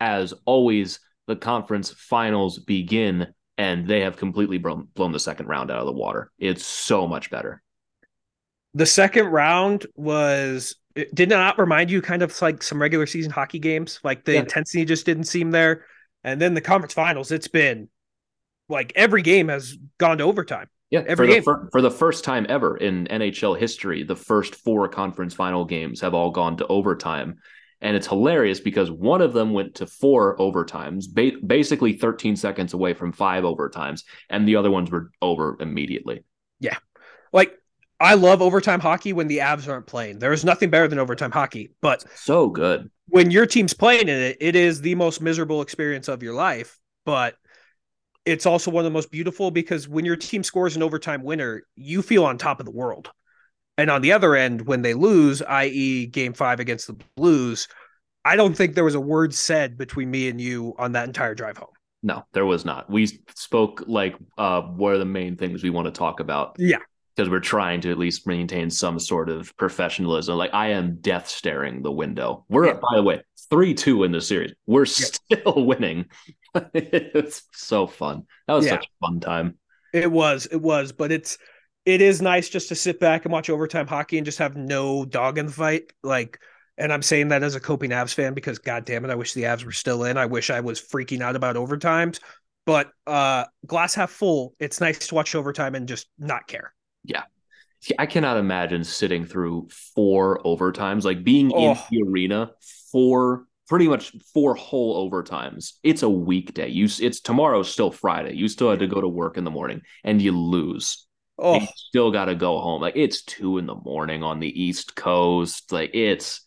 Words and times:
As 0.00 0.34
always, 0.44 1.00
the 1.26 1.36
conference 1.36 1.90
finals 1.90 2.58
begin, 2.58 3.28
and 3.58 3.86
they 3.86 4.00
have 4.00 4.16
completely 4.16 4.58
blown, 4.58 4.88
blown 4.94 5.12
the 5.12 5.20
second 5.20 5.46
round 5.46 5.70
out 5.70 5.80
of 5.80 5.86
the 5.86 5.92
water. 5.92 6.30
It's 6.38 6.64
so 6.64 7.06
much 7.06 7.30
better. 7.30 7.62
The 8.74 8.86
second 8.86 9.26
round 9.26 9.86
was 9.94 10.76
it 10.94 11.14
did 11.14 11.28
not 11.28 11.58
remind 11.58 11.90
you 11.90 12.02
kind 12.02 12.22
of 12.22 12.40
like 12.42 12.62
some 12.62 12.80
regular 12.80 13.06
season 13.06 13.30
hockey 13.30 13.58
games. 13.58 14.00
Like 14.02 14.24
the 14.24 14.34
yeah. 14.34 14.40
intensity 14.40 14.84
just 14.84 15.06
didn't 15.06 15.24
seem 15.24 15.50
there. 15.50 15.84
And 16.24 16.40
then 16.40 16.54
the 16.54 16.60
conference 16.60 16.94
finals, 16.94 17.30
it's 17.30 17.48
been 17.48 17.88
like 18.68 18.92
every 18.96 19.22
game 19.22 19.48
has 19.48 19.76
gone 19.98 20.18
to 20.18 20.24
overtime. 20.24 20.68
Yeah, 20.90 21.04
every 21.06 21.26
for 21.26 21.32
game. 21.32 21.42
The 21.44 21.68
for 21.72 21.82
the 21.82 21.90
first 21.90 22.24
time 22.24 22.46
ever 22.48 22.76
in 22.76 23.06
NHL 23.06 23.58
history, 23.58 24.04
the 24.04 24.16
first 24.16 24.54
four 24.54 24.88
conference 24.88 25.34
final 25.34 25.64
games 25.64 26.00
have 26.00 26.14
all 26.14 26.30
gone 26.30 26.56
to 26.58 26.66
overtime. 26.66 27.38
And 27.80 27.96
it's 27.96 28.06
hilarious 28.06 28.60
because 28.60 28.90
one 28.90 29.20
of 29.20 29.32
them 29.32 29.52
went 29.52 29.76
to 29.76 29.86
four 29.86 30.36
overtimes, 30.38 31.04
ba- 31.12 31.38
basically 31.46 31.92
13 31.92 32.36
seconds 32.36 32.72
away 32.72 32.94
from 32.94 33.12
five 33.12 33.44
overtimes, 33.44 34.02
and 34.30 34.48
the 34.48 34.56
other 34.56 34.70
ones 34.70 34.90
were 34.90 35.10
over 35.20 35.56
immediately. 35.60 36.24
Yeah. 36.58 36.78
Like, 37.32 37.52
I 38.00 38.14
love 38.14 38.42
overtime 38.42 38.80
hockey 38.80 39.12
when 39.12 39.28
the 39.28 39.38
Avs 39.38 39.68
aren't 39.68 39.86
playing. 39.86 40.18
There 40.18 40.32
is 40.32 40.44
nothing 40.44 40.70
better 40.70 40.88
than 40.88 40.98
overtime 40.98 41.30
hockey, 41.30 41.72
but 41.80 42.04
so 42.14 42.48
good. 42.48 42.90
When 43.08 43.30
your 43.30 43.46
team's 43.46 43.74
playing 43.74 44.08
in 44.08 44.20
it, 44.20 44.36
it 44.40 44.56
is 44.56 44.80
the 44.80 44.94
most 44.94 45.20
miserable 45.20 45.62
experience 45.62 46.08
of 46.08 46.22
your 46.22 46.34
life. 46.34 46.78
But 47.04 47.36
it's 48.24 48.44
also 48.44 48.70
one 48.70 48.84
of 48.84 48.90
the 48.90 48.94
most 48.94 49.10
beautiful 49.10 49.50
because 49.50 49.88
when 49.88 50.04
your 50.04 50.16
team 50.16 50.42
scores 50.42 50.76
an 50.76 50.82
overtime 50.82 51.22
winner, 51.22 51.62
you 51.76 52.02
feel 52.02 52.24
on 52.24 52.36
top 52.36 52.58
of 52.58 52.66
the 52.66 52.72
world. 52.72 53.10
And 53.78 53.90
on 53.90 54.00
the 54.00 54.12
other 54.12 54.34
end, 54.34 54.66
when 54.66 54.82
they 54.82 54.94
lose, 54.94 55.42
i.e., 55.42 56.06
game 56.06 56.32
five 56.32 56.60
against 56.60 56.86
the 56.86 56.96
Blues, 57.16 57.68
I 58.24 58.36
don't 58.36 58.56
think 58.56 58.74
there 58.74 58.84
was 58.84 58.94
a 58.94 59.00
word 59.00 59.34
said 59.34 59.76
between 59.78 60.10
me 60.10 60.28
and 60.28 60.40
you 60.40 60.74
on 60.78 60.92
that 60.92 61.06
entire 61.06 61.34
drive 61.34 61.58
home. 61.58 61.68
No, 62.02 62.24
there 62.32 62.46
was 62.46 62.64
not. 62.64 62.88
We 62.90 63.06
spoke 63.34 63.84
like 63.86 64.16
uh, 64.38 64.62
what 64.62 64.94
are 64.94 64.98
the 64.98 65.04
main 65.04 65.36
things 65.36 65.62
we 65.62 65.70
want 65.70 65.86
to 65.86 65.92
talk 65.92 66.20
about. 66.20 66.56
Yeah. 66.58 66.78
Because 67.14 67.30
we're 67.30 67.40
trying 67.40 67.80
to 67.82 67.90
at 67.90 67.98
least 67.98 68.26
maintain 68.26 68.68
some 68.68 68.98
sort 68.98 69.28
of 69.28 69.56
professionalism. 69.56 70.36
Like 70.36 70.52
I 70.52 70.68
am 70.68 70.96
death 71.00 71.28
staring 71.28 71.82
the 71.82 71.92
window. 71.92 72.44
We're, 72.48 72.66
yeah. 72.66 72.74
by 72.74 72.96
the 72.96 73.02
way, 73.02 73.22
3 73.50 73.74
2 73.74 74.04
in 74.04 74.12
the 74.12 74.20
series. 74.20 74.52
We're 74.66 74.84
yeah. 74.84 75.06
still 75.06 75.64
winning. 75.66 76.06
it's 76.74 77.42
so 77.52 77.86
fun. 77.86 78.24
That 78.46 78.54
was 78.54 78.66
yeah. 78.66 78.72
such 78.72 78.86
a 78.86 79.06
fun 79.06 79.20
time. 79.20 79.58
It 79.92 80.10
was, 80.10 80.46
it 80.46 80.60
was, 80.60 80.92
but 80.92 81.10
it's 81.10 81.38
it 81.86 82.02
is 82.02 82.20
nice 82.20 82.48
just 82.48 82.68
to 82.68 82.74
sit 82.74 82.98
back 82.98 83.24
and 83.24 83.32
watch 83.32 83.48
overtime 83.48 83.86
hockey 83.86 84.18
and 84.18 84.24
just 84.24 84.38
have 84.38 84.56
no 84.56 85.04
dog 85.04 85.38
in 85.38 85.46
the 85.46 85.52
fight. 85.52 85.92
Like, 86.02 86.40
and 86.76 86.92
I'm 86.92 87.00
saying 87.00 87.28
that 87.28 87.44
as 87.44 87.54
a 87.54 87.60
coping 87.60 87.90
Avs 87.90 88.12
fan 88.12 88.34
because 88.34 88.58
god 88.58 88.84
damn 88.84 89.04
it, 89.04 89.10
I 89.10 89.14
wish 89.14 89.32
the 89.32 89.44
Avs 89.44 89.64
were 89.64 89.72
still 89.72 90.04
in. 90.04 90.18
I 90.18 90.26
wish 90.26 90.50
I 90.50 90.60
was 90.60 90.80
freaking 90.80 91.22
out 91.22 91.36
about 91.36 91.56
overtimes. 91.56 92.20
But 92.66 92.90
uh 93.06 93.44
glass 93.64 93.94
half 93.94 94.10
full, 94.10 94.54
it's 94.58 94.80
nice 94.80 95.06
to 95.06 95.14
watch 95.14 95.34
overtime 95.36 95.76
and 95.76 95.86
just 95.86 96.08
not 96.18 96.48
care. 96.48 96.74
Yeah. 97.04 97.22
I 98.00 98.06
cannot 98.06 98.36
imagine 98.36 98.82
sitting 98.82 99.24
through 99.24 99.68
four 99.94 100.42
overtimes, 100.42 101.04
like 101.04 101.22
being 101.22 101.52
oh. 101.54 101.70
in 101.70 101.78
the 101.90 102.02
arena 102.02 102.50
for 102.90 103.44
pretty 103.68 103.86
much 103.86 104.12
four 104.34 104.56
whole 104.56 105.08
overtimes. 105.08 105.74
It's 105.84 106.02
a 106.02 106.08
weekday. 106.08 106.68
You 106.68 106.88
it's 107.00 107.20
tomorrow's 107.20 107.70
still 107.70 107.92
Friday. 107.92 108.34
You 108.34 108.48
still 108.48 108.70
had 108.70 108.80
to 108.80 108.88
go 108.88 109.00
to 109.00 109.08
work 109.08 109.36
in 109.36 109.44
the 109.44 109.50
morning 109.52 109.82
and 110.02 110.20
you 110.20 110.32
lose. 110.32 111.06
Oh, 111.38 111.60
you 111.60 111.66
still 111.76 112.10
got 112.10 112.26
to 112.26 112.34
go 112.34 112.60
home. 112.60 112.80
Like 112.80 112.96
it's 112.96 113.22
two 113.22 113.58
in 113.58 113.66
the 113.66 113.74
morning 113.74 114.22
on 114.22 114.40
the 114.40 114.62
East 114.62 114.96
Coast. 114.96 115.70
Like 115.72 115.90
it's 115.94 116.40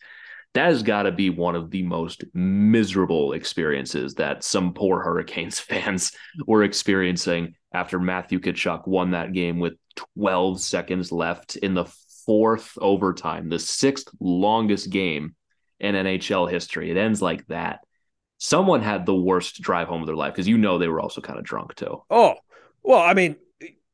that 0.54 0.66
has 0.66 0.82
got 0.82 1.04
to 1.04 1.12
be 1.12 1.30
one 1.30 1.54
of 1.54 1.70
the 1.70 1.82
most 1.82 2.24
miserable 2.34 3.32
experiences 3.32 4.14
that 4.14 4.42
some 4.42 4.74
poor 4.74 5.00
Hurricanes 5.00 5.60
fans 5.60 6.12
were 6.46 6.64
experiencing 6.64 7.54
after 7.72 8.00
Matthew 8.00 8.40
Tkachuk 8.40 8.88
won 8.88 9.12
that 9.12 9.32
game 9.32 9.60
with 9.60 9.74
12 10.16 10.60
seconds 10.60 11.12
left 11.12 11.56
in 11.56 11.74
the 11.74 11.84
fourth 12.26 12.76
overtime, 12.80 13.48
the 13.48 13.58
sixth 13.58 14.08
longest 14.18 14.90
game 14.90 15.34
in 15.78 15.94
NHL 15.94 16.50
history. 16.50 16.90
It 16.90 16.96
ends 16.96 17.22
like 17.22 17.46
that. 17.46 17.80
Someone 18.38 18.82
had 18.82 19.06
the 19.06 19.14
worst 19.14 19.60
drive 19.60 19.88
home 19.88 20.00
of 20.00 20.06
their 20.06 20.16
life 20.16 20.32
because 20.32 20.48
you 20.48 20.58
know 20.58 20.78
they 20.78 20.88
were 20.88 21.00
also 21.00 21.20
kind 21.20 21.38
of 21.38 21.44
drunk 21.44 21.74
too. 21.74 22.02
Oh, 22.10 22.34
well, 22.82 23.00
I 23.00 23.14
mean, 23.14 23.36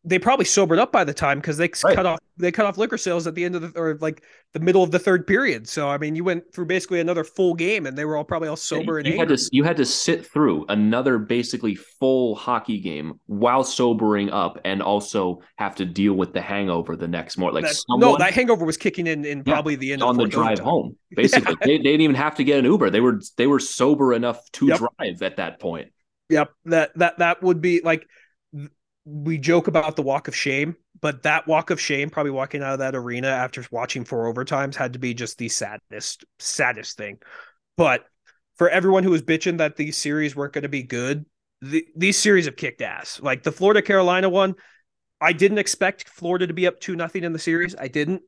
they 0.06 0.20
probably 0.20 0.44
sobered 0.44 0.78
up 0.78 0.92
by 0.92 1.02
the 1.02 1.12
time 1.12 1.38
because 1.38 1.56
they 1.56 1.68
right. 1.84 1.96
cut 1.96 2.06
off 2.06 2.20
they 2.38 2.52
cut 2.52 2.64
off 2.64 2.78
liquor 2.78 2.96
sales 2.96 3.26
at 3.26 3.34
the 3.34 3.44
end 3.44 3.56
of 3.56 3.62
the 3.62 3.80
or 3.80 3.98
like 4.00 4.22
the 4.52 4.60
middle 4.60 4.82
of 4.82 4.92
the 4.92 4.98
third 4.98 5.26
period. 5.26 5.68
So 5.68 5.88
I 5.88 5.98
mean, 5.98 6.14
you 6.14 6.22
went 6.22 6.52
through 6.54 6.66
basically 6.66 7.00
another 7.00 7.24
full 7.24 7.54
game, 7.54 7.86
and 7.86 7.98
they 7.98 8.04
were 8.04 8.16
all 8.16 8.24
probably 8.24 8.48
all 8.48 8.56
sober. 8.56 9.00
Yeah, 9.00 9.06
you, 9.06 9.20
and 9.20 9.30
had 9.30 9.36
to 9.36 9.48
you 9.50 9.64
had 9.64 9.76
to 9.78 9.84
sit 9.84 10.24
through 10.24 10.64
another 10.68 11.18
basically 11.18 11.74
full 11.74 12.36
hockey 12.36 12.78
game 12.78 13.18
while 13.26 13.64
sobering 13.64 14.30
up, 14.30 14.60
and 14.64 14.80
also 14.80 15.42
have 15.56 15.74
to 15.76 15.84
deal 15.84 16.14
with 16.14 16.32
the 16.32 16.40
hangover 16.40 16.94
the 16.94 17.08
next 17.08 17.36
morning. 17.36 17.56
Like 17.62 17.64
that, 17.64 17.74
someone, 17.74 18.12
no, 18.12 18.16
that 18.16 18.32
hangover 18.32 18.64
was 18.64 18.76
kicking 18.76 19.08
in 19.08 19.24
in 19.24 19.42
probably 19.42 19.74
yeah, 19.74 19.80
the 19.80 19.92
end 19.94 20.02
on 20.04 20.16
the 20.16 20.26
drive 20.26 20.58
time. 20.58 20.64
home. 20.64 20.96
Basically, 21.16 21.56
yeah. 21.60 21.66
they, 21.66 21.76
they 21.78 21.82
didn't 21.82 22.02
even 22.02 22.16
have 22.16 22.36
to 22.36 22.44
get 22.44 22.60
an 22.60 22.64
Uber. 22.64 22.90
They 22.90 23.00
were 23.00 23.20
they 23.36 23.48
were 23.48 23.60
sober 23.60 24.14
enough 24.14 24.40
to 24.52 24.66
yep. 24.66 24.78
drive 24.78 25.22
at 25.22 25.36
that 25.36 25.58
point. 25.58 25.90
Yep 26.28 26.50
that 26.64 26.90
that 26.98 27.18
that 27.18 27.42
would 27.42 27.60
be 27.60 27.80
like 27.82 28.06
we 29.06 29.38
joke 29.38 29.68
about 29.68 29.94
the 29.94 30.02
walk 30.02 30.26
of 30.26 30.34
shame, 30.34 30.76
but 31.00 31.22
that 31.22 31.46
walk 31.46 31.70
of 31.70 31.80
shame, 31.80 32.10
probably 32.10 32.32
walking 32.32 32.62
out 32.62 32.72
of 32.72 32.80
that 32.80 32.96
arena 32.96 33.28
after 33.28 33.64
watching 33.70 34.04
four 34.04 34.32
overtimes, 34.32 34.74
had 34.74 34.94
to 34.94 34.98
be 34.98 35.14
just 35.14 35.38
the 35.38 35.48
saddest, 35.48 36.24
saddest 36.40 36.96
thing. 36.96 37.18
But 37.76 38.04
for 38.56 38.68
everyone 38.68 39.04
who 39.04 39.10
was 39.10 39.22
bitching 39.22 39.58
that 39.58 39.76
these 39.76 39.96
series 39.96 40.34
weren't 40.34 40.52
going 40.52 40.62
to 40.62 40.68
be 40.68 40.82
good, 40.82 41.24
the, 41.62 41.86
these 41.96 42.18
series 42.18 42.46
have 42.46 42.56
kicked 42.56 42.82
ass. 42.82 43.20
Like 43.22 43.44
the 43.44 43.52
Florida 43.52 43.80
Carolina 43.80 44.28
one, 44.28 44.56
I 45.20 45.32
didn't 45.32 45.58
expect 45.58 46.08
Florida 46.08 46.48
to 46.48 46.54
be 46.54 46.66
up 46.66 46.80
two 46.80 46.96
nothing 46.96 47.22
in 47.22 47.32
the 47.32 47.38
series. 47.38 47.76
I 47.78 47.88
didn't. 47.88 48.22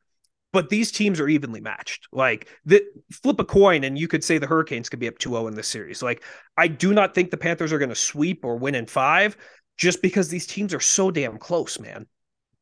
But 0.51 0.71
these 0.71 0.91
teams 0.91 1.21
are 1.21 1.29
evenly 1.29 1.61
matched. 1.61 2.09
Like 2.11 2.49
the 2.65 2.83
flip 3.13 3.39
a 3.39 3.45
coin 3.45 3.85
and 3.85 3.99
you 3.99 4.09
could 4.09 4.25
say 4.25 4.39
the 4.39 4.47
Hurricanes 4.47 4.89
could 4.89 4.99
be 4.99 5.09
up 5.09 5.19
2-0 5.19 5.49
in 5.49 5.55
this 5.55 5.69
series. 5.69 6.03
Like 6.03 6.25
I 6.57 6.69
do 6.69 6.95
not 6.95 7.15
think 7.15 7.31
the 7.31 7.37
Panthers 7.37 7.73
are 7.73 7.79
going 7.79 7.91
to 7.91 7.95
sweep 7.95 8.45
or 8.45 8.57
win 8.57 8.75
in 8.75 8.87
5 8.87 9.37
just 9.79 10.03
because 10.03 10.29
these 10.29 10.47
teams 10.47 10.75
are 10.75 10.81
so 10.81 11.11
damn 11.11 11.39
close, 11.39 11.79
man. 11.79 12.07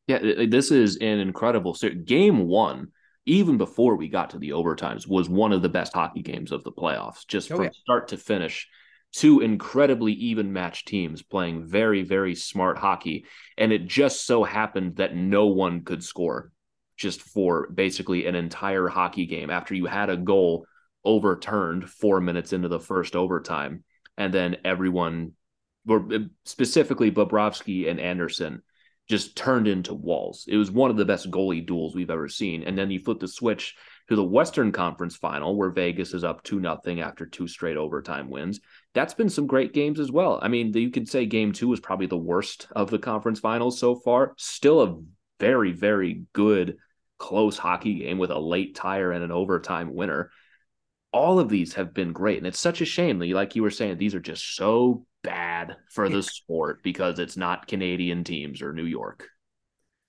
Yeah, 0.07 0.45
this 0.47 0.71
is 0.71 0.95
an 0.97 1.19
incredible 1.19 1.73
series. 1.73 2.05
Game 2.05 2.47
one, 2.47 2.89
even 3.25 3.57
before 3.57 3.97
we 3.97 4.07
got 4.07 4.29
to 4.29 4.39
the 4.39 4.51
overtimes, 4.51 5.05
was 5.05 5.27
one 5.27 5.51
of 5.51 5.61
the 5.61 5.67
best 5.67 5.93
hockey 5.93 6.21
games 6.21 6.53
of 6.53 6.63
the 6.63 6.71
playoffs, 6.71 7.27
just 7.27 7.51
oh, 7.51 7.57
from 7.57 7.65
yeah. 7.65 7.71
start 7.83 8.07
to 8.09 8.17
finish. 8.17 8.69
Two 9.11 9.41
incredibly 9.41 10.13
even 10.13 10.53
matched 10.53 10.87
teams 10.87 11.21
playing 11.21 11.65
very, 11.65 12.03
very 12.03 12.35
smart 12.35 12.77
hockey. 12.77 13.25
And 13.57 13.73
it 13.73 13.87
just 13.87 14.25
so 14.25 14.43
happened 14.43 14.97
that 14.97 15.15
no 15.15 15.47
one 15.47 15.83
could 15.83 16.03
score 16.03 16.51
just 16.97 17.21
for 17.21 17.67
basically 17.69 18.27
an 18.27 18.35
entire 18.35 18.87
hockey 18.87 19.25
game 19.25 19.49
after 19.49 19.75
you 19.75 19.85
had 19.85 20.09
a 20.09 20.17
goal 20.17 20.65
overturned 21.05 21.89
four 21.89 22.19
minutes 22.19 22.53
into 22.53 22.67
the 22.67 22.79
first 22.79 23.15
overtime. 23.15 23.83
And 24.17 24.33
then 24.33 24.57
everyone 24.65 25.33
Uh, 25.89 26.19
specifically 26.45 27.11
Bobrovsky 27.11 27.89
and 27.89 27.99
Andersen 27.99 28.61
just 29.07 29.37
turned 29.37 29.67
into 29.67 29.93
walls. 29.93 30.45
It 30.47 30.57
was 30.57 30.69
one 30.69 30.91
of 30.91 30.97
the 30.97 31.05
best 31.05 31.31
goalie 31.31 31.65
duels 31.65 31.95
we've 31.95 32.09
ever 32.09 32.27
seen. 32.27 32.63
And 32.63 32.77
then 32.77 32.91
you 32.91 32.99
flip 32.99 33.19
the 33.19 33.27
switch 33.27 33.75
to 34.09 34.15
the 34.15 34.23
Western 34.23 34.71
Conference 34.71 35.15
final 35.15 35.55
where 35.55 35.69
Vegas 35.69 36.13
is 36.13 36.23
up 36.23 36.43
2 36.43 36.59
nothing 36.59 36.99
after 36.99 37.25
two 37.25 37.47
straight 37.47 37.77
overtime 37.77 38.29
wins. 38.29 38.59
That's 38.93 39.13
been 39.13 39.29
some 39.29 39.47
great 39.47 39.73
games 39.73 39.99
as 39.99 40.11
well. 40.11 40.39
I 40.41 40.49
mean, 40.49 40.73
you 40.73 40.91
could 40.91 41.07
say 41.07 41.25
game 41.25 41.53
2 41.53 41.69
was 41.69 41.79
probably 41.79 42.07
the 42.07 42.17
worst 42.17 42.67
of 42.75 42.89
the 42.89 42.99
conference 42.99 43.39
finals 43.39 43.79
so 43.79 43.95
far. 43.95 44.33
Still 44.37 44.81
a 44.81 45.01
very 45.39 45.71
very 45.71 46.23
good 46.33 46.77
close 47.17 47.57
hockey 47.57 47.99
game 47.99 48.17
with 48.17 48.31
a 48.31 48.39
late 48.39 48.75
tire 48.75 49.11
and 49.11 49.23
an 49.23 49.31
overtime 49.31 49.93
winner. 49.93 50.31
All 51.13 51.39
of 51.39 51.49
these 51.49 51.73
have 51.75 51.93
been 51.93 52.11
great 52.11 52.37
and 52.37 52.45
it's 52.45 52.59
such 52.59 52.81
a 52.81 52.85
shame 52.85 53.19
that 53.19 53.29
like 53.29 53.55
you 53.55 53.63
were 53.63 53.71
saying 53.71 53.97
these 53.97 54.13
are 54.13 54.19
just 54.19 54.55
so 54.55 55.05
bad 55.23 55.75
for 55.89 56.09
the 56.09 56.21
sport 56.21 56.83
because 56.83 57.19
it's 57.19 57.37
not 57.37 57.67
Canadian 57.67 58.23
teams 58.23 58.61
or 58.61 58.73
New 58.73 58.85
York. 58.85 59.27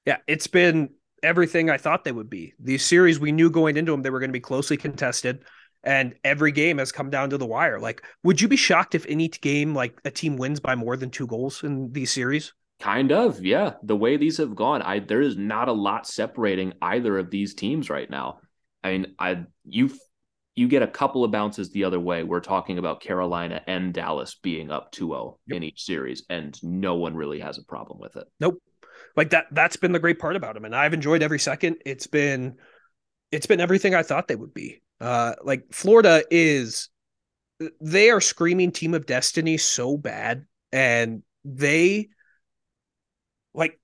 Yeah, 0.05 0.19
it's 0.27 0.47
been 0.47 0.91
everything 1.23 1.71
I 1.71 1.77
thought 1.77 2.05
they 2.05 2.13
would 2.13 2.31
be. 2.31 2.55
These 2.59 2.85
series 2.85 3.19
we 3.19 3.33
knew 3.33 3.51
going 3.51 3.77
into 3.77 3.93
them 3.93 4.03
they 4.03 4.11
were 4.11 4.21
going 4.21 4.31
to 4.31 4.33
be 4.33 4.41
closely 4.41 4.77
contested 4.77 5.45
and 5.85 6.15
every 6.25 6.53
game 6.53 6.79
has 6.79 6.93
come 6.93 7.11
down 7.11 7.31
to 7.31 7.39
the 7.39 7.47
wire. 7.47 7.79
Like 7.79 8.05
would 8.23 8.41
you 8.41 8.49
be 8.49 8.57
shocked 8.57 8.95
if 8.95 9.07
any 9.07 9.29
game 9.29 9.75
like 9.75 10.01
a 10.05 10.11
team 10.11 10.37
wins 10.37 10.61
by 10.61 10.75
more 10.75 10.97
than 10.97 11.11
2 11.11 11.27
goals 11.27 11.63
in 11.63 11.93
these 11.93 12.11
series? 12.11 12.53
Kind 12.81 13.11
of, 13.11 13.45
yeah. 13.45 13.75
The 13.83 13.97
way 13.97 14.17
these 14.17 14.37
have 14.37 14.55
gone, 14.55 14.83
I 14.83 15.01
there 15.01 15.21
is 15.21 15.37
not 15.37 15.69
a 15.69 15.73
lot 15.73 16.07
separating 16.07 16.75
either 16.81 17.19
of 17.19 17.31
these 17.31 17.55
teams 17.55 17.91
right 17.91 18.09
now. 18.09 18.41
I 18.85 18.93
mean, 18.93 19.15
I 19.19 19.45
you 19.65 19.91
you 20.59 20.69
get 20.69 20.83
a 20.83 20.89
couple 20.89 21.25
of 21.25 21.31
bounces 21.31 21.71
the 21.71 21.85
other 21.85 22.01
way. 22.01 22.25
We're 22.25 22.41
talking 22.41 22.79
about 22.79 23.01
Carolina 23.01 23.63
and 23.67 23.95
Dallas 23.95 24.35
being 24.43 24.71
up 24.71 24.93
2-0 24.93 25.37
yep. 25.47 25.57
in 25.57 25.63
each 25.63 25.83
series, 25.83 26.25
and 26.29 26.59
no 26.63 26.97
one 26.97 27.15
really 27.15 27.41
has 27.41 27.59
a 27.59 27.65
problem 27.65 27.99
with 28.01 28.17
it. 28.17 28.27
Nope 28.41 28.61
like 29.17 29.31
that 29.31 29.47
that's 29.51 29.77
been 29.77 29.93
the 29.93 29.99
great 29.99 30.19
part 30.19 30.37
about 30.37 30.55
them 30.55 30.65
and 30.65 30.75
i've 30.75 30.95
enjoyed 30.95 31.23
every 31.23 31.39
second 31.39 31.77
it's 31.85 32.07
been 32.07 32.57
it's 33.33 33.47
been 33.47 33.61
everything 33.61 33.95
i 33.95 34.03
thought 34.03 34.29
they 34.29 34.37
would 34.37 34.55
be 34.55 34.81
uh 35.01 35.35
like 35.43 35.65
florida 35.73 36.23
is 36.31 36.89
they 37.81 38.11
are 38.11 38.21
screaming 38.21 38.71
team 38.71 38.95
of 38.95 39.07
destiny 39.07 39.57
so 39.57 39.97
bad 39.97 40.47
and 40.73 41.23
they 41.45 42.09
like 43.55 43.79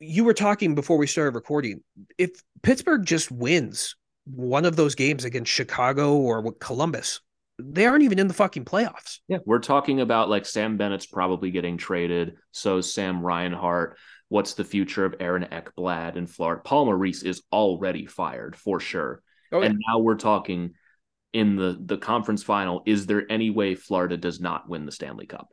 you 0.00 0.24
were 0.24 0.34
talking 0.34 0.74
before 0.74 0.98
we 0.98 1.06
started 1.06 1.34
recording 1.34 1.80
if 2.18 2.30
pittsburgh 2.62 3.04
just 3.04 3.30
wins 3.30 3.94
one 4.24 4.64
of 4.64 4.76
those 4.76 4.94
games 4.94 5.24
against 5.24 5.50
chicago 5.50 6.16
or 6.16 6.52
columbus 6.54 7.20
they 7.58 7.86
aren't 7.86 8.02
even 8.02 8.18
in 8.18 8.26
the 8.26 8.34
fucking 8.34 8.64
playoffs. 8.64 9.20
Yeah, 9.28 9.38
we're 9.44 9.60
talking 9.60 10.00
about 10.00 10.30
like 10.30 10.46
Sam 10.46 10.78
Bennett's 10.78 11.06
probably 11.06 11.52
getting 11.52 11.76
traded. 11.76 12.38
So 12.50 12.80
Sam 12.80 13.24
Reinhart 13.24 13.98
what's 14.32 14.54
the 14.54 14.64
future 14.64 15.04
of 15.04 15.14
Aaron 15.20 15.46
Ekblad 15.52 16.16
in 16.16 16.26
Florida? 16.26 16.62
Paul 16.64 16.86
Maurice 16.86 17.22
is 17.22 17.42
already 17.52 18.06
fired 18.06 18.56
for 18.56 18.80
sure. 18.80 19.22
Oh, 19.52 19.60
yeah. 19.60 19.66
And 19.66 19.78
now 19.86 19.98
we're 19.98 20.16
talking 20.16 20.72
in 21.34 21.56
the 21.56 21.78
the 21.78 21.98
conference 21.98 22.42
final. 22.42 22.82
Is 22.86 23.04
there 23.04 23.30
any 23.30 23.50
way 23.50 23.74
Florida 23.74 24.16
does 24.16 24.40
not 24.40 24.68
win 24.68 24.86
the 24.86 24.92
Stanley 24.92 25.26
Cup? 25.26 25.48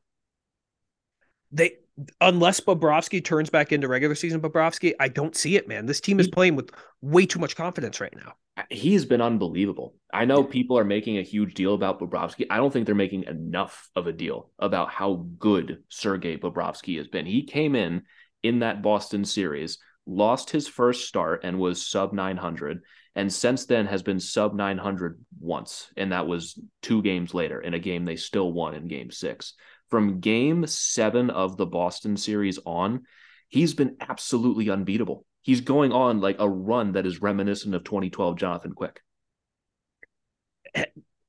They 1.52 1.80
unless 2.22 2.60
Bobrovsky 2.60 3.24
turns 3.24 3.50
back 3.50 3.72
into 3.72 3.88
regular 3.88 4.16
season 4.16 4.42
Bobrovsky, 4.42 4.94
I 5.00 5.08
don't 5.08 5.36
see 5.36 5.56
it, 5.56 5.68
man. 5.68 5.86
This 5.86 6.02
team 6.02 6.20
is 6.20 6.28
playing 6.28 6.56
with 6.56 6.72
way 7.02 7.26
too 7.26 7.40
much 7.40 7.56
confidence 7.56 8.00
right 8.00 8.14
now. 8.16 8.34
Uh, 8.58 8.64
He's 8.70 9.06
been 9.06 9.22
unbelievable. 9.22 9.96
I 10.14 10.26
know 10.26 10.44
people 10.44 10.78
are 10.78 10.86
making 10.86 11.18
a 11.18 11.24
huge 11.24 11.54
deal 11.54 11.74
about 11.74 12.00
Bobrovsky. 12.00 12.46
I 12.50 12.58
don't 12.58 12.72
think 12.72 12.86
they're 12.86 12.96
making 12.96 13.24
enough 13.24 13.90
of 13.96 14.08
a 14.08 14.14
deal 14.14 14.52
about 14.60 14.90
how 14.90 15.26
good 15.38 15.84
Sergei 15.90 16.38
Bobrovsky 16.38 16.98
has 16.98 17.08
been. 17.08 17.26
He 17.26 17.44
came 17.44 17.76
in 17.76 18.04
in 18.44 18.60
that 18.60 18.82
Boston 18.82 19.26
series, 19.26 19.80
lost 20.06 20.50
his 20.50 20.68
first 20.68 21.08
start 21.08 21.42
and 21.44 21.60
was 21.60 21.86
sub 21.86 22.14
900 22.14 22.82
and 23.16 23.32
since 23.32 23.66
then 23.66 23.86
has 23.86 24.02
been 24.02 24.20
sub 24.20 24.54
900 24.56 25.24
once 25.40 25.92
and 25.98 26.12
that 26.12 26.28
was 26.28 26.60
two 26.82 27.02
games 27.02 27.34
later 27.34 27.62
in 27.62 27.74
a 27.74 27.80
game 27.80 28.06
they 28.06 28.16
still 28.16 28.52
won 28.52 28.74
in 28.74 28.88
game 28.88 29.12
6 29.12 29.54
from 29.90 30.20
game 30.20 30.66
7 30.66 31.30
of 31.30 31.58
the 31.58 31.66
Boston 31.66 32.18
series 32.18 32.60
on 32.66 33.04
he's 33.48 33.74
been 33.74 33.98
absolutely 34.00 34.70
unbeatable 34.70 35.26
he's 35.42 35.62
going 35.62 35.92
on 35.92 36.22
like 36.22 36.38
a 36.40 36.50
run 36.50 36.94
that 36.94 37.06
is 37.06 37.22
reminiscent 37.22 37.76
of 37.76 37.84
2012 37.84 38.38
Jonathan 38.38 38.74
Quick 38.74 39.02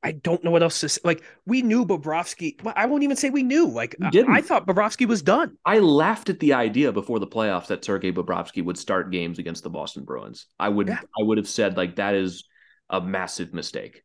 I 0.03 0.13
don't 0.13 0.43
know 0.43 0.51
what 0.51 0.63
else 0.63 0.81
to 0.81 0.89
say. 0.89 1.01
Like 1.05 1.23
we 1.45 1.63
knew 1.63 1.85
Bobrovsky. 1.85 2.55
I 2.75 2.87
won't 2.87 3.03
even 3.03 3.17
say 3.17 3.29
we 3.29 3.43
knew. 3.43 3.69
Like 3.69 3.97
I 4.01 4.41
thought 4.41 4.67
Bobrovsky 4.67 5.07
was 5.07 5.21
done. 5.21 5.57
I 5.65 5.79
laughed 5.79 6.31
at 6.31 6.41
the 6.41 6.55
idea 6.55 6.91
before 6.91 7.19
the 7.19 7.27
playoffs 7.27 7.67
that 7.67 7.85
Sergei 7.85 8.11
Bobrovsky 8.11 8.65
would 8.65 8.79
start 8.79 9.11
games 9.11 9.39
against 9.39 9.63
the 9.63 9.71
Boston 9.71 10.05
Bruins. 10.05 10.47
I 10.59 10.71
would 10.71 10.89
yeah. 10.89 11.01
I 11.01 11.23
would 11.23 11.37
have 11.39 11.49
said 11.49 11.77
like 11.77 11.97
that 11.97 12.15
is 12.15 12.45
a 12.89 13.01
massive 13.01 13.53
mistake. 13.53 14.03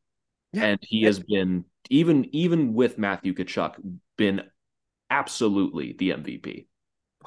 Yeah. 0.51 0.65
And 0.65 0.79
he 0.81 0.99
yeah. 0.99 1.07
has 1.07 1.19
been 1.19 1.65
even 1.89 2.27
even 2.35 2.73
with 2.73 2.97
Matthew 2.97 3.33
Tkachuk 3.33 3.75
been 4.17 4.41
absolutely 5.09 5.95
the 5.97 6.11
MVP. 6.11 6.67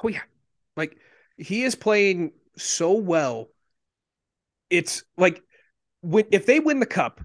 Oh 0.03 0.07
yeah. 0.07 0.21
Like 0.75 0.97
he 1.37 1.63
is 1.63 1.75
playing 1.75 2.31
so 2.57 2.93
well. 2.93 3.49
It's 4.69 5.03
like 5.17 5.43
when 6.01 6.25
if 6.31 6.45
they 6.45 6.59
win 6.59 6.79
the 6.79 6.85
cup, 6.85 7.21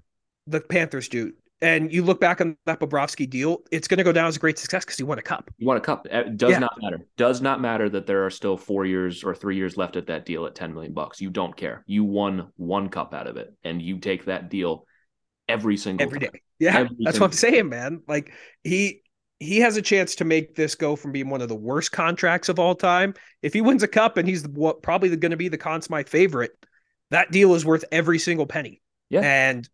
the 0.47 0.61
Panthers 0.61 1.09
do, 1.09 1.33
and 1.61 1.91
you 1.91 2.03
look 2.03 2.19
back 2.19 2.41
on 2.41 2.57
that 2.65 2.79
Bobrovsky 2.79 3.29
deal, 3.29 3.59
it's 3.71 3.87
going 3.87 3.97
to 3.97 4.03
go 4.03 4.11
down 4.11 4.27
as 4.27 4.35
a 4.35 4.39
great 4.39 4.59
success 4.59 4.83
because 4.83 4.97
he 4.97 5.03
won 5.03 5.17
a 5.17 5.21
cup. 5.21 5.49
You 5.57 5.67
won 5.67 5.77
a 5.77 5.81
cup. 5.81 6.05
It 6.05 6.37
does 6.37 6.51
yeah. 6.51 6.59
not 6.59 6.73
matter. 6.81 6.99
Does 7.17 7.41
not 7.41 7.61
matter 7.61 7.89
that 7.89 8.05
there 8.05 8.25
are 8.25 8.29
still 8.29 8.57
four 8.57 8.85
years 8.85 9.23
or 9.23 9.33
three 9.33 9.55
years 9.55 9.77
left 9.77 9.95
at 9.95 10.07
that 10.07 10.25
deal 10.25 10.45
at 10.45 10.55
10 10.55 10.73
million 10.73 10.93
bucks. 10.93 11.21
You 11.21 11.29
don't 11.29 11.55
care. 11.55 11.83
You 11.87 12.03
won 12.03 12.51
one 12.57 12.89
cup 12.89 13.13
out 13.13 13.27
of 13.27 13.37
it 13.37 13.53
and 13.63 13.81
you 13.81 13.99
take 13.99 14.25
that 14.25 14.49
deal 14.49 14.85
every 15.47 15.77
single 15.77 16.05
every 16.05 16.19
time. 16.19 16.31
day. 16.33 16.41
Yeah. 16.59 16.77
Every 16.79 16.97
that's 16.99 17.19
what 17.19 17.27
I'm 17.27 17.31
saying, 17.31 17.69
man. 17.69 18.01
Like 18.07 18.33
he, 18.63 19.01
he 19.39 19.59
has 19.59 19.77
a 19.77 19.81
chance 19.81 20.15
to 20.15 20.25
make 20.25 20.55
this 20.55 20.75
go 20.75 20.95
from 20.95 21.11
being 21.11 21.29
one 21.29 21.41
of 21.41 21.49
the 21.49 21.55
worst 21.55 21.91
contracts 21.91 22.49
of 22.49 22.59
all 22.59 22.75
time. 22.75 23.13
If 23.41 23.53
he 23.53 23.61
wins 23.61 23.83
a 23.83 23.87
cup 23.87 24.17
and 24.17 24.27
he's 24.27 24.47
what 24.47 24.81
probably 24.81 25.15
going 25.15 25.31
to 25.31 25.37
be 25.37 25.49
the 25.49 25.57
Conn 25.57 25.81
Smythe 25.81 26.07
favorite, 26.07 26.51
that 27.11 27.31
deal 27.31 27.53
is 27.53 27.65
worth 27.65 27.85
every 27.91 28.19
single 28.19 28.45
penny. 28.45 28.81
Yeah. 29.09 29.21
And 29.21 29.67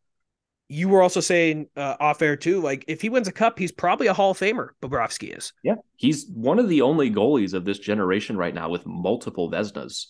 you 0.68 0.88
were 0.88 1.02
also 1.02 1.20
saying 1.20 1.68
uh, 1.76 1.98
off 2.00 2.22
air 2.22 2.36
too, 2.36 2.62
like 2.62 2.86
if 2.88 3.02
he 3.02 3.10
wins 3.10 3.28
a 3.28 3.32
cup, 3.32 3.60
he's 3.60 3.72
probably 3.72 4.08
a 4.08 4.14
Hall 4.14 4.32
of 4.32 4.40
Famer. 4.40 4.70
Bobrovsky 4.82 5.38
is. 5.38 5.52
Yeah, 5.64 5.76
he's 5.98 6.28
one 6.34 6.60
of 6.60 6.70
the 6.70 6.82
only 6.82 7.12
goalies 7.12 7.54
of 7.54 7.66
this 7.66 7.78
generation 7.78 8.38
right 8.38 8.54
now 8.54 8.70
with 8.70 8.86
multiple 8.86 9.52
Vezinas. 9.52 10.08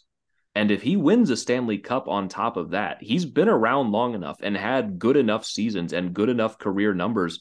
And 0.53 0.69
if 0.69 0.81
he 0.81 0.97
wins 0.97 1.29
a 1.29 1.37
Stanley 1.37 1.77
Cup 1.77 2.07
on 2.07 2.27
top 2.27 2.57
of 2.57 2.71
that, 2.71 2.97
he's 3.01 3.25
been 3.25 3.49
around 3.49 3.91
long 3.91 4.13
enough 4.13 4.37
and 4.43 4.55
had 4.55 4.99
good 4.99 5.17
enough 5.17 5.45
seasons 5.45 5.93
and 5.93 6.13
good 6.13 6.29
enough 6.29 6.59
career 6.59 6.93
numbers 6.93 7.39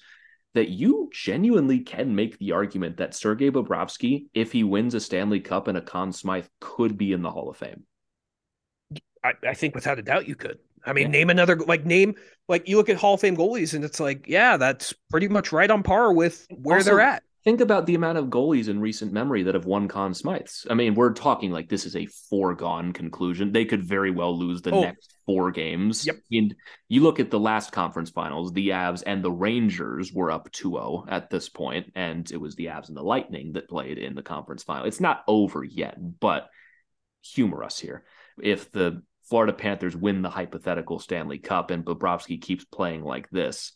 that 0.54 0.68
you 0.68 1.10
genuinely 1.12 1.80
can 1.80 2.14
make 2.14 2.38
the 2.38 2.52
argument 2.52 2.96
that 2.96 3.14
Sergei 3.14 3.50
Bobrovsky, 3.50 4.26
if 4.34 4.52
he 4.52 4.64
wins 4.64 4.94
a 4.94 5.00
Stanley 5.00 5.40
Cup 5.40 5.68
and 5.68 5.78
a 5.78 5.80
Conn 5.80 6.12
Smythe, 6.12 6.46
could 6.60 6.98
be 6.98 7.12
in 7.12 7.22
the 7.22 7.30
Hall 7.30 7.48
of 7.48 7.56
Fame. 7.56 7.84
I, 9.22 9.32
I 9.46 9.54
think 9.54 9.74
without 9.74 9.98
a 9.98 10.02
doubt 10.02 10.26
you 10.26 10.34
could. 10.34 10.58
I 10.84 10.92
mean, 10.92 11.06
yeah. 11.06 11.12
name 11.12 11.30
another 11.30 11.56
like 11.56 11.84
name 11.84 12.14
like 12.48 12.68
you 12.68 12.76
look 12.78 12.88
at 12.88 12.96
Hall 12.96 13.14
of 13.14 13.20
Fame 13.20 13.36
goalies 13.36 13.74
and 13.74 13.84
it's 13.84 14.00
like, 14.00 14.26
yeah, 14.26 14.56
that's 14.56 14.94
pretty 15.10 15.28
much 15.28 15.52
right 15.52 15.70
on 15.70 15.82
par 15.82 16.12
with 16.12 16.46
where 16.50 16.78
also, 16.78 16.90
they're 16.90 17.00
at. 17.00 17.22
Think 17.42 17.62
about 17.62 17.86
the 17.86 17.94
amount 17.94 18.18
of 18.18 18.26
goalies 18.26 18.68
in 18.68 18.80
recent 18.80 19.12
memory 19.12 19.44
that 19.44 19.54
have 19.54 19.64
won 19.64 19.88
Conn 19.88 20.12
Smythes. 20.12 20.66
I 20.68 20.74
mean, 20.74 20.94
we're 20.94 21.14
talking 21.14 21.50
like 21.50 21.70
this 21.70 21.86
is 21.86 21.96
a 21.96 22.06
foregone 22.28 22.92
conclusion. 22.92 23.50
They 23.50 23.64
could 23.64 23.82
very 23.82 24.10
well 24.10 24.38
lose 24.38 24.60
the 24.60 24.72
oh. 24.72 24.82
next 24.82 25.14
four 25.24 25.50
games. 25.50 26.06
Yep. 26.06 26.16
And 26.32 26.54
you 26.88 27.02
look 27.02 27.18
at 27.18 27.30
the 27.30 27.40
last 27.40 27.72
conference 27.72 28.10
finals, 28.10 28.52
the 28.52 28.70
Avs 28.70 29.02
and 29.06 29.22
the 29.22 29.32
Rangers 29.32 30.12
were 30.12 30.30
up 30.30 30.52
2-0 30.52 31.06
at 31.08 31.30
this 31.30 31.48
point, 31.48 31.92
and 31.94 32.30
it 32.30 32.36
was 32.36 32.56
the 32.56 32.66
Avs 32.66 32.88
and 32.88 32.96
the 32.96 33.02
Lightning 33.02 33.52
that 33.54 33.70
played 33.70 33.96
in 33.96 34.14
the 34.14 34.22
conference 34.22 34.62
final. 34.62 34.84
It's 34.84 35.00
not 35.00 35.22
over 35.26 35.64
yet, 35.64 35.96
but 36.20 36.50
humor 37.22 37.64
us 37.64 37.78
here. 37.78 38.04
If 38.42 38.70
the 38.70 39.02
Florida 39.30 39.54
Panthers 39.54 39.96
win 39.96 40.20
the 40.20 40.28
hypothetical 40.28 40.98
Stanley 40.98 41.38
Cup 41.38 41.70
and 41.70 41.84
Bobrovsky 41.84 42.40
keeps 42.40 42.64
playing 42.64 43.02
like 43.02 43.30
this, 43.30 43.72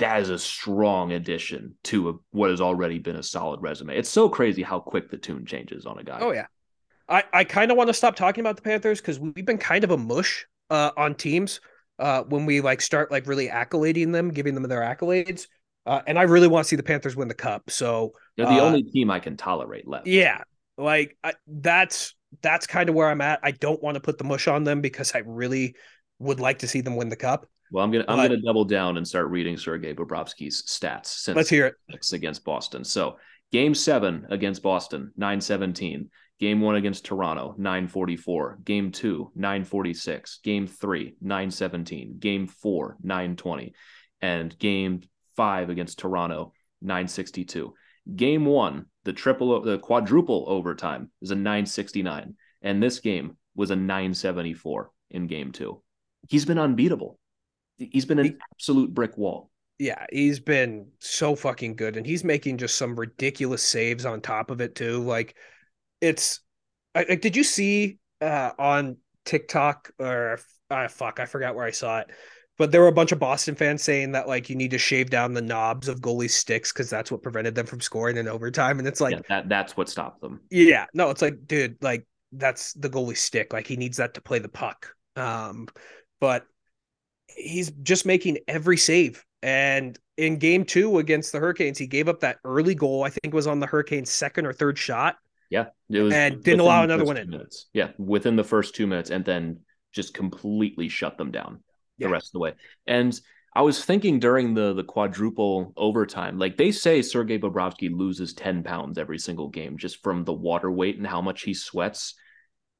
that 0.00 0.20
is 0.20 0.30
a 0.30 0.38
strong 0.38 1.12
addition 1.12 1.74
to 1.84 2.10
a, 2.10 2.12
what 2.32 2.50
has 2.50 2.60
already 2.60 2.98
been 2.98 3.16
a 3.16 3.22
solid 3.22 3.62
resume. 3.62 3.96
It's 3.96 4.08
so 4.08 4.28
crazy 4.28 4.62
how 4.62 4.80
quick 4.80 5.10
the 5.10 5.16
tune 5.16 5.46
changes 5.46 5.86
on 5.86 5.98
a 5.98 6.04
guy. 6.04 6.18
Oh 6.20 6.32
yeah. 6.32 6.46
I, 7.08 7.24
I 7.32 7.44
kind 7.44 7.70
of 7.70 7.76
want 7.76 7.88
to 7.88 7.94
stop 7.94 8.14
talking 8.14 8.40
about 8.40 8.56
the 8.56 8.62
Panthers 8.62 9.00
because 9.00 9.18
we've 9.18 9.44
been 9.44 9.58
kind 9.58 9.82
of 9.82 9.90
a 9.90 9.96
mush 9.96 10.46
uh, 10.70 10.90
on 10.96 11.14
teams 11.14 11.60
uh, 11.98 12.22
when 12.22 12.46
we 12.46 12.60
like 12.60 12.80
start 12.80 13.10
like 13.10 13.26
really 13.26 13.48
accolading 13.48 14.12
them, 14.12 14.30
giving 14.30 14.54
them 14.54 14.62
their 14.64 14.80
accolades. 14.80 15.46
Uh, 15.86 16.02
and 16.06 16.18
I 16.18 16.22
really 16.22 16.46
want 16.46 16.64
to 16.64 16.68
see 16.68 16.76
the 16.76 16.82
Panthers 16.82 17.16
win 17.16 17.28
the 17.28 17.34
cup. 17.34 17.70
So 17.70 18.12
they're 18.36 18.46
the 18.46 18.52
uh, 18.52 18.64
only 18.64 18.84
team 18.84 19.10
I 19.10 19.18
can 19.18 19.36
tolerate 19.36 19.88
left. 19.88 20.06
Yeah, 20.06 20.42
like 20.78 21.16
I, 21.24 21.34
that's 21.46 22.14
that's 22.42 22.66
kind 22.66 22.88
of 22.88 22.94
where 22.94 23.08
I'm 23.08 23.20
at. 23.20 23.40
I 23.42 23.50
don't 23.50 23.82
want 23.82 23.96
to 23.96 24.00
put 24.00 24.18
the 24.18 24.24
mush 24.24 24.46
on 24.46 24.62
them 24.64 24.80
because 24.80 25.14
I 25.14 25.18
really 25.26 25.74
would 26.20 26.38
like 26.38 26.60
to 26.60 26.68
see 26.68 26.80
them 26.80 26.96
win 26.96 27.08
the 27.08 27.16
cup. 27.16 27.48
Well, 27.70 27.84
I'm 27.84 27.90
gonna 27.90 28.04
I'm 28.08 28.16
gonna 28.16 28.40
double 28.40 28.64
down 28.64 28.96
and 28.96 29.06
start 29.06 29.28
reading 29.28 29.56
Sergei 29.56 29.94
Bobrovsky's 29.94 30.62
stats 30.62 31.06
since 31.06 31.36
let's 31.36 31.48
hear 31.48 31.66
it 31.66 31.74
against 32.12 32.44
Boston. 32.44 32.84
So 32.84 33.16
game 33.52 33.74
seven 33.74 34.26
against 34.30 34.62
Boston, 34.62 35.12
917. 35.16 36.10
Game 36.40 36.62
one 36.62 36.76
against 36.76 37.04
Toronto, 37.04 37.54
944. 37.58 38.60
Game 38.64 38.90
two, 38.90 39.30
946. 39.34 40.40
Game 40.42 40.66
three, 40.66 41.14
917. 41.20 42.16
Game 42.18 42.46
four, 42.46 42.96
920. 43.02 43.74
And 44.22 44.58
game 44.58 45.02
five 45.36 45.68
against 45.68 45.98
Toronto, 45.98 46.54
962. 46.80 47.74
Game 48.16 48.46
one, 48.46 48.86
the 49.04 49.12
triple, 49.12 49.60
the 49.60 49.78
quadruple 49.78 50.46
overtime 50.48 51.10
is 51.20 51.30
a 51.30 51.34
969. 51.34 52.34
And 52.62 52.82
this 52.82 53.00
game 53.00 53.36
was 53.54 53.70
a 53.70 53.76
974 53.76 54.90
in 55.10 55.26
game 55.26 55.52
two. 55.52 55.82
He's 56.28 56.46
been 56.46 56.58
unbeatable. 56.58 57.19
He's 57.90 58.04
been 58.04 58.18
an 58.18 58.38
absolute 58.52 58.92
brick 58.92 59.16
wall. 59.16 59.50
Yeah, 59.78 60.04
he's 60.12 60.40
been 60.40 60.88
so 60.98 61.34
fucking 61.34 61.76
good. 61.76 61.96
And 61.96 62.06
he's 62.06 62.22
making 62.22 62.58
just 62.58 62.76
some 62.76 62.98
ridiculous 62.98 63.62
saves 63.62 64.04
on 64.04 64.20
top 64.20 64.50
of 64.50 64.60
it, 64.60 64.74
too. 64.74 65.02
Like, 65.02 65.36
it's 66.00 66.40
like, 66.94 67.20
did 67.20 67.36
you 67.36 67.44
see 67.44 67.98
uh, 68.20 68.50
on 68.58 68.98
TikTok 69.24 69.90
or 69.98 70.38
uh, 70.70 70.88
fuck, 70.88 71.18
I 71.18 71.26
forgot 71.26 71.54
where 71.54 71.64
I 71.64 71.70
saw 71.70 72.00
it 72.00 72.10
but 72.60 72.72
there 72.72 72.82
were 72.82 72.88
a 72.88 72.92
bunch 72.92 73.10
of 73.10 73.18
Boston 73.18 73.54
fans 73.54 73.82
saying 73.82 74.12
that 74.12 74.28
like 74.28 74.50
you 74.50 74.54
need 74.54 74.72
to 74.72 74.76
shave 74.76 75.08
down 75.08 75.32
the 75.32 75.40
knobs 75.40 75.88
of 75.88 76.02
goalie 76.02 76.28
sticks 76.28 76.70
because 76.70 76.90
that's 76.90 77.10
what 77.10 77.22
prevented 77.22 77.54
them 77.54 77.64
from 77.64 77.80
scoring 77.80 78.18
in 78.18 78.28
overtime. 78.28 78.78
And 78.78 78.86
it's 78.86 79.00
like 79.00 79.14
yeah, 79.14 79.20
that 79.30 79.48
that's 79.48 79.78
what 79.78 79.88
stopped 79.88 80.20
them. 80.20 80.42
Yeah, 80.50 80.84
no, 80.92 81.08
it's 81.08 81.22
like, 81.22 81.46
dude, 81.46 81.78
like 81.80 82.06
that's 82.32 82.74
the 82.74 82.90
goalie 82.90 83.16
stick. 83.16 83.54
Like 83.54 83.66
he 83.66 83.76
needs 83.76 83.96
that 83.96 84.12
to 84.12 84.20
play 84.20 84.40
the 84.40 84.50
puck. 84.50 84.94
Um, 85.16 85.68
but 86.20 86.44
he's 87.36 87.70
just 87.70 88.06
making 88.06 88.38
every 88.48 88.76
save. 88.76 89.24
And 89.42 89.98
in 90.16 90.38
game 90.38 90.64
two 90.64 90.98
against 90.98 91.32
the 91.32 91.38
Hurricanes, 91.38 91.78
he 91.78 91.86
gave 91.86 92.08
up 92.08 92.20
that 92.20 92.38
early 92.44 92.74
goal. 92.74 93.04
I 93.04 93.10
think 93.10 93.32
was 93.32 93.46
on 93.46 93.60
the 93.60 93.66
Hurricanes' 93.66 94.10
second 94.10 94.46
or 94.46 94.52
third 94.52 94.76
shot. 94.76 95.16
Yeah, 95.48 95.66
it 95.88 96.00
was 96.00 96.14
and 96.14 96.42
didn't 96.42 96.60
allow 96.60 96.84
another 96.84 97.04
one 97.04 97.16
in. 97.16 97.30
Minutes. 97.30 97.66
Yeah, 97.72 97.88
within 97.98 98.36
the 98.36 98.44
first 98.44 98.74
two 98.74 98.86
minutes, 98.86 99.10
and 99.10 99.24
then 99.24 99.60
just 99.92 100.14
completely 100.14 100.88
shut 100.88 101.18
them 101.18 101.30
down 101.30 101.60
yeah. 101.98 102.06
the 102.06 102.12
rest 102.12 102.28
of 102.28 102.32
the 102.34 102.38
way. 102.38 102.54
And 102.86 103.18
I 103.54 103.62
was 103.62 103.84
thinking 103.84 104.20
during 104.20 104.54
the 104.54 104.72
the 104.74 104.84
quadruple 104.84 105.72
overtime, 105.76 106.38
like 106.38 106.56
they 106.56 106.70
say 106.70 107.02
Sergei 107.02 107.38
Bobrovsky 107.38 107.90
loses 107.92 108.32
10 108.34 108.62
pounds 108.62 108.98
every 108.98 109.18
single 109.18 109.48
game 109.48 109.76
just 109.76 110.02
from 110.02 110.24
the 110.24 110.32
water 110.32 110.70
weight 110.70 110.98
and 110.98 111.06
how 111.06 111.20
much 111.20 111.42
he 111.42 111.54
sweats. 111.54 112.14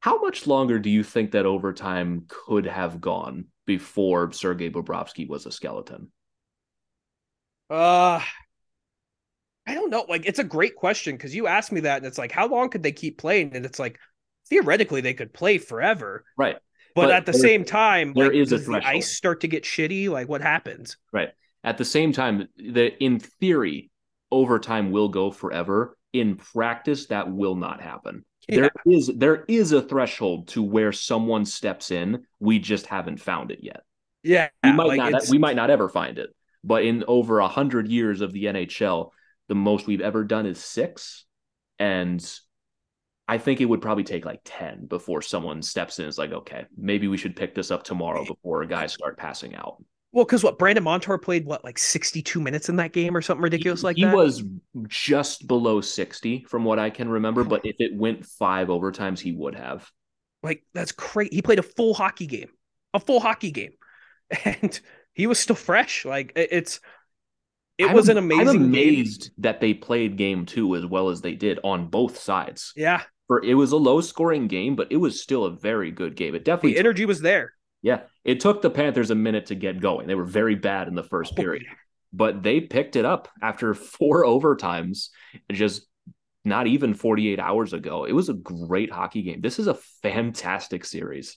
How 0.00 0.20
much 0.20 0.46
longer 0.46 0.78
do 0.78 0.88
you 0.88 1.02
think 1.02 1.32
that 1.32 1.44
overtime 1.44 2.24
could 2.28 2.66
have 2.66 3.00
gone 3.00 3.46
before 3.70 4.32
Sergei 4.32 4.68
Bobrovsky 4.68 5.28
was 5.28 5.46
a 5.46 5.52
skeleton? 5.52 6.10
Uh 7.70 8.20
I 9.64 9.74
don't 9.74 9.90
know. 9.90 10.06
Like 10.08 10.26
it's 10.26 10.40
a 10.40 10.44
great 10.44 10.74
question 10.74 11.16
because 11.16 11.32
you 11.32 11.46
asked 11.46 11.70
me 11.70 11.82
that 11.82 11.98
and 11.98 12.06
it's 12.06 12.18
like, 12.18 12.32
how 12.32 12.48
long 12.48 12.68
could 12.68 12.82
they 12.82 12.90
keep 12.90 13.16
playing? 13.16 13.54
And 13.54 13.64
it's 13.64 13.78
like 13.78 14.00
theoretically 14.48 15.02
they 15.02 15.14
could 15.14 15.32
play 15.32 15.58
forever. 15.58 16.24
Right. 16.36 16.56
But, 16.96 17.02
but 17.02 17.10
at 17.12 17.26
the 17.26 17.32
same 17.32 17.64
time, 17.64 18.12
there 18.14 18.26
like, 18.26 18.34
is 18.34 18.50
does 18.50 18.66
the 18.66 18.82
ice 18.84 19.16
start 19.16 19.42
to 19.42 19.48
get 19.48 19.62
shitty? 19.62 20.08
Like 20.08 20.28
what 20.28 20.40
happens? 20.40 20.96
Right. 21.12 21.28
At 21.62 21.78
the 21.78 21.84
same 21.84 22.12
time, 22.12 22.48
that 22.72 22.98
in 22.98 23.20
theory, 23.20 23.92
overtime 24.32 24.90
will 24.90 25.08
go 25.08 25.30
forever. 25.30 25.96
In 26.12 26.36
practice, 26.36 27.06
that 27.06 27.32
will 27.32 27.54
not 27.54 27.80
happen. 27.80 28.24
Yeah. 28.48 28.60
There 28.62 28.70
is 28.86 29.10
there 29.14 29.44
is 29.48 29.72
a 29.72 29.82
threshold 29.82 30.48
to 30.48 30.62
where 30.62 30.92
someone 30.92 31.44
steps 31.44 31.90
in. 31.90 32.24
We 32.40 32.58
just 32.58 32.86
haven't 32.86 33.20
found 33.20 33.50
it 33.50 33.60
yet. 33.62 33.82
Yeah, 34.22 34.48
we 34.64 34.72
might 34.72 34.98
like 34.98 35.12
not. 35.12 35.28
We 35.30 35.38
might 35.38 35.56
not 35.56 35.70
ever 35.70 35.88
find 35.88 36.18
it. 36.18 36.30
But 36.64 36.84
in 36.84 37.04
over 37.06 37.38
a 37.38 37.48
hundred 37.48 37.88
years 37.88 38.20
of 38.20 38.32
the 38.32 38.44
NHL, 38.44 39.10
the 39.48 39.54
most 39.54 39.86
we've 39.86 40.00
ever 40.00 40.24
done 40.24 40.46
is 40.46 40.62
six, 40.62 41.24
and 41.78 42.22
I 43.30 43.38
think 43.38 43.60
it 43.60 43.66
would 43.66 43.80
probably 43.80 44.02
take 44.02 44.24
like 44.24 44.40
10 44.44 44.86
before 44.86 45.22
someone 45.22 45.62
steps 45.62 46.00
in. 46.00 46.08
It's 46.08 46.18
like, 46.18 46.32
okay, 46.32 46.64
maybe 46.76 47.06
we 47.06 47.16
should 47.16 47.36
pick 47.36 47.54
this 47.54 47.70
up 47.70 47.84
tomorrow 47.84 48.24
before 48.24 48.64
guys 48.64 48.92
start 48.92 49.16
passing 49.16 49.54
out. 49.54 49.80
Well, 50.12 50.24
because 50.24 50.42
what 50.42 50.58
Brandon 50.58 50.82
Montour 50.82 51.18
played 51.18 51.46
what 51.46 51.62
like 51.62 51.78
62 51.78 52.40
minutes 52.40 52.68
in 52.68 52.76
that 52.76 52.92
game 52.92 53.16
or 53.16 53.22
something 53.22 53.42
ridiculous 53.42 53.80
he, 53.80 53.84
like 53.84 53.96
he 53.96 54.04
that. 54.04 54.10
He 54.10 54.16
was 54.16 54.42
just 54.88 55.46
below 55.46 55.80
60 55.80 56.44
from 56.48 56.64
what 56.64 56.78
I 56.80 56.90
can 56.90 57.08
remember, 57.08 57.44
but 57.44 57.64
if 57.64 57.76
it 57.78 57.94
went 57.94 58.26
five 58.26 58.68
overtimes, 58.68 59.20
he 59.20 59.32
would 59.32 59.54
have. 59.54 59.88
Like 60.42 60.64
that's 60.74 60.92
crazy. 60.92 61.36
He 61.36 61.42
played 61.42 61.58
a 61.58 61.62
full 61.62 61.94
hockey 61.94 62.26
game, 62.26 62.48
a 62.92 62.98
full 62.98 63.20
hockey 63.20 63.52
game, 63.52 63.72
and 64.44 64.80
he 65.12 65.26
was 65.26 65.38
still 65.38 65.56
fresh. 65.56 66.04
Like 66.04 66.32
it's 66.34 66.80
it 67.78 67.88
I'm, 67.88 67.94
was 67.94 68.08
an 68.08 68.16
amazing. 68.16 68.48
I'm 68.48 68.56
amazed 68.56 69.22
game. 69.22 69.30
that 69.38 69.60
they 69.60 69.74
played 69.74 70.16
game 70.16 70.44
two 70.46 70.76
as 70.76 70.84
well 70.84 71.10
as 71.10 71.20
they 71.20 71.34
did 71.34 71.60
on 71.62 71.88
both 71.88 72.18
sides. 72.18 72.72
Yeah, 72.74 73.02
for 73.26 73.44
it 73.44 73.54
was 73.54 73.72
a 73.72 73.76
low 73.76 74.00
scoring 74.00 74.48
game, 74.48 74.76
but 74.76 74.90
it 74.90 74.96
was 74.96 75.22
still 75.22 75.44
a 75.44 75.50
very 75.50 75.90
good 75.90 76.16
game. 76.16 76.34
It 76.34 76.44
definitely 76.44 76.72
the 76.72 76.80
energy 76.80 77.04
was 77.04 77.20
there. 77.20 77.52
Yeah, 77.82 78.00
it 78.24 78.40
took 78.40 78.62
the 78.62 78.70
Panthers 78.70 79.10
a 79.10 79.14
minute 79.14 79.46
to 79.46 79.54
get 79.54 79.80
going. 79.80 80.06
They 80.06 80.14
were 80.14 80.24
very 80.24 80.54
bad 80.54 80.88
in 80.88 80.94
the 80.94 81.02
first 81.02 81.32
oh, 81.32 81.42
period, 81.42 81.64
but 82.12 82.42
they 82.42 82.60
picked 82.60 82.96
it 82.96 83.04
up 83.04 83.28
after 83.42 83.74
four 83.74 84.24
overtimes. 84.24 85.08
Just 85.50 85.86
not 86.44 86.66
even 86.66 86.94
48 86.94 87.38
hours 87.38 87.72
ago. 87.72 88.04
It 88.04 88.12
was 88.12 88.28
a 88.28 88.34
great 88.34 88.90
hockey 88.90 89.22
game. 89.22 89.40
This 89.40 89.58
is 89.58 89.66
a 89.66 89.78
fantastic 90.02 90.84
series. 90.84 91.36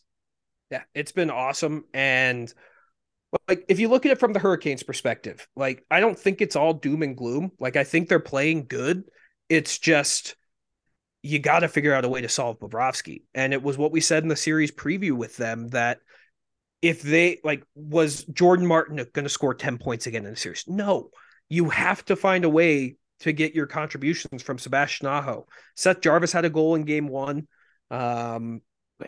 Yeah, 0.72 0.84
it's 0.94 1.12
been 1.12 1.30
awesome. 1.30 1.86
And 1.94 2.52
like 3.48 3.66
if 3.68 3.80
you 3.80 3.90
look 3.90 4.06
at 4.06 4.12
it 4.12 4.20
from 4.20 4.34
the 4.34 4.40
Hurricanes 4.40 4.84
perspective, 4.84 5.48
like 5.56 5.86
I 5.92 6.00
don't 6.00 6.18
think 6.18 6.42
it's 6.42 6.56
all 6.56 6.74
doom 6.74 7.04
and 7.04 7.18
gloom. 7.18 7.52
Like 7.60 7.76
I 7.76 7.84
think 7.84 8.08
they're 8.08 8.20
playing 8.20 8.66
good. 8.68 9.04
It's 9.50 9.78
just 9.78 10.36
you 11.22 11.40
got 11.40 11.60
to 11.60 11.68
figure 11.68 11.94
out 11.94 12.06
a 12.06 12.10
way 12.10 12.22
to 12.22 12.30
solve 12.30 12.60
Bobrovsky. 12.60 13.24
And 13.34 13.54
it 13.54 13.64
was 13.64 13.78
what 13.78 13.92
we 13.92 14.02
said 14.02 14.24
in 14.24 14.30
the 14.30 14.36
series 14.36 14.72
preview 14.72 15.14
with 15.14 15.38
them 15.38 15.70
that 15.70 16.00
if 16.84 17.02
they 17.02 17.40
like 17.46 17.64
was 17.76 18.26
Jordan 18.26 18.68
Martin 18.68 18.98
going 18.98 19.24
to 19.24 19.30
score 19.30 19.56
10 19.56 19.78
points 19.78 20.06
again 20.06 20.26
in 20.26 20.32
the 20.32 20.38
series? 20.38 20.66
No. 20.68 21.10
You 21.50 21.70
have 21.70 22.04
to 22.06 22.16
find 22.18 22.44
a 22.44 22.50
way 22.50 22.98
to 23.22 23.32
get 23.32 23.56
your 23.56 23.68
contributions 23.68 24.44
from 24.44 24.60
Sebastian 24.60 25.08
Aho. 25.08 25.48
Seth 25.78 26.02
Jarvis 26.02 26.34
had 26.34 26.44
a 26.44 26.50
goal 26.50 26.76
in 26.76 26.84
game 26.84 27.08
1. 27.08 27.48
Um 27.90 28.62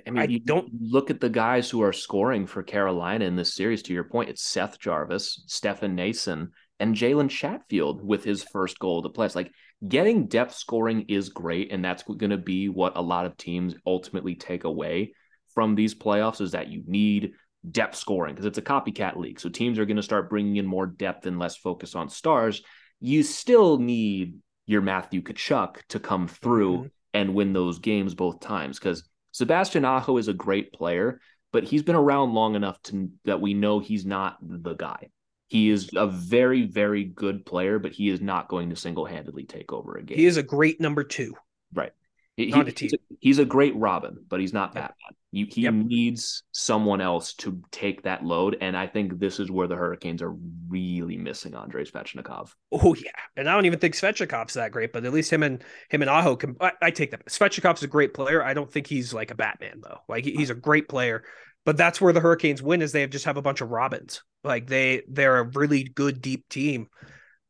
I 0.08 0.10
mean, 0.10 0.20
I 0.20 0.24
you 0.26 0.40
don't 0.40 0.70
look 0.82 1.10
at 1.10 1.20
the 1.20 1.30
guys 1.30 1.70
who 1.70 1.84
are 1.84 1.94
scoring 1.94 2.48
for 2.48 2.64
Carolina 2.64 3.26
in 3.26 3.36
this 3.36 3.54
series. 3.54 3.84
To 3.84 3.94
your 3.94 4.04
point, 4.04 4.30
it's 4.30 4.42
Seth 4.42 4.80
Jarvis, 4.80 5.44
Stefan 5.48 5.96
Noesen, 5.96 6.50
and 6.80 6.96
Jalen 6.96 7.30
Chatfield 7.30 8.04
with 8.04 8.24
his 8.24 8.44
first 8.44 8.80
goal 8.80 8.98
of 8.98 9.04
the 9.04 9.18
playoffs. 9.18 9.36
Like 9.36 9.52
getting 9.88 10.28
depth 10.28 10.56
scoring 10.56 11.06
is 11.08 11.30
great, 11.30 11.72
and 11.72 11.86
that's 11.86 12.04
going 12.04 12.32
to 12.32 12.38
be 12.38 12.68
what 12.68 12.98
a 12.98 13.02
lot 13.02 13.26
of 13.26 13.38
teams 13.38 13.76
ultimately 13.86 14.36
take 14.36 14.64
away 14.64 15.14
from 15.54 15.76
these 15.76 15.96
playoffs 15.96 16.42
is 16.42 16.52
that 16.52 16.68
you 16.68 16.84
need 16.86 17.32
depth 17.72 17.96
scoring 17.96 18.34
because 18.34 18.46
it's 18.46 18.58
a 18.58 18.64
copycat 18.64 19.18
league. 19.18 19.40
So 19.40 19.50
teams 19.50 19.80
are 19.80 19.86
going 19.86 19.98
to 19.98 20.04
start 20.04 20.30
bringing 20.30 20.58
in 20.58 20.66
more 20.66 20.86
depth 20.86 21.26
and 21.26 21.40
less 21.40 21.56
focus 21.56 21.96
on 21.96 22.10
stars. 22.10 22.62
You 23.00 23.24
still 23.24 23.78
need 23.78 24.36
your 24.66 24.82
Matthew 24.82 25.22
Tkachuk 25.22 25.78
to 25.90 26.00
come 26.00 26.28
through 26.28 26.78
mm-hmm. 26.78 26.88
and 27.14 27.36
win 27.36 27.54
those 27.54 27.80
games 27.80 28.14
both 28.14 28.40
times 28.40 28.80
because 28.80 29.08
Sebastian 29.32 29.86
Aho 29.86 30.18
is 30.18 30.28
a 30.28 30.34
great 30.34 30.72
player, 30.72 31.20
but 31.52 31.64
he's 31.64 31.84
been 31.84 31.96
around 31.96 32.34
long 32.34 32.56
enough 32.56 32.82
to 32.84 33.10
that 33.26 33.42
we 33.42 33.54
know 33.54 33.80
he's 33.80 34.06
not 34.06 34.38
the 34.42 34.74
guy. 34.74 35.10
He 35.48 35.70
is 35.70 35.90
a 35.96 36.08
very, 36.08 36.64
very 36.64 37.04
good 37.04 37.46
player, 37.46 37.78
but 37.78 37.92
he 37.92 38.10
is 38.10 38.20
not 38.20 38.48
going 38.48 38.70
to 38.72 38.76
single 38.76 39.06
handedly 39.06 39.44
take 39.44 39.72
over 39.72 39.96
a 39.96 40.04
game. 40.04 40.18
He 40.18 40.26
is 40.26 40.38
a 40.38 40.44
great 40.44 40.82
number 40.82 41.04
two. 41.04 41.36
Right. 41.74 41.92
He, 42.38 42.48
he's, 42.48 42.94
a, 42.94 42.98
he's, 43.22 43.40
a, 43.40 43.46
great 43.46 43.76
Robin, 43.78 44.18
but 44.28 44.42
he's 44.42 44.52
not 44.52 44.74
Batman. 44.74 45.12
You, 45.32 45.48
he 45.50 45.62
yep. 45.62 45.74
needs 45.74 46.44
someone 46.52 47.00
else 47.00 47.34
to 47.36 47.62
take 47.72 48.04
that 48.04 48.26
load. 48.26 48.58
And 48.60 48.76
I 48.76 48.88
think 48.88 49.20
this 49.20 49.40
is 49.40 49.50
where 49.50 49.68
the 49.68 49.76
Hurricanes 49.76 50.22
are 50.22 50.36
really 50.68 51.16
missing 51.16 51.56
Andrei 51.56 51.86
Svechnikov. 51.86 52.52
Oh, 52.74 52.94
yeah. 52.94 53.12
And 53.38 53.50
I 53.50 53.54
don't 53.54 53.66
even 53.66 53.80
think 53.80 53.96
Svechnikov's 53.96 54.56
that 54.56 54.72
great, 54.72 54.92
but 54.92 55.06
at 55.06 55.14
least 55.14 55.32
him 55.32 55.44
and 55.44 55.64
him 55.90 56.02
and 56.02 56.10
Aho 56.10 56.36
can. 56.36 56.58
I, 56.60 56.74
I 56.82 56.92
take 56.92 57.12
that. 57.12 57.26
Svechnikov's 57.28 57.84
a 57.84 57.88
great 57.88 58.14
player. 58.14 58.44
I 58.44 58.54
don't 58.54 58.72
think 58.72 58.88
he's 58.88 59.14
like 59.14 59.32
a 59.32 59.36
Batman, 59.36 59.80
though. 59.82 60.00
Like, 60.10 60.26
he, 60.26 60.34
he's 60.34 60.50
a 60.50 60.56
great 60.56 60.90
player. 60.90 61.24
But 61.66 61.78
that's 61.78 62.00
where 62.00 62.14
the 62.14 62.20
Hurricanes 62.20 62.62
win 62.62 62.82
is 62.82 62.92
they 62.92 63.08
just 63.08 63.26
have 63.26 63.38
a 63.38 63.42
bunch 63.42 63.62
of 63.62 63.72
Robins. 63.72 64.22
Like 64.44 64.68
they 64.68 65.02
they're 65.10 65.40
a 65.40 65.50
really 65.56 65.84
good 65.84 66.22
deep 66.22 66.48
team. 66.48 66.88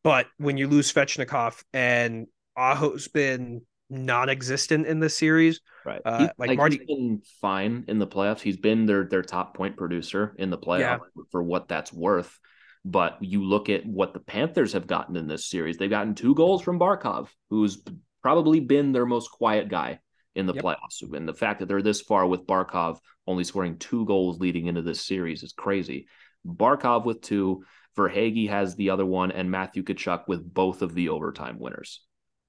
But 0.04 0.28
when 0.38 0.58
you 0.58 0.68
lose 0.68 0.92
Svechnikov 0.92 1.62
and 1.74 2.28
Aho's 2.56 3.10
been 3.10 3.62
non-existent 3.90 4.88
in 4.88 5.00
this 5.00 5.18
series, 5.18 5.62
right? 5.86 6.02
Uh, 6.04 6.20
he, 6.20 6.24
like, 6.38 6.50
like 6.50 6.58
Marty, 6.58 6.78
he's 6.78 6.88
been 6.88 7.22
fine 7.42 7.86
in 7.88 8.00
the 8.00 8.08
playoffs. 8.08 8.42
He's 8.42 8.58
been 8.58 8.86
their 8.86 9.06
their 9.06 9.22
top 9.22 9.56
point 9.56 9.78
producer 9.78 10.36
in 10.38 10.50
the 10.50 10.58
playoffs 10.58 10.80
yeah. 11.16 11.24
for 11.32 11.44
what 11.44 11.68
that's 11.68 11.94
worth. 11.94 12.40
But 12.84 13.18
you 13.22 13.44
look 13.44 13.70
at 13.70 13.86
what 13.86 14.14
the 14.14 14.20
Panthers 14.20 14.74
have 14.74 14.86
gotten 14.86 15.16
in 15.16 15.28
this 15.28 15.48
series. 15.48 15.78
They've 15.78 15.90
gotten 15.90 16.14
two 16.14 16.36
goals 16.36 16.62
from 16.62 16.80
Barkov, 16.80 17.30
who's 17.50 17.82
probably 18.22 18.60
been 18.60 18.92
their 18.92 19.08
most 19.08 19.32
quiet 19.32 19.70
guy 19.70 20.00
in 20.36 20.46
the 20.46 20.54
yep. 20.54 20.64
playoffs. 20.64 21.02
And 21.02 21.28
the 21.28 21.34
fact 21.34 21.60
that 21.60 21.68
they're 21.68 21.82
this 21.82 22.02
far 22.02 22.28
with 22.28 22.46
Barkov 22.46 23.00
only 23.26 23.44
scoring 23.44 23.78
two 23.78 24.06
goals 24.06 24.40
leading 24.40 24.68
into 24.68 24.84
this 24.84 25.02
series 25.02 25.42
is 25.42 25.54
crazy. 25.54 26.08
Barkov 26.46 27.06
with 27.06 27.22
two, 27.22 27.64
Verhaeghe 27.98 28.50
has 28.50 28.76
the 28.76 28.92
other 28.92 29.06
one, 29.06 29.32
and 29.32 29.50
Matthew 29.50 29.82
Tkachuk 29.82 30.28
with 30.28 30.54
both 30.54 30.84
of 30.84 30.94
the 30.94 31.10
overtime 31.10 31.58
winners. 31.58 32.05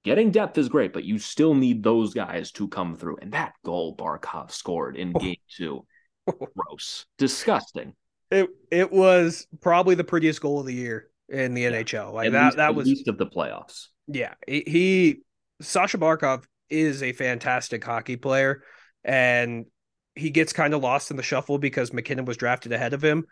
Getting 0.07 0.31
depth 0.31 0.57
is 0.57 0.69
great, 0.69 0.93
but 0.93 1.03
you 1.03 1.19
still 1.19 1.53
need 1.53 1.83
those 1.83 2.15
guys 2.15 2.53
to 2.53 2.69
come 2.69 2.95
through. 2.95 3.17
And 3.21 3.33
that 3.33 3.55
goal 3.65 3.97
Barkov 3.97 4.53
scored 4.53 4.97
in 4.97 5.11
oh. 5.13 5.19
game 5.19 5.35
two, 5.51 5.85
gross, 6.55 7.07
disgusting. 7.19 7.93
It 8.31 8.49
it 8.71 8.93
was 8.93 9.49
probably 9.61 9.97
the 9.97 10.05
prettiest 10.05 10.41
goal 10.41 10.61
of 10.61 10.67
the 10.67 10.75
year 10.75 11.09
in 11.29 11.55
the 11.55 11.63
yeah. 11.63 11.73
NHL. 11.73 12.13
Like 12.13 12.29
at 12.29 12.33
that 12.35 12.45
least, 12.45 12.57
that 12.59 12.75
was 12.77 12.87
least 12.87 13.09
of 13.09 13.19
the 13.19 13.27
playoffs. 13.27 13.89
Yeah, 14.07 14.35
he, 14.47 14.63
he 14.65 15.17
Sasha 15.61 15.99
Barkov 15.99 16.45
is 16.71 17.03
a 17.03 17.11
fantastic 17.11 17.83
hockey 17.83 18.15
player, 18.15 18.63
and 19.03 19.67
he 20.15 20.31
gets 20.31 20.53
kind 20.53 20.73
of 20.73 20.85
lost 20.85 21.11
in 21.11 21.17
the 21.17 21.23
shuffle 21.25 21.59
because 21.59 21.93
MacKinnon 21.93 22.27
was 22.27 22.37
drafted 22.37 22.73
ahead 22.73 22.93
of 22.93 23.03
him. 23.03 23.25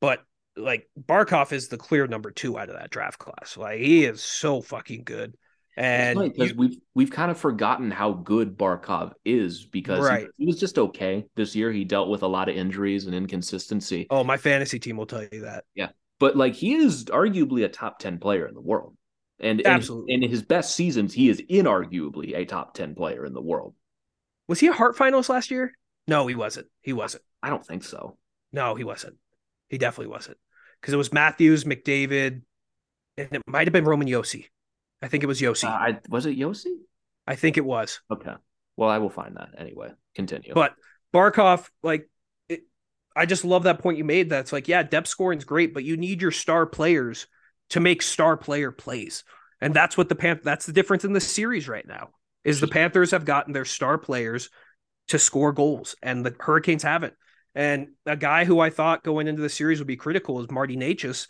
But 0.00 0.20
like 0.56 0.88
Barkov 0.98 1.52
is 1.52 1.68
the 1.68 1.76
clear 1.76 2.06
number 2.06 2.30
two 2.30 2.58
out 2.58 2.70
of 2.70 2.76
that 2.76 2.88
draft 2.88 3.18
class. 3.18 3.58
Like 3.58 3.80
he 3.80 4.06
is 4.06 4.22
so 4.22 4.62
fucking 4.62 5.04
good. 5.04 5.36
And 5.76 6.18
because 6.18 6.50
you, 6.50 6.56
we've 6.56 6.76
we've 6.94 7.10
kind 7.10 7.30
of 7.30 7.38
forgotten 7.38 7.90
how 7.90 8.12
good 8.12 8.58
Barkov 8.58 9.12
is 9.24 9.64
because 9.64 10.04
right. 10.04 10.26
he, 10.36 10.44
he, 10.44 10.46
was 10.46 10.60
just 10.60 10.78
okay 10.78 11.24
this 11.34 11.56
year. 11.56 11.72
He 11.72 11.84
dealt 11.84 12.10
with 12.10 12.22
a 12.22 12.26
lot 12.26 12.50
of 12.50 12.56
injuries 12.56 13.06
and 13.06 13.14
inconsistency. 13.14 14.06
Oh, 14.10 14.22
my 14.22 14.36
fantasy 14.36 14.78
team 14.78 14.98
will 14.98 15.06
tell 15.06 15.24
you 15.32 15.42
that. 15.42 15.64
Yeah, 15.74 15.88
but 16.18 16.36
like 16.36 16.54
he 16.54 16.74
is 16.74 17.06
arguably 17.06 17.64
a 17.64 17.68
top 17.68 17.98
ten 17.98 18.18
player 18.18 18.46
in 18.46 18.54
the 18.54 18.60
world, 18.60 18.96
and 19.40 19.66
absolutely 19.66 20.12
in 20.12 20.22
his 20.22 20.42
best 20.42 20.76
seasons, 20.76 21.14
he 21.14 21.30
is 21.30 21.40
inarguably 21.40 22.36
a 22.36 22.44
top 22.44 22.74
ten 22.74 22.94
player 22.94 23.24
in 23.24 23.32
the 23.32 23.40
world. 23.40 23.74
Was 24.48 24.60
he 24.60 24.66
a 24.66 24.72
Hart 24.72 24.94
finalist 24.94 25.30
last 25.30 25.50
year? 25.50 25.72
No, 26.06 26.26
he 26.26 26.34
wasn't. 26.34 26.66
He 26.82 26.92
wasn't. 26.92 27.22
I 27.42 27.48
don't 27.48 27.64
think 27.64 27.84
so. 27.84 28.18
No, 28.52 28.74
he 28.74 28.84
wasn't. 28.84 29.16
He 29.70 29.78
definitely 29.78 30.12
wasn't 30.12 30.36
because 30.80 30.92
it 30.92 30.98
was 30.98 31.14
Matthews, 31.14 31.64
McDavid, 31.64 32.42
and 33.16 33.28
it 33.32 33.42
might 33.46 33.66
have 33.66 33.72
been 33.72 33.86
Roman 33.86 34.06
Josi. 34.08 34.46
I 35.02 35.08
think 35.08 35.24
it 35.24 35.26
was 35.26 35.40
Josi. 35.40 35.64
Uh, 35.64 35.68
I, 35.68 35.98
was 36.08 36.26
it 36.26 36.38
Josi? 36.38 36.74
I 37.26 37.34
think 37.34 37.56
it 37.56 37.64
was. 37.64 38.00
Okay. 38.10 38.32
Well, 38.76 38.88
I 38.88 38.98
will 38.98 39.10
find 39.10 39.36
that 39.36 39.50
anyway. 39.58 39.90
Continue. 40.14 40.54
But 40.54 40.74
Barkov, 41.12 41.68
like, 41.82 42.08
it, 42.48 42.62
I 43.14 43.26
just 43.26 43.44
love 43.44 43.64
that 43.64 43.80
point 43.80 43.98
you 43.98 44.04
made. 44.04 44.30
That's 44.30 44.52
like, 44.52 44.68
yeah, 44.68 44.82
depth 44.82 45.08
scoring 45.08 45.38
is 45.38 45.44
great, 45.44 45.74
but 45.74 45.84
you 45.84 45.96
need 45.96 46.22
your 46.22 46.30
star 46.30 46.66
players 46.66 47.26
to 47.70 47.80
make 47.80 48.02
star 48.02 48.36
player 48.36 48.70
plays, 48.70 49.24
and 49.60 49.72
that's 49.72 49.96
what 49.96 50.08
the 50.08 50.14
Pan. 50.14 50.40
That's 50.44 50.66
the 50.66 50.72
difference 50.72 51.04
in 51.04 51.12
the 51.12 51.20
series 51.20 51.68
right 51.68 51.86
now. 51.86 52.10
Is 52.44 52.60
the 52.60 52.68
Panthers 52.68 53.12
have 53.12 53.24
gotten 53.24 53.52
their 53.52 53.64
star 53.64 53.98
players 53.98 54.50
to 55.08 55.18
score 55.18 55.52
goals, 55.52 55.96
and 56.02 56.24
the 56.24 56.34
Hurricanes 56.38 56.82
haven't. 56.82 57.14
And 57.54 57.88
a 58.04 58.16
guy 58.16 58.44
who 58.44 58.60
I 58.60 58.70
thought 58.70 59.04
going 59.04 59.28
into 59.28 59.42
the 59.42 59.48
series 59.48 59.78
would 59.78 59.86
be 59.86 59.96
critical 59.96 60.40
is 60.40 60.50
Marty 60.50 60.76
Necas. 60.76 61.28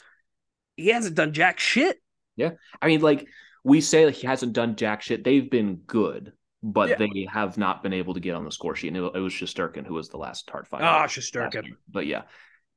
He 0.76 0.88
hasn't 0.88 1.16
done 1.16 1.32
jack 1.32 1.58
shit. 1.58 2.00
Yeah, 2.36 2.52
I 2.80 2.86
mean, 2.86 3.02
like 3.02 3.26
we 3.64 3.80
say 3.80 4.10
he 4.10 4.26
hasn't 4.26 4.52
done 4.52 4.76
jack 4.76 5.02
shit. 5.02 5.24
They've 5.24 5.50
been 5.50 5.76
good, 5.86 6.32
but 6.62 6.90
yeah. 6.90 6.96
they 6.96 7.26
have 7.30 7.58
not 7.58 7.82
been 7.82 7.92
able 7.92 8.14
to 8.14 8.20
get 8.20 8.34
on 8.34 8.44
the 8.44 8.50
score 8.50 8.74
sheet. 8.74 8.88
And 8.88 8.96
it, 8.96 9.12
it 9.14 9.20
was 9.20 9.32
Shesterkin 9.32 9.86
who 9.86 9.94
was 9.94 10.08
the 10.08 10.16
last 10.16 10.48
hard 10.50 10.66
fight. 10.66 10.82
Ah, 10.82 11.02
oh, 11.02 11.06
Shesterkin. 11.06 11.76
But 11.88 12.06
yeah, 12.06 12.22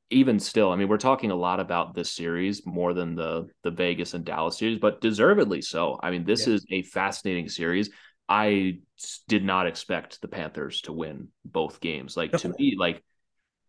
even 0.09 0.39
still, 0.39 0.71
I 0.71 0.75
mean, 0.75 0.87
we're 0.87 0.97
talking 0.97 1.31
a 1.31 1.35
lot 1.35 1.59
about 1.59 1.95
this 1.95 2.11
series 2.11 2.65
more 2.65 2.93
than 2.93 3.15
the 3.15 3.47
the 3.63 3.71
Vegas 3.71 4.13
and 4.13 4.23
Dallas 4.25 4.57
series, 4.57 4.79
but 4.79 5.01
deservedly 5.01 5.61
so. 5.61 5.99
I 6.01 6.11
mean, 6.11 6.23
this 6.23 6.47
yeah. 6.47 6.55
is 6.55 6.65
a 6.71 6.83
fascinating 6.83 7.49
series. 7.49 7.89
I 8.27 8.79
did 9.27 9.43
not 9.43 9.67
expect 9.67 10.21
the 10.21 10.27
Panthers 10.27 10.81
to 10.81 10.93
win 10.93 11.29
both 11.43 11.79
games. 11.79 12.17
Like 12.17 12.31
to 12.31 12.49
me, 12.57 12.75
like 12.77 13.03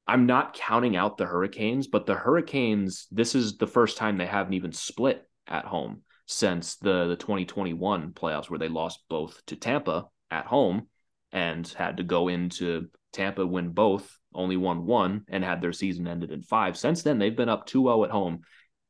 I'm 0.06 0.26
not 0.26 0.54
counting 0.54 0.96
out 0.96 1.16
the 1.16 1.26
Hurricanes, 1.26 1.88
but 1.88 2.06
the 2.06 2.14
Hurricanes, 2.14 3.06
this 3.10 3.34
is 3.34 3.56
the 3.56 3.66
first 3.66 3.96
time 3.96 4.16
they 4.16 4.26
haven't 4.26 4.54
even 4.54 4.72
split 4.72 5.26
at 5.46 5.64
home 5.64 6.02
since 6.26 6.76
the, 6.76 7.06
the 7.06 7.16
2021 7.16 8.12
playoffs 8.12 8.50
where 8.50 8.58
they 8.58 8.68
lost 8.68 9.00
both 9.08 9.44
to 9.46 9.56
Tampa 9.56 10.06
at 10.30 10.46
home 10.46 10.88
and 11.32 11.66
had 11.68 11.96
to 11.98 12.02
go 12.02 12.28
into 12.28 12.88
Tampa 13.12 13.46
win 13.46 13.70
both, 13.70 14.18
only 14.34 14.56
won 14.56 14.86
one 14.86 15.24
and 15.28 15.42
had 15.42 15.60
their 15.60 15.72
season 15.72 16.06
ended 16.06 16.30
in 16.30 16.42
five. 16.42 16.76
Since 16.76 17.02
then, 17.02 17.18
they've 17.18 17.34
been 17.34 17.48
up 17.48 17.68
2-0 17.68 18.04
at 18.04 18.10
home 18.10 18.40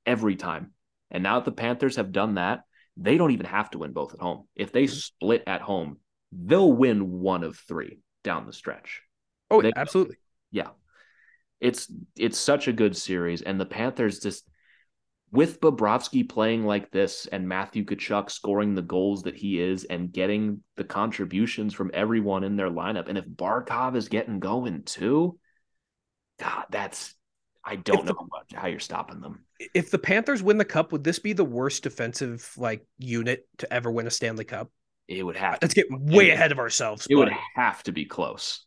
every 0.05 0.37
time. 0.37 0.73
And 1.11 1.23
now 1.23 1.39
that 1.39 1.45
the 1.45 1.53
Panthers 1.53 1.97
have 1.97 2.11
done 2.11 2.35
that, 2.35 2.63
they 2.97 3.19
don't 3.19 3.31
even 3.31 3.47
have 3.47 3.71
to 3.71 3.79
win 3.79 3.93
both 3.93 4.15
at 4.15 4.21
home. 4.21 4.49
If 4.57 4.73
they 4.73 4.85
mm-hmm. 4.85 4.95
split 4.95 5.45
at 5.47 5.61
home, 5.61 5.99
they'll 6.33 6.73
win 6.73 7.21
one 7.21 7.45
of 7.45 7.57
three 7.57 8.01
down 8.25 8.47
the 8.47 8.53
stretch. 8.53 9.03
Oh, 9.51 9.63
they, 9.63 9.73
absolutely. 9.77 10.17
Yeah. 10.51 10.71
It's 11.61 11.91
it's 12.17 12.39
such 12.39 12.69
a 12.69 12.73
good 12.73 12.97
series 12.97 13.43
and 13.43 13.59
the 13.59 13.67
Panthers 13.67 14.21
just 14.21 14.47
with 15.33 15.61
Bobrovsky 15.61 16.29
playing 16.29 16.65
like 16.65 16.91
this 16.91 17.27
and 17.27 17.49
Matthew 17.49 17.85
Tkachuk 17.85 18.31
scoring 18.31 18.75
the 18.75 18.83
goals 18.83 19.25
that 19.25 19.37
he 19.37 19.61
is 19.61 19.85
and 19.85 20.13
getting 20.13 20.63
the 20.77 20.85
contributions 20.85 21.75
from 21.75 21.91
everyone 21.93 22.45
in 22.45 22.57
their 22.57 22.71
lineup, 22.71 23.09
and 23.09 23.19
if 23.19 23.27
Barkov 23.27 23.97
is 23.97 24.09
getting 24.09 24.41
going 24.41 24.83
too, 24.85 25.39
God, 26.39 26.67
that's 26.71 27.15
I 27.65 27.77
don't 27.77 28.01
if 28.01 28.05
know 28.07 28.29
the, 28.51 28.57
how 28.57 28.69
you're 28.69 28.79
stopping 28.79 29.21
them. 29.21 29.45
If 29.75 29.91
the 29.91 29.99
Panthers 29.99 30.43
win 30.43 30.59
the 30.59 30.65
cup, 30.65 30.93
would 30.93 31.03
this 31.03 31.19
be 31.19 31.33
the 31.33 31.45
worst 31.45 31.83
defensive 31.83 32.53
like 32.57 32.87
unit 32.99 33.49
to 33.59 33.73
ever 33.73 33.91
win 33.91 34.07
a 34.07 34.11
Stanley 34.11 34.45
Cup? 34.45 34.71
It 35.09 35.25
would 35.25 35.37
have. 35.37 35.59
Let's 35.63 35.75
get 35.75 35.87
way 35.91 36.31
ahead 36.31 36.53
of 36.53 36.59
ourselves. 36.59 37.07
It 37.07 37.15
but... 37.15 37.25
would 37.25 37.33
have 37.57 37.83
to 37.85 37.93
be 37.93 38.05
close. 38.05 38.65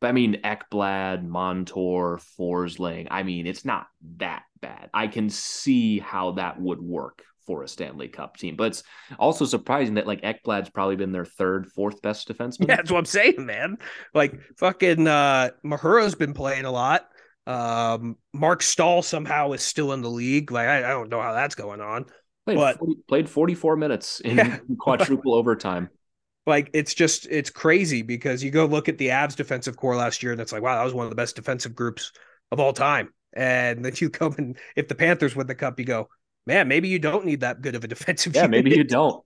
But 0.00 0.08
I 0.08 0.12
mean, 0.12 0.40
Ekblad, 0.42 1.24
Montour, 1.24 2.20
Forsling. 2.38 3.08
I 3.10 3.22
mean, 3.22 3.46
it's 3.46 3.64
not 3.64 3.86
that 4.16 4.44
bad. 4.60 4.90
I 4.94 5.08
can 5.08 5.28
see 5.28 5.98
how 5.98 6.32
that 6.32 6.60
would 6.60 6.80
work 6.80 7.22
for 7.46 7.62
a 7.62 7.68
Stanley 7.68 8.08
Cup 8.08 8.36
team. 8.36 8.56
But 8.56 8.68
it's 8.68 8.82
also 9.18 9.44
surprising 9.44 9.94
that 9.94 10.06
like 10.06 10.22
Ekblad's 10.22 10.70
probably 10.70 10.96
been 10.96 11.12
their 11.12 11.24
third, 11.24 11.66
fourth 11.66 12.00
best 12.00 12.28
defenseman. 12.28 12.68
Yeah, 12.68 12.76
that's 12.76 12.90
what 12.90 12.98
I'm 12.98 13.04
saying, 13.04 13.44
man. 13.44 13.76
Like 14.14 14.40
fucking 14.58 15.06
uh 15.06 15.50
Mahura's 15.62 16.14
been 16.14 16.32
playing 16.32 16.64
a 16.64 16.70
lot. 16.70 17.08
Um 17.46 18.16
Marc 18.32 18.62
Staal 18.62 19.02
somehow 19.02 19.52
is 19.52 19.62
still 19.62 19.92
in 19.92 20.00
the 20.00 20.10
league. 20.10 20.50
Like 20.52 20.68
I, 20.68 20.78
I 20.78 20.90
don't 20.90 21.08
know 21.08 21.20
how 21.20 21.32
that's 21.32 21.54
going 21.54 21.80
on. 21.80 22.06
Played 22.46 22.56
but 22.56 22.78
40, 22.78 22.94
played 23.08 23.28
44 23.28 23.76
minutes 23.76 24.20
in 24.20 24.36
yeah. 24.38 24.58
quadruple 24.78 25.34
overtime 25.34 25.90
like 26.50 26.68
it's 26.74 26.92
just 26.92 27.26
it's 27.30 27.48
crazy 27.48 28.02
because 28.02 28.44
you 28.44 28.50
go 28.50 28.66
look 28.66 28.88
at 28.88 28.98
the 28.98 29.08
Avs 29.08 29.34
defensive 29.34 29.76
core 29.76 29.96
last 29.96 30.22
year 30.22 30.32
and 30.32 30.40
it's 30.40 30.52
like 30.52 30.62
wow 30.62 30.76
that 30.76 30.84
was 30.84 30.92
one 30.92 31.06
of 31.06 31.10
the 31.10 31.16
best 31.16 31.36
defensive 31.36 31.74
groups 31.74 32.12
of 32.50 32.60
all 32.60 32.72
time. 32.74 33.14
And 33.32 33.84
then 33.84 33.92
you 33.96 34.10
come 34.10 34.34
and 34.36 34.58
if 34.76 34.88
the 34.88 34.94
Panthers 34.94 35.34
win 35.34 35.46
the 35.46 35.54
cup 35.54 35.78
you 35.78 35.86
go 35.86 36.08
man 36.46 36.68
maybe 36.68 36.88
you 36.88 36.98
don't 36.98 37.24
need 37.24 37.40
that 37.40 37.62
good 37.62 37.74
of 37.74 37.84
a 37.84 37.88
defensive 37.88 38.34
yeah 38.34 38.42
unit. 38.42 38.64
maybe 38.64 38.76
you 38.76 38.84
don't. 38.84 39.24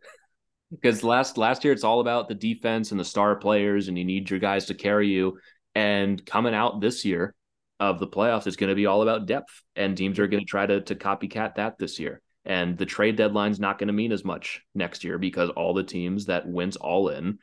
Because 0.70 1.02
last 1.02 1.36
last 1.36 1.64
year 1.64 1.72
it's 1.72 1.84
all 1.84 2.00
about 2.00 2.28
the 2.28 2.34
defense 2.34 2.92
and 2.92 3.00
the 3.00 3.04
star 3.04 3.36
players 3.36 3.88
and 3.88 3.98
you 3.98 4.04
need 4.04 4.30
your 4.30 4.38
guys 4.38 4.66
to 4.66 4.74
carry 4.74 5.08
you. 5.08 5.38
And 5.74 6.24
coming 6.24 6.54
out 6.54 6.80
this 6.80 7.04
year 7.04 7.34
of 7.80 7.98
the 7.98 8.06
playoffs 8.06 8.46
is 8.46 8.56
going 8.56 8.68
to 8.68 8.76
be 8.76 8.86
all 8.86 9.02
about 9.02 9.26
depth 9.26 9.62
and 9.74 9.96
teams 9.96 10.18
are 10.18 10.28
going 10.28 10.42
to 10.42 10.48
try 10.48 10.66
to 10.66 10.80
to 10.82 10.94
copycat 10.94 11.56
that 11.56 11.78
this 11.78 11.98
year 11.98 12.22
and 12.44 12.76
the 12.76 12.86
trade 12.86 13.16
deadline's 13.16 13.60
not 13.60 13.78
going 13.78 13.88
to 13.88 13.94
mean 13.94 14.12
as 14.12 14.24
much 14.24 14.62
next 14.74 15.04
year 15.04 15.18
because 15.18 15.50
all 15.50 15.74
the 15.74 15.82
teams 15.82 16.26
that 16.26 16.46
went 16.46 16.76
all 16.76 17.08
in 17.08 17.38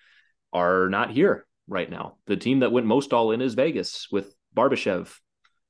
are 0.54 0.90
not 0.90 1.12
here 1.12 1.46
right 1.68 1.90
now. 1.90 2.18
The 2.28 2.38
team 2.38 2.60
that 2.60 2.72
went 2.72 2.86
most 2.86 3.14
all 3.14 3.32
in 3.32 3.42
is 3.42 3.54
Vegas 3.54 4.08
with 4.12 4.34
Barbashev 4.56 5.14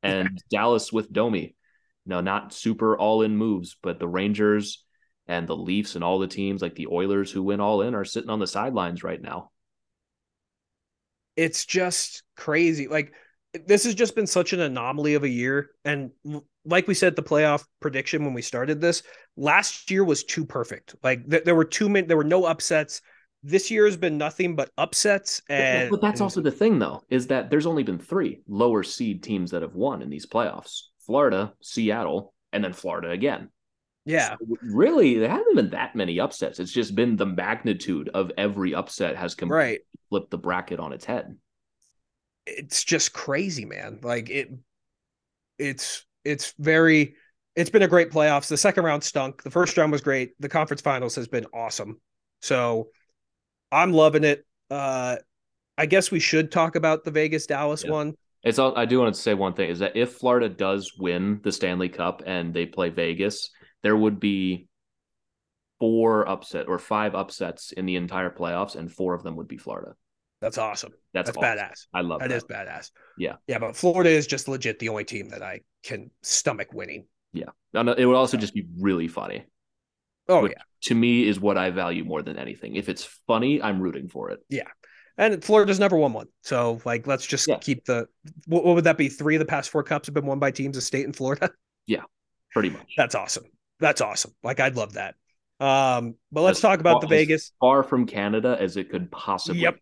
and 0.03 0.41
Dallas 0.49 0.91
with 0.91 1.11
Domi. 1.11 1.55
No, 2.05 2.19
not 2.19 2.53
super 2.53 2.97
all 2.97 3.21
in 3.21 3.37
moves, 3.37 3.77
but 3.81 3.99
the 3.99 4.07
Rangers 4.07 4.83
and 5.27 5.47
the 5.47 5.55
Leafs 5.55 5.95
and 5.95 6.03
all 6.03 6.19
the 6.19 6.27
teams 6.27 6.61
like 6.61 6.75
the 6.75 6.87
Oilers 6.87 7.31
who 7.31 7.43
went 7.43 7.61
all 7.61 7.81
in 7.81 7.95
are 7.95 8.03
sitting 8.03 8.29
on 8.29 8.39
the 8.39 8.47
sidelines 8.47 9.03
right 9.03 9.21
now. 9.21 9.51
It's 11.37 11.65
just 11.65 12.23
crazy. 12.35 12.87
Like 12.87 13.13
this 13.65 13.83
has 13.83 13.95
just 13.95 14.15
been 14.15 14.27
such 14.27 14.53
an 14.53 14.59
anomaly 14.59 15.13
of 15.13 15.23
a 15.23 15.29
year. 15.29 15.69
And 15.85 16.11
like 16.65 16.87
we 16.87 16.93
said, 16.93 17.15
the 17.15 17.23
playoff 17.23 17.63
prediction 17.79 18.23
when 18.23 18.33
we 18.33 18.41
started 18.41 18.79
this 18.79 19.03
last 19.35 19.89
year 19.89 20.03
was 20.03 20.23
too 20.23 20.45
perfect. 20.45 20.95
Like 21.03 21.29
th- 21.29 21.43
there 21.43 21.55
were 21.55 21.65
too 21.65 21.89
many, 21.89 22.07
there 22.07 22.17
were 22.17 22.23
no 22.23 22.45
upsets. 22.45 23.01
This 23.43 23.71
year 23.71 23.85
has 23.85 23.97
been 23.97 24.17
nothing 24.17 24.55
but 24.55 24.69
upsets. 24.77 25.41
And 25.49 25.89
but 25.89 26.01
that's 26.01 26.21
also 26.21 26.41
the 26.41 26.51
thing, 26.51 26.77
though, 26.77 27.01
is 27.09 27.27
that 27.27 27.49
there's 27.49 27.65
only 27.65 27.83
been 27.83 27.97
three 27.97 28.41
lower 28.47 28.83
seed 28.83 29.23
teams 29.23 29.51
that 29.51 29.63
have 29.63 29.73
won 29.73 30.03
in 30.03 30.09
these 30.09 30.27
playoffs: 30.27 30.81
Florida, 31.05 31.53
Seattle, 31.61 32.33
and 32.53 32.63
then 32.63 32.73
Florida 32.73 33.09
again. 33.09 33.49
Yeah, 34.05 34.35
so 34.39 34.57
really, 34.61 35.17
there 35.17 35.29
haven't 35.29 35.55
been 35.55 35.69
that 35.71 35.95
many 35.95 36.19
upsets. 36.19 36.59
It's 36.59 36.71
just 36.71 36.95
been 36.95 37.15
the 37.15 37.25
magnitude 37.25 38.09
of 38.13 38.31
every 38.37 38.73
upset 38.75 39.15
has 39.15 39.35
completely 39.35 39.63
right. 39.63 39.79
flipped 40.09 40.31
the 40.31 40.37
bracket 40.37 40.79
on 40.79 40.93
its 40.93 41.05
head. 41.05 41.35
It's 42.45 42.83
just 42.83 43.13
crazy, 43.13 43.65
man. 43.65 43.99
Like 44.01 44.29
it, 44.29 44.49
it's 45.59 46.03
it's 46.23 46.53
very 46.59 47.15
it's 47.55 47.69
been 47.69 47.81
a 47.81 47.87
great 47.87 48.11
playoffs. 48.11 48.47
The 48.47 48.57
second 48.57 48.85
round 48.85 49.03
stunk. 49.03 49.43
The 49.43 49.51
first 49.51 49.77
round 49.77 49.91
was 49.91 50.01
great. 50.01 50.31
The 50.39 50.49
conference 50.49 50.81
finals 50.81 51.15
has 51.15 51.27
been 51.27 51.45
awesome. 51.53 51.99
So 52.41 52.89
I'm 53.71 53.93
loving 53.93 54.23
it. 54.23 54.45
Uh 54.69 55.17
I 55.77 55.85
guess 55.85 56.11
we 56.11 56.19
should 56.19 56.51
talk 56.51 56.75
about 56.75 57.03
the 57.03 57.11
Vegas 57.11 57.47
Dallas 57.47 57.83
yeah. 57.83 57.91
one. 57.91 58.13
It's 58.43 58.59
all 58.59 58.77
I 58.77 58.85
do 58.85 58.99
want 58.99 59.13
to 59.13 59.21
say 59.21 59.33
one 59.33 59.53
thing 59.53 59.69
is 59.69 59.79
that 59.79 59.95
if 59.95 60.13
Florida 60.13 60.49
does 60.49 60.93
win 60.97 61.41
the 61.43 61.51
Stanley 61.51 61.89
Cup 61.89 62.23
and 62.25 62.53
they 62.53 62.65
play 62.65 62.89
Vegas, 62.89 63.49
there 63.83 63.95
would 63.95 64.19
be 64.19 64.67
four 65.79 66.29
upset 66.29 66.67
or 66.67 66.77
five 66.77 67.15
upsets 67.15 67.71
in 67.71 67.87
the 67.87 67.95
entire 67.95 68.29
playoffs, 68.29 68.75
and 68.75 68.91
four 68.91 69.15
of 69.15 69.23
them 69.23 69.35
would 69.35 69.47
be 69.47 69.57
Florida. 69.57 69.95
That's 70.41 70.57
awesome. 70.57 70.91
That's, 71.13 71.27
That's 71.29 71.37
awesome. 71.37 71.57
badass. 71.57 71.85
I 71.93 72.01
love 72.01 72.19
That 72.19 72.29
that. 72.29 72.35
is 72.35 72.43
badass. 72.43 72.89
Yeah. 73.17 73.35
Yeah, 73.47 73.59
but 73.59 73.75
Florida 73.75 74.09
is 74.09 74.25
just 74.27 74.47
legit 74.47 74.79
the 74.79 74.89
only 74.89 75.03
team 75.05 75.29
that 75.29 75.41
I 75.43 75.61
can 75.83 76.09
stomach 76.23 76.73
winning. 76.73 77.05
No, 77.73 77.83
no, 77.83 77.93
it 77.93 78.03
would 78.05 78.17
also 78.17 78.35
just 78.35 78.53
be 78.53 78.67
really 78.81 79.07
funny. 79.07 79.45
Oh 80.27 80.45
yeah. 80.45 80.55
To 80.85 80.95
me, 80.95 81.25
is 81.25 81.39
what 81.39 81.57
I 81.57 81.69
value 81.69 82.03
more 82.03 82.21
than 82.21 82.37
anything. 82.37 82.75
If 82.75 82.89
it's 82.89 83.05
funny, 83.27 83.61
I'm 83.61 83.79
rooting 83.81 84.09
for 84.09 84.29
it. 84.31 84.39
Yeah. 84.49 84.67
And 85.17 85.41
Florida's 85.41 85.79
never 85.79 85.95
won 85.95 86.11
one. 86.11 86.27
So 86.43 86.81
like 86.83 87.07
let's 87.07 87.25
just 87.25 87.47
Yeah. 87.47 87.59
keep 87.59 87.85
the 87.85 88.07
what, 88.47 88.65
what 88.65 88.75
would 88.75 88.83
that 88.83 88.97
be? 88.97 89.07
Three 89.07 89.35
of 89.35 89.39
the 89.39 89.45
past 89.45 89.69
four 89.69 89.83
cups 89.83 90.07
have 90.07 90.13
been 90.13 90.25
won 90.25 90.39
by 90.39 90.51
teams 90.51 90.75
of 90.75 90.83
state 90.83 91.05
in 91.05 91.13
Florida. 91.13 91.49
Yeah. 91.87 92.03
Pretty 92.51 92.69
much. 92.71 92.93
That's 92.97 93.15
awesome. 93.15 93.45
That's 93.79 94.01
awesome. 94.01 94.33
Like 94.43 94.59
I'd 94.59 94.75
love 94.75 94.93
that. 94.93 95.15
Um, 95.61 96.15
but 96.31 96.41
let's 96.41 96.57
As 96.57 96.61
talk 96.61 96.79
about 96.81 96.99
the 96.99 97.07
far- 97.07 97.15
as 97.15 97.19
Vegas. 97.21 97.51
Far 97.61 97.83
from 97.83 98.05
Canada 98.05 98.57
as 98.59 98.75
it 98.75 98.89
could 98.89 99.09
possibly. 99.11 99.61
Yep. 99.61 99.77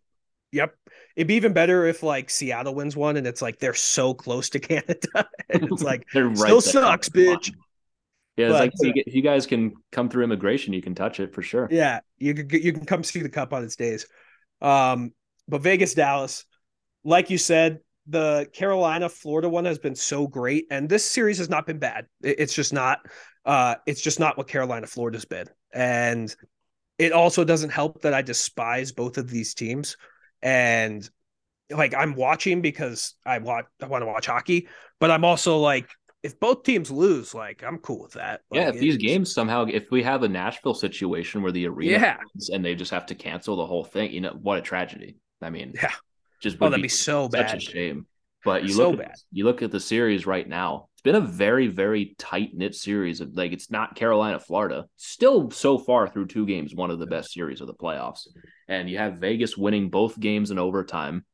Yep. 0.51 0.75
It'd 1.15 1.27
be 1.27 1.35
even 1.35 1.53
better 1.53 1.85
if 1.85 2.01
like 2.03 2.29
Seattle 2.29 2.73
wins 2.75 2.95
one 2.95 3.17
and 3.17 3.27
it's 3.27 3.41
like 3.41 3.59
they're 3.59 3.73
so 3.73 4.13
close 4.13 4.49
to 4.51 4.59
Canada. 4.59 5.27
and 5.49 5.63
it's 5.71 5.83
like 5.83 6.05
They're 6.13 6.27
right 6.27 6.37
still 6.37 6.61
sucks, 6.61 7.09
bitch. 7.09 7.51
Yeah, 8.37 8.47
it's 8.47 8.53
But, 8.53 8.59
like 8.59 8.71
if 8.79 8.87
you, 8.87 8.93
get- 8.93 9.07
you 9.07 9.21
guys 9.21 9.45
can 9.45 9.73
come 9.91 10.09
through 10.09 10.23
immigration, 10.23 10.73
you 10.73 10.81
can 10.81 10.95
touch 10.95 11.19
it 11.19 11.33
for 11.33 11.41
sure. 11.41 11.67
Yeah, 11.69 11.99
you 12.17 12.33
can 12.33 12.49
you 12.49 12.71
can 12.73 12.85
come 12.85 13.03
see 13.03 13.21
the 13.21 13.29
cup 13.29 13.53
on 13.53 13.63
its 13.63 13.75
days. 13.75 14.07
Um, 14.61 15.11
but 15.47 15.61
Vegas, 15.61 15.93
Dallas, 15.93 16.45
like 17.03 17.29
you 17.29 17.37
said, 17.37 17.79
the 18.07 18.47
Carolina 18.53 19.09
Florida 19.09 19.49
one 19.49 19.65
has 19.65 19.77
been 19.77 19.95
so 19.95 20.25
great, 20.25 20.65
and 20.71 20.87
this 20.87 21.03
series 21.05 21.37
has 21.39 21.49
not 21.49 21.65
been 21.67 21.79
bad. 21.79 22.07
It- 22.23 22.39
it's 22.39 22.53
just 22.53 22.71
not. 22.73 22.99
Uh, 23.45 23.75
it's 23.85 24.01
just 24.01 24.19
not 24.19 24.37
what 24.37 24.47
Carolina 24.47 24.87
Florida's 24.87 25.25
been, 25.25 25.47
and 25.73 26.33
it 26.97 27.11
also 27.11 27.43
doesn't 27.43 27.69
help 27.71 28.01
that 28.03 28.13
I 28.13 28.21
despise 28.21 28.91
both 28.91 29.17
of 29.17 29.29
these 29.29 29.53
teams, 29.53 29.95
and 30.41 31.07
like 31.69 31.93
I'm 31.93 32.15
watching 32.15 32.61
because 32.61 33.13
I 33.25 33.37
want 33.39 33.67
I 33.81 33.85
want 33.87 34.01
to 34.01 34.05
watch 34.07 34.25
hockey, 34.25 34.67
but 34.99 35.11
I'm 35.11 35.23
also 35.25 35.57
like. 35.57 35.89
If 36.21 36.37
both 36.37 36.63
teams 36.63 36.91
lose, 36.91 37.33
like 37.33 37.63
I'm 37.63 37.77
cool 37.77 38.01
with 38.01 38.11
that. 38.15 38.41
Yeah, 38.51 38.67
if 38.67 38.75
these 38.77 38.97
games 38.97 39.33
somehow, 39.33 39.67
if 39.71 39.89
we 39.89 40.03
have 40.03 40.21
a 40.23 40.27
Nashville 40.27 40.73
situation 40.73 41.41
where 41.41 41.53
the 41.53 41.65
arena 41.65 41.91
Yeah. 41.93 42.17
and 42.53 42.65
they 42.65 42.75
just 42.75 42.91
have 42.91 43.05
to 43.05 43.15
cancel 43.15 43.55
the 43.55 43.65
whole 43.65 43.85
thing, 43.85 44.11
you 44.11 44.19
know 44.19 44.37
what 44.41 44.57
a 44.57 44.61
tragedy. 44.61 45.15
I 45.41 45.49
mean, 45.49 45.71
Yeah. 45.81 45.93
just 46.41 46.57
Oh, 46.59 46.67
that'd 46.67 46.83
be 46.83 46.89
so 46.89 47.29
such 47.31 47.31
bad. 47.31 47.55
a 47.55 47.59
shame. 47.61 48.05
But 48.43 48.63
you 48.63 48.73
So 48.73 48.89
look, 48.91 48.99
at, 48.99 49.15
you 49.31 49.45
look 49.45 49.61
at 49.61 49.71
the 49.71 49.79
series 49.79 50.27
right 50.27 50.45
now. 50.45 50.89
It's 50.95 51.03
been 51.03 51.15
a 51.15 51.21
very, 51.21 51.67
very 51.67 52.15
tight 52.17 52.49
knit 52.53 52.75
series. 52.75 53.21
Of, 53.21 53.37
like 53.37 53.53
it's 53.53 53.71
not 53.71 53.95
Carolina, 53.95 54.41
Florida. 54.41 54.87
Still, 54.97 55.51
so 55.51 55.77
far 55.77 56.09
through 56.09 56.27
two 56.27 56.45
games, 56.45 56.75
one 56.75 56.91
of 56.91 56.99
the 56.99 57.07
best 57.07 57.31
series 57.31 57.61
of 57.61 57.67
the 57.67 57.73
playoffs. 57.73 58.27
And 58.69 58.89
you 58.89 58.99
have 58.99 59.17
Vegas 59.17 59.57
winning 59.57 59.89
both 59.89 60.19
games 60.19 60.51
in 60.51 60.59
overtime. 60.59 61.25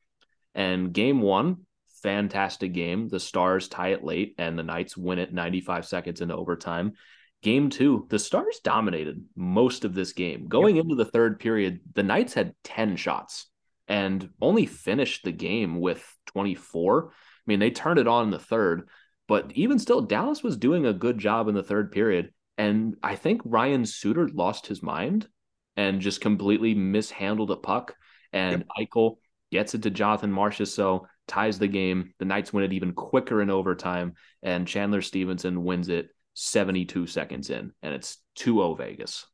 And 0.54 0.92
game 0.92 1.20
one, 1.20 1.66
fantastic 2.02 2.72
game. 2.72 3.08
The 3.08 3.20
Stars 3.20 3.68
tie 3.68 3.88
it 3.88 4.02
late, 4.02 4.34
and 4.38 4.58
the 4.58 4.62
Knights 4.62 4.96
win 4.96 5.18
it 5.18 5.34
95 5.34 5.86
seconds 5.86 6.22
into 6.22 6.34
overtime. 6.34 6.94
Game 7.42 7.68
two, 7.68 8.06
the 8.08 8.18
Stars 8.18 8.60
dominated 8.64 9.22
most 9.36 9.84
of 9.84 9.94
this 9.94 10.14
game. 10.14 10.48
Going 10.48 10.78
into 10.78 10.94
the 10.94 11.04
third 11.04 11.38
period, 11.38 11.80
the 11.94 12.02
Knights 12.02 12.32
had 12.32 12.54
10 12.64 12.96
shots 12.96 13.46
and 13.86 14.30
only 14.40 14.64
finished 14.64 15.22
the 15.22 15.32
game 15.32 15.78
with 15.78 16.02
24. 16.26 17.10
I 17.10 17.12
mean, 17.46 17.60
they 17.60 17.70
turned 17.70 17.98
it 17.98 18.08
on 18.08 18.24
in 18.24 18.30
the 18.30 18.38
third, 18.38 18.88
but 19.28 19.52
even 19.54 19.78
still, 19.78 20.00
Dallas 20.00 20.42
was 20.42 20.56
doing 20.56 20.86
a 20.86 20.92
good 20.92 21.18
job 21.18 21.48
in 21.48 21.54
the 21.54 21.62
third 21.62 21.92
period. 21.92 22.32
And 22.56 22.96
I 23.02 23.14
think 23.14 23.42
Ryan 23.44 23.84
Suter 23.84 24.28
lost 24.28 24.66
his 24.66 24.82
mind 24.82 25.28
and 25.76 26.00
just 26.00 26.20
completely 26.20 26.74
mishandled 26.74 27.50
a 27.50 27.56
puck. 27.56 27.94
And 28.32 28.64
Eichel 28.78 29.16
gets 29.50 29.74
it 29.74 29.82
to 29.82 29.90
Jonathan 29.90 30.32
Marchessault, 30.32 31.06
ties 31.26 31.58
the 31.58 31.68
game. 31.68 32.12
The 32.18 32.24
Knights 32.24 32.52
win 32.52 32.64
it 32.64 32.72
even 32.72 32.92
quicker 32.92 33.40
in 33.40 33.50
overtime, 33.50 34.14
and 34.42 34.66
Chandler 34.66 35.02
Stephenson 35.02 35.64
wins 35.64 35.88
it 35.88 36.08
72 36.34 37.06
seconds 37.06 37.50
in, 37.50 37.72
and 37.82 37.94
it's 37.94 38.18
2-0 38.38 38.76
Vegas. 38.76 39.26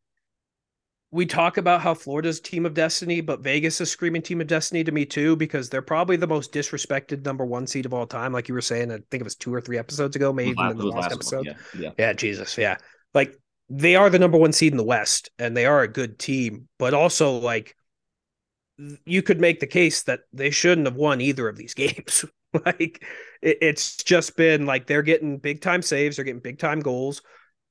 we 1.12 1.26
talk 1.26 1.59
about 1.59 1.83
how 1.83 1.92
Florida's 1.92 2.40
team 2.40 2.64
of 2.64 2.72
destiny, 2.72 3.20
but 3.20 3.40
Vegas 3.40 3.81
is 3.81 3.90
screaming 3.90 4.22
team 4.22 4.40
of 4.40 4.46
destiny 4.46 4.83
to 4.83 4.92
me 4.92 5.05
too, 5.05 5.37
because 5.37 5.68
they're 5.68 5.83
probably 5.83 6.16
the 6.16 6.26
most 6.26 6.52
disrespected 6.52 7.24
number 7.24 7.44
one 7.44 7.66
seed 7.66 7.85
of 7.85 7.92
all 7.92 8.07
time. 8.07 8.33
Like 8.33 8.48
you 8.48 8.55
were 8.55 8.62
saying, 8.62 8.90
I 8.90 8.96
think 9.11 9.20
it 9.20 9.24
was 9.24 9.37
two 9.37 9.52
or 9.52 9.61
three 9.61 9.78
episodes 9.78 10.16
ago, 10.16 10.33
maybe 10.33 10.52
even 10.52 10.70
in 10.70 10.76
the 10.78 10.87
last 10.87 11.02
last 11.02 11.12
episode. 11.12 11.37
one, 11.37 11.46
Yeah, 11.46 11.55
yeah. 11.78 11.90
Yeah, 11.98 12.12
Jesus. 12.14 12.57
Yeah. 12.57 12.78
Like 13.12 13.37
they 13.74 13.96
are 13.96 14.11
the 14.11 14.18
number 14.18 14.37
one 14.37 14.52
seed 14.52 14.72
in 14.72 14.76
the 14.76 14.85
West 14.85 15.30
and 15.38 15.56
they 15.56 15.64
are 15.64 15.80
a 15.80 15.88
good 15.88 16.18
team, 16.18 16.68
but 16.78 16.92
also 16.92 17.38
like 17.38 17.74
you 19.06 19.22
could 19.22 19.40
make 19.40 19.61
the 19.61 19.66
case 19.66 20.02
that 20.02 20.20
they 20.35 20.50
shouldn't 20.50 20.87
have 20.87 20.96
won 20.96 21.22
either 21.22 21.48
of 21.48 21.56
these 21.56 21.72
games. 21.74 22.26
like 22.66 23.02
it, 23.40 23.58
it's 23.62 23.96
just 23.96 24.37
been 24.37 24.66
like 24.66 24.87
they're 24.87 25.00
getting 25.02 25.38
big 25.38 25.62
time 25.62 25.80
saves, 25.80 26.16
they're 26.16 26.24
getting 26.24 26.42
big 26.42 26.58
time 26.58 26.80
goals. 26.80 27.22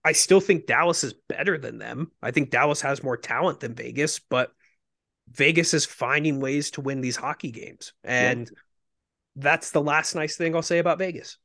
I 0.03 0.13
still 0.13 0.39
think 0.39 0.65
Dallas 0.65 1.03
is 1.03 1.13
better 1.29 1.59
than 1.59 1.77
them. 1.77 2.11
I 2.23 2.31
think 2.31 2.49
Dallas 2.49 2.81
has 2.81 3.03
more 3.03 3.17
talent 3.17 3.59
than 3.59 3.75
Vegas, 3.75 4.17
but 4.17 4.51
Vegas 5.29 5.75
is 5.75 5.85
finding 5.85 6.39
ways 6.39 6.71
to 6.71 6.81
win 6.81 7.01
these 7.01 7.15
hockey 7.15 7.51
games. 7.51 7.93
And 8.03 8.49
that's 9.35 9.69
the 9.69 9.83
last 9.83 10.15
nice 10.15 10.35
thing 10.35 10.55
I'll 10.55 10.63
say 10.63 10.79
about 10.79 10.97
Vegas. 10.97 11.37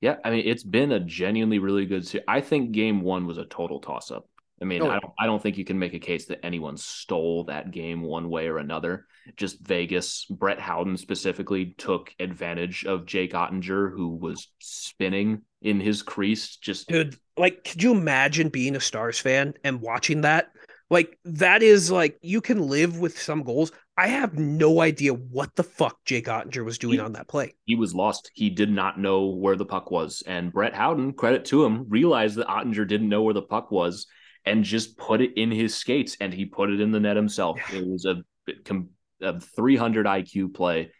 Yeah, 0.00 0.16
I 0.24 0.30
mean, 0.30 0.46
it's 0.46 0.64
been 0.64 0.92
a 0.92 1.00
genuinely 1.00 1.58
really 1.58 1.86
good 1.86 2.06
series. 2.06 2.24
I 2.28 2.40
think 2.40 2.72
game 2.72 3.00
one 3.00 3.26
was 3.26 3.38
a 3.38 3.46
total 3.46 3.80
toss 3.80 4.10
up. 4.10 4.28
I 4.60 4.66
mean, 4.66 4.82
Oh, 4.82 4.88
I 4.88 4.98
don't 5.00 5.12
I 5.18 5.26
don't 5.26 5.42
think 5.42 5.58
you 5.58 5.64
can 5.64 5.78
make 5.78 5.94
a 5.94 5.98
case 5.98 6.26
that 6.26 6.44
anyone 6.44 6.76
stole 6.76 7.44
that 7.44 7.70
game 7.70 8.02
one 8.02 8.28
way 8.28 8.46
or 8.46 8.58
another. 8.58 9.06
Just 9.36 9.60
Vegas, 9.60 10.26
Brett 10.26 10.60
Howden 10.60 10.96
specifically 10.96 11.74
took 11.78 12.14
advantage 12.20 12.84
of 12.84 13.06
Jake 13.06 13.32
Oettinger, 13.32 13.90
who 13.92 14.08
was 14.08 14.48
spinning 14.60 15.42
in 15.62 15.80
his 15.80 16.02
crease. 16.02 16.56
Just 16.56 16.88
dude 16.88 17.16
like 17.36 17.64
could 17.64 17.82
you 17.82 17.92
imagine 17.92 18.48
being 18.48 18.76
a 18.76 18.80
stars 18.80 19.18
fan 19.18 19.54
and 19.64 19.80
watching 19.80 20.20
that 20.20 20.52
like 20.90 21.18
that 21.24 21.62
is 21.62 21.90
like 21.90 22.18
you 22.22 22.40
can 22.40 22.68
live 22.68 22.98
with 23.00 23.18
some 23.18 23.42
goals 23.42 23.72
i 23.96 24.08
have 24.08 24.34
no 24.34 24.80
idea 24.80 25.12
what 25.14 25.54
the 25.54 25.62
fuck 25.62 26.04
jake 26.04 26.26
oettinger 26.26 26.64
was 26.64 26.78
doing 26.78 26.94
He- 26.94 27.00
on 27.00 27.12
that 27.12 27.28
play 27.28 27.54
he 27.66 27.76
was 27.76 27.94
lost. 27.94 28.30
He 28.34 28.50
did 28.50 28.70
not 28.70 28.98
know 29.00 29.26
where 29.28 29.56
the 29.56 29.64
puck 29.64 29.90
was. 29.90 30.22
And 30.26 30.52
Brett 30.52 30.74
Howden, 30.74 31.14
credit 31.14 31.46
to 31.46 31.64
him, 31.64 31.86
realized 31.88 32.36
that 32.36 32.46
Oettinger 32.46 32.86
didn't 32.86 33.08
know 33.08 33.22
where 33.22 33.32
the 33.32 33.40
puck 33.40 33.70
was 33.70 34.06
and 34.44 34.62
just 34.64 34.98
put 34.98 35.22
it 35.22 35.32
in 35.38 35.50
his 35.50 35.74
skates 35.74 36.18
and 36.20 36.30
he 36.34 36.44
put 36.44 36.68
it 36.68 36.78
in 36.78 36.92
the 36.92 37.00
net 37.00 37.16
himself. 37.16 37.58
Yeah. 37.72 37.78
It 37.78 37.86
was 37.86 38.04
a, 38.04 38.22
a 39.22 39.40
300 39.40 40.04
IQ 40.04 40.52
play 40.52 40.90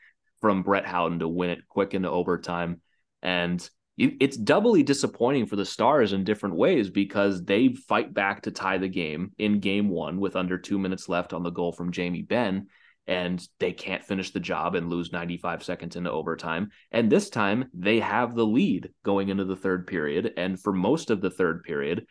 from 0.41 0.63
Brett 0.63 0.87
Howden 0.87 1.19
to 1.19 1.29
win 1.29 1.51
it 1.51 1.69
quick 1.69 1.93
into 1.93 2.09
overtime. 2.11 2.81
And 3.23 3.61
it- 3.99 4.17
it's 4.21 4.39
doubly 4.39 4.83
disappointing 4.83 5.45
for 5.47 5.57
the 5.57 5.67
Stars 5.67 6.15
in 6.15 6.25
different 6.25 6.57
ways 6.57 6.89
because 6.89 7.45
they 7.45 7.75
fight 7.75 8.15
back 8.15 8.43
to 8.43 8.51
tie 8.51 8.79
the 8.79 8.89
game 8.89 9.33
in 9.37 9.61
game 9.61 9.91
one 9.91 10.19
with 10.19 10.35
under 10.35 10.57
two 10.57 10.79
minutes 10.79 11.11
left 11.11 11.35
on 11.35 11.43
the 11.43 11.51
goal 11.51 11.73
from 11.73 11.93
Jamie 11.93 12.23
Benn 12.23 12.69
and 13.07 13.47
they 13.59 13.73
can't 13.73 14.05
finish 14.05 14.31
the 14.31 14.41
job 14.41 14.75
and 14.75 14.89
lose 14.89 15.13
95 15.13 15.63
seconds 15.63 15.97
into 15.97 16.11
overtime. 16.11 16.71
And 16.91 17.11
this 17.11 17.29
time 17.29 17.67
they 17.75 18.01
have 18.01 18.35
the 18.35 18.47
lead 18.47 18.91
going 19.05 19.29
into 19.29 19.45
the 19.45 19.57
third 19.57 19.87
period. 19.87 20.33
And 20.37 20.59
for 20.59 20.73
most 20.73 21.11
of 21.11 21.21
the 21.21 21.31
third 21.31 21.63
period, 21.65 22.07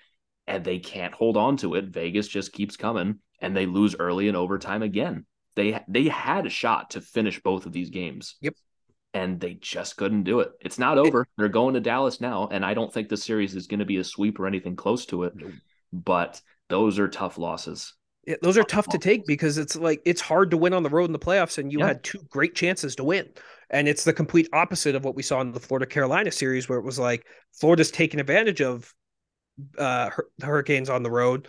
and 0.47 0.63
they 0.63 0.79
can't 0.79 1.13
hold 1.13 1.37
on 1.37 1.57
to 1.57 1.75
it. 1.75 1.85
Vegas 1.85 2.27
just 2.27 2.51
keeps 2.51 2.77
coming 2.77 3.19
and 3.39 3.55
they 3.55 3.65
lose 3.65 3.95
early 3.97 4.27
in 4.27 4.35
overtime 4.35 4.81
again. 4.81 5.25
They 5.55 5.79
they 5.87 6.05
had 6.05 6.45
a 6.45 6.49
shot 6.49 6.91
to 6.91 7.01
finish 7.01 7.41
both 7.41 7.65
of 7.65 7.71
these 7.71 7.89
games. 7.89 8.35
Yep. 8.41 8.55
And 9.13 9.39
they 9.39 9.53
just 9.53 9.95
couldn't 9.95 10.23
do 10.23 10.39
it. 10.39 10.51
It's 10.59 10.79
not 10.79 10.97
over. 10.97 11.27
They're 11.37 11.47
going 11.47 11.75
to 11.75 11.79
Dallas 11.79 12.19
now. 12.19 12.49
And 12.51 12.65
I 12.65 12.73
don't 12.73 12.91
think 12.91 13.09
the 13.09 13.17
series 13.17 13.55
is 13.55 13.67
going 13.67 13.79
to 13.79 13.85
be 13.85 13.97
a 13.97 14.03
sweep 14.03 14.39
or 14.39 14.47
anything 14.47 14.75
close 14.75 15.05
to 15.07 15.23
it. 15.23 15.33
But 15.91 16.41
those 16.69 16.97
are 16.97 17.07
tough 17.07 17.37
losses. 17.37 17.93
Yeah, 18.25 18.35
those 18.41 18.57
are 18.57 18.63
tough 18.63 18.87
to 18.89 18.97
take 18.97 19.25
because 19.25 19.57
it's 19.57 19.75
like 19.75 20.01
it's 20.05 20.21
hard 20.21 20.51
to 20.51 20.57
win 20.57 20.73
on 20.73 20.83
the 20.83 20.89
road 20.89 21.05
in 21.05 21.11
the 21.11 21.19
playoffs 21.19 21.57
and 21.57 21.71
you 21.71 21.79
Yeah. 21.79 21.87
had 21.87 22.03
two 22.03 22.19
great 22.29 22.55
chances 22.55 22.95
to 22.95 23.03
win 23.03 23.29
and 23.69 23.87
it's 23.87 24.03
the 24.03 24.13
complete 24.13 24.47
opposite 24.53 24.95
of 24.95 25.03
what 25.03 25.15
we 25.15 25.23
saw 25.23 25.41
in 25.41 25.51
the 25.51 25.59
florida 25.59 25.85
carolina 25.85 26.31
series 26.31 26.69
where 26.69 26.79
it 26.79 26.85
was 26.85 26.97
like 26.97 27.25
florida's 27.59 27.91
taking 27.91 28.19
advantage 28.21 28.61
of 28.61 28.93
uh 29.77 30.09
the 30.37 30.45
hurricanes 30.45 30.89
on 30.89 31.03
the 31.03 31.11
road 31.11 31.47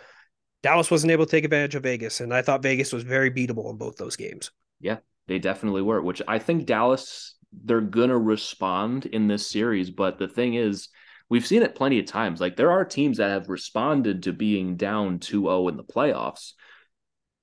dallas 0.63 0.91
wasn't 0.91 1.11
able 1.11 1.25
to 1.25 1.31
take 1.31 1.45
advantage 1.45 1.75
of 1.75 1.83
vegas 1.83 2.21
and 2.21 2.33
i 2.33 2.41
thought 2.41 2.61
vegas 2.63 2.93
was 2.93 3.03
very 3.03 3.31
beatable 3.31 3.71
in 3.71 3.77
both 3.77 3.97
those 3.97 4.15
games 4.15 4.51
Yeah, 4.79 4.97
They 5.27 5.39
definitely 5.39 5.81
were, 5.81 6.01
which 6.01 6.21
I 6.27 6.39
think 6.39 6.65
Dallas, 6.65 7.35
they're 7.63 7.81
going 7.81 8.09
to 8.09 8.17
respond 8.17 9.05
in 9.05 9.27
this 9.27 9.49
series. 9.49 9.89
But 9.89 10.19
the 10.19 10.27
thing 10.27 10.55
is, 10.55 10.89
we've 11.29 11.45
seen 11.47 11.63
it 11.63 11.75
plenty 11.75 11.99
of 11.99 12.05
times. 12.05 12.39
Like 12.41 12.55
there 12.55 12.71
are 12.71 12.85
teams 12.85 13.17
that 13.17 13.29
have 13.29 13.49
responded 13.49 14.23
to 14.23 14.33
being 14.33 14.75
down 14.75 15.19
2 15.19 15.41
0 15.43 15.67
in 15.69 15.77
the 15.77 15.83
playoffs, 15.83 16.53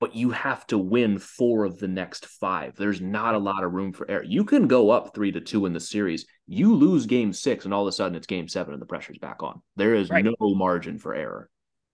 but 0.03 0.13
you 0.13 0.31
have 0.31 0.67
to 0.67 0.77
win 0.77 1.17
four 1.17 1.63
of 1.63 1.79
the 1.79 1.87
next 1.87 2.25
five. 2.25 2.75
There's 2.75 2.99
not 2.99 3.35
a 3.35 3.37
lot 3.37 3.63
of 3.63 3.71
room 3.71 3.93
for 3.93 4.05
error. 4.11 4.25
You 4.25 4.43
can 4.43 4.67
go 4.67 4.89
up 4.89 5.15
three 5.15 5.31
to 5.31 5.39
two 5.39 5.65
in 5.65 5.71
the 5.71 5.79
series. 5.79 6.25
You 6.45 6.75
lose 6.75 7.05
game 7.05 7.31
six, 7.31 7.63
and 7.63 7.73
all 7.73 7.83
of 7.83 7.87
a 7.87 7.93
sudden 7.93 8.17
it's 8.17 8.27
game 8.27 8.49
seven 8.49 8.73
and 8.73 8.81
the 8.81 8.85
pressure's 8.85 9.17
back 9.17 9.41
on. 9.41 9.61
There 9.77 9.95
is 9.95 10.09
Right. 10.09 10.25
no 10.25 10.35
margin 10.41 10.99
for 10.99 11.15
error. 11.15 11.49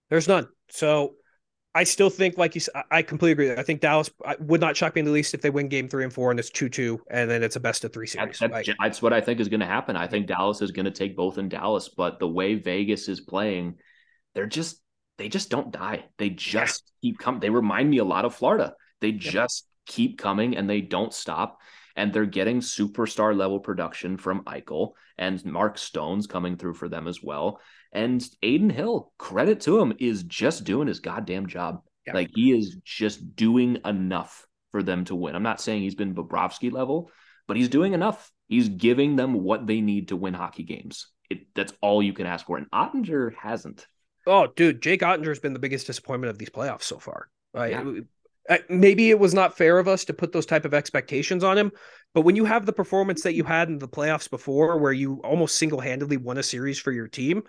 There's 0.08 0.26
none. 0.26 0.48
So 0.70 1.14
I 1.72 1.84
still 1.84 2.10
think, 2.10 2.36
like 2.36 2.56
you 2.56 2.60
said, 2.60 2.82
I 2.90 3.02
completely 3.02 3.44
agree. 3.44 3.56
I 3.56 3.62
think 3.62 3.80
Dallas 3.80 4.10
would 4.40 4.60
not 4.60 4.76
shock 4.76 4.96
me 4.96 4.98
in 5.02 5.04
the 5.04 5.12
least 5.12 5.32
if 5.32 5.40
they 5.40 5.50
win 5.50 5.68
game 5.68 5.86
three 5.88 6.02
and 6.02 6.12
four 6.12 6.32
and 6.32 6.40
it's 6.40 6.50
2 6.50 6.68
2, 6.68 7.00
and 7.12 7.30
then 7.30 7.44
it's 7.44 7.54
a 7.54 7.60
best 7.60 7.84
of 7.84 7.92
three 7.92 8.08
series. 8.08 8.40
That's, 8.40 8.66
that's, 8.66 8.76
that's 8.80 9.00
what 9.00 9.12
I 9.12 9.20
think 9.20 9.38
is 9.38 9.46
going 9.48 9.60
to 9.60 9.66
happen. 9.66 9.94
I 9.94 10.08
think 10.08 10.26
Dallas 10.26 10.62
is 10.62 10.72
going 10.72 10.86
to 10.86 10.90
take 10.90 11.16
both 11.16 11.38
in 11.38 11.48
Dallas, 11.48 11.88
but 11.88 12.18
the 12.18 12.26
way 12.26 12.56
Vegas 12.56 13.08
is 13.08 13.20
playing, 13.20 13.76
they're 14.34 14.46
just, 14.46 14.80
they 15.20 15.28
just 15.28 15.50
don't 15.50 15.70
die. 15.70 16.06
They 16.16 16.30
just 16.30 16.82
yeah. 17.02 17.10
keep 17.10 17.18
coming. 17.18 17.40
They 17.40 17.50
remind 17.50 17.90
me 17.90 17.98
a 17.98 18.04
lot 18.04 18.24
of 18.24 18.34
Florida. 18.34 18.74
They 19.02 19.08
yeah. 19.08 19.30
just 19.30 19.66
keep 19.84 20.16
coming 20.16 20.56
and 20.56 20.68
they 20.68 20.80
don't 20.80 21.12
stop. 21.12 21.60
And 21.94 22.10
they're 22.10 22.24
getting 22.24 22.60
superstar 22.60 23.36
level 23.36 23.60
production 23.60 24.16
from 24.16 24.44
Eichel 24.44 24.92
and 25.18 25.44
Mark 25.44 25.76
Stone's 25.76 26.26
coming 26.26 26.56
through 26.56 26.72
for 26.72 26.88
them 26.88 27.06
as 27.06 27.22
well. 27.22 27.60
And 27.92 28.26
Adin 28.42 28.70
Hill, 28.70 29.12
credit 29.18 29.60
to 29.62 29.78
him, 29.78 29.92
is 29.98 30.22
just 30.22 30.64
doing 30.64 30.88
his 30.88 31.00
goddamn 31.00 31.48
job. 31.48 31.82
Yeah. 32.06 32.14
Like 32.14 32.30
he 32.34 32.52
is 32.52 32.78
just 32.82 33.36
doing 33.36 33.76
enough 33.84 34.46
for 34.70 34.82
them 34.82 35.04
to 35.06 35.14
win. 35.14 35.34
I'm 35.34 35.42
not 35.42 35.60
saying 35.60 35.82
he's 35.82 35.94
been 35.94 36.14
Bobrovsky 36.14 36.72
level, 36.72 37.10
but 37.46 37.58
he's 37.58 37.68
doing 37.68 37.92
enough. 37.92 38.32
He's 38.48 38.70
giving 38.70 39.16
them 39.16 39.34
what 39.34 39.66
they 39.66 39.82
need 39.82 40.08
to 40.08 40.16
win 40.16 40.32
hockey 40.32 40.62
games. 40.62 41.08
It, 41.28 41.48
that's 41.54 41.74
all 41.82 42.02
you 42.02 42.14
can 42.14 42.26
ask 42.26 42.46
for. 42.46 42.56
And 42.56 42.70
Oettinger 42.70 43.34
hasn't. 43.34 43.86
Oh, 44.26 44.48
dude, 44.54 44.82
Jake 44.82 45.00
Oettinger 45.00 45.28
has 45.28 45.40
been 45.40 45.52
the 45.52 45.58
biggest 45.58 45.86
disappointment 45.86 46.30
of 46.30 46.38
these 46.38 46.50
playoffs 46.50 46.82
so 46.82 46.98
far. 46.98 47.28
Right? 47.54 47.72
Yeah. 47.72 48.58
Maybe 48.68 49.10
it 49.10 49.18
was 49.18 49.32
not 49.32 49.56
fair 49.56 49.78
of 49.78 49.86
us 49.86 50.04
to 50.06 50.12
put 50.12 50.32
those 50.32 50.46
type 50.46 50.64
of 50.64 50.74
expectations 50.74 51.44
on 51.44 51.56
him, 51.56 51.70
but 52.14 52.22
when 52.22 52.34
you 52.34 52.44
have 52.44 52.66
the 52.66 52.72
performance 52.72 53.22
that 53.22 53.34
you 53.34 53.44
had 53.44 53.68
in 53.68 53.78
the 53.78 53.86
playoffs 53.86 54.28
before, 54.28 54.78
where 54.78 54.92
you 54.92 55.20
almost 55.22 55.56
single 55.56 55.78
handedly 55.78 56.16
won 56.16 56.36
a 56.36 56.42
series 56.42 56.78
for 56.78 56.90
your 56.90 57.06
team, 57.06 57.42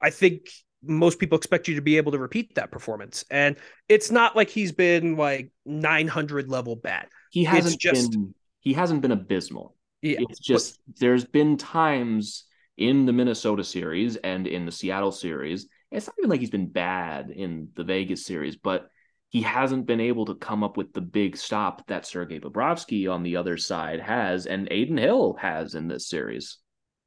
I 0.00 0.08
think 0.08 0.48
most 0.82 1.18
people 1.18 1.36
expect 1.36 1.68
you 1.68 1.74
to 1.74 1.82
be 1.82 1.98
able 1.98 2.12
to 2.12 2.18
repeat 2.18 2.54
that 2.54 2.70
performance. 2.70 3.24
And 3.30 3.56
it's 3.88 4.10
not 4.10 4.34
like 4.34 4.48
he's 4.48 4.72
been 4.72 5.16
like 5.16 5.50
900 5.66 6.48
level 6.48 6.74
bad. 6.74 7.08
He 7.32 7.44
hasn't 7.44 7.78
just, 7.78 8.12
been 8.12 8.34
he 8.60 8.72
hasn't 8.72 9.02
been 9.02 9.12
abysmal. 9.12 9.76
Yeah, 10.00 10.18
it's 10.20 10.38
just 10.38 10.78
but, 10.86 11.00
there's 11.00 11.26
been 11.26 11.58
times 11.58 12.44
in 12.78 13.04
the 13.04 13.12
Minnesota 13.12 13.62
series 13.62 14.16
and 14.16 14.46
in 14.46 14.64
the 14.64 14.72
Seattle 14.72 15.12
series. 15.12 15.68
It's 15.90 16.06
not 16.06 16.14
even 16.18 16.30
like 16.30 16.40
he's 16.40 16.50
been 16.50 16.70
bad 16.70 17.30
in 17.30 17.68
the 17.74 17.84
Vegas 17.84 18.24
series, 18.24 18.56
but 18.56 18.88
he 19.28 19.42
hasn't 19.42 19.86
been 19.86 20.00
able 20.00 20.26
to 20.26 20.34
come 20.34 20.64
up 20.64 20.76
with 20.76 20.92
the 20.92 21.00
big 21.00 21.36
stop 21.36 21.86
that 21.86 22.06
Sergei 22.06 22.40
Bobrovsky 22.40 23.12
on 23.12 23.22
the 23.22 23.36
other 23.36 23.56
side 23.56 24.00
has 24.00 24.46
and 24.46 24.70
Adin 24.72 24.98
Hill 24.98 25.36
has 25.40 25.74
in 25.74 25.88
this 25.88 26.08
series 26.08 26.58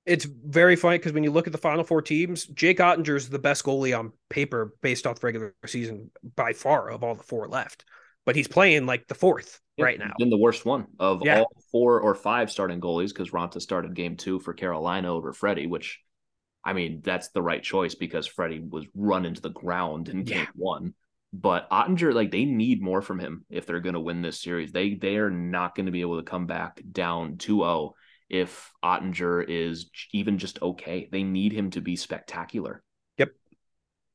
it's 0.06 0.26
very 0.26 0.76
funny 0.76 0.98
because 0.98 1.14
when 1.14 1.24
you 1.24 1.32
look 1.32 1.48
at 1.48 1.54
the 1.54 1.60
final 1.60 1.84
four 1.84 2.02
teams, 2.02 2.46
Jake 2.48 2.80
Oettinger 2.80 3.16
is 3.16 3.30
the 3.30 3.40
best 3.40 3.64
goalie 3.64 3.98
on 3.98 4.12
paper 4.30 4.76
based 4.82 5.08
off 5.08 5.24
regular 5.24 5.56
season 5.66 6.12
by 6.36 6.54
far 6.54 6.90
of 6.90 7.04
all 7.04 7.16
the 7.16 7.24
four 7.24 7.48
left. 7.48 7.86
But 8.26 8.36
he's 8.36 8.48
playing 8.48 8.86
like 8.86 9.08
the 9.08 9.16
fourth 9.16 9.60
yeah, 9.78 9.86
right 9.86 10.00
now. 10.00 10.14
Been 10.18 10.30
the 10.30 10.38
worst 10.38 10.66
one 10.66 10.88
of 11.00 11.22
yeah. 11.24 11.40
all 11.40 11.52
four 11.72 12.02
or 12.02 12.16
five 12.16 12.52
starting 12.52 12.82
goalies 12.82 13.10
because 13.10 13.32
Raanta 13.32 13.62
started 13.62 13.96
game 13.96 14.18
two 14.18 14.40
for 14.40 14.54
Carolina 14.54 15.14
over 15.14 15.34
Freddie, 15.34 15.68
which 15.68 16.00
I 16.64 16.74
mean, 16.74 17.02
that's 17.04 17.30
the 17.30 17.42
right 17.42 17.62
choice 17.62 17.96
because 17.96 18.26
Freddie 18.26 18.60
was 18.60 18.86
run 18.96 19.26
into 19.26 19.42
the 19.42 19.50
ground 19.50 20.10
in 20.10 20.24
game 20.24 20.40
yeah. 20.40 20.46
one. 20.56 20.94
But 21.34 21.70
Oettinger, 21.72 22.14
like 22.14 22.32
they 22.32 22.46
need 22.46 22.82
more 22.82 23.02
from 23.02 23.20
him 23.20 23.46
if 23.50 23.66
they're 23.66 23.80
going 23.80 23.96
to 23.96 24.00
win 24.00 24.22
this 24.22 24.40
series. 24.40 24.72
They 24.72 24.94
they 24.94 25.18
are 25.18 25.32
not 25.32 25.76
going 25.76 25.88
to 25.88 25.92
be 25.92 26.02
able 26.02 26.18
to 26.18 26.30
come 26.30 26.46
back 26.46 26.80
down 26.92 27.38
2-0 27.38 27.94
if 28.30 28.72
Oettinger 28.84 29.44
is 29.48 29.90
even 30.12 30.38
just 30.38 30.62
okay. 30.62 31.10
They 31.12 31.24
need 31.24 31.52
him 31.52 31.72
to 31.72 31.82
be 31.82 31.96
spectacular. 31.96 32.84
Yep. 33.18 33.32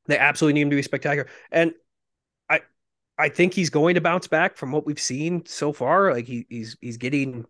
They 0.07 0.17
absolutely 0.17 0.53
need 0.55 0.61
him 0.61 0.69
to 0.71 0.75
be 0.77 0.81
spectacular. 0.81 1.29
And 1.51 1.73
I 2.49 2.61
I 3.17 3.27
think 3.27 3.53
he's 3.53 3.69
going 3.69 3.95
to 3.95 4.01
bounce 4.01 4.27
back 4.27 4.55
from 4.55 4.71
what 4.71 4.85
we've 4.85 4.99
seen 4.99 5.45
so 5.45 5.73
far. 5.73 6.13
Like 6.13 6.25
he, 6.25 6.45
he's 6.49 6.77
he's 6.79 6.97
getting 6.97 7.45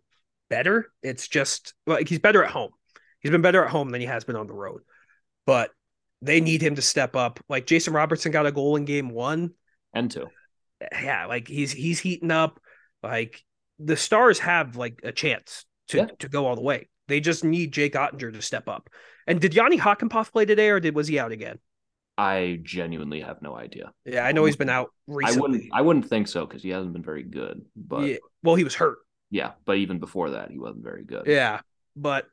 better. 0.48 0.92
It's 1.02 1.28
just 1.28 1.74
like 1.86 2.08
he's 2.08 2.18
better 2.18 2.42
at 2.44 2.50
home. 2.50 2.72
He's 3.20 3.30
been 3.30 3.42
better 3.42 3.64
at 3.64 3.70
home 3.70 3.90
than 3.90 4.00
he 4.00 4.06
has 4.06 4.24
been 4.24 4.36
on 4.36 4.46
the 4.46 4.54
road. 4.54 4.82
But 5.46 5.70
they 6.22 6.40
need 6.40 6.62
him 6.62 6.74
to 6.74 6.82
step 6.82 7.16
up. 7.16 7.40
Like 7.48 7.66
Jason 7.66 7.92
Robertson 7.92 8.32
got 8.32 8.46
a 8.46 8.52
goal 8.52 8.76
in 8.76 8.84
game 8.84 9.10
one. 9.10 9.52
And 9.94 10.10
two. 10.10 10.26
Yeah, 10.92 11.26
like 11.26 11.48
he's 11.48 11.72
he's 11.72 12.00
heating 12.00 12.30
up. 12.30 12.60
Like 13.02 13.42
the 13.78 13.96
stars 13.96 14.38
have 14.40 14.76
like 14.76 15.00
a 15.02 15.12
chance 15.12 15.64
to, 15.88 15.98
yeah. 15.98 16.06
to 16.20 16.28
go 16.28 16.46
all 16.46 16.56
the 16.56 16.62
way. 16.62 16.88
They 17.08 17.20
just 17.20 17.44
need 17.44 17.72
Jake 17.72 17.94
Oettinger 17.94 18.32
to 18.32 18.42
step 18.42 18.68
up. 18.68 18.88
And 19.26 19.40
did 19.40 19.54
Jani 19.54 19.78
Hakanpää 19.78 20.30
play 20.32 20.44
today, 20.44 20.70
or 20.70 20.80
did 20.80 20.94
was 20.94 21.08
he 21.08 21.18
out 21.18 21.32
again? 21.32 21.58
I 22.16 22.60
genuinely 22.62 23.20
have 23.20 23.40
no 23.42 23.56
idea. 23.56 23.92
Yeah, 24.04 24.26
I 24.26 24.32
know 24.32 24.44
he's 24.44 24.56
been 24.56 24.68
out 24.68 24.90
recently. 25.06 25.38
I 25.38 25.40
wouldn't. 25.40 25.64
I 25.72 25.80
wouldn't 25.82 26.08
think 26.08 26.28
so 26.28 26.46
because 26.46 26.62
he 26.62 26.68
hasn't 26.68 26.92
been 26.92 27.02
very 27.02 27.22
good. 27.22 27.62
But 27.74 28.02
yeah. 28.02 28.16
well, 28.42 28.56
he 28.56 28.64
was 28.64 28.74
hurt. 28.74 28.98
Yeah, 29.30 29.52
but 29.64 29.78
even 29.78 29.98
before 29.98 30.30
that, 30.30 30.50
he 30.50 30.58
wasn't 30.58 30.84
very 30.84 31.04
good. 31.04 31.26
Yeah, 31.26 31.60
but 31.96 32.26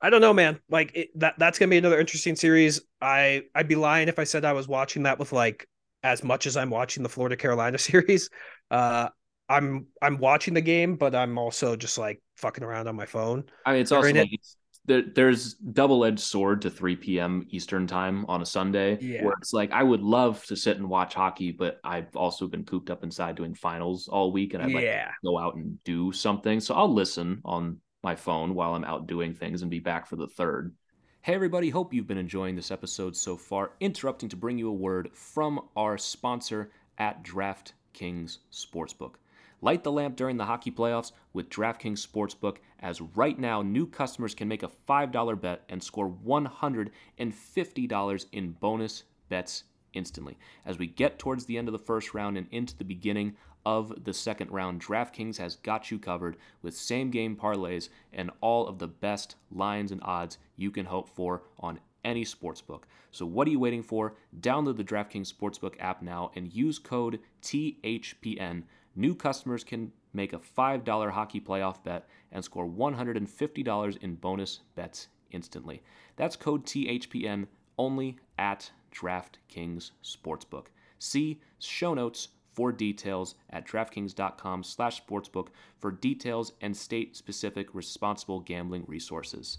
I 0.00 0.10
don't 0.10 0.20
know, 0.20 0.32
man. 0.32 0.60
Like 0.68 0.92
it, 0.94 1.08
that. 1.16 1.34
That's 1.38 1.58
gonna 1.58 1.70
be 1.70 1.78
another 1.78 1.98
interesting 1.98 2.36
series. 2.36 2.80
I 3.00 3.42
I'd 3.54 3.68
be 3.68 3.74
lying 3.74 4.08
if 4.08 4.18
I 4.18 4.24
said 4.24 4.44
I 4.44 4.52
was 4.52 4.68
watching 4.68 5.04
that 5.04 5.18
with 5.18 5.32
like 5.32 5.68
as 6.02 6.22
much 6.22 6.46
as 6.46 6.56
I'm 6.56 6.70
watching 6.70 7.02
the 7.02 7.08
Florida 7.08 7.36
Carolina 7.36 7.78
series. 7.78 8.30
Uh, 8.70 9.08
I'm 9.48 9.86
I'm 10.02 10.18
watching 10.18 10.54
the 10.54 10.60
game, 10.60 10.96
but 10.96 11.14
I'm 11.14 11.38
also 11.38 11.76
just 11.76 11.98
like 11.98 12.20
fucking 12.36 12.62
around 12.62 12.86
on 12.86 12.96
my 12.96 13.06
phone. 13.06 13.44
I 13.64 13.72
mean, 13.72 13.80
it's 13.80 13.92
also 13.92 14.12
like 14.12 14.28
it's, 14.32 14.56
there, 14.84 15.02
there's 15.14 15.54
double 15.54 16.04
edged 16.04 16.20
sword 16.20 16.62
to 16.62 16.70
3 16.70 16.96
p.m. 16.96 17.46
Eastern 17.50 17.86
time 17.86 18.24
on 18.26 18.42
a 18.42 18.46
Sunday, 18.46 18.98
yeah. 19.00 19.22
where 19.22 19.34
it's 19.40 19.52
like 19.52 19.70
I 19.70 19.82
would 19.82 20.02
love 20.02 20.44
to 20.46 20.56
sit 20.56 20.78
and 20.78 20.88
watch 20.88 21.14
hockey, 21.14 21.52
but 21.52 21.78
I've 21.84 22.14
also 22.16 22.46
been 22.46 22.64
cooped 22.64 22.90
up 22.90 23.04
inside 23.04 23.36
doing 23.36 23.54
finals 23.54 24.08
all 24.08 24.32
week, 24.32 24.54
and 24.54 24.62
I'd 24.62 24.72
like 24.72 24.84
yeah. 24.84 25.06
to 25.06 25.12
go 25.24 25.38
out 25.38 25.56
and 25.56 25.82
do 25.84 26.12
something. 26.12 26.60
So 26.60 26.74
I'll 26.74 26.92
listen 26.92 27.40
on 27.44 27.78
my 28.02 28.14
phone 28.14 28.54
while 28.54 28.74
I'm 28.74 28.84
out 28.84 29.06
doing 29.06 29.32
things 29.34 29.62
and 29.62 29.70
be 29.70 29.80
back 29.80 30.06
for 30.06 30.16
the 30.16 30.28
third. 30.28 30.74
Hey, 31.22 31.34
everybody, 31.34 31.70
hope 31.70 31.92
you've 31.92 32.06
been 32.06 32.16
enjoying 32.16 32.54
this 32.54 32.70
episode 32.70 33.16
so 33.16 33.36
far. 33.36 33.72
Interrupting 33.80 34.28
to 34.28 34.36
bring 34.36 34.56
you 34.56 34.68
a 34.68 34.72
word 34.72 35.10
from 35.12 35.68
our 35.76 35.98
sponsor 35.98 36.70
at 36.96 37.24
DraftKings 37.24 38.38
Sportsbook. 38.52 39.14
Light 39.60 39.82
the 39.82 39.90
lamp 39.90 40.14
during 40.14 40.36
the 40.36 40.44
hockey 40.44 40.70
playoffs 40.70 41.10
with 41.32 41.50
DraftKings 41.50 42.06
Sportsbook, 42.06 42.58
as 42.78 43.00
right 43.00 43.36
now 43.36 43.62
new 43.62 43.84
customers 43.84 44.32
can 44.32 44.46
make 44.46 44.62
a 44.62 44.70
$5 44.88 45.40
bet 45.40 45.64
and 45.68 45.82
score 45.82 46.08
$150 46.08 48.26
in 48.30 48.52
bonus 48.52 49.02
bets 49.28 49.64
instantly. 49.94 50.38
As 50.64 50.78
we 50.78 50.86
get 50.86 51.18
towards 51.18 51.46
the 51.46 51.58
end 51.58 51.66
of 51.66 51.72
the 51.72 51.78
first 51.78 52.14
round 52.14 52.38
and 52.38 52.46
into 52.52 52.76
the 52.76 52.84
beginning 52.84 53.34
of 53.68 53.92
the 54.04 54.14
second 54.14 54.50
round, 54.50 54.80
DraftKings 54.80 55.36
has 55.36 55.56
got 55.56 55.90
you 55.90 55.98
covered 55.98 56.38
with 56.62 56.74
same 56.74 57.10
game 57.10 57.36
parlays 57.36 57.90
and 58.14 58.30
all 58.40 58.66
of 58.66 58.78
the 58.78 58.88
best 58.88 59.36
lines 59.52 59.92
and 59.92 60.00
odds 60.02 60.38
you 60.56 60.70
can 60.70 60.86
hope 60.86 61.06
for 61.06 61.42
on 61.60 61.78
any 62.02 62.24
sportsbook. 62.24 62.84
So 63.10 63.26
what 63.26 63.46
are 63.46 63.50
you 63.50 63.60
waiting 63.60 63.82
for? 63.82 64.14
Download 64.40 64.78
the 64.78 64.84
DraftKings 64.84 65.30
Sportsbook 65.30 65.74
app 65.80 66.00
now 66.00 66.30
and 66.34 66.50
use 66.50 66.78
code 66.78 67.20
THPN 67.42 68.62
New 68.96 69.14
customers 69.14 69.62
can 69.62 69.92
make 70.12 70.32
a 70.32 70.40
$5 70.40 71.10
hockey 71.10 71.40
playoff 71.40 71.84
bet 71.84 72.08
and 72.32 72.42
score 72.42 72.66
$150 72.66 73.96
in 73.98 74.14
bonus 74.16 74.60
bets 74.74 75.06
instantly. 75.30 75.82
That's 76.16 76.34
code 76.34 76.64
THPN 76.64 77.46
only 77.78 78.16
at 78.38 78.72
DraftKings 78.92 79.92
Sportsbook. 80.02 80.66
See 80.98 81.38
show 81.60 81.94
notes 81.94 82.28
for 82.58 82.72
details 82.72 83.36
at 83.50 83.64
DraftKings.com 83.64 84.64
slash 84.64 85.00
sportsbook 85.06 85.46
for 85.78 85.92
details 85.92 86.54
and 86.60 86.76
state-specific 86.76 87.72
responsible 87.72 88.40
gambling 88.40 88.84
resources. 88.88 89.58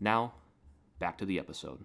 Now, 0.00 0.34
back 0.98 1.16
to 1.16 1.24
the 1.24 1.38
episode. 1.38 1.78